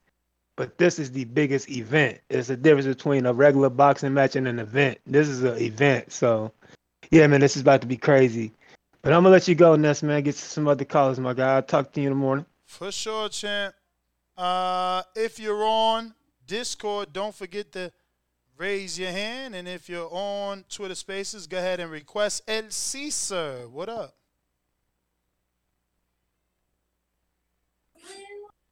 but 0.57 0.77
this 0.79 0.99
is 0.99 1.13
the 1.13 1.25
biggest 1.25 1.71
event. 1.71 2.19
It's 2.29 2.51
a 2.51 2.57
difference 2.57 2.87
between 2.87 3.27
a 3.27 3.33
regular 3.33 3.71
boxing 3.71 4.13
match 4.13 4.35
and 4.35 4.49
an 4.49 4.59
event. 4.59 4.99
This 5.07 5.29
is 5.29 5.45
an 5.45 5.57
event. 5.59 6.11
So, 6.11 6.51
yeah, 7.13 7.27
man, 7.29 7.41
this 7.41 7.55
is 7.55 7.63
about 7.63 7.81
to 7.83 7.87
be 7.87 7.97
crazy. 7.97 8.53
But 9.03 9.13
I'm 9.13 9.23
gonna 9.23 9.31
let 9.31 9.47
you 9.47 9.55
go, 9.55 9.77
Ness, 9.77 10.03
man. 10.03 10.23
Get 10.23 10.35
to 10.35 10.41
some 10.41 10.67
other 10.67 10.85
callers, 10.85 11.21
my 11.21 11.35
guy. 11.35 11.55
I'll 11.55 11.63
talk 11.63 11.93
to 11.93 12.01
you 12.01 12.09
in 12.09 12.15
the 12.15 12.19
morning. 12.19 12.47
For 12.67 12.91
sure, 12.91 13.29
champ. 13.29 13.75
Uh, 14.37 15.03
if 15.15 15.39
you're 15.39 15.65
on 15.65 16.15
Discord, 16.47 17.13
don't 17.13 17.35
forget 17.35 17.73
to 17.73 17.93
raise 18.57 18.99
your 18.99 19.11
hand. 19.11 19.55
And 19.55 19.69
if 19.69 19.89
you're 19.89 20.09
on 20.11 20.65
Twitter 20.69 20.95
Spaces, 20.95 21.47
go 21.47 21.59
ahead 21.59 21.81
and 21.81 21.91
request 21.91 22.43
El 22.49 22.71
Caesar. 22.71 23.69
What 23.71 23.89
up? 23.89 24.15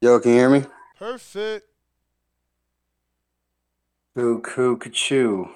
Yo, 0.01 0.19
can 0.19 0.31
you 0.31 0.37
hear 0.37 0.49
me? 0.49 0.65
Perfect. 0.99 1.65
Coo 4.15 4.41
coo 4.41 4.77
choo. 4.91 5.49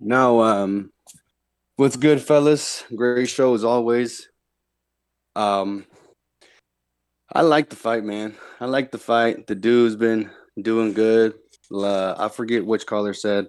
No, 0.00 0.42
um, 0.42 0.92
what's 1.76 1.96
good, 1.96 2.20
fellas? 2.20 2.84
Great 2.94 3.28
show 3.28 3.54
as 3.54 3.64
always. 3.64 4.28
Um, 5.34 5.86
I 7.32 7.42
like 7.42 7.68
the 7.68 7.76
fight, 7.76 8.04
man. 8.04 8.34
I 8.58 8.64
like 8.64 8.90
the 8.90 8.98
fight. 8.98 9.46
The 9.46 9.54
dude's 9.54 9.96
been 9.96 10.30
doing 10.60 10.94
good. 10.94 11.34
Uh, 11.70 12.14
I 12.16 12.28
forget 12.28 12.64
which 12.64 12.86
caller 12.86 13.12
said, 13.12 13.48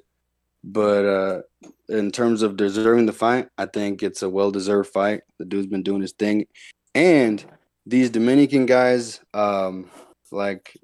but 0.63 1.05
uh, 1.05 1.41
in 1.87 2.11
terms 2.11 2.41
of 2.41 2.57
deserving 2.57 3.05
the 3.05 3.13
fight, 3.13 3.47
I 3.57 3.65
think 3.65 4.03
it's 4.03 4.21
a 4.21 4.29
well-deserved 4.29 4.89
fight. 4.89 5.21
The 5.37 5.45
dude's 5.45 5.67
been 5.67 5.83
doing 5.83 6.01
his 6.01 6.11
thing, 6.11 6.45
and 6.93 7.43
these 7.85 8.09
Dominican 8.09 8.65
guys, 8.65 9.21
um, 9.33 9.89
like 10.31 10.77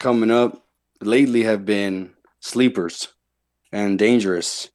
coming 0.00 0.32
up 0.32 0.66
lately, 1.00 1.44
have 1.44 1.64
been 1.64 2.12
sleepers 2.40 3.14
and 3.70 3.96
dangerous. 3.98 4.68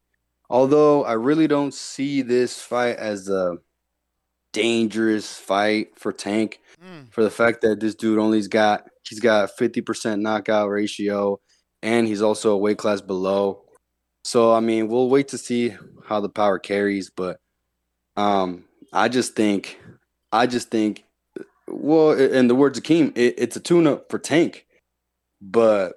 Although 0.49 1.03
I 1.03 1.13
really 1.13 1.47
don't 1.47 1.73
see 1.73 2.21
this 2.21 2.61
fight 2.61 2.95
as 2.95 3.27
a 3.27 3.57
dangerous 4.53 5.37
fight 5.37 5.97
for 5.97 6.11
Tank 6.11 6.59
for 7.11 7.23
the 7.23 7.29
fact 7.29 7.61
that 7.61 7.79
this 7.79 7.95
dude 7.95 8.19
only's 8.19 8.47
got 8.47 8.87
he's 9.07 9.19
got 9.19 9.51
50% 9.57 10.21
knockout 10.21 10.69
ratio 10.69 11.39
and 11.81 12.07
he's 12.07 12.21
also 12.21 12.51
a 12.51 12.57
weight 12.57 12.77
class 12.77 13.01
below. 13.01 13.63
So 14.23 14.53
I 14.53 14.59
mean, 14.59 14.87
we'll 14.87 15.09
wait 15.09 15.29
to 15.29 15.37
see 15.37 15.75
how 16.05 16.19
the 16.19 16.29
power 16.29 16.59
carries, 16.59 17.09
but 17.09 17.39
um 18.17 18.65
I 18.93 19.07
just 19.07 19.35
think 19.35 19.79
I 20.31 20.47
just 20.47 20.69
think 20.69 21.03
well 21.67 22.11
in 22.11 22.47
the 22.47 22.55
words 22.55 22.77
of 22.77 22.83
Keem, 22.83 23.15
it, 23.17 23.35
it's 23.37 23.55
a 23.55 23.61
tune 23.61 23.87
up 23.87 24.09
for 24.09 24.19
Tank. 24.19 24.65
But 25.41 25.93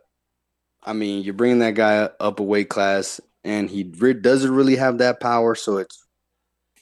I 0.84 0.92
mean, 0.92 1.22
you're 1.22 1.34
bringing 1.34 1.60
that 1.60 1.74
guy 1.74 2.08
up 2.20 2.40
a 2.40 2.42
weight 2.42 2.68
class, 2.68 3.20
and 3.42 3.70
he 3.70 3.90
re- 3.98 4.12
doesn't 4.14 4.54
really 4.54 4.76
have 4.76 4.98
that 4.98 5.20
power. 5.20 5.54
So 5.54 5.78
it's, 5.78 6.03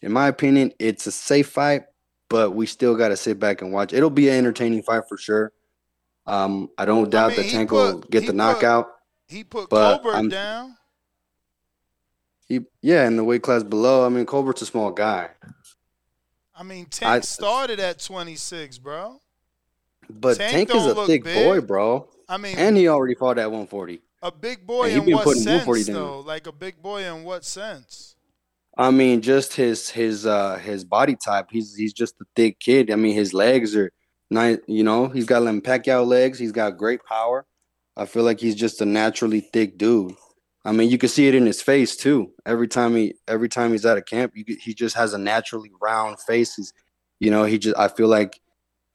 in 0.02 0.12
my 0.12 0.28
opinion, 0.28 0.72
it's 0.78 1.06
a 1.06 1.12
safe 1.12 1.48
fight, 1.48 1.84
but 2.28 2.50
we 2.50 2.66
still 2.66 2.96
got 2.96 3.08
to 3.08 3.16
sit 3.16 3.38
back 3.38 3.62
and 3.62 3.72
watch. 3.72 3.92
It'll 3.92 4.10
be 4.10 4.28
an 4.28 4.34
entertaining 4.36 4.82
fight 4.82 5.04
for 5.08 5.16
sure. 5.16 5.52
Um, 6.26 6.70
I 6.78 6.84
don't 6.84 7.10
doubt 7.10 7.32
mean, 7.32 7.36
that 7.42 7.50
Tank 7.50 7.70
put- 7.70 7.76
will 7.76 7.98
get 8.00 8.20
the 8.20 8.26
put- 8.26 8.34
knockout. 8.36 8.88
He 9.28 9.44
put 9.44 9.70
Colbert 9.70 10.12
I'm- 10.14 10.28
down. 10.28 10.76
He, 12.46 12.60
yeah, 12.82 13.06
in 13.06 13.16
the 13.16 13.24
weight 13.24 13.42
class 13.42 13.62
below. 13.62 14.04
I 14.04 14.08
mean, 14.10 14.26
Colbert's 14.26 14.60
a 14.62 14.66
small 14.66 14.90
guy, 14.90 15.30
I 16.54 16.62
mean, 16.64 16.84
Tank 16.86 17.10
I- 17.10 17.20
started 17.20 17.80
at 17.80 17.98
26, 17.98 18.78
bro. 18.78 19.20
but 20.10 20.36
Tank 20.36 20.68
Tank, 20.68 20.74
is 20.74 20.86
a 20.86 21.06
thick 21.06 21.24
big. 21.24 21.34
boy, 21.46 21.60
bro. 21.60 22.08
I 22.28 22.36
mean- 22.36 22.58
and 22.58 22.76
he 22.76 22.88
already 22.88 23.14
fought 23.14 23.38
at 23.38 23.46
140. 23.50 24.02
A 24.22 24.30
big 24.30 24.66
boy 24.66 24.90
in 24.90 24.98
what 25.10 25.24
sense, 25.28 25.46
140 25.46 25.84
down. 25.84 25.94
though? 25.94 26.20
Like 26.20 26.46
a 26.46 26.52
big 26.52 26.80
boy 26.82 27.04
in 27.04 27.24
what 27.24 27.44
sense? 27.44 28.11
I 28.76 28.90
mean, 28.90 29.20
just 29.20 29.54
his 29.54 29.90
his 29.90 30.26
uh 30.26 30.56
his 30.58 30.84
body 30.84 31.16
type. 31.16 31.48
He's 31.50 31.74
he's 31.74 31.92
just 31.92 32.14
a 32.20 32.24
thick 32.34 32.58
kid. 32.58 32.90
I 32.90 32.96
mean, 32.96 33.14
his 33.14 33.34
legs 33.34 33.76
are 33.76 33.92
nice. 34.30 34.58
You 34.66 34.82
know, 34.82 35.08
he's 35.08 35.26
got 35.26 35.40
them 35.40 35.60
Pacquiao 35.60 36.06
legs. 36.06 36.38
He's 36.38 36.52
got 36.52 36.78
great 36.78 37.04
power. 37.04 37.46
I 37.96 38.06
feel 38.06 38.22
like 38.22 38.40
he's 38.40 38.54
just 38.54 38.80
a 38.80 38.86
naturally 38.86 39.40
thick 39.40 39.76
dude. 39.76 40.14
I 40.64 40.72
mean, 40.72 40.90
you 40.90 40.96
can 40.96 41.08
see 41.08 41.26
it 41.28 41.34
in 41.34 41.44
his 41.44 41.60
face 41.60 41.96
too. 41.96 42.32
Every 42.46 42.68
time 42.68 42.96
he 42.96 43.14
every 43.28 43.48
time 43.48 43.72
he's 43.72 43.84
at 43.84 43.98
a 43.98 44.02
camp, 44.02 44.32
you, 44.34 44.44
he 44.60 44.74
just 44.74 44.96
has 44.96 45.12
a 45.12 45.18
naturally 45.18 45.70
round 45.80 46.18
face. 46.20 46.54
He's, 46.54 46.72
you 47.20 47.30
know, 47.30 47.44
he 47.44 47.58
just. 47.58 47.76
I 47.76 47.88
feel 47.88 48.08
like 48.08 48.40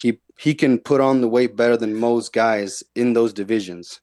he 0.02 0.20
he 0.40 0.56
can 0.56 0.80
put 0.80 1.02
on 1.02 1.22
the 1.22 1.28
weight 1.28 1.56
better 1.56 1.78
than 1.78 1.96
most 1.96 2.34
guys 2.34 2.84
in 2.96 3.14
those 3.14 3.34
divisions. 3.34 4.02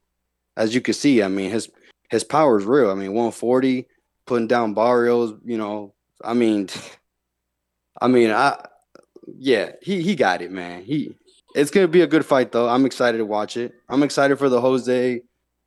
As 0.56 0.74
you 0.74 0.80
can 0.80 0.94
see, 0.94 1.22
I 1.22 1.28
mean, 1.28 1.50
his 1.50 1.68
his 2.10 2.22
power 2.22 2.58
is 2.58 2.64
real. 2.64 2.90
I 2.90 2.94
mean, 2.94 3.12
140 3.12 3.88
putting 4.26 4.46
down 4.46 4.74
Barrios, 4.74 5.34
you 5.44 5.58
know, 5.58 5.94
I 6.22 6.34
mean, 6.34 6.68
I 8.00 8.08
mean, 8.08 8.30
I 8.30 8.64
yeah, 9.38 9.72
he 9.82 10.02
he 10.02 10.14
got 10.16 10.42
it, 10.42 10.50
man. 10.50 10.84
He 10.84 11.14
it's 11.54 11.70
gonna 11.70 11.88
be 11.88 12.02
a 12.02 12.06
good 12.06 12.26
fight 12.26 12.52
though. 12.52 12.68
I'm 12.68 12.84
excited 12.86 13.18
to 13.18 13.26
watch 13.26 13.56
it. 13.56 13.72
I'm 13.88 14.02
excited 14.02 14.38
for 14.38 14.48
the 14.48 14.60
Jose, 14.60 15.20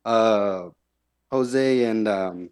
uh, 0.04 0.68
Jose 1.30 1.84
and 1.84 2.06
um, 2.08 2.50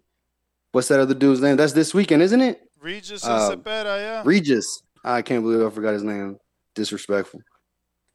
what's 0.71 0.87
that 0.89 0.99
other 0.99 1.13
dude's 1.13 1.41
name? 1.41 1.55
That's 1.55 1.73
this 1.73 1.93
weekend, 1.93 2.21
isn't 2.23 2.41
it? 2.41 2.61
Regis 2.79 3.25
Uh, 3.25 3.51
Zepeda, 3.51 3.97
yeah. 3.99 4.21
Regis. 4.25 4.83
I 5.03 5.21
can't 5.21 5.43
believe 5.43 5.65
I 5.65 5.69
forgot 5.69 5.93
his 5.93 6.03
name. 6.03 6.37
Disrespectful. 6.75 7.41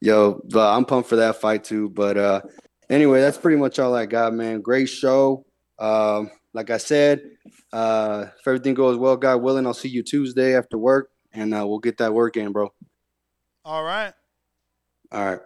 Yo, 0.01 0.41
but 0.51 0.75
I'm 0.77 0.85
pumped 0.85 1.09
for 1.09 1.17
that 1.17 1.37
fight 1.41 1.65
too. 1.65 1.89
But 1.89 2.17
uh 2.17 2.41
anyway, 2.91 3.21
that's 3.21 3.39
pretty 3.39 3.57
much 3.57 3.79
all 3.79 3.95
I 3.95 4.07
got, 4.07 4.35
man. 4.35 4.61
Great 4.61 4.89
show. 4.89 5.45
Um, 5.79 6.31
like 6.53 6.71
I 6.71 6.77
said, 6.79 7.23
uh 7.73 8.27
if 8.39 8.47
everything 8.47 8.75
goes 8.75 8.97
well, 8.97 9.17
God 9.17 9.37
willing, 9.43 9.67
I'll 9.67 9.75
see 9.75 9.89
you 9.89 10.03
Tuesday 10.03 10.57
after 10.57 10.79
work 10.79 11.11
and 11.33 11.55
uh, 11.55 11.67
we'll 11.67 11.79
get 11.79 11.99
that 11.99 12.13
work 12.13 12.37
in, 12.37 12.53
bro. 12.53 12.73
All 13.65 13.83
right. 13.83 14.13
All 15.11 15.25
right. 15.25 15.41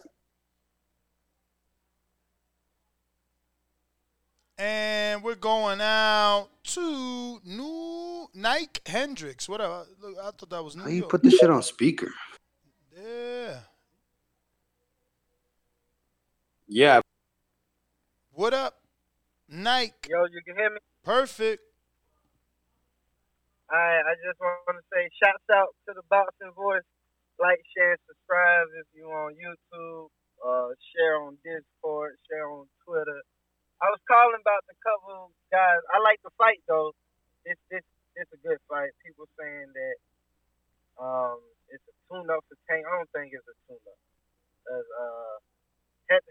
And 4.59 5.23
we're 5.23 5.35
going 5.35 5.81
out 5.83 6.49
to 6.65 7.41
New 7.45 8.29
Nike 8.35 8.81
Hendricks. 8.87 9.49
Whatever. 9.49 9.85
Look, 10.01 10.17
I 10.19 10.31
thought 10.31 10.51
that 10.51 10.65
was 10.65 10.77
New 10.77 10.83
How 10.83 10.89
you 10.89 10.97
York. 11.01 11.11
put 11.11 11.23
this 11.23 11.35
shit 11.35 11.51
on 11.51 11.63
speaker? 11.63 12.11
Yeah. 12.97 13.59
Yeah. 16.67 17.01
What 18.33 18.55
up, 18.55 18.81
Nike? 19.49 19.93
Yo, 20.09 20.25
you 20.25 20.41
can 20.45 20.57
hear 20.57 20.71
me? 20.71 20.79
Perfect. 21.07 21.63
Alright, 23.71 24.03
I 24.11 24.19
just 24.27 24.43
want 24.43 24.75
to 24.75 24.83
say 24.91 25.07
shouts 25.23 25.47
out 25.55 25.71
to 25.87 25.95
the 25.95 26.03
Boxing 26.11 26.51
Voice. 26.59 26.83
Like, 27.39 27.63
share, 27.79 27.95
subscribe 28.11 28.67
if 28.75 28.91
you 28.91 29.07
on 29.07 29.39
YouTube. 29.39 30.11
Uh, 30.43 30.75
share 30.91 31.23
on 31.23 31.39
Discord. 31.47 32.19
Share 32.27 32.51
on 32.51 32.67
Twitter. 32.83 33.23
I 33.79 33.87
was 33.95 34.03
calling 34.11 34.43
about 34.43 34.67
the 34.67 34.75
couple 34.83 35.31
guys. 35.47 35.79
I 35.95 36.03
like 36.03 36.19
the 36.27 36.35
fight 36.35 36.59
though. 36.67 36.91
It's 37.47 37.63
this 37.71 37.87
it's 38.19 38.33
a 38.35 38.41
good 38.43 38.59
fight. 38.67 38.91
People 39.07 39.31
saying 39.39 39.71
that 39.79 39.97
um 40.99 41.39
it's 41.71 41.87
a 41.87 41.95
tune 42.11 42.27
up 42.35 42.43
for 42.51 42.59
Tank. 42.67 42.83
I 42.83 42.91
don't 42.99 43.13
think 43.15 43.31
it's 43.31 43.47
a 43.47 43.55
tune 43.71 43.85
up. 43.87 44.01
Uh 44.75 45.39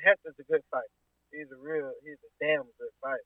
Hefner's 0.04 0.36
a 0.36 0.48
good 0.52 0.68
fight. 0.68 0.92
He's 1.32 1.48
a 1.54 1.60
real 1.64 1.96
he's 2.04 2.20
a 2.20 2.32
damn 2.44 2.68
good 2.76 2.92
fight. 3.00 3.24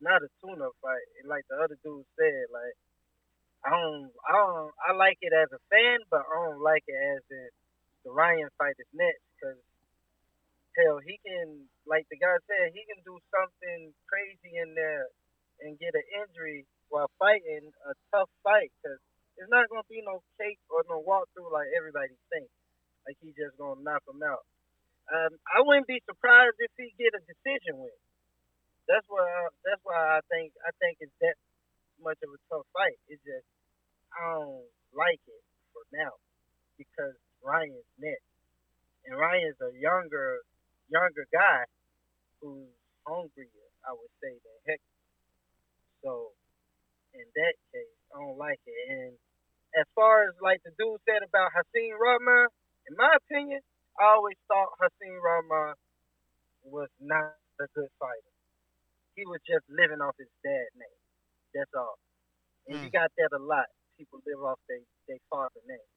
Not 0.00 0.22
a 0.22 0.28
tune 0.40 0.60
up 0.60 0.76
fight. 0.82 1.06
And 1.20 1.28
like 1.28 1.44
the 1.48 1.56
other 1.56 1.78
dude 1.82 2.04
said, 2.16 2.46
like 2.52 2.76
I 3.64 3.70
don't 3.70 4.12
I 4.22 4.32
don't 4.36 4.72
I 4.76 4.90
like 4.92 5.18
it 5.20 5.32
as 5.32 5.48
a 5.52 5.60
fan, 5.72 6.04
but 6.10 6.22
I 6.24 6.34
don't 6.46 6.60
like 6.60 6.84
it 6.86 6.96
as 6.96 7.22
in 7.30 7.48
the 8.04 8.12
Ryan 8.12 8.48
fight 8.58 8.78
is 8.78 8.86
next 8.94 9.24
because 9.34 9.58
hell, 10.76 11.00
he 11.00 11.16
can, 11.24 11.64
like 11.88 12.04
the 12.12 12.20
guy 12.20 12.36
said, 12.44 12.76
he 12.76 12.84
can 12.84 13.00
do 13.02 13.16
something 13.32 13.90
crazy 14.06 14.60
in 14.60 14.76
there 14.76 15.08
and 15.64 15.80
get 15.80 15.96
an 15.96 16.06
injury 16.20 16.68
while 16.92 17.10
fighting 17.18 17.72
a 17.88 17.92
tough 18.12 18.28
fight 18.44 18.70
because 18.78 19.00
it's 19.40 19.50
not 19.50 19.66
to 19.72 19.80
be 19.88 20.04
no 20.04 20.20
cake 20.36 20.60
or 20.68 20.84
no 20.86 21.00
walkthrough 21.00 21.48
like 21.50 21.68
everybody 21.72 22.12
thinks. 22.28 22.52
Like 23.08 23.16
he's 23.24 23.36
just 23.36 23.56
to 23.56 23.74
knock 23.80 24.04
him 24.04 24.20
out. 24.20 24.44
Um, 25.06 25.38
I 25.46 25.62
wouldn't 25.62 25.86
be 25.86 26.02
surprised 26.04 26.58
if 26.58 26.72
he 26.76 26.92
get 26.98 27.14
a 27.16 27.22
decision 27.22 27.78
win. 27.78 27.98
That's 28.88 29.06
why. 29.08 29.26
that's 29.66 29.82
why 29.84 30.18
I 30.18 30.20
think. 30.30 30.54
I 30.66 30.72
think 30.80 30.98
it's 31.00 31.14
that 31.22 31.36
much 32.02 32.18
of 32.22 32.30
a 32.34 32.40
tough 32.50 32.66
fight. 32.74 32.98
It's 33.08 33.22
just 33.24 33.46
I 34.14 34.34
don't 34.38 34.66
like 34.94 35.20
it 35.26 35.42
for 35.74 35.84
now 35.92 36.14
because 36.78 37.16
Ryan's 37.44 37.88
next, 37.98 38.26
and 39.06 39.18
Ryan's 39.18 39.58
a 39.62 39.72
younger 39.78 40.42
younger 40.90 41.26
guy 41.32 41.66
who's 42.40 42.70
hungrier, 43.06 43.68
I 43.86 43.92
would 43.94 44.14
say, 44.22 44.34
than 44.34 44.58
Hector. 44.66 44.96
So 46.04 46.32
in 47.14 47.26
that 47.36 47.54
case, 47.72 47.96
I 48.14 48.20
don't 48.22 48.38
like 48.38 48.60
it. 48.66 48.78
And 48.90 49.14
as 49.78 49.86
far 49.94 50.28
as 50.28 50.34
like 50.42 50.62
the 50.64 50.72
dude 50.78 51.00
said 51.08 51.24
about 51.26 51.52
Hassan 51.54 51.96
Rahman, 51.98 52.48
in 52.90 52.94
my 52.96 53.12
opinion, 53.16 53.60
I 53.98 54.16
always 54.16 54.38
thought 54.48 54.76
Hassan 54.80 55.18
Rahman 55.20 55.74
was 56.64 56.90
not 57.00 57.36
a 57.60 57.66
good 57.74 57.90
fighter. 57.98 58.35
He 59.16 59.24
was 59.24 59.40
just 59.48 59.64
living 59.72 60.04
off 60.04 60.14
his 60.20 60.30
dad 60.44 60.68
name. 60.76 61.00
That's 61.56 61.72
all. 61.72 61.96
And 62.68 62.84
you 62.84 62.92
hmm. 62.92 62.96
got 63.00 63.08
that 63.16 63.32
a 63.32 63.40
lot. 63.40 63.66
People 63.96 64.20
live 64.28 64.44
off 64.44 64.60
their 64.68 64.84
their 65.08 65.22
father 65.32 65.64
name. 65.64 65.90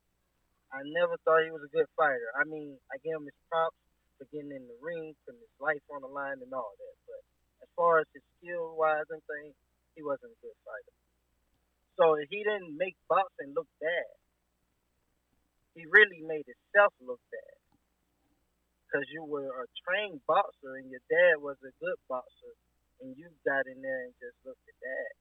I 0.71 0.85
never 0.85 1.19
thought 1.25 1.43
he 1.43 1.51
was 1.51 1.65
a 1.65 1.75
good 1.75 1.89
fighter. 1.97 2.29
I 2.37 2.45
mean, 2.47 2.77
I 2.93 3.01
give 3.01 3.17
him 3.17 3.27
his 3.27 3.41
props 3.51 3.75
for 4.15 4.29
getting 4.29 4.53
in 4.53 4.69
the 4.69 4.79
ring, 4.79 5.17
putting 5.25 5.41
his 5.41 5.57
life 5.57 5.81
on 5.89 6.05
the 6.05 6.11
line 6.11 6.39
and 6.39 6.53
all 6.53 6.77
that. 6.77 6.97
But 7.09 7.21
as 7.65 7.69
far 7.73 7.99
as 7.99 8.07
his 8.13 8.23
skill 8.37 8.77
wise 8.77 9.09
and 9.09 9.23
things, 9.25 9.57
he 9.97 10.05
wasn't 10.05 10.31
a 10.31 10.39
good 10.39 10.55
fighter. 10.63 10.95
So 11.97 12.15
he 12.31 12.45
didn't 12.45 12.77
make 12.77 12.95
boxing 13.09 13.51
look 13.51 13.67
bad. 13.81 14.13
He 15.75 15.83
really 15.89 16.21
made 16.23 16.45
himself 16.47 16.93
look 17.01 17.19
bad. 17.33 17.57
Because 18.85 19.05
you 19.11 19.25
were 19.25 19.49
a 19.49 19.67
trained 19.83 20.21
boxer 20.25 20.79
and 20.79 20.89
your 20.89 21.03
dad 21.09 21.41
was 21.41 21.57
a 21.61 21.73
good 21.81 21.99
boxer, 22.07 22.53
and 23.01 23.15
you 23.15 23.31
got 23.47 23.67
in 23.67 23.81
there 23.81 24.07
and 24.07 24.13
just 24.19 24.35
looked 24.43 24.63
at 24.67 24.77
that. 24.83 25.11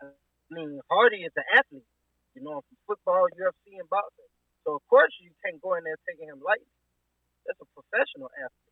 I 0.00 0.08
mean, 0.52 0.80
Hardy 0.88 1.24
is 1.24 1.32
an 1.36 1.44
athlete, 1.56 1.88
you 2.34 2.42
know, 2.42 2.62
from 2.64 2.76
football, 2.86 3.28
UFC, 3.36 3.76
and 3.76 3.88
boxing. 3.88 4.30
So 4.64 4.74
of 4.76 4.84
course 4.88 5.12
you 5.22 5.30
can't 5.44 5.60
go 5.60 5.74
in 5.78 5.84
there 5.84 5.98
taking 6.08 6.28
him 6.28 6.42
lightly. 6.42 6.70
That's 7.46 7.60
a 7.62 7.68
professional 7.70 8.30
athlete. 8.34 8.66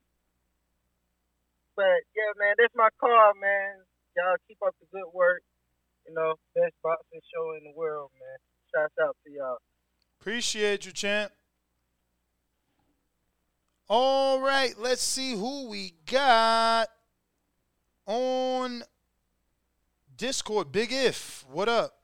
But 1.76 2.06
yeah, 2.14 2.30
man, 2.38 2.54
that's 2.58 2.74
my 2.74 2.90
call, 2.98 3.34
man. 3.40 3.82
Y'all 4.16 4.38
keep 4.46 4.58
up 4.64 4.74
the 4.78 4.86
good 4.90 5.10
work. 5.12 5.42
You 6.06 6.14
know, 6.14 6.34
best 6.54 6.74
boxing 6.82 7.22
show 7.32 7.56
in 7.56 7.64
the 7.64 7.74
world, 7.76 8.10
man. 8.20 8.38
Shouts 8.74 8.94
out 9.00 9.16
to 9.24 9.30
y'all. 9.30 9.58
Appreciate 10.20 10.86
you, 10.86 10.92
champ. 10.92 11.32
All 13.88 14.40
right, 14.40 14.74
let's 14.78 15.02
see 15.02 15.32
who 15.32 15.68
we 15.68 15.94
got 16.06 16.88
on 18.06 18.82
Discord. 20.16 20.70
Big 20.70 20.92
If, 20.92 21.44
what 21.50 21.68
up? 21.68 21.98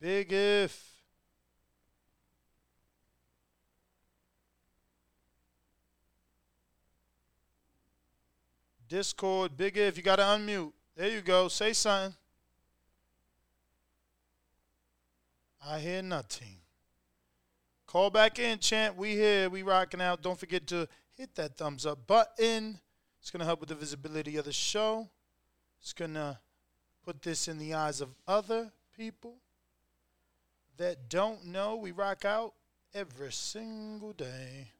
Big 0.00 0.32
If. 0.32 0.94
Discord, 8.86 9.56
Big 9.56 9.76
If, 9.76 9.96
you 9.96 10.02
got 10.02 10.16
to 10.16 10.22
unmute. 10.22 10.72
There 10.94 11.08
you 11.08 11.20
go. 11.20 11.48
Say 11.48 11.72
something. 11.72 12.14
I 15.66 15.80
hear 15.80 16.02
nothing. 16.02 16.63
Call 17.94 18.10
back 18.10 18.40
in, 18.40 18.58
champ. 18.58 18.96
We 18.96 19.12
here. 19.12 19.48
We 19.48 19.62
rocking 19.62 20.00
out. 20.00 20.20
Don't 20.20 20.36
forget 20.36 20.66
to 20.66 20.88
hit 21.16 21.32
that 21.36 21.56
thumbs 21.56 21.86
up 21.86 22.08
button. 22.08 22.80
It's 23.20 23.30
going 23.30 23.38
to 23.38 23.46
help 23.46 23.60
with 23.60 23.68
the 23.68 23.76
visibility 23.76 24.36
of 24.36 24.46
the 24.46 24.52
show. 24.52 25.08
It's 25.80 25.92
going 25.92 26.14
to 26.14 26.36
put 27.04 27.22
this 27.22 27.46
in 27.46 27.56
the 27.56 27.74
eyes 27.74 28.00
of 28.00 28.08
other 28.26 28.72
people 28.96 29.36
that 30.76 31.08
don't 31.08 31.46
know. 31.46 31.76
We 31.76 31.92
rock 31.92 32.24
out 32.24 32.54
every 32.92 33.30
single 33.30 34.12
day. 34.12 34.72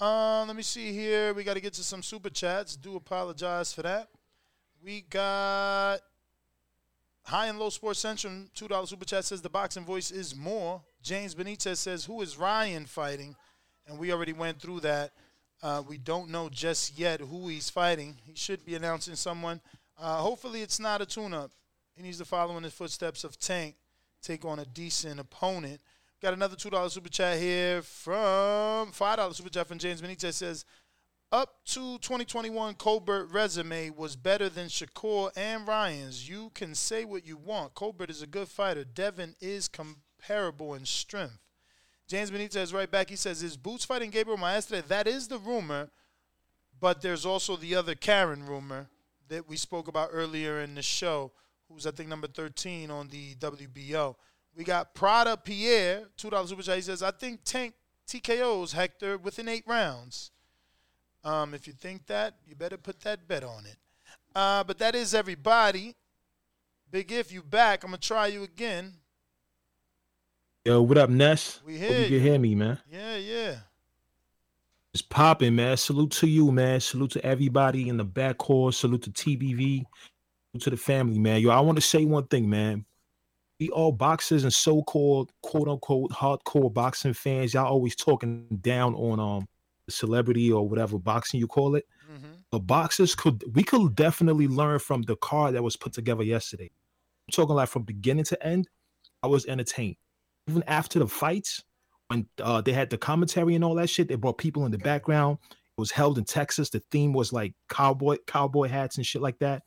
Uh, 0.00 0.44
let 0.44 0.56
me 0.56 0.64
see 0.64 0.92
here. 0.92 1.34
We 1.34 1.44
got 1.44 1.54
to 1.54 1.60
get 1.60 1.74
to 1.74 1.84
some 1.84 2.02
super 2.02 2.30
chats. 2.30 2.74
Do 2.74 2.96
apologize 2.96 3.72
for 3.72 3.82
that. 3.82 4.08
We 4.82 5.02
got 5.02 6.00
High 7.22 7.46
and 7.46 7.60
Low 7.60 7.70
Sports 7.70 8.00
Central, 8.00 8.32
$2 8.56 8.88
super 8.88 9.04
chat 9.04 9.24
says 9.24 9.40
the 9.40 9.48
boxing 9.48 9.84
voice 9.84 10.10
is 10.10 10.34
more. 10.34 10.82
James 11.04 11.34
Benitez 11.34 11.76
says, 11.76 12.06
Who 12.06 12.22
is 12.22 12.38
Ryan 12.38 12.86
fighting? 12.86 13.36
And 13.86 13.98
we 13.98 14.10
already 14.10 14.32
went 14.32 14.58
through 14.58 14.80
that. 14.80 15.12
Uh, 15.62 15.82
we 15.86 15.98
don't 15.98 16.30
know 16.30 16.48
just 16.48 16.98
yet 16.98 17.20
who 17.20 17.48
he's 17.48 17.68
fighting. 17.68 18.16
He 18.24 18.34
should 18.34 18.64
be 18.64 18.74
announcing 18.74 19.14
someone. 19.14 19.60
Uh, 19.98 20.16
hopefully, 20.16 20.62
it's 20.62 20.80
not 20.80 21.02
a 21.02 21.06
tune 21.06 21.34
up. 21.34 21.50
He 21.94 22.02
needs 22.02 22.18
to 22.18 22.24
follow 22.24 22.56
in 22.56 22.62
the 22.62 22.70
footsteps 22.70 23.22
of 23.22 23.38
Tank, 23.38 23.76
take 24.22 24.46
on 24.46 24.58
a 24.58 24.64
decent 24.64 25.20
opponent. 25.20 25.80
Got 26.22 26.32
another 26.32 26.56
$2 26.56 26.90
super 26.90 27.10
chat 27.10 27.38
here 27.38 27.82
from 27.82 28.90
$5 28.90 29.34
super 29.34 29.50
chat 29.50 29.66
from 29.66 29.78
James 29.78 30.00
Benitez 30.00 30.32
says, 30.32 30.64
up 31.30 31.56
to 31.66 31.98
2021 31.98 32.74
Colbert 32.74 33.26
resume 33.26 33.90
was 33.90 34.16
better 34.16 34.48
than 34.48 34.68
Shakur 34.68 35.30
and 35.36 35.68
Ryan's. 35.68 36.28
You 36.28 36.50
can 36.54 36.74
say 36.74 37.04
what 37.04 37.26
you 37.26 37.36
want. 37.36 37.74
Colbert 37.74 38.08
is 38.08 38.22
a 38.22 38.26
good 38.26 38.48
fighter. 38.48 38.84
Devin 38.84 39.34
is 39.40 39.68
comparable 40.24 40.74
in 40.74 40.84
strength. 40.84 41.38
James 42.06 42.30
Benitez 42.30 42.56
is 42.56 42.74
right 42.74 42.90
back. 42.90 43.08
He 43.08 43.16
says, 43.16 43.42
Is 43.42 43.56
Boots 43.56 43.84
fighting 43.84 44.10
Gabriel 44.10 44.38
Maestre? 44.38 44.82
That 44.82 45.06
is 45.06 45.28
the 45.28 45.38
rumor, 45.38 45.90
but 46.80 47.00
there's 47.00 47.24
also 47.24 47.56
the 47.56 47.74
other 47.74 47.94
Karen 47.94 48.44
rumor 48.44 48.88
that 49.28 49.48
we 49.48 49.56
spoke 49.56 49.88
about 49.88 50.10
earlier 50.12 50.60
in 50.60 50.74
the 50.74 50.82
show, 50.82 51.32
who's 51.68 51.86
I 51.86 51.92
think 51.92 52.08
number 52.08 52.26
13 52.26 52.90
on 52.90 53.08
the 53.08 53.34
WBO. 53.36 54.16
We 54.54 54.64
got 54.64 54.94
Prada 54.94 55.36
Pierre, 55.36 56.04
$2 56.18 56.48
super 56.48 56.62
chat. 56.62 56.76
He 56.76 56.82
says, 56.82 57.02
I 57.02 57.10
think 57.10 57.40
Tank 57.44 57.74
TKOs 58.06 58.72
Hector 58.72 59.16
within 59.18 59.48
eight 59.48 59.64
rounds. 59.66 60.30
Um, 61.24 61.54
if 61.54 61.66
you 61.66 61.72
think 61.72 62.06
that, 62.06 62.34
you 62.46 62.54
better 62.54 62.76
put 62.76 63.00
that 63.00 63.26
bet 63.26 63.42
on 63.42 63.64
it. 63.64 63.76
Uh, 64.34 64.62
but 64.62 64.78
that 64.78 64.94
is 64.94 65.14
everybody. 65.14 65.94
Big 66.90 67.10
if 67.10 67.32
you 67.32 67.42
back, 67.42 67.82
I'm 67.82 67.90
gonna 67.90 67.98
try 67.98 68.26
you 68.26 68.42
again. 68.42 68.92
Yo, 70.66 70.80
what 70.80 70.96
up, 70.96 71.10
Ness? 71.10 71.60
We 71.66 71.78
Hope 71.78 71.90
you 71.90 72.06
can 72.06 72.20
hear 72.20 72.38
me, 72.38 72.54
man. 72.54 72.78
Yeah, 72.90 73.16
yeah. 73.16 73.56
It's 74.94 75.02
popping, 75.02 75.56
man. 75.56 75.76
Salute 75.76 76.12
to 76.12 76.26
you, 76.26 76.50
man. 76.52 76.80
Salute 76.80 77.10
to 77.10 77.26
everybody 77.26 77.90
in 77.90 77.98
the 77.98 78.04
back 78.04 78.38
course. 78.38 78.78
Salute 78.78 79.02
to 79.02 79.10
TBV. 79.10 79.84
Salute 80.52 80.62
to 80.62 80.70
the 80.70 80.78
family, 80.78 81.18
man. 81.18 81.42
Yo, 81.42 81.50
I 81.50 81.60
want 81.60 81.76
to 81.76 81.82
say 81.82 82.06
one 82.06 82.26
thing, 82.28 82.48
man. 82.48 82.86
We 83.60 83.68
all 83.68 83.92
boxers 83.92 84.44
and 84.44 84.52
so-called 84.54 85.32
quote 85.42 85.68
unquote 85.68 86.12
hardcore 86.12 86.72
boxing 86.72 87.12
fans, 87.12 87.52
y'all 87.52 87.66
always 87.66 87.94
talking 87.94 88.46
down 88.62 88.94
on 88.94 89.20
um 89.20 89.46
the 89.84 89.92
celebrity 89.92 90.50
or 90.50 90.66
whatever 90.66 90.98
boxing 90.98 91.40
you 91.40 91.46
call 91.46 91.74
it. 91.74 91.84
But 92.50 92.60
boxers 92.60 93.14
could 93.14 93.44
we 93.54 93.64
could 93.64 93.94
definitely 93.94 94.48
learn 94.48 94.78
from 94.78 95.02
the 95.02 95.16
card 95.16 95.56
that 95.56 95.62
was 95.62 95.76
put 95.76 95.92
together 95.92 96.22
yesterday. 96.22 96.70
I'm 97.28 97.32
talking 97.32 97.54
like 97.54 97.68
from 97.68 97.82
beginning 97.82 98.24
to 98.24 98.46
end. 98.46 98.66
I 99.22 99.26
was 99.26 99.44
entertained. 99.44 99.96
Even 100.48 100.62
after 100.66 100.98
the 100.98 101.06
fights, 101.06 101.62
when 102.08 102.26
uh, 102.42 102.60
they 102.60 102.72
had 102.72 102.90
the 102.90 102.98
commentary 102.98 103.54
and 103.54 103.64
all 103.64 103.74
that 103.76 103.88
shit, 103.88 104.08
they 104.08 104.14
brought 104.14 104.38
people 104.38 104.66
in 104.66 104.72
the 104.72 104.78
background. 104.78 105.38
It 105.50 105.80
was 105.80 105.90
held 105.90 106.18
in 106.18 106.24
Texas. 106.24 106.70
The 106.70 106.82
theme 106.90 107.12
was 107.12 107.32
like 107.32 107.54
cowboy 107.68 108.16
cowboy 108.26 108.68
hats 108.68 108.96
and 108.96 109.06
shit 109.06 109.22
like 109.22 109.38
that. 109.40 109.62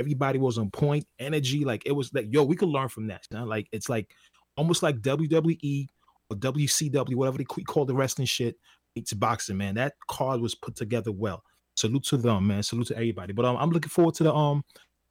Everybody 0.00 0.38
was 0.38 0.58
on 0.58 0.70
point, 0.70 1.06
energy. 1.18 1.64
Like 1.64 1.82
it 1.86 1.92
was 1.92 2.12
like, 2.12 2.26
yo, 2.30 2.42
we 2.42 2.56
could 2.56 2.68
learn 2.68 2.88
from 2.88 3.06
that. 3.08 3.26
you 3.30 3.38
know? 3.38 3.44
Like 3.44 3.68
it's 3.70 3.88
like 3.88 4.10
almost 4.56 4.82
like 4.82 5.00
WWE 5.00 5.86
or 6.30 6.36
WCW, 6.36 7.14
whatever 7.14 7.38
they 7.38 7.44
call 7.44 7.84
the 7.84 7.94
wrestling 7.94 8.26
shit. 8.26 8.56
It's 8.96 9.12
boxing, 9.12 9.56
man. 9.56 9.74
That 9.74 9.94
card 10.08 10.40
was 10.40 10.54
put 10.54 10.76
together 10.76 11.12
well. 11.12 11.42
Salute 11.76 12.04
to 12.04 12.16
them, 12.16 12.46
man. 12.46 12.62
Salute 12.62 12.88
to 12.88 12.96
everybody. 12.96 13.32
But 13.32 13.44
um, 13.44 13.56
I'm 13.56 13.70
looking 13.70 13.90
forward 13.90 14.14
to 14.16 14.24
the 14.24 14.34
um 14.34 14.64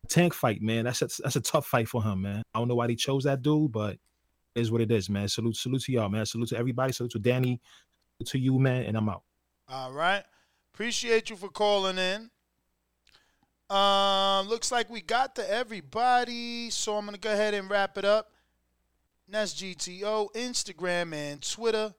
tank 0.10 0.34
fight, 0.34 0.62
man. 0.62 0.86
That's 0.86 1.02
a, 1.02 1.08
that's 1.22 1.36
a 1.36 1.42
tough 1.42 1.66
fight 1.68 1.88
for 1.88 2.04
him, 2.04 2.22
man. 2.22 2.44
I 2.54 2.60
don't 2.60 2.68
know 2.68 2.76
why 2.76 2.88
they 2.88 2.96
chose 2.96 3.24
that 3.24 3.42
dude, 3.42 3.72
but 3.72 3.98
is 4.56 4.72
what 4.72 4.82
it 4.82 4.92
is, 4.92 5.10
man. 5.10 5.28
Salute, 5.28 5.56
salute 5.56 5.84
to 5.84 5.92
y'all, 5.92 6.10
man. 6.10 6.26
Salute 6.26 6.50
to 6.50 6.58
everybody. 6.58 6.94
Salute 6.94 7.12
to 7.14 7.20
Danny. 7.20 7.60
Salute 8.18 8.30
to 8.30 8.40
you, 8.40 8.60
man. 8.60 8.84
And 8.84 8.98
I'm 8.98 9.10
out. 9.10 9.24
All 9.68 9.92
right. 9.92 10.24
Appreciate 10.74 11.30
you 11.30 11.36
for 11.36 11.50
calling 11.50 11.98
in. 11.98 12.30
Um, 13.70 14.48
looks 14.48 14.72
like 14.72 14.90
we 14.90 15.02
got 15.02 15.36
to 15.36 15.50
everybody, 15.50 16.70
so 16.70 16.96
I'm 16.96 17.06
gonna 17.06 17.18
go 17.18 17.32
ahead 17.32 17.54
and 17.54 17.70
wrap 17.70 17.98
it 17.98 18.06
up. 18.06 18.30
That's 19.28 19.54
GTO, 19.54 20.32
Instagram, 20.34 21.14
and 21.14 21.42
Twitter. 21.42 21.94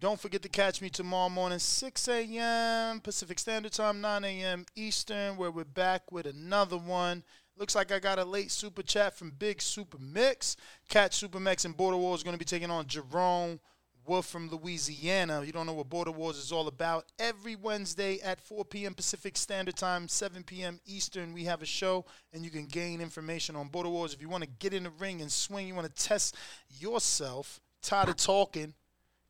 Don't 0.00 0.20
forget 0.20 0.42
to 0.42 0.48
catch 0.48 0.80
me 0.80 0.88
tomorrow 0.88 1.28
morning, 1.28 1.58
6 1.58 2.08
a.m. 2.08 3.00
Pacific 3.00 3.38
Standard 3.38 3.72
Time, 3.72 4.00
9 4.00 4.24
a.m. 4.24 4.64
Eastern, 4.76 5.36
where 5.36 5.50
we're 5.50 5.64
back 5.64 6.12
with 6.12 6.24
another 6.24 6.78
one. 6.78 7.24
Looks 7.58 7.74
like 7.74 7.90
I 7.90 7.98
got 7.98 8.20
a 8.20 8.24
late 8.24 8.52
super 8.52 8.82
chat 8.82 9.18
from 9.18 9.30
Big 9.30 9.60
Super 9.60 9.98
Mix. 9.98 10.56
Catch 10.88 11.16
Super 11.16 11.40
Mix 11.40 11.64
and 11.64 11.76
Border 11.76 11.96
Wars 11.96 12.22
going 12.22 12.34
to 12.34 12.38
be 12.38 12.44
taking 12.44 12.70
on 12.70 12.86
Jerome 12.86 13.58
Wolf 14.06 14.26
from 14.26 14.48
Louisiana. 14.48 15.42
You 15.44 15.50
don't 15.50 15.66
know 15.66 15.72
what 15.72 15.88
Border 15.88 16.12
Wars 16.12 16.36
is 16.36 16.52
all 16.52 16.68
about. 16.68 17.06
Every 17.18 17.56
Wednesday 17.56 18.20
at 18.20 18.40
4 18.40 18.64
p.m. 18.64 18.94
Pacific 18.94 19.36
Standard 19.36 19.74
Time, 19.74 20.06
7 20.06 20.44
p.m. 20.44 20.78
Eastern, 20.86 21.32
we 21.34 21.44
have 21.44 21.60
a 21.60 21.66
show, 21.66 22.04
and 22.32 22.44
you 22.44 22.50
can 22.50 22.66
gain 22.66 23.00
information 23.00 23.56
on 23.56 23.66
Border 23.66 23.88
Wars. 23.88 24.14
If 24.14 24.22
you 24.22 24.28
want 24.28 24.44
to 24.44 24.50
get 24.60 24.72
in 24.72 24.84
the 24.84 24.90
ring 24.90 25.20
and 25.20 25.30
swing, 25.30 25.66
you 25.66 25.74
want 25.74 25.92
to 25.92 26.04
test 26.04 26.36
yourself, 26.78 27.60
tired 27.82 28.08
of 28.08 28.16
talking, 28.16 28.72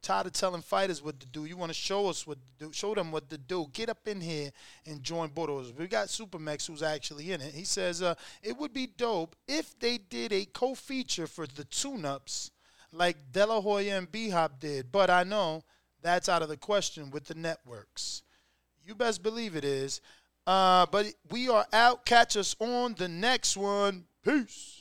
tired 0.03 0.27
of 0.27 0.33
telling 0.33 0.63
fighters 0.63 1.03
what 1.03 1.21
to 1.21 1.27
do. 1.27 1.45
You 1.45 1.57
want 1.57 1.71
to 1.71 1.75
show 1.75 2.09
us 2.09 2.27
what 2.27 2.39
to 2.39 2.67
do, 2.67 2.73
show 2.73 2.95
them 2.95 3.13
what 3.13 3.29
to 3.31 3.39
do. 3.39 3.67
Get 3.73 3.89
up 3.89 4.07
in 4.07 4.21
here 4.21 4.51
and 4.87 5.03
join 5.03 5.29
Border 5.31 5.55
Wars. 5.55 5.73
We 5.77 5.87
got 5.87 6.09
Supermax 6.09 6.67
who's 6.67 6.83
actually 6.83 7.33
in 7.33 7.41
it. 7.41 7.55
He 7.55 7.65
says 7.65 8.03
uh, 8.03 8.15
it 8.43 8.57
would 8.57 8.73
be 8.73 8.87
dope 8.87 9.37
if 9.47 9.79
they 9.79 9.99
did 9.99 10.33
a 10.33 10.45
co-feature 10.47 11.27
for 11.27 11.47
the 11.47 11.65
tune-ups 11.65 12.51
like 12.93 13.17
De 13.33 13.45
La 13.45 13.61
Hoya 13.61 13.99
and 13.99 14.11
B 14.11 14.31
Hop 14.31 14.61
did, 14.61 14.91
but 14.91 15.11
I 15.11 15.25
know 15.25 15.63
that's 16.03 16.29
out 16.29 16.43
of 16.43 16.49
the 16.49 16.57
question 16.57 17.11
with 17.11 17.25
the 17.25 17.35
networks. 17.35 18.23
You 18.85 18.95
best 18.95 19.23
believe 19.23 19.57
it 19.57 19.65
is. 19.65 20.01
Uh, 20.47 20.87
but 20.91 21.13
we 21.31 21.51
are 21.51 21.67
out. 21.75 22.07
Catch 22.07 22.35
us 22.39 22.57
on 22.59 22.95
the 22.95 23.09
next 23.09 23.55
one. 23.55 24.05
Peace. 24.25 24.78